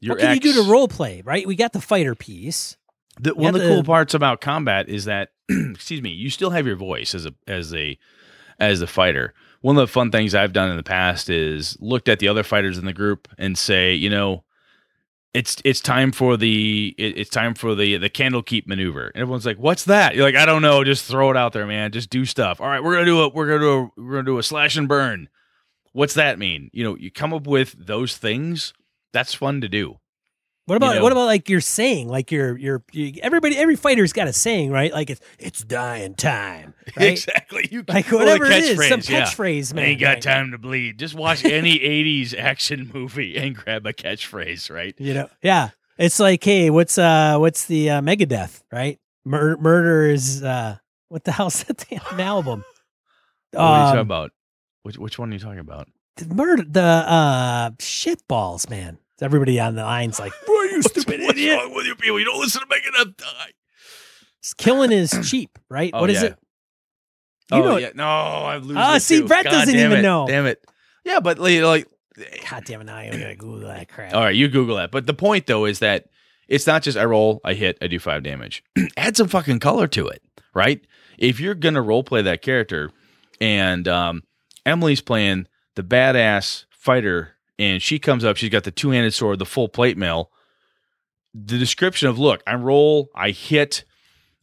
your 0.01 0.15
what 0.15 0.21
can 0.21 0.35
you 0.35 0.41
do 0.41 0.51
ex- 0.51 0.59
to 0.59 0.71
role 0.71 0.89
play, 0.89 1.23
right? 1.25 1.47
We 1.47 1.57
got 1.57 1.73
the 1.73 1.81
fighter 1.81 2.15
piece. 2.15 2.77
The, 3.21 3.35
one 3.35 3.55
of 3.55 3.61
have 3.61 3.69
the 3.69 3.75
cool 3.75 3.85
parts 3.85 4.15
about 4.15 4.41
combat 4.41 4.89
is 4.89 5.07
that, 5.07 5.31
excuse 5.49 6.03
me, 6.03 6.11
you 6.11 6.31
still 6.31 6.51
have 6.51 6.67
your 6.67 6.77
voice 6.77 7.15
as 7.15 7.27
a 7.27 7.35
as 7.47 7.75
a 7.75 7.99
as 8.59 8.81
a 8.81 8.87
fighter. 8.87 9.35
One 9.61 9.77
of 9.77 9.81
the 9.81 9.93
fun 9.93 10.11
things 10.11 10.35
I've 10.35 10.53
done 10.53 10.71
in 10.71 10.77
the 10.77 10.83
past 10.83 11.29
is 11.31 11.77
looked 11.81 12.09
at 12.09 12.19
the 12.21 12.29
other 12.29 12.43
fighters 12.43 12.79
in 12.79 12.85
the 12.85 12.93
group 12.93 13.29
and 13.39 13.59
say, 13.59 13.95
you 13.95 14.09
know, 14.09 14.45
it's 15.35 15.61
it's 15.65 15.81
time 15.81 16.13
for 16.13 16.37
the 16.37 16.95
it, 16.97 17.19
it's 17.19 17.31
time 17.31 17.55
for 17.55 17.75
the 17.75 17.97
the 17.99 18.09
candle 18.09 18.43
keep 18.43 18.67
maneuver. 18.67 19.09
And 19.09 19.21
everyone's 19.23 19.47
like, 19.47 19.59
"What's 19.59 19.85
that?" 19.85 20.15
You're 20.15 20.25
like, 20.25 20.37
"I 20.37 20.47
don't 20.47 20.63
know. 20.63 20.85
Just 20.85 21.05
throw 21.05 21.31
it 21.31 21.37
out 21.37 21.53
there, 21.53 21.67
man. 21.67 21.93
Just 21.93 22.11
do 22.11 22.25
stuff." 22.25 22.61
All 22.61 22.67
right, 22.67 22.83
we're 22.83 22.95
gonna 22.95 23.05
do 23.05 23.21
a 23.21 23.29
we're 23.29 23.47
gonna 23.47 23.59
do 23.59 23.79
a 23.79 24.03
we're 24.03 24.13
gonna 24.13 24.25
do 24.25 24.39
a 24.39 24.43
slash 24.43 24.77
and 24.77 24.89
burn. 24.89 25.29
What's 25.93 26.15
that 26.15 26.39
mean? 26.39 26.71
You 26.73 26.85
know, 26.85 26.97
you 26.97 27.11
come 27.11 27.35
up 27.35 27.47
with 27.47 27.75
those 27.79 28.17
things. 28.17 28.73
That's 29.13 29.35
fun 29.35 29.61
to 29.61 29.69
do. 29.69 29.99
What 30.69 30.77
about 30.77 30.97
know- 30.97 31.03
what 31.03 31.13
about 31.13 31.25
like 31.27 31.49
your 31.49 31.61
saying? 31.61 32.09
Like 32.09 32.31
your 32.31 32.57
your 32.59 32.83
you, 32.93 33.15
everybody 33.23 33.57
every 33.57 33.75
fighter's 33.77 34.13
got 34.13 34.29
a 34.29 34.33
saying, 34.33 34.71
right? 34.71 34.93
Like 34.93 35.11
it's 35.11 35.21
it's 35.39 35.63
dying 35.65 36.15
time, 36.15 36.75
right? 36.97 37.11
Exactly. 37.13 37.69
You 37.71 37.85
Like 37.89 38.11
whatever 38.13 38.45
it 38.45 38.63
is, 38.65 38.89
some 38.89 39.01
catchphrase, 39.01 39.71
yeah. 39.73 39.77
man. 39.77 39.85
I 39.85 39.89
ain't 39.89 40.01
got 40.01 40.09
right? 40.15 40.23
time 40.23 40.51
to 40.53 40.59
bleed. 40.59 40.99
Just 40.99 41.15
watch 41.15 41.45
any 41.45 41.79
80s 41.81 42.37
action 42.39 42.91
movie 42.93 43.37
and 43.37 43.57
grab 43.57 43.87
a 43.87 43.93
catchphrase, 43.93 44.71
right? 44.71 44.95
You 44.99 45.15
know, 45.15 45.29
yeah. 45.43 45.71
It's 45.97 46.21
like, 46.21 46.45
hey, 46.45 46.71
what's 46.71 46.99
uh, 46.99 47.39
what's 47.39 47.65
the 47.67 47.91
uh, 47.91 48.01
Megadeth, 48.03 48.63
right? 48.71 48.99
Mur- 49.25 49.57
murder 49.57 50.07
is 50.11 50.43
uh, 50.45 50.77
what 51.09 51.25
the 51.25 51.33
hell's 51.39 51.65
that 51.65 51.85
damn 51.91 52.21
album? 52.21 52.65
What 53.53 53.61
are 53.63 53.79
you 53.79 53.85
talking 53.87 53.99
Um, 54.01 54.07
about? 54.07 54.31
Which, 54.83 54.99
which 54.99 55.19
one 55.19 55.31
are 55.31 55.33
you 55.33 55.39
talking 55.41 55.59
about? 55.59 55.89
the 56.17 56.35
murder, 56.35 56.65
the 56.69 56.83
uh, 56.83 57.71
shit 57.81 58.27
balls, 58.29 58.69
man. 58.69 58.99
Everybody 59.21 59.59
on 59.61 59.75
the 59.75 59.83
line's 59.83 60.19
like, 60.21 60.33
"Boy, 60.47 60.58
you 60.95 61.03
stupid 61.03 61.21
What's 61.21 61.39
idiot!" 61.39 61.59
wrong 61.59 61.75
with 61.75 61.87
you 61.87 61.95
people? 61.95 62.19
You 62.19 62.25
don't 62.25 62.41
listen 62.41 62.63
to 62.63 62.67
Megadeth 62.67 63.17
die. 63.17 63.53
Killing 64.57 64.93
is 64.93 65.15
cheap, 65.31 65.59
right? 65.69 65.91
Oh, 65.93 66.01
what 66.01 66.11
is 66.11 66.23
yeah. 66.23 66.29
it? 66.29 66.39
You 67.51 67.59
oh, 67.59 67.63
know, 67.63 67.77
yeah. 67.79 67.91
No, 67.95 68.05
I'm 68.07 68.63
losing. 68.63 68.77
Ah, 68.77 68.97
it 68.97 69.01
see, 69.01 69.21
too. 69.21 69.27
Brett 69.27 69.45
God 69.45 69.51
doesn't 69.53 69.75
even 69.75 69.99
it. 69.99 70.03
know. 70.03 70.27
Damn 70.27 70.47
it. 70.47 70.65
Yeah, 71.05 71.21
but 71.21 71.39
like, 71.39 71.61
like 71.63 71.89
God 72.51 72.65
damn 72.65 72.81
it! 72.81 72.85
Now 72.85 72.97
I'm 72.97 73.11
gonna 73.11 73.37
Google 73.37 73.69
that 73.69 73.89
crap. 73.93 74.15
all 74.15 74.23
right, 74.23 74.35
you 74.35 74.49
Google 74.49 74.77
that. 74.77 74.91
But 74.91 75.07
the 75.07 75.15
point 75.15 75.47
though 75.47 75.65
is 75.65 75.79
that 75.79 76.07
it's 76.49 76.67
not 76.67 76.83
just 76.83 76.99
I 76.99 77.05
roll, 77.05 77.41
I 77.45 77.55
hit, 77.55 77.79
I 77.81 77.87
do 77.87 77.99
five 77.99 78.23
damage. 78.23 78.63
Add 78.97 79.17
some 79.17 79.29
fucking 79.29 79.61
color 79.61 79.87
to 79.89 80.09
it, 80.09 80.23
right? 80.55 80.81
If 81.17 81.41
you're 81.41 81.55
gonna 81.55 81.83
role 81.83 82.03
play 82.03 82.23
that 82.23 82.43
character, 82.43 82.91
and 83.41 83.87
um, 83.89 84.23
Emily's 84.67 85.01
playing 85.01 85.47
the 85.75 85.83
badass 85.83 86.65
fighter, 86.71 87.37
and 87.59 87.81
she 87.83 87.99
comes 87.99 88.25
up, 88.25 88.37
she's 88.37 88.51
got 88.51 88.65
the 88.65 88.71
two 88.71 88.91
handed 88.91 89.15
sword, 89.15 89.39
the 89.39 89.47
full 89.47 89.69
plate 89.69 89.97
mail. 89.97 90.31
The 91.41 91.59
description 91.59 92.09
of 92.09 92.19
look, 92.19 92.43
I 92.47 92.55
roll, 92.55 93.11
I 93.15 93.31
hit, 93.31 93.85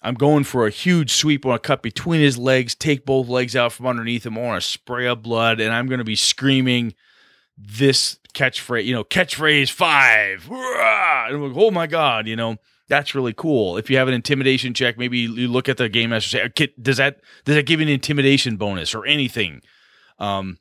I'm 0.02 0.16
going 0.16 0.44
for 0.44 0.68
a 0.68 0.70
huge 0.70 1.12
sweep. 1.12 1.46
I 1.46 1.56
a 1.56 1.60
cut 1.60 1.82
between 1.82 2.22
his 2.22 2.38
legs, 2.38 2.76
take 2.76 3.06
both 3.06 3.28
legs 3.28 3.56
out 3.56 3.74
from 3.74 3.88
underneath 3.88 4.26
him. 4.26 4.38
I 4.38 4.42
want 4.42 4.62
to 4.62 4.68
spray 4.68 5.08
up 5.08 5.24
blood, 5.24 5.60
and 5.60 5.74
I'm 5.74 5.88
going 5.88 5.98
to 5.98 6.06
be 6.06 6.16
screaming 6.16 6.94
this 7.58 8.20
catchphrase, 8.34 8.86
you 8.86 8.94
know, 8.94 9.04
catchphrase 9.04 9.72
five. 9.72 10.48
And 10.50 11.44
like, 11.44 11.54
oh 11.56 11.72
my 11.72 11.88
God, 11.88 12.28
you 12.28 12.36
know, 12.36 12.58
that's 12.88 13.16
really 13.16 13.34
cool. 13.34 13.78
If 13.78 13.90
you 13.90 13.98
have 13.98 14.08
an 14.08 14.14
intimidation 14.14 14.74
check, 14.74 14.98
maybe 14.98 15.20
you 15.20 15.48
look 15.48 15.68
at 15.68 15.78
the 15.78 15.90
game 15.90 16.12
master 16.12 16.30
say, 16.30 16.70
does 16.80 16.98
that 16.98 17.22
does 17.46 17.56
that 17.56 17.66
give 17.66 17.80
you 17.80 17.88
an 17.88 17.92
intimidation 17.92 18.58
bonus 18.58 18.94
or 18.94 19.06
anything? 19.06 19.62
Um, 20.20 20.60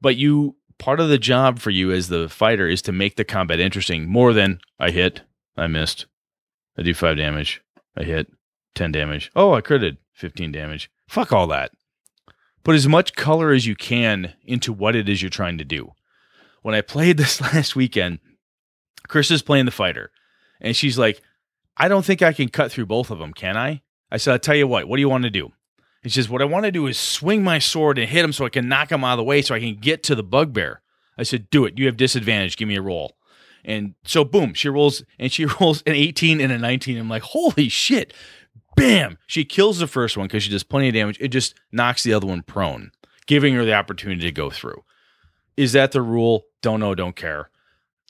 but 0.00 0.16
you 0.16 0.56
part 0.78 1.00
of 1.00 1.08
the 1.08 1.18
job 1.18 1.58
for 1.58 1.70
you 1.70 1.90
as 1.90 2.08
the 2.08 2.28
fighter 2.28 2.68
is 2.68 2.82
to 2.82 2.92
make 2.92 3.16
the 3.16 3.24
combat 3.24 3.60
interesting 3.60 4.08
more 4.08 4.32
than 4.32 4.60
I 4.78 4.90
hit, 4.90 5.22
I 5.56 5.66
missed, 5.66 6.06
I 6.76 6.82
do 6.82 6.94
five 6.94 7.16
damage, 7.16 7.62
I 7.96 8.04
hit, 8.04 8.28
10 8.74 8.92
damage. 8.92 9.30
Oh, 9.34 9.52
I 9.52 9.60
critted 9.60 9.98
15 10.12 10.52
damage. 10.52 10.90
Fuck 11.08 11.32
all 11.32 11.46
that. 11.48 11.72
Put 12.62 12.76
as 12.76 12.86
much 12.86 13.14
color 13.14 13.50
as 13.50 13.66
you 13.66 13.74
can 13.74 14.34
into 14.44 14.72
what 14.72 14.94
it 14.94 15.08
is 15.08 15.22
you're 15.22 15.30
trying 15.30 15.58
to 15.58 15.64
do. 15.64 15.92
When 16.62 16.74
I 16.74 16.80
played 16.82 17.16
this 17.18 17.40
last 17.40 17.74
weekend, 17.74 18.20
Chris 19.08 19.30
is 19.30 19.42
playing 19.42 19.64
the 19.64 19.70
fighter, 19.70 20.12
and 20.60 20.76
she's 20.76 20.98
like, 20.98 21.20
I 21.76 21.88
don't 21.88 22.04
think 22.04 22.22
I 22.22 22.32
can 22.32 22.48
cut 22.48 22.70
through 22.70 22.86
both 22.86 23.10
of 23.10 23.18
them, 23.18 23.32
can 23.32 23.56
I? 23.56 23.82
I 24.10 24.18
said, 24.18 24.32
I'll 24.32 24.38
tell 24.38 24.56
you 24.56 24.66
what, 24.66 24.86
what 24.86 24.96
do 24.96 25.00
you 25.00 25.08
want 25.08 25.24
to 25.24 25.30
do? 25.30 25.52
He 26.02 26.08
says, 26.08 26.28
What 26.28 26.42
I 26.42 26.46
want 26.46 26.64
to 26.64 26.72
do 26.72 26.86
is 26.86 26.98
swing 26.98 27.44
my 27.44 27.58
sword 27.58 27.98
and 27.98 28.08
hit 28.08 28.24
him 28.24 28.32
so 28.32 28.46
I 28.46 28.50
can 28.50 28.68
knock 28.68 28.90
him 28.90 29.04
out 29.04 29.14
of 29.14 29.18
the 29.18 29.24
way 29.24 29.42
so 29.42 29.54
I 29.54 29.60
can 29.60 29.76
get 29.76 30.02
to 30.04 30.14
the 30.14 30.22
bugbear. 30.22 30.80
I 31.18 31.22
said, 31.22 31.50
Do 31.50 31.64
it. 31.64 31.78
You 31.78 31.86
have 31.86 31.96
disadvantage. 31.96 32.56
Give 32.56 32.68
me 32.68 32.76
a 32.76 32.82
roll. 32.82 33.16
And 33.64 33.94
so, 34.04 34.24
boom, 34.24 34.54
she 34.54 34.68
rolls 34.68 35.04
and 35.18 35.30
she 35.30 35.44
rolls 35.60 35.82
an 35.86 35.94
18 35.94 36.40
and 36.40 36.52
a 36.52 36.58
19. 36.58 36.96
I'm 36.98 37.08
like, 37.08 37.22
Holy 37.22 37.68
shit 37.68 38.12
bam, 38.76 39.18
she 39.26 39.44
kills 39.44 39.78
the 39.78 39.86
first 39.86 40.16
one 40.16 40.26
because 40.26 40.42
she 40.42 40.50
does 40.50 40.62
plenty 40.62 40.88
of 40.88 40.94
damage. 40.94 41.18
It 41.20 41.28
just 41.28 41.54
knocks 41.72 42.02
the 42.02 42.14
other 42.14 42.26
one 42.26 42.42
prone, 42.42 42.92
giving 43.26 43.54
her 43.54 43.64
the 43.64 43.74
opportunity 43.74 44.22
to 44.22 44.32
go 44.32 44.50
through. 44.50 44.84
Is 45.56 45.72
that 45.72 45.92
the 45.92 46.02
rule? 46.02 46.44
Don't 46.62 46.80
know, 46.80 46.94
don't 46.94 47.16
care. 47.16 47.50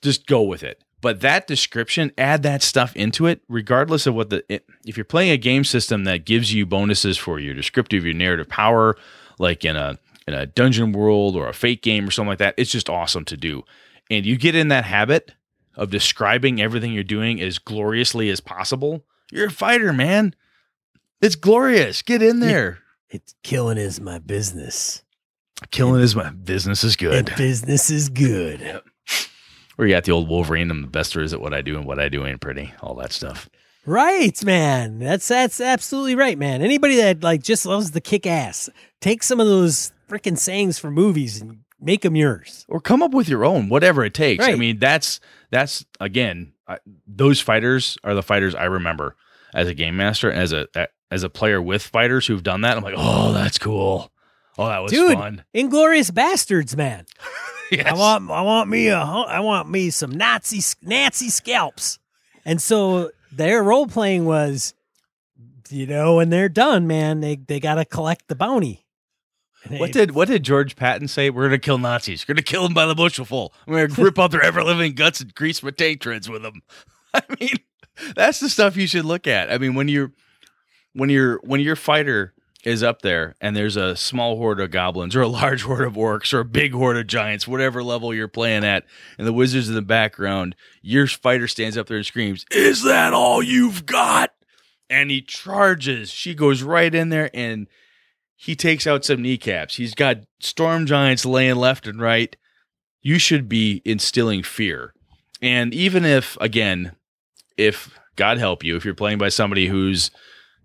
Just 0.01 0.25
go 0.25 0.41
with 0.41 0.63
it. 0.63 0.83
But 1.01 1.21
that 1.21 1.47
description, 1.47 2.11
add 2.17 2.43
that 2.43 2.61
stuff 2.61 2.95
into 2.95 3.25
it, 3.25 3.41
regardless 3.49 4.05
of 4.05 4.13
what 4.13 4.29
the. 4.29 4.43
It, 4.47 4.65
if 4.85 4.97
you're 4.97 5.03
playing 5.03 5.31
a 5.31 5.37
game 5.37 5.63
system 5.63 6.03
that 6.03 6.25
gives 6.25 6.53
you 6.53 6.65
bonuses 6.65 7.17
for 7.17 7.39
your 7.39 7.55
descriptive, 7.55 8.05
your 8.05 8.13
narrative 8.13 8.47
power, 8.47 8.95
like 9.39 9.65
in 9.65 9.75
a 9.75 9.97
in 10.27 10.35
a 10.35 10.45
dungeon 10.45 10.91
world 10.91 11.35
or 11.35 11.49
a 11.49 11.53
Fate 11.53 11.81
game 11.81 12.07
or 12.07 12.11
something 12.11 12.29
like 12.29 12.37
that, 12.37 12.53
it's 12.55 12.71
just 12.71 12.89
awesome 12.89 13.25
to 13.25 13.35
do. 13.35 13.63
And 14.11 14.27
you 14.27 14.37
get 14.37 14.53
in 14.53 14.67
that 14.67 14.85
habit 14.85 15.33
of 15.75 15.89
describing 15.89 16.61
everything 16.61 16.93
you're 16.93 17.03
doing 17.03 17.41
as 17.41 17.59
gloriously 17.59 18.29
as 18.29 18.39
possible. 18.39 19.05
You're 19.31 19.47
a 19.47 19.51
fighter, 19.51 19.93
man. 19.93 20.35
It's 21.21 21.35
glorious. 21.35 22.01
Get 22.01 22.21
in 22.21 22.39
there. 22.39 22.79
It's 23.09 23.35
killing 23.43 23.77
is 23.77 23.99
my 23.99 24.19
business. 24.19 25.03
Killing 25.69 26.01
is 26.01 26.15
my 26.15 26.29
business 26.31 26.83
is 26.83 26.95
good. 26.95 27.29
And 27.29 27.37
business 27.37 27.89
is 27.89 28.09
good. 28.09 28.81
Or 29.77 29.85
you 29.85 29.93
got 29.93 30.05
the 30.05 30.11
old 30.11 30.29
Wolverine. 30.29 30.71
I'm 30.71 30.81
the 30.81 30.87
best 30.87 31.13
there 31.13 31.23
is 31.23 31.33
at 31.33 31.41
what 31.41 31.53
I 31.53 31.61
do, 31.61 31.77
and 31.77 31.85
what 31.85 31.99
I 31.99 32.09
do 32.09 32.25
ain't 32.25 32.41
pretty. 32.41 32.73
All 32.81 32.95
that 32.95 33.11
stuff. 33.11 33.49
Right, 33.85 34.43
man. 34.43 34.99
That's 34.99 35.27
that's 35.27 35.59
absolutely 35.59 36.15
right, 36.15 36.37
man. 36.37 36.61
Anybody 36.61 36.97
that 36.97 37.23
like 37.23 37.41
just 37.41 37.65
loves 37.65 37.91
the 37.91 38.01
kick 38.01 38.27
ass, 38.27 38.69
take 38.99 39.23
some 39.23 39.39
of 39.39 39.47
those 39.47 39.91
freaking 40.09 40.37
sayings 40.37 40.77
from 40.77 40.93
movies 40.93 41.41
and 41.41 41.59
make 41.81 42.01
them 42.01 42.15
yours. 42.15 42.65
or 42.69 42.79
come 42.79 43.01
up 43.01 43.11
with 43.11 43.27
your 43.27 43.43
own, 43.43 43.69
whatever 43.69 44.03
it 44.03 44.13
takes. 44.13 44.45
I 44.45 44.55
mean, 44.55 44.79
that's 44.79 45.19
that's 45.49 45.85
again, 45.99 46.53
I, 46.67 46.79
those 47.07 47.41
fighters 47.41 47.97
are 48.03 48.13
the 48.13 48.23
fighters 48.23 48.55
I 48.55 48.65
remember 48.65 49.15
as 49.53 49.67
a 49.67 49.73
game 49.73 49.97
master, 49.97 50.29
and 50.29 50.39
as 50.39 50.53
a 50.53 50.67
as 51.09 51.23
a 51.23 51.29
player 51.29 51.61
with 51.61 51.83
fighters 51.83 52.25
who've 52.25 52.43
done 52.43 52.61
that. 52.61 52.77
I'm 52.77 52.83
like, 52.83 52.95
oh, 52.97 53.33
that's 53.33 53.57
cool. 53.57 54.11
Oh, 54.57 54.67
that 54.67 54.79
was 54.79 54.91
Dude, 54.91 55.13
fun. 55.13 55.43
Inglourious 55.53 56.11
Basterds, 56.11 56.75
man. 56.75 57.05
Yes. 57.71 57.87
I 57.87 57.93
want 57.93 58.29
I 58.29 58.41
want 58.41 58.69
me 58.69 58.89
a 58.89 58.97
I 58.97 59.39
want 59.39 59.69
me 59.69 59.91
some 59.91 60.11
Nazi 60.11 60.59
Nazi 60.81 61.29
scalps. 61.29 61.99
And 62.43 62.61
so 62.61 63.11
their 63.31 63.63
role 63.63 63.87
playing 63.87 64.25
was 64.25 64.73
you 65.69 65.87
know, 65.87 66.17
when 66.17 66.29
they're 66.29 66.49
done, 66.49 66.85
man, 66.85 67.21
they 67.21 67.37
they 67.37 67.61
got 67.61 67.75
to 67.75 67.85
collect 67.85 68.27
the 68.27 68.35
bounty. 68.35 68.85
What 69.69 69.91
did 69.91 70.11
what 70.11 70.27
did 70.27 70.43
George 70.43 70.75
Patton 70.75 71.07
say? 71.07 71.29
We're 71.29 71.43
gonna 71.43 71.59
kill 71.59 71.77
Nazis. 71.77 72.27
We're 72.27 72.33
gonna 72.33 72.43
kill 72.43 72.63
them 72.63 72.73
by 72.73 72.85
the 72.85 72.95
bushel. 72.95 73.25
Full. 73.25 73.53
We're 73.67 73.87
gonna 73.87 74.01
rip 74.05 74.19
out 74.19 74.31
their 74.31 74.43
ever 74.43 74.63
living 74.63 74.93
guts 74.93 75.21
and 75.21 75.33
grease 75.35 75.61
my 75.61 75.71
tank 75.71 76.01
treads 76.01 76.29
with 76.29 76.41
them. 76.41 76.61
I 77.13 77.21
mean, 77.39 77.55
that's 78.15 78.39
the 78.39 78.49
stuff 78.49 78.75
you 78.75 78.87
should 78.87 79.05
look 79.05 79.27
at. 79.27 79.51
I 79.51 79.57
mean, 79.57 79.75
when 79.75 79.87
you're 79.87 80.11
when 80.93 81.09
you're 81.09 81.39
when 81.43 81.59
your 81.61 81.75
fighter 81.75 82.33
is 82.63 82.83
up 82.83 83.01
there 83.01 83.35
and 83.41 83.55
there's 83.55 83.75
a 83.75 83.95
small 83.95 84.37
horde 84.37 84.59
of 84.59 84.69
goblins 84.69 85.15
or 85.15 85.21
a 85.21 85.27
large 85.27 85.63
horde 85.63 85.81
of 85.81 85.93
orcs 85.93 86.33
or 86.33 86.39
a 86.39 86.45
big 86.45 86.73
horde 86.73 86.97
of 86.97 87.07
giants, 87.07 87.47
whatever 87.47 87.83
level 87.83 88.13
you're 88.13 88.27
playing 88.27 88.63
at, 88.63 88.85
and 89.17 89.25
the 89.25 89.33
wizards 89.33 89.67
in 89.67 89.73
the 89.75 89.81
background, 89.81 90.55
your 90.81 91.07
fighter 91.07 91.47
stands 91.47 91.77
up 91.77 91.87
there 91.87 91.97
and 91.97 92.05
screams, 92.05 92.45
"Is 92.51 92.83
that 92.83 93.13
all 93.13 93.41
you've 93.41 93.85
got?" 93.85 94.33
And 94.89 95.09
he 95.09 95.21
charges. 95.21 96.11
She 96.11 96.33
goes 96.35 96.63
right 96.63 96.93
in 96.93 97.09
there 97.09 97.29
and 97.33 97.67
he 98.41 98.55
takes 98.55 98.87
out 98.87 99.05
some 99.05 99.21
kneecaps. 99.21 99.75
He's 99.75 99.93
got 99.93 100.21
storm 100.39 100.87
giants 100.87 101.27
laying 101.27 101.57
left 101.57 101.85
and 101.85 102.01
right. 102.01 102.35
You 103.03 103.19
should 103.19 103.47
be 103.47 103.83
instilling 103.85 104.41
fear. 104.41 104.95
And 105.43 105.75
even 105.75 106.05
if, 106.05 106.39
again, 106.41 106.95
if 107.55 107.99
God 108.15 108.39
help 108.39 108.63
you, 108.63 108.75
if 108.75 108.83
you're 108.83 108.95
playing 108.95 109.19
by 109.19 109.29
somebody 109.29 109.67
who's 109.67 110.09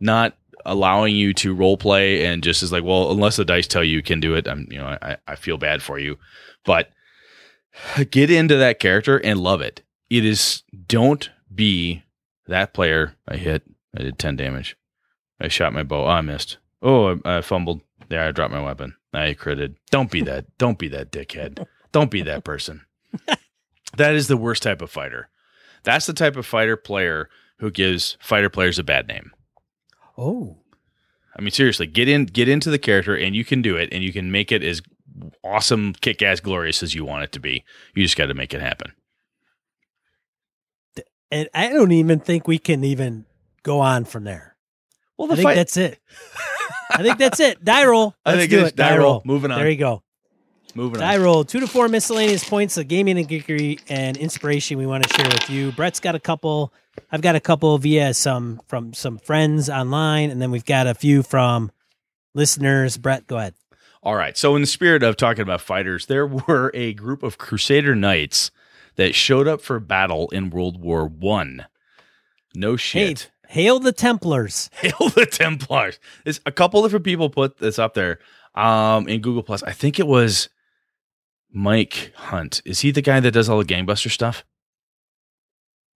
not 0.01 0.39
allowing 0.65 1.17
you 1.17 1.35
to 1.35 1.55
role 1.55 1.77
play 1.77 2.25
and 2.25 2.43
just 2.43 2.63
is 2.63 2.73
like, 2.73 2.83
well, 2.83 3.11
unless 3.11 3.37
the 3.37 3.45
dice 3.45 3.67
tell 3.67 3.85
you 3.85 3.97
you 3.97 4.03
can 4.03 4.21
do 4.21 4.35
it, 4.35 4.49
I'm, 4.49 4.67
you 4.71 4.79
know, 4.79 4.97
I, 5.03 5.19
I 5.29 5.37
feel 5.37 5.59
bad 5.59 5.83
for 5.83 5.99
you. 5.99 6.17
But 6.65 6.89
get 8.11 8.31
into 8.31 8.57
that 8.57 8.81
character 8.81 9.19
and 9.19 9.39
love 9.39 9.61
it. 9.61 9.83
It 10.09 10.25
is, 10.25 10.63
don't 10.89 11.29
be 11.55 12.05
that 12.47 12.73
player. 12.73 13.17
I 13.29 13.37
hit, 13.37 13.65
I 13.95 14.03
did 14.03 14.19
10 14.19 14.37
damage. 14.37 14.79
I 15.39 15.49
shot 15.49 15.75
my 15.75 15.83
bow. 15.83 16.07
Oh, 16.07 16.09
I 16.09 16.23
missed. 16.23 16.57
Oh, 16.87 17.19
I, 17.25 17.39
I 17.39 17.41
fumbled. 17.41 17.81
There, 18.09 18.23
I 18.23 18.31
dropped 18.31 18.53
my 18.53 18.63
weapon. 18.63 18.95
I 19.13 19.35
critted. 19.35 19.75
Don't 19.91 20.09
be 20.09 20.23
that. 20.23 20.47
Don't 20.59 20.79
be 20.79 20.87
that 20.89 21.11
dickhead. 21.11 21.67
Don't 21.91 22.13
be 22.13 22.23
that 22.23 22.45
person. 22.45 22.87
that 23.97 24.15
is 24.15 24.29
the 24.29 24.37
worst 24.37 24.63
type 24.63 24.81
of 24.81 24.91
fighter. 24.91 25.29
That's 25.83 26.07
the 26.07 26.13
type 26.13 26.37
of 26.37 26.47
fighter 26.47 26.77
player 26.77 27.29
who 27.59 27.73
gives 27.73 28.17
fighter 28.21 28.49
players 28.49 28.79
a 28.79 28.85
bad 28.85 29.09
name. 29.09 29.33
Oh. 30.17 30.59
I 31.37 31.43
mean, 31.43 31.51
seriously, 31.51 31.89
get 31.89 32.09
in, 32.09 32.27
get 32.27 32.49
into 32.49 32.71
the 32.71 32.79
character, 32.79 33.17
and 33.17 33.35
you 33.35 33.45
can 33.45 33.63
do 33.63 33.77
it, 33.77 33.89
and 33.93 34.05
you 34.05 34.13
can 34.13 34.31
make 34.31 34.53
it 34.53 34.63
as 34.63 34.81
awesome, 35.43 35.93
kick-ass, 35.95 36.39
glorious 36.39 36.85
as 36.85 36.95
you 36.95 37.05
want 37.05 37.25
it 37.25 37.33
to 37.33 37.41
be. 37.41 37.65
You 37.95 38.05
just 38.05 38.17
got 38.17 38.27
to 38.27 38.35
make 38.35 38.55
it 38.55 38.61
happen. 38.61 38.93
And 41.33 41.49
I 41.53 41.69
don't 41.71 41.91
even 41.91 42.21
think 42.21 42.47
we 42.47 42.59
can 42.59 42.85
even 42.85 43.27
go 43.65 43.81
on 43.81 44.05
from 44.05 44.23
there. 44.23 44.57
Well, 45.19 45.33
I 45.33 45.37
think 45.37 45.55
that's 45.55 45.77
it. 45.77 45.99
I 46.91 47.03
think 47.03 47.19
that's 47.19 47.41
it. 47.41 47.65
Die 47.65 47.85
roll. 47.87 48.15
I 48.25 48.31
Let's 48.31 48.41
think 48.43 48.51
do 48.51 48.59
it 48.59 48.63
is. 48.63 48.69
it. 48.71 48.77
Die 48.77 48.97
roll. 48.97 49.23
Moving 49.25 49.51
on. 49.51 49.59
There 49.59 49.71
you 49.71 49.77
go. 49.77 50.03
moving 50.75 51.01
Die 51.01 51.15
on. 51.15 51.19
Die 51.19 51.25
roll. 51.25 51.45
Two 51.45 51.61
to 51.61 51.67
four 51.67 51.89
miscellaneous 51.89 52.49
points 52.49 52.77
of 52.77 52.89
gaming 52.89 53.19
and 53.19 53.29
geekery 53.29 53.81
and 53.89 54.17
inspiration 54.17 54.79
we 54.79 54.87
want 54.87 55.05
to 55.07 55.15
share 55.15 55.27
with 55.29 55.51
you. 55.51 55.73
Brett's 55.73 56.01
got 56.01 56.15
a 56.15 56.21
couple. 56.21 56.73
I've 57.11 57.23
got 57.23 57.35
a 57.37 57.41
couple 57.41 57.77
via 57.79 58.15
some 58.15 58.61
from 58.69 58.95
some 58.95 59.19
friends 59.19 59.69
online, 59.69 60.31
and 60.31 60.41
then 60.41 60.51
we've 60.51 60.65
got 60.65 60.87
a 60.87 60.95
few 60.95 61.23
from 61.23 61.71
listeners. 62.35 62.97
Brett, 62.97 63.27
go 63.27 63.37
ahead. 63.39 63.55
All 64.03 64.15
right. 64.15 64.37
So, 64.37 64.55
in 64.55 64.61
the 64.63 64.67
spirit 64.67 65.03
of 65.03 65.17
talking 65.17 65.43
about 65.43 65.61
fighters, 65.61 66.07
there 66.07 66.27
were 66.49 66.71
a 66.75 66.95
group 66.95 67.23
of 67.23 67.39
Crusader 67.39 67.95
knights 67.95 68.51
that 68.97 69.15
showed 69.15 69.47
up 69.49 69.61
for 69.61 69.79
battle 69.81 70.29
in 70.31 70.49
World 70.51 70.81
War 70.81 71.07
One. 71.07 71.67
No 72.55 72.77
shit. 72.77 73.21
Hey, 73.21 73.29
hail 73.49 73.79
the 73.81 73.93
Templars. 73.93 74.71
Hail 74.81 75.09
the 75.15 75.27
Templars. 75.27 75.99
There's 76.25 76.41
a 76.47 76.53
couple 76.53 76.83
different 76.83 77.05
people 77.05 77.31
put 77.31 77.59
this 77.59 77.79
up 77.79 77.95
there 77.95 78.19
um, 78.55 79.09
in 79.09 79.21
Google 79.21 79.43
Plus. 79.43 79.63
I 79.63 79.73
think 79.73 79.99
it 79.99 80.07
was 80.07 80.49
Mike 81.53 82.13
Hunt. 82.17 82.63
Is 82.65 82.81
he 82.81 82.91
the 82.91 83.03
guy 83.03 83.21
that 83.21 83.31
does 83.33 83.49
all 83.49 83.59
the 83.59 83.65
gangbuster 83.65 84.11
stuff? 84.11 84.45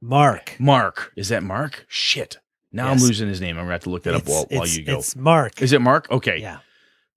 Mark. 0.01 0.57
Mark. 0.59 1.13
Is 1.17 1.29
that 1.29 1.43
Mark? 1.43 1.85
Shit. 1.89 2.39
Now 2.73 2.91
Yes. 2.91 3.03
I'm 3.03 3.07
losing 3.09 3.29
his 3.29 3.41
name. 3.41 3.57
I'm 3.59 3.65
gonna 3.65 3.73
have 3.73 3.83
to 3.83 3.91
look 3.91 4.05
that 4.05 4.15
up 4.15 4.27
while, 4.27 4.47
while 4.51 4.67
you 4.67 4.83
go. 4.85 4.99
It's 4.99 5.17
Mark. 5.17 5.61
Is 5.61 5.73
it 5.73 5.81
Mark? 5.81 6.11
Okay. 6.11 6.39
Yeah. 6.39 6.59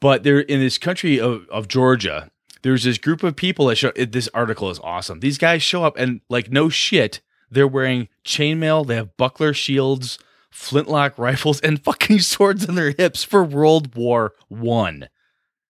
But 0.01 0.23
they're 0.23 0.39
in 0.39 0.59
this 0.59 0.77
country 0.77 1.19
of, 1.19 1.47
of 1.49 1.67
Georgia. 1.67 2.29
There's 2.61 2.83
this 2.83 2.97
group 2.97 3.23
of 3.23 3.35
people 3.35 3.67
that 3.67 3.75
show. 3.75 3.91
It, 3.95 4.11
this 4.11 4.27
article 4.33 4.69
is 4.69 4.79
awesome. 4.79 5.19
These 5.19 5.37
guys 5.37 5.61
show 5.63 5.83
up 5.83 5.95
and 5.97 6.21
like 6.29 6.51
no 6.51 6.69
shit, 6.69 7.21
they're 7.53 7.67
wearing 7.67 8.09
chainmail. 8.25 8.85
They 8.85 8.95
have 8.95 9.15
buckler 9.17 9.53
shields, 9.53 10.19
flintlock 10.51 11.17
rifles, 11.17 11.59
and 11.61 11.83
fucking 11.83 12.19
swords 12.33 12.67
on 12.67 12.75
their 12.75 12.91
hips 12.91 13.23
for 13.23 13.43
World 13.43 13.95
War 13.95 14.33
One. 14.47 15.09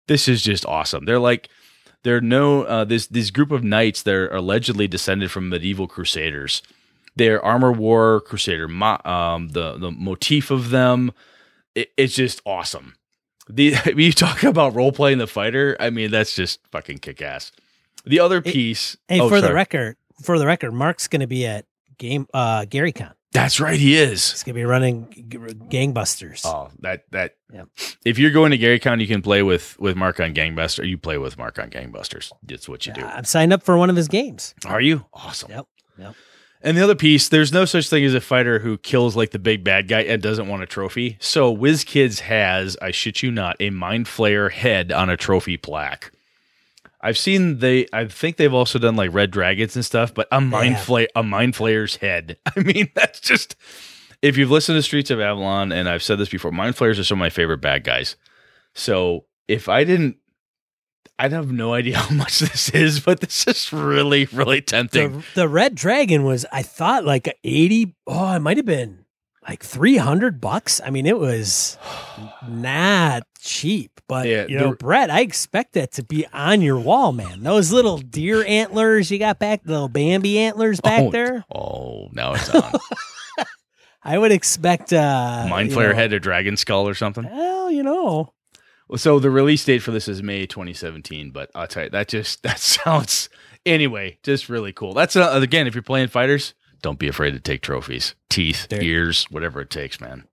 This 0.06 0.28
is 0.28 0.42
just 0.42 0.66
awesome. 0.66 1.05
They're 1.05 1.18
like 1.18 1.48
they're 2.02 2.20
no 2.20 2.62
uh, 2.64 2.84
this 2.84 3.06
this 3.06 3.30
group 3.30 3.51
of 3.51 3.64
knights. 3.64 4.02
They're 4.02 4.28
allegedly 4.28 4.86
descended 4.86 5.30
from 5.30 5.48
medieval 5.48 5.86
crusaders. 5.86 6.62
Their 7.16 7.42
armor 7.44 7.72
war 7.72 8.20
crusader, 8.22 8.68
mo- 8.68 9.01
um, 9.05 9.48
the 9.48 9.78
the 9.78 9.90
motif 9.90 10.51
of 10.51 10.70
them, 10.70 11.12
it, 11.74 11.90
it's 11.96 12.14
just 12.14 12.40
awesome. 12.44 12.94
The 13.48 13.74
I 13.84 13.92
mean, 13.94 14.06
you 14.06 14.12
talk 14.12 14.42
about 14.42 14.74
role 14.74 14.92
playing 14.92 15.18
the 15.18 15.26
fighter. 15.26 15.76
I 15.80 15.90
mean, 15.90 16.10
that's 16.10 16.34
just 16.34 16.60
fucking 16.70 16.98
kick 16.98 17.22
ass. 17.22 17.52
The 18.05 18.20
other 18.20 18.42
piece. 18.42 18.96
Hey, 19.09 19.20
oh, 19.20 19.28
for 19.28 19.40
the 19.40 19.55
record, 19.55 19.96
for 20.22 20.38
the 20.38 20.46
record, 20.46 20.72
Mark's 20.72 21.08
going 21.08 21.20
to 21.20 21.26
be 21.26 21.46
at 21.46 21.66
game 21.98 22.26
uh 22.34 22.62
GaryCon. 22.62 23.12
that's 23.32 23.60
right. 23.60 23.78
He 23.78 23.96
is. 23.96 24.30
He's 24.32 24.42
going 24.42 24.54
to 24.54 24.60
be 24.60 24.64
running 24.64 25.08
g- 25.12 25.38
gangbusters. 25.38 26.44
Oh, 26.44 26.70
that 26.80 27.04
that. 27.12 27.36
Yep. 27.52 27.68
If 28.04 28.18
you're 28.18 28.30
going 28.32 28.50
to 28.50 28.58
GaryCon, 28.58 29.00
you 29.00 29.06
can 29.06 29.22
play 29.22 29.42
with 29.42 29.78
with 29.78 29.96
Mark 29.96 30.20
on 30.20 30.34
Gangbuster. 30.34 30.86
You 30.86 30.98
play 30.98 31.18
with 31.18 31.38
Mark 31.38 31.58
on 31.58 31.70
Gangbusters. 31.70 32.32
That's 32.42 32.68
what 32.68 32.86
you 32.86 32.92
do. 32.92 33.02
I'm 33.04 33.24
signed 33.24 33.52
up 33.52 33.62
for 33.62 33.76
one 33.78 33.90
of 33.90 33.96
his 33.96 34.08
games. 34.08 34.54
Are 34.66 34.80
you 34.80 35.04
awesome? 35.12 35.50
Yep. 35.50 35.66
Yep. 35.98 36.14
And 36.62 36.78
the 36.78 36.82
other 36.82 36.94
piece, 36.94 37.28
there's 37.28 37.52
no 37.52 37.66
such 37.66 37.90
thing 37.90 38.04
as 38.06 38.14
a 38.14 38.22
fighter 38.22 38.58
who 38.58 38.78
kills 38.78 39.14
like 39.14 39.32
the 39.32 39.38
big 39.38 39.62
bad 39.64 39.86
guy 39.86 40.00
and 40.00 40.22
doesn't 40.22 40.48
want 40.48 40.62
a 40.62 40.66
trophy. 40.66 41.18
So 41.20 41.54
WizKids 41.54 42.20
has, 42.20 42.74
I 42.80 42.90
shit 42.90 43.22
you 43.22 43.30
not, 43.30 43.56
a 43.60 43.68
Mind 43.68 44.06
Flayer 44.06 44.50
head 44.50 44.90
on 44.90 45.10
a 45.10 45.16
trophy 45.18 45.58
plaque. 45.58 46.10
I've 47.05 47.18
seen 47.18 47.59
they 47.59 47.86
I 47.93 48.06
think 48.06 48.39
they've 48.39 48.52
also 48.52 48.78
done 48.78 48.97
like 48.97 49.12
red 49.12 49.31
dragons 49.31 49.76
and 49.76 49.85
stuff, 49.85 50.14
but 50.14 50.26
a 50.32 50.40
mind 50.40 50.76
have. 50.76 50.85
flay 50.86 51.06
a 51.14 51.22
mind 51.22 51.55
flayer's 51.55 51.97
head. 51.97 52.39
I 52.56 52.60
mean, 52.60 52.90
that's 52.94 53.20
just 53.20 53.56
if 54.22 54.39
you've 54.39 54.51
listened 54.51 54.78
to 54.78 54.82
Streets 54.82 55.10
of 55.10 55.20
Avalon, 55.20 55.70
and 55.70 55.86
I've 55.86 56.02
said 56.02 56.18
this 56.18 56.31
before, 56.31 56.51
mind 56.51 56.76
flayers 56.76 56.98
are 56.98 57.05
some 57.05 57.18
of 57.18 57.20
my 57.20 57.28
favorite 57.28 57.59
bad 57.59 57.85
guys. 57.85 58.16
So 58.72 59.26
if 59.48 59.68
I 59.68 59.85
didn't 59.85 60.16
I'd 61.18 61.32
have 61.32 61.52
no 61.52 61.74
idea 61.74 61.98
how 62.01 62.14
much 62.14 62.39
this 62.39 62.70
is, 62.70 63.01
but 63.01 63.20
this 63.20 63.47
is 63.47 63.70
really, 63.70 64.24
really 64.26 64.62
tempting. 64.62 65.18
The, 65.18 65.24
the 65.35 65.48
red 65.48 65.74
dragon 65.74 66.24
was, 66.24 66.47
I 66.51 66.62
thought, 66.62 67.05
like 67.05 67.39
80. 67.44 67.94
Oh, 68.06 68.35
it 68.35 68.40
might 68.40 68.56
have 68.56 68.66
been 68.66 69.03
like 69.46 69.62
300 69.62 70.40
bucks. 70.40 70.80
I 70.84 70.90
mean, 70.90 71.06
it 71.06 71.18
was 71.18 71.78
not 72.48 73.24
cheap, 73.40 74.00
but 74.08 74.26
Yeah, 74.26 74.46
you 74.48 74.58
know, 74.58 74.70
the- 74.70 74.76
Brett, 74.76 75.10
I 75.10 75.20
expect 75.20 75.74
that 75.74 75.92
to 75.92 76.02
be 76.02 76.26
on 76.32 76.62
your 76.62 76.78
wall, 76.78 77.12
man. 77.12 77.42
Those 77.42 77.72
little 77.72 77.98
deer 77.98 78.44
antlers 78.46 79.10
you 79.10 79.18
got 79.18 79.38
back, 79.38 79.62
the 79.64 79.72
little 79.72 79.88
Bambi 79.88 80.38
antlers 80.38 80.80
back 80.80 81.02
oh, 81.02 81.10
there. 81.10 81.44
Oh, 81.54 82.08
now 82.12 82.34
it's 82.34 82.48
on. 82.50 82.72
I 84.04 84.18
would 84.18 84.32
expect, 84.32 84.92
uh, 84.92 85.46
Mind 85.48 85.70
you 85.70 85.76
Flayer 85.76 85.90
know, 85.90 85.94
head 85.94 86.12
or 86.12 86.18
dragon 86.18 86.56
skull 86.56 86.86
or 86.86 86.94
something. 86.94 87.24
Well, 87.24 87.70
you 87.70 87.82
know, 87.82 88.34
So 88.96 89.18
the 89.18 89.30
release 89.30 89.64
date 89.64 89.78
for 89.80 89.92
this 89.92 90.08
is 90.08 90.22
May 90.22 90.46
2017, 90.46 91.30
but 91.30 91.50
I'll 91.54 91.66
tell 91.66 91.84
you 91.84 91.90
that 91.90 92.08
just 92.08 92.42
that 92.44 92.58
sounds 92.58 93.30
anyway 93.64 94.18
just 94.22 94.48
really 94.48 94.72
cool. 94.72 94.92
That's 94.92 95.16
uh, 95.16 95.30
again, 95.42 95.66
if 95.66 95.74
you're 95.74 95.82
playing 95.82 96.08
fighters, 96.08 96.54
don't 96.85 96.98
be 96.98 97.09
afraid 97.09 97.31
to 97.32 97.40
take 97.40 97.62
trophies, 97.62 98.15
teeth, 98.28 98.69
There- 98.69 98.82
ears, 98.82 99.24
whatever 99.31 99.62
it 99.62 99.70
takes, 99.70 100.01
man. 100.02 100.24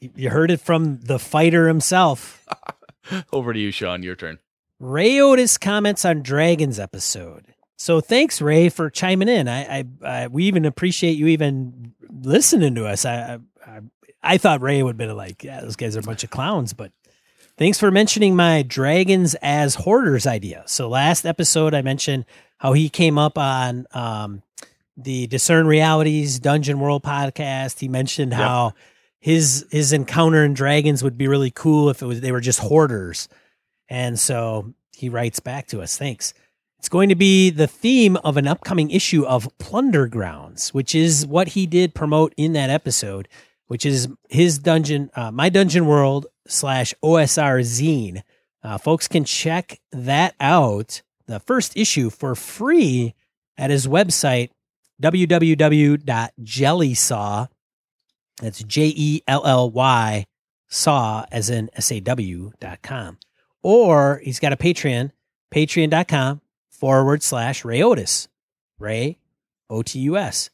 you 0.00 0.28
heard 0.30 0.50
it 0.50 0.60
from 0.60 0.98
the 1.00 1.20
fighter 1.20 1.68
himself. 1.68 2.44
Over 3.32 3.52
to 3.52 3.58
you, 3.60 3.70
Sean. 3.70 4.02
Your 4.02 4.16
turn. 4.16 4.40
Ray 4.80 5.20
Otus 5.20 5.56
comments 5.56 6.04
on 6.04 6.22
Dragons 6.22 6.80
episode. 6.80 7.46
So 7.76 8.00
thanks, 8.00 8.42
Ray, 8.42 8.70
for 8.70 8.90
chiming 8.90 9.28
in. 9.28 9.46
I, 9.46 9.78
I, 9.78 9.84
I 10.04 10.26
we 10.26 10.44
even 10.44 10.64
appreciate 10.64 11.12
you 11.16 11.28
even 11.28 11.94
listening 12.10 12.74
to 12.74 12.86
us. 12.86 13.04
I 13.04 13.38
I, 13.64 13.80
I 14.22 14.36
thought 14.38 14.60
Ray 14.62 14.82
would 14.82 14.90
have 15.00 15.08
been 15.08 15.16
like, 15.16 15.44
yeah, 15.44 15.60
those 15.60 15.76
guys 15.76 15.96
are 15.96 16.00
a 16.00 16.02
bunch 16.02 16.24
of 16.24 16.30
clowns, 16.30 16.72
but 16.72 16.92
thanks 17.56 17.78
for 17.78 17.90
mentioning 17.92 18.34
my 18.34 18.62
dragons 18.62 19.36
as 19.42 19.76
hoarders 19.76 20.26
idea. 20.26 20.64
So 20.66 20.88
last 20.88 21.24
episode 21.24 21.72
I 21.72 21.82
mentioned 21.82 22.24
how 22.58 22.72
he 22.72 22.88
came 22.88 23.16
up 23.16 23.38
on 23.38 23.86
um, 23.92 24.42
the 24.96 25.26
Discern 25.26 25.66
Realities 25.66 26.38
Dungeon 26.38 26.80
World 26.80 27.02
podcast. 27.02 27.78
He 27.78 27.88
mentioned 27.88 28.32
yep. 28.32 28.40
how 28.40 28.74
his 29.18 29.66
his 29.70 29.92
encounter 29.92 30.44
in 30.44 30.54
dragons 30.54 31.02
would 31.02 31.18
be 31.18 31.28
really 31.28 31.50
cool 31.50 31.90
if 31.90 32.02
it 32.02 32.06
was 32.06 32.20
they 32.20 32.32
were 32.32 32.40
just 32.40 32.60
hoarders. 32.60 33.28
And 33.88 34.18
so 34.18 34.72
he 34.94 35.08
writes 35.08 35.40
back 35.40 35.66
to 35.68 35.82
us, 35.82 35.96
thanks. 35.96 36.32
It's 36.78 36.88
going 36.88 37.10
to 37.10 37.14
be 37.14 37.50
the 37.50 37.66
theme 37.66 38.16
of 38.18 38.38
an 38.38 38.46
upcoming 38.46 38.90
issue 38.90 39.26
of 39.26 39.48
Plundergrounds, 39.58 40.72
which 40.72 40.94
is 40.94 41.26
what 41.26 41.48
he 41.48 41.66
did 41.66 41.94
promote 41.94 42.32
in 42.38 42.54
that 42.54 42.70
episode, 42.70 43.28
which 43.66 43.84
is 43.84 44.08
his 44.30 44.58
dungeon, 44.58 45.10
uh, 45.14 45.30
my 45.30 45.50
dungeon 45.50 45.84
world 45.84 46.26
slash 46.46 46.94
OSR 47.04 47.60
zine. 47.60 48.22
Uh, 48.62 48.78
folks 48.78 49.08
can 49.08 49.24
check 49.24 49.78
that 49.92 50.34
out, 50.40 51.02
the 51.26 51.40
first 51.40 51.76
issue 51.76 52.08
for 52.08 52.34
free 52.34 53.14
at 53.58 53.70
his 53.70 53.86
website, 53.86 54.48
www.jellysaw. 55.00 55.98
That's 58.40 58.62
J 58.62 58.92
E 58.94 59.22
L 59.26 59.46
L 59.46 59.70
Y 59.70 60.26
saw 60.68 61.24
as 61.30 61.50
in 61.50 61.70
S 61.74 61.92
A 61.92 62.00
W 62.00 62.52
dot 62.60 62.82
com. 62.82 63.18
Or 63.62 64.20
he's 64.24 64.40
got 64.40 64.52
a 64.52 64.56
Patreon, 64.56 65.10
patreon.com 65.52 66.40
forward 66.70 67.22
slash 67.22 67.64
Ray 67.64 67.80
Otus. 67.80 68.28
Ray 68.78 69.18
O 69.68 69.82
T 69.82 69.98
U 70.00 70.16
S. 70.16 70.50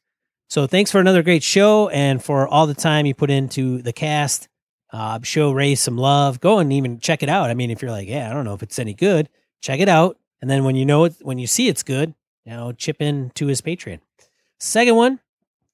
So 0.48 0.66
thanks 0.66 0.90
for 0.90 1.00
another 1.00 1.22
great 1.22 1.42
show 1.42 1.88
and 1.88 2.22
for 2.22 2.46
all 2.46 2.66
the 2.66 2.74
time 2.74 3.06
you 3.06 3.14
put 3.14 3.30
into 3.30 3.82
the 3.82 3.92
cast. 3.92 4.48
Uh, 4.92 5.18
show 5.22 5.52
Ray 5.52 5.74
some 5.74 5.98
love. 5.98 6.40
Go 6.40 6.58
and 6.58 6.72
even 6.72 7.00
check 7.00 7.22
it 7.22 7.28
out. 7.28 7.50
I 7.50 7.54
mean, 7.54 7.70
if 7.70 7.82
you're 7.82 7.90
like, 7.90 8.08
yeah, 8.08 8.30
I 8.30 8.32
don't 8.32 8.44
know 8.44 8.54
if 8.54 8.62
it's 8.62 8.78
any 8.78 8.94
good, 8.94 9.28
check 9.60 9.80
it 9.80 9.88
out. 9.88 10.18
And 10.40 10.50
then 10.50 10.64
when 10.64 10.76
you 10.76 10.84
know 10.84 11.04
it, 11.04 11.16
when 11.22 11.38
you 11.38 11.46
see 11.46 11.68
it's 11.68 11.82
good, 11.82 12.14
you 12.44 12.52
know, 12.52 12.72
chip 12.72 13.02
in 13.02 13.30
to 13.34 13.46
his 13.46 13.60
Patreon. 13.60 14.00
Second 14.58 14.96
one, 14.96 15.20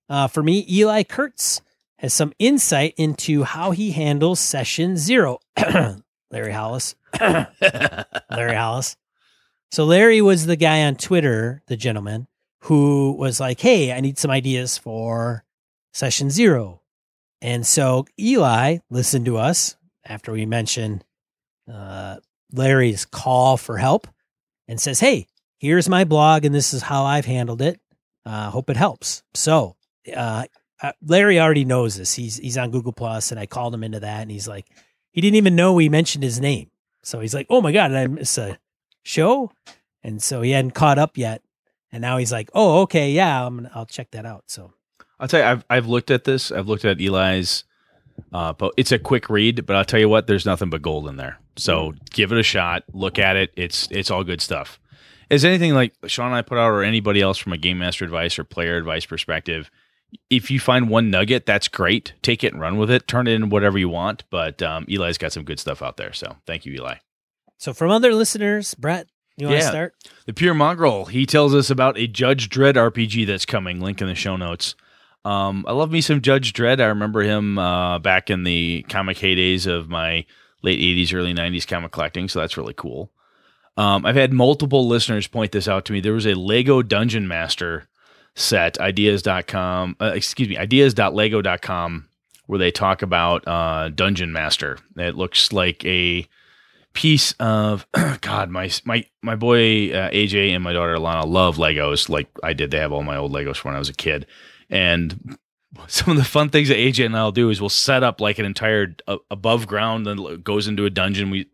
uh, 0.08 0.28
for 0.28 0.42
me, 0.42 0.66
Eli 0.68 1.02
Kurtz 1.04 1.60
has 1.98 2.12
some 2.12 2.32
insight 2.38 2.94
into 2.96 3.44
how 3.44 3.70
he 3.70 3.92
handles 3.92 4.40
session 4.40 4.96
zero. 4.96 5.38
Larry 6.30 6.52
Hollis. 6.52 6.94
Larry 7.20 8.56
Hollis. 8.56 8.96
So 9.70 9.84
Larry 9.84 10.20
was 10.20 10.46
the 10.46 10.56
guy 10.56 10.82
on 10.82 10.96
Twitter, 10.96 11.62
the 11.66 11.76
gentleman 11.76 12.26
who 12.62 13.12
was 13.12 13.40
like, 13.40 13.60
"Hey, 13.60 13.92
I 13.92 14.00
need 14.00 14.18
some 14.18 14.30
ideas 14.30 14.78
for 14.78 15.44
session 15.92 16.30
zero. 16.30 16.80
And 17.40 17.66
so 17.66 18.06
Eli 18.18 18.78
listened 18.90 19.26
to 19.26 19.36
us 19.36 19.76
after 20.04 20.32
we 20.32 20.46
mentioned 20.46 21.04
uh, 21.72 22.16
Larry's 22.52 23.04
call 23.04 23.56
for 23.56 23.78
help 23.78 24.06
and 24.68 24.80
says, 24.80 25.00
"Hey, 25.00 25.26
here's 25.58 25.88
my 25.88 26.04
blog, 26.04 26.44
and 26.44 26.54
this 26.54 26.74
is 26.74 26.82
how 26.82 27.04
I've 27.04 27.26
handled 27.26 27.62
it. 27.62 27.80
Uh, 28.24 28.50
hope 28.50 28.70
it 28.70 28.76
helps." 28.76 29.22
So 29.34 29.76
uh, 30.14 30.44
uh 30.82 30.92
Larry 31.04 31.40
already 31.40 31.64
knows 31.64 31.96
this. 31.96 32.14
He's 32.14 32.36
he's 32.36 32.58
on 32.58 32.70
Google 32.70 32.92
Plus, 32.92 33.30
and 33.30 33.40
I 33.40 33.46
called 33.46 33.74
him 33.74 33.84
into 33.84 34.00
that, 34.00 34.22
and 34.22 34.30
he's 34.30 34.48
like, 34.48 34.66
he 35.10 35.20
didn't 35.20 35.36
even 35.36 35.56
know 35.56 35.72
we 35.72 35.88
mentioned 35.88 36.24
his 36.24 36.40
name. 36.40 36.70
So 37.02 37.20
he's 37.20 37.34
like, 37.34 37.46
"Oh 37.50 37.60
my 37.60 37.72
god, 37.72 37.92
I 37.92 38.06
miss 38.06 38.38
a 38.38 38.58
show, 39.02 39.52
and 40.02 40.22
so 40.22 40.42
he 40.42 40.52
hadn't 40.52 40.72
caught 40.72 40.98
up 40.98 41.16
yet. 41.16 41.42
And 41.90 42.00
now 42.00 42.16
he's 42.16 42.32
like, 42.32 42.50
"Oh, 42.54 42.82
okay, 42.82 43.10
yeah, 43.10 43.46
I'm 43.46 43.56
gonna, 43.56 43.70
I'll 43.74 43.86
check 43.86 44.10
that 44.12 44.24
out." 44.24 44.44
So 44.46 44.72
I'll 45.20 45.28
tell 45.28 45.40
you, 45.40 45.46
I've 45.46 45.64
I've 45.68 45.86
looked 45.86 46.10
at 46.10 46.24
this. 46.24 46.50
I've 46.50 46.68
looked 46.68 46.84
at 46.84 47.00
Eli's. 47.00 47.64
Uh, 48.32 48.52
but 48.52 48.72
it's 48.76 48.92
a 48.92 48.98
quick 48.98 49.28
read, 49.28 49.66
but 49.66 49.74
I'll 49.74 49.84
tell 49.84 50.00
you 50.00 50.08
what, 50.08 50.26
there's 50.26 50.46
nothing 50.46 50.70
but 50.70 50.82
gold 50.82 51.08
in 51.08 51.16
there. 51.16 51.38
So 51.56 51.94
give 52.10 52.30
it 52.32 52.38
a 52.38 52.42
shot. 52.42 52.84
Look 52.92 53.18
at 53.18 53.36
it. 53.36 53.52
It's 53.56 53.88
it's 53.90 54.10
all 54.10 54.24
good 54.24 54.40
stuff. 54.40 54.78
Is 55.32 55.44
anything 55.44 55.74
like 55.74 55.94
Sean 56.06 56.26
and 56.26 56.34
I 56.34 56.42
put 56.42 56.58
out, 56.58 56.70
or 56.70 56.82
anybody 56.82 57.22
else 57.22 57.38
from 57.38 57.52
a 57.52 57.58
game 57.58 57.78
master 57.78 58.04
advice 58.04 58.38
or 58.38 58.44
player 58.44 58.76
advice 58.76 59.06
perspective? 59.06 59.70
If 60.28 60.50
you 60.50 60.60
find 60.60 60.90
one 60.90 61.10
nugget, 61.10 61.46
that's 61.46 61.68
great. 61.68 62.12
Take 62.20 62.44
it 62.44 62.52
and 62.52 62.60
run 62.60 62.76
with 62.76 62.90
it. 62.90 63.08
Turn 63.08 63.26
it 63.26 63.32
in 63.32 63.48
whatever 63.48 63.78
you 63.78 63.88
want. 63.88 64.24
But 64.30 64.62
um, 64.62 64.84
Eli's 64.88 65.16
got 65.16 65.32
some 65.32 65.44
good 65.44 65.58
stuff 65.58 65.80
out 65.80 65.96
there. 65.96 66.12
So 66.12 66.36
thank 66.46 66.66
you, 66.66 66.74
Eli. 66.74 66.96
So 67.56 67.72
from 67.72 67.90
other 67.90 68.14
listeners, 68.14 68.74
Brett, 68.74 69.06
you 69.38 69.46
want 69.46 69.60
to 69.60 69.66
start? 69.66 69.94
The 70.26 70.34
Pure 70.34 70.54
Mongrel. 70.54 71.06
He 71.06 71.24
tells 71.24 71.54
us 71.54 71.70
about 71.70 71.96
a 71.96 72.06
Judge 72.06 72.50
Dredd 72.50 72.74
RPG 72.74 73.26
that's 73.26 73.46
coming. 73.46 73.80
Link 73.80 74.02
in 74.02 74.08
the 74.08 74.14
show 74.14 74.36
notes. 74.36 74.74
Um, 75.24 75.64
I 75.66 75.72
love 75.72 75.90
me 75.90 76.02
some 76.02 76.20
Judge 76.20 76.52
Dredd. 76.52 76.80
I 76.80 76.86
remember 76.86 77.22
him 77.22 77.58
uh, 77.58 77.98
back 78.00 78.28
in 78.28 78.42
the 78.44 78.84
comic 78.90 79.16
heydays 79.16 79.66
of 79.66 79.88
my 79.88 80.26
late 80.62 80.80
80s, 80.80 81.14
early 81.14 81.32
90s 81.32 81.66
comic 81.66 81.92
collecting. 81.92 82.28
So 82.28 82.40
that's 82.40 82.58
really 82.58 82.74
cool. 82.74 83.10
Um, 83.76 84.04
I've 84.04 84.16
had 84.16 84.32
multiple 84.32 84.86
listeners 84.86 85.26
point 85.26 85.52
this 85.52 85.68
out 85.68 85.84
to 85.86 85.92
me. 85.92 86.00
There 86.00 86.12
was 86.12 86.26
a 86.26 86.34
Lego 86.34 86.82
Dungeon 86.82 87.26
Master 87.26 87.88
set, 88.34 88.78
ideas.com, 88.80 89.96
uh, 90.00 90.12
excuse 90.14 90.48
me, 90.48 90.58
ideas.lego.com, 90.58 92.08
where 92.46 92.58
they 92.58 92.70
talk 92.70 93.02
about 93.02 93.46
uh, 93.46 93.88
Dungeon 93.90 94.32
Master. 94.32 94.78
It 94.96 95.16
looks 95.16 95.52
like 95.52 95.84
a 95.84 96.26
piece 96.92 97.32
of 97.32 97.86
God, 98.20 98.50
my 98.50 98.70
my 98.84 99.04
my 99.22 99.36
boy 99.36 99.92
uh, 99.92 100.10
AJ 100.10 100.54
and 100.54 100.62
my 100.62 100.72
daughter 100.72 100.94
Alana 100.94 101.26
love 101.26 101.56
Legos 101.56 102.08
like 102.08 102.28
I 102.42 102.52
did. 102.52 102.70
They 102.70 102.78
have 102.78 102.92
all 102.92 103.02
my 103.02 103.16
old 103.16 103.32
Legos 103.32 103.56
from 103.56 103.70
when 103.70 103.76
I 103.76 103.80
was 103.80 103.88
a 103.88 103.94
kid, 103.94 104.26
and 104.68 105.38
some 105.88 106.10
of 106.10 106.16
the 106.16 106.24
fun 106.24 106.48
things 106.50 106.68
that 106.68 106.76
AJ 106.76 107.06
and 107.06 107.16
I'll 107.16 107.32
do 107.32 107.50
is 107.50 107.60
we'll 107.60 107.70
set 107.70 108.02
up 108.02 108.20
like 108.20 108.38
an 108.38 108.44
entire 108.44 108.94
uh, 109.06 109.16
above 109.30 109.66
ground 109.66 110.06
that 110.06 110.42
goes 110.44 110.68
into 110.68 110.84
a 110.84 110.90
dungeon. 110.90 111.30
We 111.30 111.48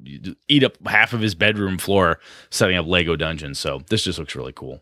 eat 0.48 0.64
up 0.64 0.74
half 0.86 1.12
of 1.12 1.20
his 1.20 1.34
bedroom 1.34 1.78
floor 1.78 2.18
setting 2.50 2.76
up 2.76 2.86
Lego 2.86 3.16
dungeons. 3.16 3.58
So 3.58 3.82
this 3.88 4.04
just 4.04 4.18
looks 4.18 4.34
really 4.34 4.52
cool. 4.52 4.80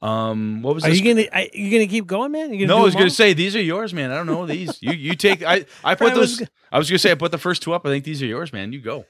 Um, 0.00 0.62
what 0.62 0.74
was? 0.74 0.84
Are 0.84 0.90
this? 0.90 1.00
you 1.00 1.14
gonna? 1.14 1.28
Are 1.32 1.46
you 1.52 1.70
gonna 1.70 1.86
keep 1.86 2.06
going, 2.06 2.32
man? 2.32 2.50
no, 2.66 2.78
I 2.78 2.82
was 2.82 2.94
gonna 2.94 3.08
say 3.08 3.34
these 3.34 3.54
are 3.54 3.62
yours, 3.62 3.94
man. 3.94 4.10
I 4.10 4.16
don't 4.16 4.26
know 4.26 4.46
these. 4.46 4.82
you 4.82 4.92
you 4.92 5.14
take. 5.14 5.44
I 5.44 5.64
I 5.84 5.94
put 5.94 6.14
those. 6.14 6.42
I 6.72 6.78
was 6.78 6.90
gonna 6.90 6.98
say 6.98 7.12
I 7.12 7.14
put 7.14 7.30
the 7.30 7.38
first 7.38 7.62
two 7.62 7.72
up. 7.72 7.86
I 7.86 7.90
think 7.90 8.04
these 8.04 8.20
are 8.20 8.26
yours, 8.26 8.52
man. 8.52 8.72
You 8.72 8.80
go. 8.80 9.06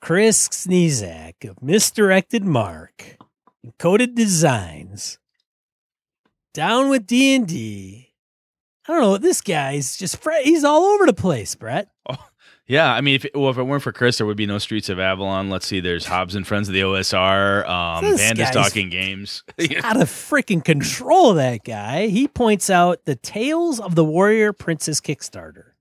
Chris 0.00 0.48
Sniezak 0.48 1.48
of 1.48 1.60
Misdirected 1.62 2.44
Mark, 2.44 3.16
Encoded 3.66 4.14
Designs, 4.14 5.18
down 6.54 6.90
with 6.90 7.06
D 7.06 7.34
and 7.34 7.48
D. 7.48 8.05
I 8.88 8.92
don't 8.92 9.00
know. 9.00 9.10
What 9.10 9.22
this 9.22 9.40
guy's 9.40 9.96
just 9.96 10.18
he's 10.42 10.64
all 10.64 10.84
over 10.84 11.06
the 11.06 11.14
place, 11.14 11.54
Brett. 11.54 11.88
Oh, 12.08 12.16
yeah, 12.68 12.92
I 12.92 13.00
mean, 13.00 13.14
if 13.14 13.24
it, 13.24 13.36
well, 13.36 13.50
if 13.50 13.58
it 13.58 13.62
weren't 13.62 13.82
for 13.82 13.92
Chris, 13.92 14.18
there 14.18 14.26
would 14.26 14.36
be 14.36 14.46
no 14.46 14.58
Streets 14.58 14.88
of 14.88 14.98
Avalon. 14.98 15.50
Let's 15.50 15.66
see, 15.66 15.78
there's 15.78 16.04
Hobbs 16.04 16.34
and 16.34 16.44
Friends 16.44 16.68
of 16.68 16.74
the 16.74 16.80
OSR, 16.80 17.68
um, 17.68 18.16
Bandits 18.16 18.50
Talking 18.50 18.90
Games. 18.90 19.44
out 19.84 20.00
of 20.00 20.08
freaking 20.08 20.64
control, 20.64 21.34
that 21.34 21.62
guy. 21.62 22.08
He 22.08 22.26
points 22.26 22.68
out 22.68 23.04
the 23.04 23.14
Tales 23.14 23.78
of 23.78 23.94
the 23.94 24.04
Warrior 24.04 24.52
Princess 24.52 25.00
Kickstarter. 25.00 25.72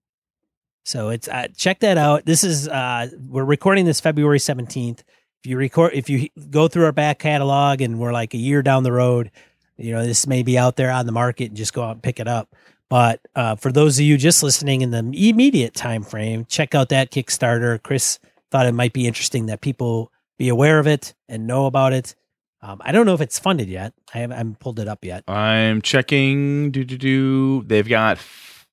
So 0.84 1.10
it's 1.10 1.28
uh, 1.28 1.48
check 1.58 1.80
that 1.80 1.98
out. 1.98 2.26
This 2.26 2.44
is 2.44 2.68
uh, 2.68 3.10
we're 3.28 3.44
recording 3.44 3.86
this 3.86 4.00
February 4.00 4.38
seventeenth. 4.38 5.04
If 5.44 5.50
you 5.50 5.58
record, 5.58 5.94
if 5.96 6.08
you 6.12 6.30
go 6.52 6.68
through 6.68 6.86
our 6.86 6.92
back 6.92 7.18
catalog 7.18 7.82
and 7.82 8.00
we're 8.00 8.14
like 8.14 8.36
a 8.36 8.38
year 8.38 8.62
down 8.62 8.84
the 8.84 8.92
road, 8.92 9.32
you 9.78 9.92
know 9.92 10.06
this 10.06 10.28
may 10.28 10.44
be 10.44 10.60
out 10.60 10.76
there 10.76 10.92
on 10.92 11.08
the 11.08 11.12
market 11.12 11.46
and 11.46 11.58
just 11.58 11.74
go 11.74 11.82
out 11.82 11.94
and 11.94 12.04
pick 12.04 12.20
it 12.20 12.28
up. 12.28 12.56
But 12.90 13.20
uh, 13.36 13.56
for 13.56 13.72
those 13.72 13.98
of 13.98 14.06
you 14.06 14.18
just 14.18 14.44
listening 14.44 14.82
in 14.82 14.92
the 14.92 15.00
immediate 15.00 15.74
time 15.74 16.04
frame, 16.04 16.46
check 16.46 16.76
out 16.76 16.90
that 16.90 17.12
Kickstarter. 17.12 17.82
Chris 17.82 18.20
thought 18.52 18.68
it 18.68 18.74
might 18.74 18.94
be 18.94 19.08
interesting 19.08 19.48
that 19.48 19.62
people 19.62 20.12
be 20.38 20.50
aware 20.50 20.80
of 20.80 20.88
it 20.88 21.14
and 21.28 21.48
know 21.48 21.66
about 21.66 21.94
it. 21.94 22.16
Um, 22.62 22.82
I 22.84 22.92
don't 22.92 23.06
know 23.06 23.14
if 23.14 23.22
it's 23.22 23.40
funded 23.40 23.68
yet. 23.68 23.94
I 24.14 24.20
haven't, 24.20 24.34
I 24.34 24.38
haven't 24.38 24.60
pulled 24.60 24.80
it 24.80 24.88
up 24.88 25.04
yet. 25.04 25.24
I'm 25.28 25.82
checking. 25.82 26.72
Do 26.72 26.84
do 26.84 26.98
do. 26.98 27.64
They've 27.64 27.88
got 27.88 28.20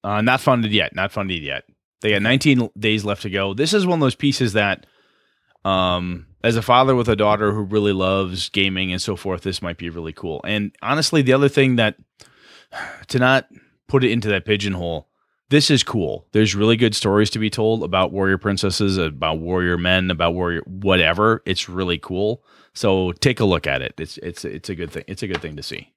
uh, 0.04 0.20
not 0.20 0.40
funded 0.40 0.72
yet. 0.72 0.94
Not 0.94 1.12
funded 1.12 1.42
yet. 1.42 1.64
They 2.00 2.10
got 2.10 2.22
19 2.22 2.70
days 2.78 3.04
left 3.04 3.22
to 3.22 3.30
go. 3.30 3.54
This 3.54 3.72
is 3.72 3.86
one 3.86 3.98
of 3.98 4.00
those 4.00 4.14
pieces 4.16 4.54
that, 4.54 4.86
um, 5.64 6.26
as 6.42 6.56
a 6.56 6.62
father 6.62 6.96
with 6.96 7.08
a 7.08 7.14
daughter 7.14 7.52
who 7.52 7.62
really 7.62 7.92
loves 7.92 8.48
gaming 8.48 8.92
and 8.92 9.00
so 9.00 9.14
forth, 9.14 9.42
this 9.42 9.62
might 9.62 9.78
be 9.78 9.88
really 9.88 10.12
cool. 10.12 10.40
And 10.44 10.74
honestly, 10.82 11.22
the 11.22 11.32
other 11.32 11.48
thing 11.48 11.76
that 11.76 11.96
to 13.08 13.18
not 13.18 13.46
put 13.88 14.04
it 14.04 14.10
into 14.10 14.28
that 14.28 14.44
pigeonhole, 14.44 15.08
this 15.50 15.70
is 15.70 15.82
cool. 15.82 16.26
There's 16.32 16.54
really 16.54 16.76
good 16.76 16.94
stories 16.94 17.28
to 17.30 17.38
be 17.38 17.50
told 17.50 17.82
about 17.82 18.12
warrior 18.12 18.38
princesses, 18.38 18.96
about 18.96 19.38
warrior 19.38 19.76
men, 19.76 20.10
about 20.10 20.34
warrior 20.34 20.62
whatever. 20.66 21.42
It's 21.44 21.68
really 21.68 21.98
cool. 21.98 22.42
So 22.74 23.12
take 23.12 23.38
a 23.38 23.44
look 23.44 23.66
at 23.66 23.82
it. 23.82 23.94
It's 23.98 24.16
it's 24.18 24.44
it's 24.44 24.70
a 24.70 24.74
good 24.74 24.90
thing. 24.90 25.04
It's 25.06 25.22
a 25.22 25.26
good 25.26 25.42
thing 25.42 25.56
to 25.56 25.62
see. 25.62 25.92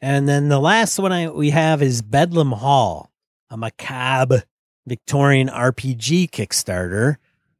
And 0.00 0.28
then 0.28 0.48
the 0.48 0.60
last 0.60 0.98
one 0.98 1.12
I, 1.12 1.28
we 1.28 1.50
have 1.50 1.82
is 1.82 2.02
Bedlam 2.02 2.52
Hall, 2.52 3.10
a 3.50 3.56
macabre 3.56 4.44
Victorian 4.86 5.48
RPG 5.48 6.30
Kickstarter. 6.30 7.16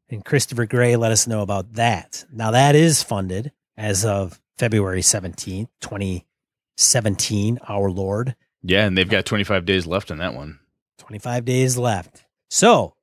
And 0.09 0.25
Christopher 0.25 0.67
Gray 0.67 0.95
let 0.95 1.11
us 1.11 1.27
know 1.27 1.43
about 1.43 1.73
that. 1.75 2.25
Now, 2.33 2.53
that 2.53 2.77
is 2.77 3.03
funded 3.03 3.51
as 3.77 4.05
of 4.05 4.41
February 4.57 5.01
17th, 5.01 5.69
2017, 5.81 7.59
our 7.69 7.91
Lord. 7.91 8.37
Yeah, 8.69 8.85
and 8.87 8.97
they've 8.99 9.09
got 9.09 9.25
25 9.27 9.65
days 9.65 9.87
left 9.87 10.11
on 10.11 10.19
that 10.19 10.35
one. 10.35 10.59
25 10.99 11.45
days 11.45 11.79
left. 11.79 12.25
So 12.51 12.95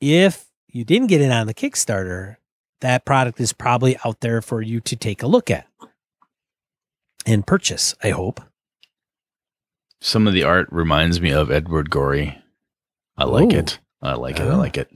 if 0.00 0.46
you 0.68 0.84
didn't 0.84 1.08
get 1.08 1.20
in 1.20 1.30
on 1.32 1.46
the 1.46 1.54
Kickstarter, 1.54 2.36
that 2.80 3.04
product 3.04 3.40
is 3.40 3.52
probably 3.52 3.96
out 4.04 4.20
there 4.20 4.42
for 4.42 4.60
you 4.62 4.80
to 4.80 4.96
take 4.96 5.22
a 5.22 5.26
look 5.26 5.50
at 5.50 5.66
and 7.26 7.46
purchase, 7.46 7.94
I 8.02 8.10
hope. 8.10 8.40
Some 10.00 10.26
of 10.26 10.32
the 10.34 10.42
art 10.44 10.68
reminds 10.70 11.20
me 11.20 11.30
of 11.32 11.50
Edward 11.50 11.90
Gorey. 11.90 12.38
I 13.16 13.24
like 13.24 13.52
Ooh. 13.52 13.58
it. 13.58 13.78
I 14.02 14.14
like 14.14 14.38
it. 14.40 14.42
I 14.46 14.50
Oh. 14.54 14.58
like 14.58 14.78
it. 14.78 14.90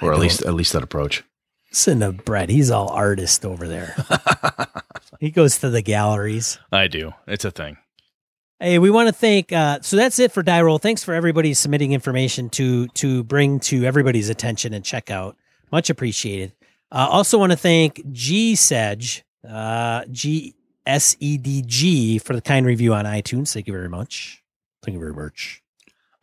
Or 0.00 0.12
at 0.12 0.18
least 0.18 0.42
at 0.42 0.54
least 0.54 0.72
that 0.74 0.82
approach. 0.82 1.24
Listen 1.70 2.00
to 2.00 2.12
Brett. 2.12 2.48
He's 2.48 2.70
all 2.70 2.88
artist 2.88 3.44
over 3.44 3.66
there. 3.68 3.94
he 5.20 5.30
goes 5.30 5.58
to 5.58 5.68
the 5.68 5.82
galleries. 5.82 6.58
I 6.72 6.86
do. 6.88 7.12
It's 7.26 7.44
a 7.44 7.50
thing. 7.50 7.76
Hey, 8.60 8.80
we 8.80 8.90
want 8.90 9.08
to 9.08 9.12
thank. 9.12 9.52
Uh, 9.52 9.78
so 9.82 9.96
that's 9.96 10.18
it 10.18 10.32
for 10.32 10.42
Die 10.42 10.62
Roll. 10.62 10.78
Thanks 10.78 11.04
for 11.04 11.14
everybody 11.14 11.54
submitting 11.54 11.92
information 11.92 12.50
to 12.50 12.88
to 12.88 13.22
bring 13.22 13.60
to 13.60 13.84
everybody's 13.84 14.28
attention 14.28 14.74
and 14.74 14.84
check 14.84 15.10
out. 15.10 15.36
Much 15.70 15.90
appreciated. 15.90 16.52
Uh, 16.90 17.06
also 17.08 17.38
want 17.38 17.52
to 17.52 17.56
thank 17.58 18.02
G 18.10 18.56
Sedge, 18.56 19.24
uh, 19.48 20.04
G 20.10 20.56
S 20.86 21.16
E 21.20 21.38
D 21.38 21.62
G, 21.64 22.18
for 22.18 22.34
the 22.34 22.42
kind 22.42 22.66
review 22.66 22.94
on 22.94 23.04
iTunes. 23.04 23.52
Thank 23.52 23.68
you 23.68 23.72
very 23.72 23.88
much. 23.88 24.42
Thank 24.82 24.94
you 24.94 25.00
very 25.00 25.14
much. 25.14 25.62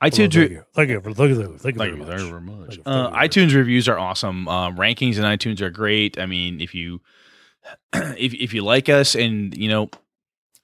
iTunes 0.04 0.34
thank 0.34 0.34
you. 0.36 0.66
Thank 0.74 0.90
you. 0.90 1.00
Thank 1.00 1.30
you. 1.30 1.58
Thank 1.58 1.76
you, 1.78 1.78
very 1.78 1.96
much. 1.96 2.08
very 2.08 2.42
much. 2.42 2.70
Thank 2.76 2.82
Uh, 2.86 3.12
thank 3.12 3.32
iTunes 3.32 3.56
reviews 3.56 3.88
are 3.88 3.98
awesome. 3.98 4.50
Uh, 4.50 4.72
rankings 4.72 5.18
in 5.18 5.24
iTunes 5.24 5.62
are 5.62 5.70
great. 5.70 6.20
I 6.20 6.26
mean, 6.26 6.60
if 6.60 6.76
you 6.76 7.00
if 7.94 8.34
if 8.34 8.54
you 8.54 8.64
like 8.64 8.90
us, 8.90 9.16
and 9.16 9.56
you 9.56 9.70
know, 9.70 9.90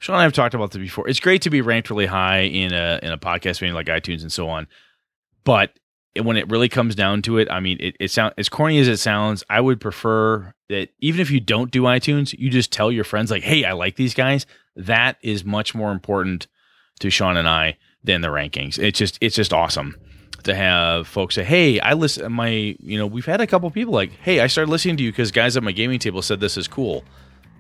Sean 0.02 0.15
and 0.15 0.22
I 0.22 0.23
have 0.23 0.34
talked 0.34 0.56
about 0.56 0.72
this 0.72 0.82
before. 0.82 1.07
It's 1.07 1.19
great 1.19 1.44
to 1.44 1.52
be 1.52 1.61
ranked 1.61 1.91
really 1.91 2.07
high 2.07 2.41
in 2.41 2.73
a 2.73 2.99
in 3.03 3.11
a 3.11 3.19
podcast 3.19 3.61
meeting 3.61 3.76
like 3.76 3.86
iTunes 3.86 4.23
and 4.23 4.32
so 4.32 4.49
on. 4.49 4.68
But 5.44 5.78
when 6.19 6.38
it 6.38 6.49
really 6.49 6.69
comes 6.69 6.95
down 6.95 7.22
to 7.22 7.38
it, 7.38 7.49
I 7.52 7.60
mean, 7.60 7.78
it, 7.80 7.98
it 7.99 8.10
sounds 8.10 8.34
as 8.36 8.49
corny 8.49 8.80
as 8.80 8.88
it 8.88 8.98
sounds. 8.98 9.44
I 9.48 9.61
would 9.61 9.80
prefer 9.80 10.56
that 10.69 10.90
even 11.02 11.22
if 11.22 11.30
you 11.30 11.40
don't 11.40 11.69
do 11.69 11.84
iTunes, 11.84 12.38
you 12.38 12.49
just 12.49 12.73
tell 12.73 12.91
your 12.91 13.03
friends 13.03 13.30
like, 13.30 13.44
"Hey, 13.44 13.64
I 13.64 13.73
like 13.73 13.95
these 13.95 14.15
guys." 14.15 14.48
That 14.76 15.18
is 15.22 15.45
much 15.45 15.76
more 15.76 15.91
important 15.91 16.48
to 16.99 17.11
Sean 17.11 17.38
and 17.38 17.48
I 17.48 17.78
than 18.03 18.22
the 18.22 18.30
rankings. 18.30 18.80
It's 18.80 18.98
just 18.98 19.19
it's 19.22 19.36
just 19.36 19.53
awesome 19.53 19.95
to 20.45 20.56
have 20.56 21.07
folks 21.07 21.36
say, 21.36 21.44
"Hey, 21.44 21.80
I 21.80 21.94
listen." 21.94 22.34
My 22.34 22.76
you 22.80 22.98
know 22.98 23.06
we've 23.06 23.28
had 23.28 23.40
a 23.40 23.45
couple 23.45 23.69
people 23.69 23.94
like, 23.94 24.11
"Hey, 24.14 24.40
I 24.40 24.48
started 24.48 24.72
listening 24.72 24.98
to 24.98 25.03
you 25.03 25.11
because 25.11 25.32
guys 25.32 25.56
at 25.56 25.61
my 25.61 25.72
gaming 25.72 25.99
table 25.99 26.23
said 26.23 26.40
this 26.40 26.57
is 26.57 26.68
cool." 26.68 27.06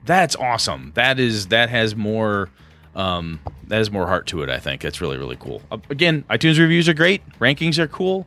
That's 0.05 0.35
awesome. 0.35 0.91
That 0.95 1.19
is 1.19 1.47
that 1.47 1.69
has 1.69 1.95
more 1.95 2.49
um, 2.95 3.39
that 3.67 3.77
has 3.77 3.91
more 3.91 4.07
heart 4.07 4.27
to 4.27 4.43
it. 4.43 4.49
I 4.49 4.59
think 4.59 4.81
that's 4.81 5.01
really 5.01 5.17
really 5.17 5.37
cool. 5.37 5.61
Uh, 5.71 5.77
again, 5.89 6.23
iTunes 6.29 6.59
reviews 6.59 6.89
are 6.89 6.93
great, 6.93 7.21
rankings 7.39 7.77
are 7.77 7.87
cool, 7.87 8.25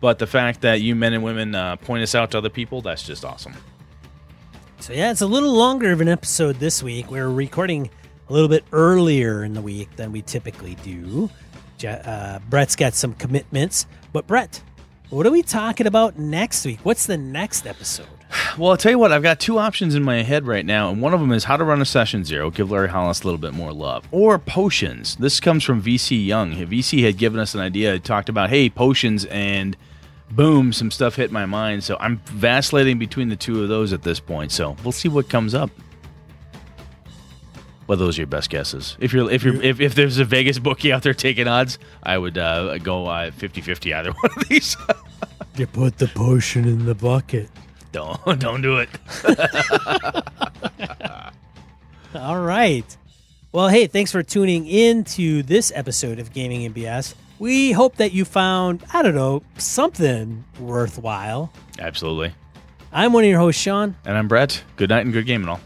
but 0.00 0.18
the 0.18 0.26
fact 0.26 0.62
that 0.62 0.80
you 0.80 0.94
men 0.94 1.12
and 1.12 1.22
women 1.22 1.54
uh, 1.54 1.76
point 1.76 2.02
us 2.02 2.14
out 2.14 2.32
to 2.32 2.38
other 2.38 2.50
people, 2.50 2.82
that's 2.82 3.04
just 3.04 3.24
awesome. 3.24 3.54
So 4.80 4.92
yeah, 4.92 5.12
it's 5.12 5.20
a 5.20 5.26
little 5.26 5.52
longer 5.52 5.92
of 5.92 6.00
an 6.00 6.08
episode 6.08 6.56
this 6.56 6.82
week. 6.82 7.10
We're 7.10 7.28
recording 7.28 7.88
a 8.28 8.32
little 8.32 8.48
bit 8.48 8.64
earlier 8.72 9.44
in 9.44 9.54
the 9.54 9.62
week 9.62 9.94
than 9.96 10.10
we 10.10 10.22
typically 10.22 10.74
do. 10.82 11.30
Uh, 11.86 12.38
Brett's 12.48 12.76
got 12.76 12.94
some 12.94 13.14
commitments, 13.14 13.86
but 14.12 14.26
Brett, 14.26 14.62
what 15.10 15.26
are 15.26 15.30
we 15.30 15.42
talking 15.42 15.86
about 15.86 16.18
next 16.18 16.64
week? 16.64 16.80
What's 16.84 17.06
the 17.06 17.16
next 17.16 17.66
episode? 17.66 18.06
Well, 18.58 18.70
I'll 18.70 18.76
tell 18.76 18.92
you 18.92 18.98
what, 18.98 19.12
I've 19.12 19.22
got 19.22 19.40
two 19.40 19.58
options 19.58 19.94
in 19.94 20.02
my 20.02 20.22
head 20.22 20.46
right 20.46 20.64
now, 20.64 20.90
and 20.90 21.00
one 21.00 21.14
of 21.14 21.20
them 21.20 21.32
is 21.32 21.44
how 21.44 21.56
to 21.56 21.64
run 21.64 21.80
a 21.80 21.84
session 21.84 22.24
zero, 22.24 22.50
give 22.50 22.70
Larry 22.70 22.88
Hollis 22.88 23.22
a 23.22 23.24
little 23.24 23.38
bit 23.38 23.54
more 23.54 23.72
love, 23.72 24.06
or 24.10 24.38
potions. 24.38 25.16
This 25.16 25.40
comes 25.40 25.64
from 25.64 25.82
VC 25.82 26.24
Young. 26.24 26.52
VC 26.52 27.04
had 27.04 27.16
given 27.16 27.40
us 27.40 27.54
an 27.54 27.60
idea, 27.60 27.98
talked 27.98 28.28
about, 28.28 28.50
hey, 28.50 28.68
potions, 28.70 29.24
and 29.26 29.76
boom, 30.30 30.72
some 30.72 30.90
stuff 30.90 31.16
hit 31.16 31.30
my 31.30 31.46
mind. 31.46 31.84
So 31.84 31.96
I'm 32.00 32.18
vacillating 32.26 32.98
between 32.98 33.28
the 33.28 33.36
two 33.36 33.62
of 33.62 33.68
those 33.68 33.92
at 33.92 34.02
this 34.02 34.20
point. 34.20 34.52
So 34.52 34.76
we'll 34.82 34.92
see 34.92 35.08
what 35.08 35.28
comes 35.28 35.54
up. 35.54 35.70
Well, 37.86 37.98
those 37.98 38.16
are 38.16 38.22
your 38.22 38.26
best 38.28 38.48
guesses. 38.48 38.96
If 39.00 39.12
you're 39.12 39.30
if 39.30 39.42
you're 39.42 39.60
if, 39.60 39.80
if 39.80 39.94
there's 39.94 40.18
a 40.18 40.24
Vegas 40.24 40.58
bookie 40.58 40.92
out 40.92 41.02
there 41.02 41.14
taking 41.14 41.48
odds, 41.48 41.78
I 42.02 42.16
would 42.16 42.38
uh, 42.38 42.78
go 42.78 43.06
uh, 43.06 43.30
50-50 43.32 43.94
either 43.94 44.12
one 44.20 44.30
of 44.36 44.48
these. 44.48 44.76
You 45.56 45.66
put 45.66 45.98
the 45.98 46.08
potion 46.08 46.64
in 46.64 46.86
the 46.86 46.94
bucket. 46.94 47.50
Don't 47.92 48.18
don't 48.40 48.62
do 48.62 48.78
it. 48.78 48.88
All 52.14 52.40
right. 52.40 52.96
Well, 53.52 53.68
hey, 53.68 53.86
thanks 53.86 54.12
for 54.12 54.22
tuning 54.22 54.66
in 54.66 55.04
to 55.04 55.42
this 55.42 55.72
episode 55.74 56.18
of 56.18 56.32
Gaming 56.32 56.64
and 56.64 56.74
BS. 56.74 57.14
We 57.38 57.72
hope 57.72 57.96
that 57.96 58.12
you 58.12 58.24
found, 58.24 58.84
I 58.92 59.02
don't 59.02 59.14
know, 59.14 59.42
something 59.58 60.44
worthwhile. 60.58 61.52
Absolutely. 61.78 62.34
I'm 62.92 63.12
one 63.12 63.24
of 63.24 63.30
your 63.30 63.40
hosts, 63.40 63.60
Sean. 63.60 63.96
And 64.04 64.16
I'm 64.16 64.28
Brett. 64.28 64.62
Good 64.76 64.90
night 64.90 65.04
and 65.04 65.12
good 65.12 65.26
game 65.26 65.42
and 65.42 65.50
all. 65.50 65.60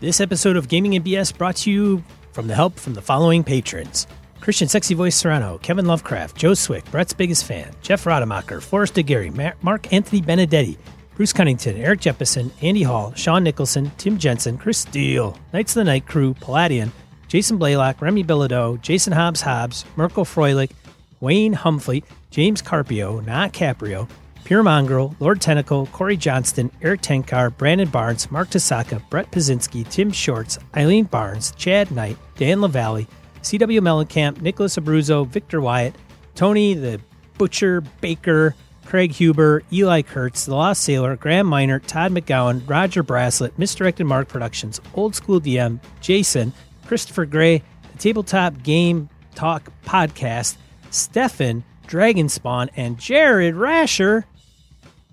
This 0.00 0.20
episode 0.20 0.56
of 0.56 0.68
Gaming 0.68 0.94
and 0.96 1.04
BS 1.04 1.36
brought 1.36 1.56
to 1.56 1.70
you 1.70 2.02
from 2.32 2.46
the 2.48 2.54
help 2.54 2.78
from 2.78 2.94
the 2.94 3.02
following 3.02 3.44
patrons 3.44 4.06
Christian 4.40 4.66
Sexy 4.66 4.94
Voice 4.94 5.14
Serrano, 5.14 5.58
Kevin 5.58 5.86
Lovecraft, 5.86 6.36
Joe 6.36 6.54
Swick, 6.54 6.84
Brett's 6.90 7.12
biggest 7.12 7.44
fan, 7.44 7.72
Jeff 7.82 8.06
Rademacher, 8.06 8.60
Forrest 8.60 8.94
DeGary, 8.94 9.32
Ma- 9.32 9.52
Mark 9.62 9.92
Anthony 9.92 10.20
Benedetti, 10.20 10.76
Bruce 11.22 11.32
Cunnington, 11.32 11.76
Eric 11.76 12.00
Jeppesen, 12.00 12.50
Andy 12.62 12.82
Hall, 12.82 13.14
Sean 13.14 13.44
Nicholson, 13.44 13.92
Tim 13.96 14.18
Jensen, 14.18 14.58
Chris 14.58 14.78
Steele, 14.78 15.38
Knights 15.52 15.70
of 15.70 15.74
the 15.76 15.84
Night 15.84 16.04
Crew, 16.04 16.34
Palladian, 16.34 16.90
Jason 17.28 17.58
Blaylock, 17.58 18.02
Remy 18.02 18.24
Bilodeau, 18.24 18.82
Jason 18.82 19.12
Hobbs 19.12 19.40
Hobbs, 19.40 19.84
Merkel 19.94 20.24
Froelich, 20.24 20.72
Wayne 21.20 21.52
Humphley, 21.52 22.02
James 22.32 22.60
Carpio, 22.60 23.20
Not 23.20 23.52
Caprio, 23.52 24.08
Pure 24.42 24.64
Mongrel, 24.64 25.14
Lord 25.20 25.40
Tentacle, 25.40 25.86
Corey 25.92 26.16
Johnston, 26.16 26.72
Eric 26.82 27.02
Tenkar, 27.02 27.56
Brandon 27.56 27.88
Barnes, 27.88 28.28
Mark 28.32 28.50
Tasaka, 28.50 29.00
Brett 29.08 29.30
Pazinski, 29.30 29.88
Tim 29.88 30.10
Shorts, 30.10 30.58
Eileen 30.76 31.04
Barnes, 31.04 31.52
Chad 31.52 31.92
Knight, 31.92 32.16
Dan 32.36 32.60
LaValle, 32.60 33.06
CW 33.42 33.78
Mellencamp, 33.78 34.40
Nicholas 34.40 34.74
Abruzzo, 34.74 35.24
Victor 35.28 35.60
Wyatt, 35.60 35.94
Tony 36.34 36.74
the 36.74 37.00
Butcher, 37.38 37.80
Baker, 38.00 38.56
Craig 38.92 39.12
Huber, 39.12 39.62
Eli 39.72 40.02
Kurtz, 40.02 40.44
The 40.44 40.54
Lost 40.54 40.82
Sailor, 40.82 41.16
Graham 41.16 41.46
Miner, 41.46 41.78
Todd 41.78 42.12
McGowan, 42.12 42.60
Roger 42.68 43.02
Braslett, 43.02 43.58
Misdirected 43.58 44.04
Mark 44.04 44.28
Productions, 44.28 44.82
Old 44.92 45.14
School 45.14 45.40
DM, 45.40 45.80
Jason, 46.02 46.52
Christopher 46.86 47.24
Gray, 47.24 47.62
the 47.90 47.98
Tabletop 47.98 48.62
Game 48.62 49.08
Talk 49.34 49.72
Podcast, 49.86 50.56
Stefan, 50.90 51.64
Dragon 51.86 52.28
Spawn, 52.28 52.68
and 52.76 52.98
Jared 52.98 53.54
Rasher. 53.54 54.26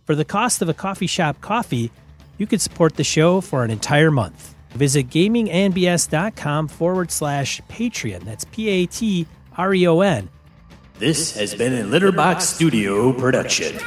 For 0.04 0.14
the 0.14 0.26
cost 0.26 0.62
of 0.62 0.68
a 0.68 0.74
coffee 0.74 1.08
shop 1.08 1.40
coffee, 1.40 1.90
you 2.38 2.48
could 2.48 2.60
support 2.60 2.98
the 2.98 3.06
show 3.06 3.40
for 3.40 3.64
an 3.64 3.72
entire 3.72 4.12
month. 4.12 4.56
Visit 4.72 5.10
gamingandbs.com 5.10 6.68
forward 6.68 7.12
slash 7.12 7.62
Patreon. 7.70 8.26
That's 8.26 8.44
P 8.44 8.68
A 8.68 8.86
T 8.88 9.26
R 9.56 9.74
E 9.74 9.88
O 9.88 10.02
N. 10.02 10.28
This 11.00 11.34
has 11.38 11.56
been 11.56 11.74
a 11.74 11.86
Litterbox 11.86 12.42
Studio 12.42 13.14
production. 13.14 13.80